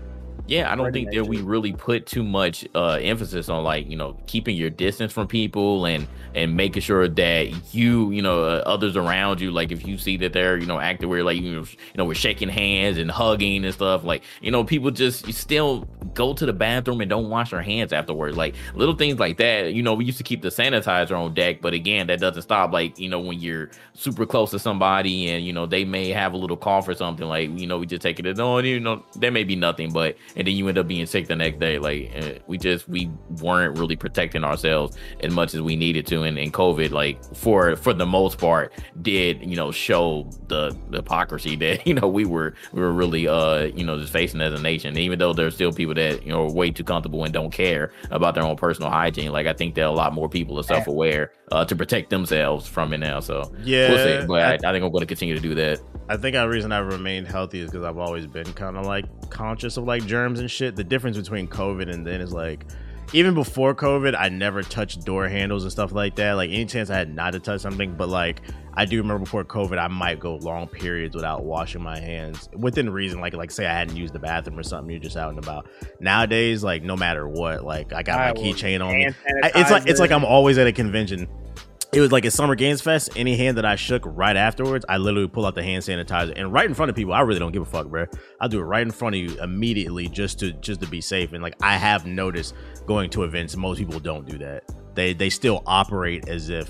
Yeah, 0.47 0.71
I 0.71 0.75
don't 0.75 0.93
think 0.93 1.11
that 1.11 1.27
we 1.27 1.41
really 1.41 1.73
put 1.73 2.05
too 2.05 2.23
much 2.23 2.65
uh, 2.73 2.99
emphasis 3.01 3.49
on 3.49 3.63
like 3.63 3.89
you 3.89 3.97
know 3.97 4.17
keeping 4.27 4.55
your 4.55 4.69
distance 4.69 5.11
from 5.11 5.27
people 5.27 5.85
and 5.85 6.07
and 6.35 6.55
making 6.55 6.81
sure 6.81 7.07
that 7.07 7.73
you 7.73 8.11
you 8.11 8.21
know 8.21 8.43
uh, 8.43 8.63
others 8.65 8.95
around 8.95 9.41
you 9.41 9.51
like 9.51 9.71
if 9.71 9.85
you 9.85 9.97
see 9.97 10.17
that 10.17 10.33
they're 10.33 10.57
you 10.57 10.65
know 10.65 10.79
acting 10.79 11.09
where 11.09 11.23
like 11.23 11.37
you 11.37 11.55
know, 11.55 11.61
you 11.61 11.97
know 11.97 12.05
we're 12.05 12.13
shaking 12.13 12.47
hands 12.47 12.97
and 12.97 13.09
hugging 13.09 13.65
and 13.65 13.73
stuff 13.73 14.03
like 14.03 14.23
you 14.41 14.51
know 14.51 14.63
people 14.63 14.91
just 14.91 15.25
you 15.27 15.33
still 15.33 15.87
go 16.13 16.33
to 16.33 16.45
the 16.45 16.53
bathroom 16.53 17.01
and 17.01 17.09
don't 17.09 17.29
wash 17.29 17.51
their 17.51 17.61
hands 17.61 17.91
afterwards 17.91 18.37
like 18.37 18.55
little 18.75 18.95
things 18.95 19.19
like 19.19 19.37
that 19.37 19.73
you 19.73 19.81
know 19.81 19.93
we 19.93 20.05
used 20.05 20.17
to 20.17 20.23
keep 20.23 20.41
the 20.41 20.49
sanitizer 20.49 21.17
on 21.17 21.33
deck 21.33 21.61
but 21.61 21.73
again 21.73 22.07
that 22.07 22.19
doesn't 22.19 22.43
stop 22.43 22.71
like 22.71 22.97
you 22.99 23.09
know 23.09 23.19
when 23.19 23.39
you're 23.39 23.69
super 23.93 24.25
close 24.25 24.51
to 24.51 24.59
somebody 24.59 25.29
and 25.29 25.45
you 25.45 25.51
know 25.51 25.65
they 25.65 25.83
may 25.83 26.09
have 26.09 26.33
a 26.33 26.37
little 26.37 26.57
cough 26.57 26.87
or 26.87 26.93
something 26.93 27.27
like 27.27 27.49
you 27.59 27.67
know 27.67 27.79
we 27.79 27.85
just 27.85 28.01
take 28.01 28.19
it 28.19 28.25
as 28.25 28.39
oh 28.39 28.59
you 28.59 28.79
know 28.79 29.03
there 29.15 29.31
may 29.31 29.43
be 29.43 29.55
nothing 29.55 29.91
but 29.91 30.15
and 30.37 30.47
then 30.47 30.55
you 30.55 30.67
end 30.67 30.77
up 30.77 30.87
being 30.87 31.05
sick 31.07 31.27
the 31.27 31.35
next 31.35 31.59
day. 31.59 31.79
Like 31.79 32.11
uh, 32.15 32.39
we 32.45 32.57
just 32.57 32.87
we 32.87 33.11
weren't 33.41 33.77
really 33.77 33.95
protecting 33.95 34.43
ourselves 34.43 34.95
as 35.19 35.33
much 35.33 35.53
as 35.53 35.61
we 35.61 35.75
needed 35.75 36.05
to. 36.07 36.23
And, 36.23 36.37
and 36.37 36.53
covid 36.53 36.91
like 36.91 37.23
for 37.35 37.75
for 37.75 37.93
the 37.93 38.05
most 38.05 38.37
part 38.37 38.71
did 39.01 39.41
you 39.41 39.55
know 39.55 39.71
show 39.71 40.29
the, 40.47 40.77
the 40.89 40.97
hypocrisy 40.97 41.55
that 41.63 41.85
you 41.85 41.93
know 41.95 42.07
we 42.07 42.25
were 42.25 42.53
we 42.71 42.81
were 42.81 42.93
really 42.93 43.27
uh 43.27 43.63
you 43.63 43.83
know 43.83 43.99
just 43.99 44.13
facing 44.13 44.39
as 44.41 44.57
a 44.57 44.61
nation. 44.61 44.97
Even 44.97 45.19
though 45.19 45.33
there's 45.33 45.55
still 45.55 45.73
people 45.73 45.95
that 45.95 46.23
you 46.23 46.31
know 46.31 46.45
are 46.45 46.51
way 46.51 46.69
too 46.69 46.83
comfortable 46.83 47.23
and 47.23 47.33
don't 47.33 47.51
care 47.51 47.91
about 48.11 48.35
their 48.35 48.43
own 48.43 48.55
personal 48.55 48.89
hygiene 48.89 49.31
like 49.31 49.47
i 49.47 49.53
think 49.53 49.73
that 49.75 49.85
a 49.85 49.91
lot 49.91 50.13
more 50.13 50.29
people 50.29 50.59
are 50.59 50.63
self-aware 50.63 51.31
uh 51.51 51.65
to 51.65 51.75
protect 51.75 52.09
themselves 52.09 52.67
from 52.67 52.93
it 52.93 52.99
now. 52.99 53.19
So 53.19 53.51
yeah. 53.63 53.89
we'll 53.89 54.21
see. 54.21 54.27
But 54.27 54.41
I, 54.41 54.51
I, 54.51 54.53
I 54.53 54.71
think 54.71 54.83
i'm 54.83 54.91
going 54.91 55.01
to 55.01 55.07
continue 55.07 55.33
to 55.33 55.41
do 55.41 55.55
that 55.55 55.79
I 56.09 56.17
think 56.17 56.35
the 56.35 56.47
reason 56.47 56.71
I've 56.71 56.87
remained 56.87 57.27
healthy 57.27 57.59
is 57.59 57.69
because 57.69 57.85
I've 57.85 57.97
always 57.97 58.25
been 58.27 58.51
kind 58.53 58.77
of 58.77 58.85
like 58.85 59.05
conscious 59.29 59.77
of 59.77 59.83
like 59.83 60.05
germs 60.05 60.39
and 60.39 60.49
shit. 60.49 60.75
The 60.75 60.83
difference 60.83 61.17
between 61.17 61.47
COVID 61.47 61.91
and 61.91 62.05
then 62.05 62.21
is 62.21 62.31
like, 62.31 62.65
even 63.13 63.33
before 63.33 63.73
COVID, 63.73 64.15
I 64.17 64.29
never 64.29 64.61
touched 64.63 65.05
door 65.05 65.27
handles 65.27 65.63
and 65.63 65.71
stuff 65.71 65.91
like 65.91 66.15
that. 66.15 66.33
Like 66.33 66.49
any 66.49 66.65
chance 66.65 66.89
I 66.89 66.95
had 66.97 67.13
not 67.13 67.33
to 67.33 67.39
touch 67.39 67.61
something, 67.61 67.93
but 67.95 68.09
like 68.09 68.41
I 68.73 68.85
do 68.85 68.97
remember 68.97 69.23
before 69.23 69.43
COVID, 69.43 69.77
I 69.77 69.87
might 69.87 70.19
go 70.19 70.35
long 70.35 70.67
periods 70.67 71.15
without 71.15 71.43
washing 71.43 71.81
my 71.81 71.99
hands 71.99 72.49
within 72.53 72.89
reason. 72.89 73.19
Like 73.19 73.33
like 73.33 73.51
say 73.51 73.65
I 73.65 73.73
hadn't 73.73 73.95
used 73.95 74.13
the 74.13 74.19
bathroom 74.19 74.59
or 74.59 74.63
something, 74.63 74.89
you're 74.89 74.99
just 74.99 75.17
out 75.17 75.29
and 75.29 75.39
about. 75.39 75.67
Nowadays, 75.99 76.63
like 76.63 76.83
no 76.83 76.95
matter 76.95 77.27
what, 77.27 77.63
like 77.63 77.91
I 77.93 78.03
got 78.03 78.19
I 78.19 78.27
my 78.27 78.33
keychain 78.33 78.85
on 78.85 78.93
me. 78.93 79.07
I- 79.43 79.51
it's 79.55 79.71
like 79.71 79.87
it's 79.87 79.99
like. 79.99 80.11
I'm 80.11 80.25
always 80.25 80.57
at 80.57 80.67
a 80.67 80.71
convention. 80.71 81.27
It 81.93 82.01
was 82.01 82.11
like 82.11 82.25
a 82.25 82.31
Summer 82.31 82.55
Games 82.55 82.81
Fest. 82.81 83.11
Any 83.15 83.37
hand 83.37 83.57
that 83.57 83.65
I 83.65 83.75
shook 83.75 84.03
right 84.05 84.35
afterwards, 84.35 84.85
I 84.89 84.97
literally 84.97 85.29
pull 85.29 85.45
out 85.45 85.55
the 85.55 85.63
hand 85.63 85.83
sanitizer 85.83 86.33
and 86.35 86.51
right 86.51 86.65
in 86.65 86.73
front 86.73 86.89
of 86.89 86.95
people. 86.95 87.13
I 87.13 87.21
really 87.21 87.39
don't 87.39 87.53
give 87.53 87.61
a 87.61 87.65
fuck, 87.65 87.87
bro. 87.87 88.05
I'll 88.41 88.49
do 88.49 88.59
it 88.59 88.63
right 88.63 88.81
in 88.81 88.91
front 88.91 89.15
of 89.15 89.21
you 89.21 89.41
immediately 89.41 90.09
just 90.09 90.37
to 90.39 90.51
just 90.53 90.81
to 90.81 90.87
be 90.87 90.99
safe. 90.99 91.31
And 91.31 91.41
like 91.41 91.55
I 91.63 91.77
have 91.77 92.05
noticed 92.05 92.55
going 92.85 93.09
to 93.11 93.23
events, 93.23 93.55
most 93.55 93.77
people 93.77 93.99
don't 93.99 94.27
do 94.27 94.37
that. 94.39 94.63
They 94.95 95.13
they 95.13 95.29
still 95.29 95.63
operate 95.65 96.27
as 96.27 96.49
if 96.49 96.69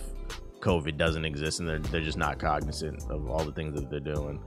COVID 0.59 0.97
doesn't 0.97 1.25
exist 1.25 1.59
and 1.59 1.67
they're 1.67 1.79
they're 1.79 2.01
just 2.01 2.17
not 2.17 2.37
cognizant 2.37 3.03
of 3.09 3.27
all 3.27 3.43
the 3.43 3.51
things 3.51 3.73
that 3.73 3.89
they're 3.89 3.99
doing. 3.99 4.39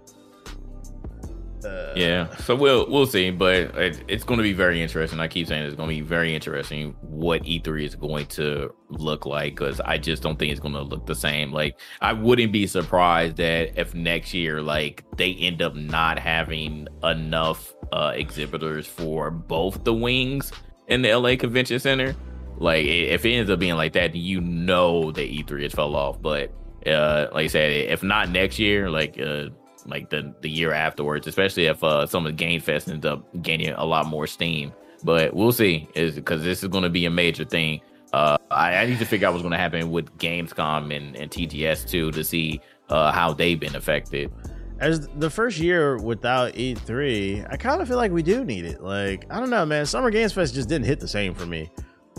Uh, 1.65 1.93
Yeah, 1.97 2.35
so 2.37 2.55
we'll 2.55 2.89
we'll 2.91 3.07
see, 3.07 3.31
but 3.31 3.55
it, 3.77 4.03
it's 4.09 4.25
going 4.25 4.39
to 4.39 4.43
be 4.43 4.53
very 4.53 4.81
interesting. 4.83 5.21
I 5.21 5.29
keep 5.29 5.47
saying 5.47 5.65
it's 5.65 5.77
going 5.77 5.89
to 5.89 5.95
be 5.95 6.01
very 6.01 6.35
interesting 6.35 6.95
what 7.01 7.43
E3 7.43 7.85
is 7.85 7.95
going 7.95 8.27
to 8.27 8.75
look 8.89 9.27
like 9.27 9.55
because 9.55 9.81
I 9.81 9.99
just 9.99 10.23
don't 10.23 10.39
think 10.39 10.51
it's 10.53 10.61
going 10.61 10.75
to 10.75 10.83
look 10.83 11.07
the 11.07 11.15
same. 11.15 11.53
Like 11.53 11.79
I 12.01 12.13
wouldn't 12.13 12.53
be 12.53 12.67
surprised 12.67 13.37
that 13.37 13.79
if 13.79 13.95
next 13.95 14.33
year 14.35 14.63
like 14.63 15.05
they 15.17 15.35
end 15.35 15.63
up 15.63 15.75
not 15.75 16.19
having 16.19 16.89
enough 17.03 17.75
uh 17.93 18.13
exhibitors 18.15 18.87
for 18.87 19.31
both 19.31 19.85
the 19.85 19.93
wings 19.93 20.53
and 20.89 21.05
the 21.05 21.15
LA 21.15 21.37
Convention 21.37 21.79
Center. 21.79 22.15
Like 22.57 22.85
if 22.85 23.25
it 23.25 23.33
ends 23.33 23.51
up 23.51 23.59
being 23.59 23.77
like 23.77 23.93
that, 23.95 24.15
you 24.15 24.41
know 24.41 25.13
that 25.13 25.31
E3 25.31 25.63
has 25.65 25.73
fell 25.73 25.95
off. 25.97 26.21
But 26.21 26.53
uh 26.87 27.29
like 27.33 27.45
I 27.45 27.49
said, 27.49 27.73
if 27.91 28.03
not 28.03 28.31
next 28.31 28.59
year, 28.59 28.91
like 28.91 29.19
uh 29.21 29.51
like 29.87 30.11
the 30.11 30.35
the 30.41 30.51
year 30.51 30.73
afterwards, 30.73 31.27
especially 31.27 31.67
if 31.67 31.83
uh 31.83 32.07
some 32.07 32.27
of 32.27 32.33
the 32.33 32.37
Game 32.37 32.61
Fest 32.61 32.89
ends 32.89 33.07
up 33.07 33.25
gaining 33.43 33.71
a 33.71 33.85
lot 33.85 34.07
more 34.07 34.27
steam. 34.27 34.73
But 35.03 35.35
we'll 35.35 35.53
see, 35.53 35.89
is 35.95 36.15
because 36.15 36.43
this 36.43 36.63
is 36.63 36.69
going 36.69 36.85
to 36.85 36.91
be 36.91 37.07
a 37.07 37.11
major 37.11 37.45
thing. 37.45 37.81
Uh, 38.13 38.37
I, 38.51 38.77
I 38.77 38.87
need 38.87 38.99
to 38.99 39.07
figure 39.07 39.27
out 39.27 39.33
what's 39.33 39.43
going 39.43 39.53
to 39.53 39.59
happen 39.59 39.91
with 39.91 40.15
Gamescom 40.19 40.95
and, 40.95 41.17
and 41.17 41.31
TGS 41.31 41.89
too 41.89 42.11
to 42.13 42.25
see 42.25 42.61
uh 42.89 43.13
how 43.13 43.33
they've 43.33 43.59
been 43.59 43.77
affected. 43.77 44.31
As 44.79 45.09
the 45.09 45.29
first 45.29 45.59
year 45.59 45.99
without 45.99 46.55
E3, 46.55 47.53
I 47.53 47.57
kind 47.59 47.83
of 47.83 47.89
feel 47.89 47.99
like 47.99 48.13
we 48.13 48.23
do 48.23 48.45
need 48.45 48.65
it. 48.65 48.83
Like, 48.83 49.27
I 49.31 49.39
don't 49.39 49.51
know, 49.51 49.67
man. 49.67 49.85
Summer 49.85 50.11
Games 50.11 50.33
Fest 50.33 50.55
just 50.55 50.71
didn't 50.71 50.87
hit 50.87 51.01
the 51.01 51.09
same 51.09 51.35
for 51.35 51.45
me. 51.45 51.71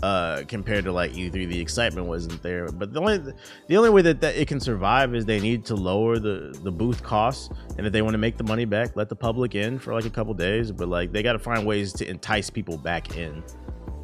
Uh, 0.02 0.42
compared 0.48 0.84
to 0.84 0.92
like 0.92 1.12
E3. 1.12 1.48
The 1.48 1.60
excitement 1.60 2.06
wasn't 2.06 2.42
there. 2.42 2.66
But 2.68 2.92
the 2.92 3.00
only 3.00 3.18
the 3.68 3.76
only 3.76 3.90
way 3.90 4.02
that, 4.02 4.20
that 4.20 4.36
it 4.36 4.48
can 4.48 4.60
survive 4.60 5.14
is 5.14 5.24
they 5.24 5.40
need 5.40 5.64
to 5.66 5.74
lower 5.74 6.18
the 6.18 6.58
the 6.62 6.72
booth 6.72 7.02
costs, 7.02 7.50
and 7.78 7.86
if 7.86 7.92
they 7.92 8.02
want 8.02 8.14
to 8.14 8.18
make 8.18 8.36
the 8.36 8.44
money 8.44 8.64
back, 8.64 8.96
let 8.96 9.08
the 9.08 9.16
public 9.16 9.54
in 9.54 9.78
for 9.78 9.94
like 9.94 10.04
a 10.04 10.10
couple 10.10 10.34
days. 10.34 10.72
But 10.72 10.88
like 10.88 11.12
they 11.12 11.22
got 11.22 11.34
to 11.34 11.38
find 11.38 11.66
ways 11.66 11.92
to 11.94 12.08
entice 12.08 12.50
people 12.50 12.76
back 12.76 13.16
in. 13.16 13.42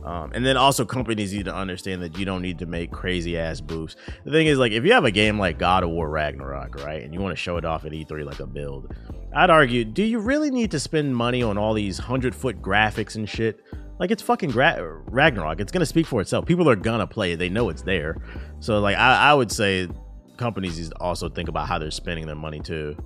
Um, 0.04 0.32
and 0.32 0.46
then 0.46 0.56
also 0.56 0.86
companies 0.86 1.34
need 1.34 1.44
to 1.46 1.54
understand 1.54 2.00
that 2.00 2.16
you 2.16 2.24
don't 2.24 2.40
need 2.40 2.60
to 2.60 2.66
make 2.66 2.90
crazy 2.90 3.36
ass 3.36 3.60
booths. 3.60 3.94
The 4.24 4.30
thing 4.30 4.46
is, 4.46 4.56
like, 4.56 4.72
if 4.72 4.84
you 4.84 4.94
have 4.94 5.04
a 5.04 5.10
game 5.10 5.38
like 5.38 5.58
God 5.58 5.82
of 5.82 5.90
War 5.90 6.08
Ragnarok, 6.08 6.76
right, 6.82 7.02
and 7.02 7.12
you 7.12 7.20
want 7.20 7.32
to 7.32 7.36
show 7.36 7.58
it 7.58 7.66
off 7.66 7.84
at 7.84 7.92
E3 7.92 8.24
like 8.24 8.40
a 8.40 8.46
build, 8.46 8.94
I'd 9.34 9.50
argue, 9.50 9.84
do 9.84 10.02
you 10.02 10.18
really 10.18 10.50
need 10.50 10.70
to 10.70 10.80
spend 10.80 11.14
money 11.14 11.42
on 11.42 11.58
all 11.58 11.74
these 11.74 11.98
hundred 11.98 12.34
foot 12.34 12.62
graphics 12.62 13.16
and 13.16 13.28
shit? 13.28 13.62
Like, 13.98 14.10
it's 14.10 14.22
fucking 14.22 14.50
gra- 14.50 15.02
Ragnarok. 15.06 15.60
It's 15.60 15.72
gonna 15.72 15.86
speak 15.86 16.06
for 16.06 16.20
itself. 16.20 16.46
People 16.46 16.68
are 16.68 16.76
gonna 16.76 17.06
play 17.06 17.32
it. 17.32 17.38
They 17.38 17.48
know 17.48 17.68
it's 17.68 17.82
there. 17.82 18.16
So, 18.60 18.80
like, 18.80 18.96
I, 18.96 19.30
I 19.30 19.34
would 19.34 19.50
say 19.50 19.88
companies 20.36 20.90
also 21.00 21.28
think 21.28 21.48
about 21.48 21.68
how 21.68 21.78
they're 21.78 21.90
spending 21.90 22.26
their 22.26 22.36
money 22.36 22.60
too, 22.60 22.96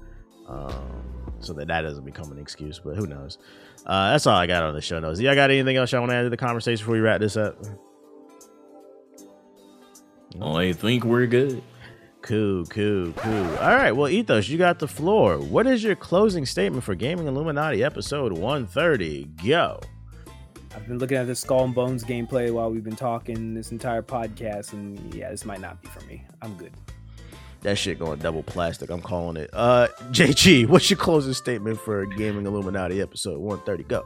um, 0.49 1.33
so 1.41 1.53
that 1.55 1.69
that 1.69 1.83
doesn't 1.83 2.05
become 2.05 2.31
an 2.31 2.39
excuse. 2.39 2.79
But 2.79 2.97
who 2.97 3.07
knows? 3.07 3.39
Uh, 3.87 4.13
that's 4.13 4.27
all 4.27 4.37
I 4.37 4.47
got 4.47 4.63
on 4.63 4.75
the 4.75 4.81
show 4.81 5.01
notes. 5.01 5.19
Y'all 5.19 5.35
got 5.35 5.51
anything 5.51 5.77
else 5.77 5.91
y'all 5.91 6.03
want 6.03 6.11
to 6.13 6.17
add 6.17 6.23
to 6.23 6.31
the 6.31 6.37
conversation 6.37 6.85
before 6.85 6.95
we 6.95 7.01
wrap 7.01 7.21
this 7.21 7.37
up? 7.37 7.57
I 10.41 10.73
think 10.73 11.05
we're 11.05 11.27
good. 11.27 11.63
Cool, 12.23 12.65
cool, 12.67 13.13
cool. 13.15 13.57
All 13.57 13.75
right, 13.77 13.91
well, 13.91 14.09
Ethos, 14.09 14.49
you 14.49 14.57
got 14.57 14.79
the 14.79 14.87
floor. 14.87 15.39
What 15.39 15.67
is 15.67 15.83
your 15.83 15.97
closing 15.97 16.47
statement 16.47 16.85
for 16.85 16.95
Gaming 16.95 17.27
Illuminati 17.27 17.83
episode 17.83 18.33
130? 18.33 19.25
Go. 19.45 19.81
I've 20.75 20.87
been 20.89 20.99
looking 20.99 21.19
at 21.19 21.27
the 21.27 21.35
Skull 21.35 21.65
and 21.65 21.75
Bones 21.75 22.03
gameplay 22.03 22.51
while 22.51 22.71
we've 22.71 22.85
been 22.85 22.97
talking 22.97 23.55
this 23.55 23.73
entire 23.73 24.03
podcast, 24.03 24.73
and 24.73 25.15
yeah, 25.15 25.31
this 25.31 25.45
might 25.45 25.61
not 25.61 25.81
be 25.83 25.89
for 25.89 26.01
me. 26.07 26.25
I'm 26.41 26.55
good. 26.55 26.73
That 27.61 27.77
shit 27.79 27.99
going 27.99 28.19
double 28.19 28.43
plastic. 28.43 28.91
I'm 28.91 29.03
calling 29.03 29.37
it. 29.37 29.51
Uh, 29.53 29.89
JG, 30.11 30.67
what's 30.67 30.91
your 30.91 30.99
closing 30.99 31.35
statement 31.35 31.79
for 31.81 32.07
Gaming 32.07 32.47
Illuminati 32.47 33.01
episode 33.01 33.39
130? 33.39 33.85
Go. 33.85 34.05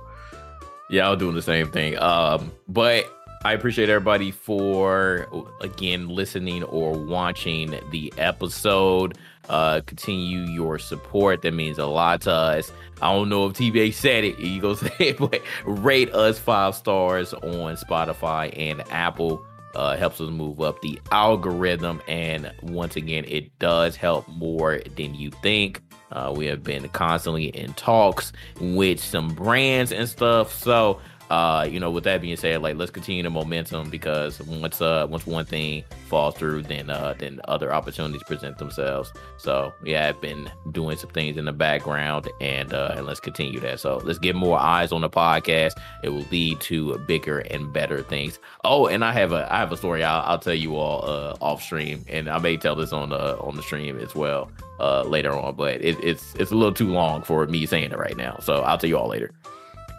Yeah, 0.90 1.06
I 1.06 1.10
was 1.10 1.18
doing 1.18 1.34
the 1.34 1.42
same 1.42 1.70
thing. 1.70 1.98
Um, 1.98 2.52
but 2.68 3.04
I 3.44 3.52
appreciate 3.52 3.88
everybody 3.88 4.30
for 4.30 5.28
again 5.60 6.08
listening 6.08 6.64
or 6.64 6.92
watching 6.92 7.78
the 7.90 8.12
episode. 8.18 9.18
Uh, 9.48 9.80
continue 9.86 10.40
your 10.40 10.78
support. 10.78 11.42
That 11.42 11.54
means 11.54 11.78
a 11.78 11.86
lot 11.86 12.22
to 12.22 12.32
us. 12.32 12.72
I 13.00 13.12
don't 13.12 13.28
know 13.28 13.46
if 13.46 13.52
TBA 13.52 13.94
said 13.94 14.24
it. 14.24 14.38
You 14.38 14.60
go 14.60 14.74
say 14.74 14.90
it, 14.98 15.18
but 15.18 15.40
rate 15.64 16.12
us 16.12 16.38
five 16.38 16.74
stars 16.74 17.34
on 17.34 17.76
Spotify 17.76 18.52
and 18.58 18.82
Apple. 18.90 19.44
Uh, 19.74 19.94
helps 19.94 20.20
us 20.22 20.30
move 20.30 20.60
up 20.62 20.80
the 20.80 20.98
algorithm, 21.12 22.00
and 22.08 22.50
once 22.62 22.96
again, 22.96 23.26
it 23.28 23.56
does 23.58 23.94
help 23.94 24.26
more 24.26 24.80
than 24.96 25.14
you 25.14 25.30
think. 25.42 25.82
Uh, 26.12 26.32
we 26.34 26.46
have 26.46 26.64
been 26.64 26.88
constantly 26.88 27.48
in 27.48 27.74
talks 27.74 28.32
with 28.58 28.98
some 28.98 29.28
brands 29.34 29.92
and 29.92 30.08
stuff, 30.08 30.50
so 30.54 30.98
uh, 31.30 31.66
you 31.68 31.80
know, 31.80 31.90
with 31.90 32.04
that 32.04 32.20
being 32.20 32.36
said, 32.36 32.62
like 32.62 32.76
let's 32.76 32.90
continue 32.90 33.22
the 33.22 33.30
momentum 33.30 33.90
because 33.90 34.40
once 34.42 34.80
uh 34.80 35.06
once 35.10 35.26
one 35.26 35.44
thing 35.44 35.82
falls 36.08 36.36
through, 36.36 36.62
then 36.62 36.88
uh 36.90 37.14
then 37.18 37.40
other 37.48 37.74
opportunities 37.74 38.22
present 38.22 38.58
themselves. 38.58 39.12
So 39.36 39.72
yeah, 39.84 40.08
I've 40.08 40.20
been 40.20 40.50
doing 40.72 40.96
some 40.96 41.10
things 41.10 41.36
in 41.36 41.44
the 41.44 41.52
background, 41.52 42.28
and 42.40 42.72
uh 42.72 42.94
and 42.96 43.06
let's 43.06 43.20
continue 43.20 43.58
that. 43.60 43.80
So 43.80 43.98
let's 44.04 44.18
get 44.18 44.36
more 44.36 44.58
eyes 44.58 44.92
on 44.92 45.00
the 45.00 45.10
podcast. 45.10 45.72
It 46.04 46.10
will 46.10 46.26
lead 46.30 46.60
to 46.62 46.96
bigger 46.98 47.40
and 47.40 47.72
better 47.72 48.02
things. 48.02 48.38
Oh, 48.64 48.86
and 48.86 49.04
I 49.04 49.12
have 49.12 49.32
a 49.32 49.52
I 49.52 49.58
have 49.58 49.72
a 49.72 49.76
story 49.76 50.04
I'll, 50.04 50.22
I'll 50.22 50.38
tell 50.38 50.54
you 50.54 50.76
all 50.76 51.04
uh 51.04 51.36
off 51.40 51.62
stream, 51.62 52.04
and 52.08 52.28
I 52.28 52.38
may 52.38 52.56
tell 52.56 52.76
this 52.76 52.92
on 52.92 53.08
the 53.08 53.36
on 53.38 53.56
the 53.56 53.62
stream 53.62 53.98
as 53.98 54.14
well 54.14 54.50
uh 54.78 55.02
later 55.02 55.32
on, 55.32 55.56
but 55.56 55.80
it, 55.82 55.96
it's 56.04 56.34
it's 56.36 56.52
a 56.52 56.54
little 56.54 56.74
too 56.74 56.88
long 56.88 57.22
for 57.22 57.46
me 57.46 57.66
saying 57.66 57.90
it 57.90 57.98
right 57.98 58.16
now. 58.16 58.38
So 58.40 58.62
I'll 58.62 58.78
tell 58.78 58.88
you 58.88 58.96
all 58.98 59.08
later. 59.08 59.32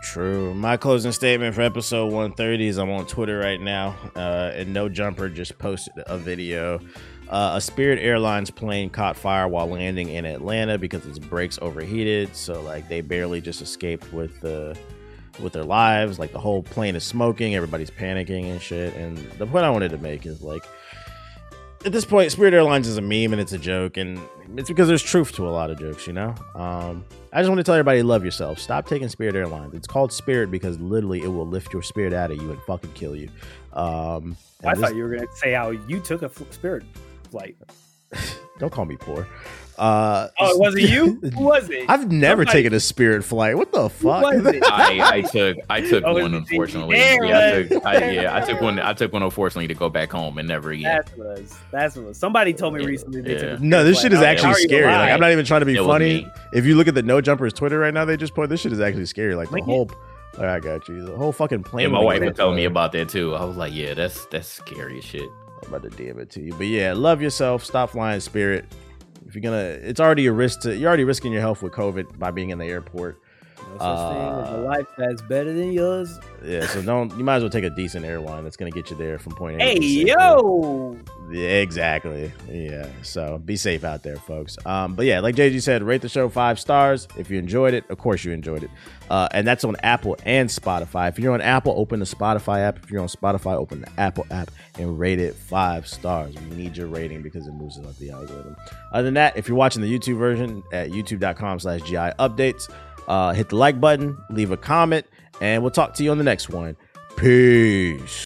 True. 0.03 0.53
My 0.53 0.77
closing 0.77 1.11
statement 1.11 1.55
for 1.55 1.61
episode 1.61 2.05
130 2.05 2.67
is 2.67 2.77
I'm 2.77 2.89
on 2.89 3.07
Twitter 3.07 3.39
right 3.39 3.59
now, 3.59 3.95
uh, 4.15 4.51
and 4.53 4.73
No 4.73 4.89
Jumper 4.89 5.27
just 5.27 5.57
posted 5.57 5.93
a 6.05 6.17
video. 6.17 6.79
Uh, 7.29 7.53
a 7.55 7.61
Spirit 7.61 7.99
Airlines 7.99 8.49
plane 8.49 8.89
caught 8.89 9.17
fire 9.17 9.47
while 9.47 9.67
landing 9.67 10.09
in 10.09 10.25
Atlanta 10.25 10.77
because 10.77 11.05
its 11.05 11.19
brakes 11.19 11.59
overheated. 11.61 12.35
So 12.35 12.61
like 12.61 12.87
they 12.87 13.01
barely 13.01 13.41
just 13.41 13.61
escaped 13.61 14.13
with 14.13 14.39
the 14.39 14.77
with 15.39 15.53
their 15.53 15.65
lives. 15.65 16.19
Like 16.19 16.31
the 16.31 16.39
whole 16.39 16.63
plane 16.63 16.95
is 16.95 17.03
smoking, 17.03 17.55
everybody's 17.55 17.91
panicking 17.91 18.45
and 18.45 18.61
shit. 18.61 18.95
And 18.95 19.17
the 19.33 19.45
point 19.45 19.65
I 19.65 19.69
wanted 19.69 19.91
to 19.91 19.97
make 19.97 20.25
is 20.25 20.41
like 20.41 20.63
at 21.85 21.91
this 21.91 22.05
point, 22.05 22.31
Spirit 22.31 22.53
Airlines 22.53 22.87
is 22.87 22.97
a 22.97 23.01
meme 23.01 23.33
and 23.33 23.39
it's 23.39 23.53
a 23.53 23.57
joke, 23.57 23.97
and 23.97 24.19
it's 24.55 24.69
because 24.69 24.87
there's 24.87 25.03
truth 25.03 25.31
to 25.33 25.47
a 25.47 25.51
lot 25.51 25.69
of 25.69 25.79
jokes, 25.79 26.07
you 26.07 26.13
know. 26.13 26.33
Um, 26.55 27.05
I 27.31 27.39
just 27.41 27.49
want 27.49 27.59
to 27.59 27.63
tell 27.63 27.75
everybody, 27.75 28.01
love 28.03 28.25
yourself. 28.25 28.59
Stop 28.59 28.87
taking 28.87 29.09
Spirit 29.09 29.35
Airlines. 29.35 29.73
It's 29.73 29.87
called 29.87 30.11
Spirit 30.11 30.49
because 30.51 30.79
literally 30.79 31.21
it 31.21 31.27
will 31.27 31.47
lift 31.47 31.73
your 31.73 31.83
spirit 31.83 32.13
out 32.13 32.31
of 32.31 32.41
you 32.41 32.51
and 32.51 32.61
fucking 32.63 32.91
kill 32.93 33.15
you. 33.15 33.29
Um, 33.73 34.37
I 34.63 34.73
this, 34.73 34.81
thought 34.81 34.95
you 34.95 35.03
were 35.03 35.15
gonna 35.15 35.27
say 35.35 35.53
how 35.53 35.69
you 35.71 35.99
took 35.99 36.23
a 36.23 36.29
Spirit 36.51 36.83
flight. 37.29 37.55
Don't 38.59 38.71
call 38.71 38.85
me 38.85 38.97
poor. 38.97 39.27
Uh, 39.77 40.29
oh, 40.39 40.51
it 40.51 40.59
wasn't 40.59 40.89
you? 40.89 41.15
Who 41.35 41.43
was 41.43 41.69
it? 41.69 41.87
I've 41.87 42.11
never 42.11 42.41
Somebody. 42.41 42.57
taken 42.57 42.73
a 42.73 42.79
Spirit 42.79 43.23
flight. 43.23 43.55
What 43.55 43.71
the 43.71 43.89
fuck? 43.89 44.23
I, 44.25 45.17
I, 45.17 45.21
took 45.21 45.57
I 45.69 45.81
took 45.81 46.03
oh, 46.05 46.13
one 46.13 46.33
unfortunately. 46.33 46.97
Yeah, 46.97 47.17
I 47.21 47.63
took, 47.63 47.85
I, 47.85 48.11
yeah, 48.11 48.35
I 48.35 48.41
took 48.41 48.59
one. 48.59 48.79
I 48.79 48.93
took 48.93 49.13
one 49.13 49.21
unfortunately 49.21 49.67
to 49.67 49.75
go 49.75 49.87
back 49.87 50.11
home 50.11 50.39
and 50.39 50.47
never 50.47 50.71
again. 50.71 50.83
That's 50.83 51.11
what 51.15 51.27
was. 51.27 51.55
That's 51.71 51.95
what 51.95 52.05
was. 52.07 52.17
Somebody 52.17 52.53
told 52.53 52.73
me 52.73 52.85
recently. 52.85 53.21
They 53.21 53.33
yeah. 53.33 53.39
took 53.39 53.61
no, 53.61 53.83
this 53.83 54.01
shit 54.01 54.13
is 54.13 54.21
actually 54.21 54.55
scary. 54.55 54.91
Like 54.91 55.11
I'm 55.11 55.19
not 55.19 55.31
even 55.31 55.45
trying 55.45 55.61
to 55.61 55.65
be 55.65 55.75
it 55.75 55.83
funny. 55.83 56.27
If 56.53 56.65
you 56.65 56.75
look 56.75 56.87
at 56.87 56.95
the 56.95 57.03
No 57.03 57.21
Jumpers 57.21 57.53
Twitter 57.53 57.77
right 57.77 57.93
now, 57.93 58.03
they 58.03 58.17
just 58.17 58.33
put 58.33 58.49
this 58.49 58.61
shit 58.61 58.73
is 58.73 58.79
actually 58.79 59.05
scary. 59.05 59.35
Like 59.35 59.51
the 59.51 59.61
whole. 59.61 59.91
I 60.39 60.59
got 60.59 60.87
you. 60.87 61.03
The 61.03 61.15
whole 61.15 61.31
fucking 61.31 61.63
plane. 61.63 61.87
Yeah, 61.87 61.91
my 61.91 62.03
wife 62.03 62.21
was 62.21 62.35
telling 62.35 62.55
me 62.55 62.65
about 62.65 62.91
that 62.91 63.09
too. 63.09 63.33
I 63.35 63.43
was 63.43 63.57
like, 63.57 63.73
yeah, 63.73 63.93
that's 63.93 64.25
that's 64.25 64.47
scary 64.47 64.99
as 64.99 65.03
shit. 65.03 65.29
I'm 65.63 65.73
about 65.73 65.83
to 65.83 65.89
DM 65.89 66.19
it 66.19 66.29
to 66.31 66.41
you. 66.41 66.53
But 66.53 66.67
yeah, 66.67 66.93
love 66.93 67.21
yourself. 67.21 67.63
Stop 67.63 67.91
flying 67.91 68.19
spirit. 68.19 68.65
If 69.27 69.35
you're 69.35 69.41
gonna, 69.41 69.57
it's 69.57 69.99
already 69.99 70.25
a 70.27 70.31
risk 70.31 70.61
to. 70.61 70.75
You're 70.75 70.87
already 70.87 71.03
risking 71.03 71.33
your 71.33 71.41
health 71.41 71.61
with 71.61 71.73
COVID 71.73 72.17
by 72.17 72.31
being 72.31 72.49
in 72.49 72.59
the 72.59 72.65
airport. 72.65 73.21
No 73.59 73.73
such 73.73 73.81
uh, 73.81 74.13
thing 74.13 74.45
as 74.45 74.53
a 74.53 74.57
life 74.57 74.87
that's 74.97 75.21
better 75.23 75.53
than 75.53 75.71
yours. 75.71 76.19
Yeah, 76.43 76.65
so 76.67 76.81
don't. 76.81 77.15
You 77.17 77.23
might 77.23 77.37
as 77.37 77.43
well 77.43 77.49
take 77.49 77.63
a 77.63 77.69
decent 77.69 78.05
airline 78.05 78.43
that's 78.43 78.57
gonna 78.57 78.71
get 78.71 78.89
you 78.89 78.97
there 78.97 79.19
from 79.19 79.33
point 79.33 79.61
A. 79.61 79.65
Hey 79.65 79.79
yo. 79.79 80.97
Yeah, 81.29 81.49
exactly. 81.49 82.31
Yeah. 82.49 82.87
So 83.03 83.37
be 83.37 83.57
safe 83.57 83.83
out 83.83 84.03
there, 84.03 84.15
folks. 84.15 84.57
Um, 84.65 84.95
but 84.95 85.05
yeah, 85.05 85.19
like 85.19 85.35
JG 85.35 85.61
said, 85.61 85.83
rate 85.83 86.01
the 86.01 86.09
show 86.09 86.29
five 86.29 86.59
stars 86.59 87.07
if 87.17 87.29
you 87.29 87.37
enjoyed 87.37 87.73
it. 87.73 87.89
Of 87.89 87.97
course, 87.97 88.23
you 88.23 88.31
enjoyed 88.31 88.63
it. 88.63 88.69
Uh, 89.09 89.27
and 89.31 89.47
that's 89.47 89.63
on 89.63 89.75
Apple 89.83 90.17
and 90.25 90.49
Spotify. 90.49 91.09
If 91.09 91.19
you're 91.19 91.33
on 91.33 91.41
Apple, 91.41 91.73
open 91.77 91.99
the 91.99 92.05
Spotify 92.05 92.59
app. 92.59 92.83
If 92.83 92.91
you're 92.91 93.01
on 93.01 93.07
Spotify, 93.07 93.55
open 93.55 93.81
the 93.81 93.99
Apple 93.99 94.25
app 94.31 94.51
and 94.77 94.99
rate 94.99 95.19
it 95.19 95.35
five 95.35 95.87
stars. 95.87 96.35
We 96.49 96.55
need 96.55 96.77
your 96.77 96.87
rating 96.87 97.21
because 97.21 97.47
it 97.47 97.53
moves 97.53 97.77
up 97.77 97.97
the 97.97 98.11
algorithm. 98.11 98.55
Other 98.91 99.03
than 99.03 99.13
that, 99.15 99.37
if 99.37 99.47
you're 99.47 99.57
watching 99.57 99.81
the 99.81 99.99
YouTube 99.99 100.17
version 100.17 100.63
at 100.71 100.89
youtube.com 100.89 101.59
slash 101.59 101.81
GI 101.81 101.95
updates, 101.95 102.69
uh, 103.07 103.33
hit 103.33 103.49
the 103.49 103.55
like 103.55 103.79
button, 103.79 104.17
leave 104.29 104.51
a 104.51 104.57
comment, 104.57 105.05
and 105.41 105.61
we'll 105.61 105.71
talk 105.71 105.93
to 105.95 106.03
you 106.03 106.11
on 106.11 106.17
the 106.17 106.23
next 106.23 106.49
one. 106.49 106.75
Peace. 107.17 108.25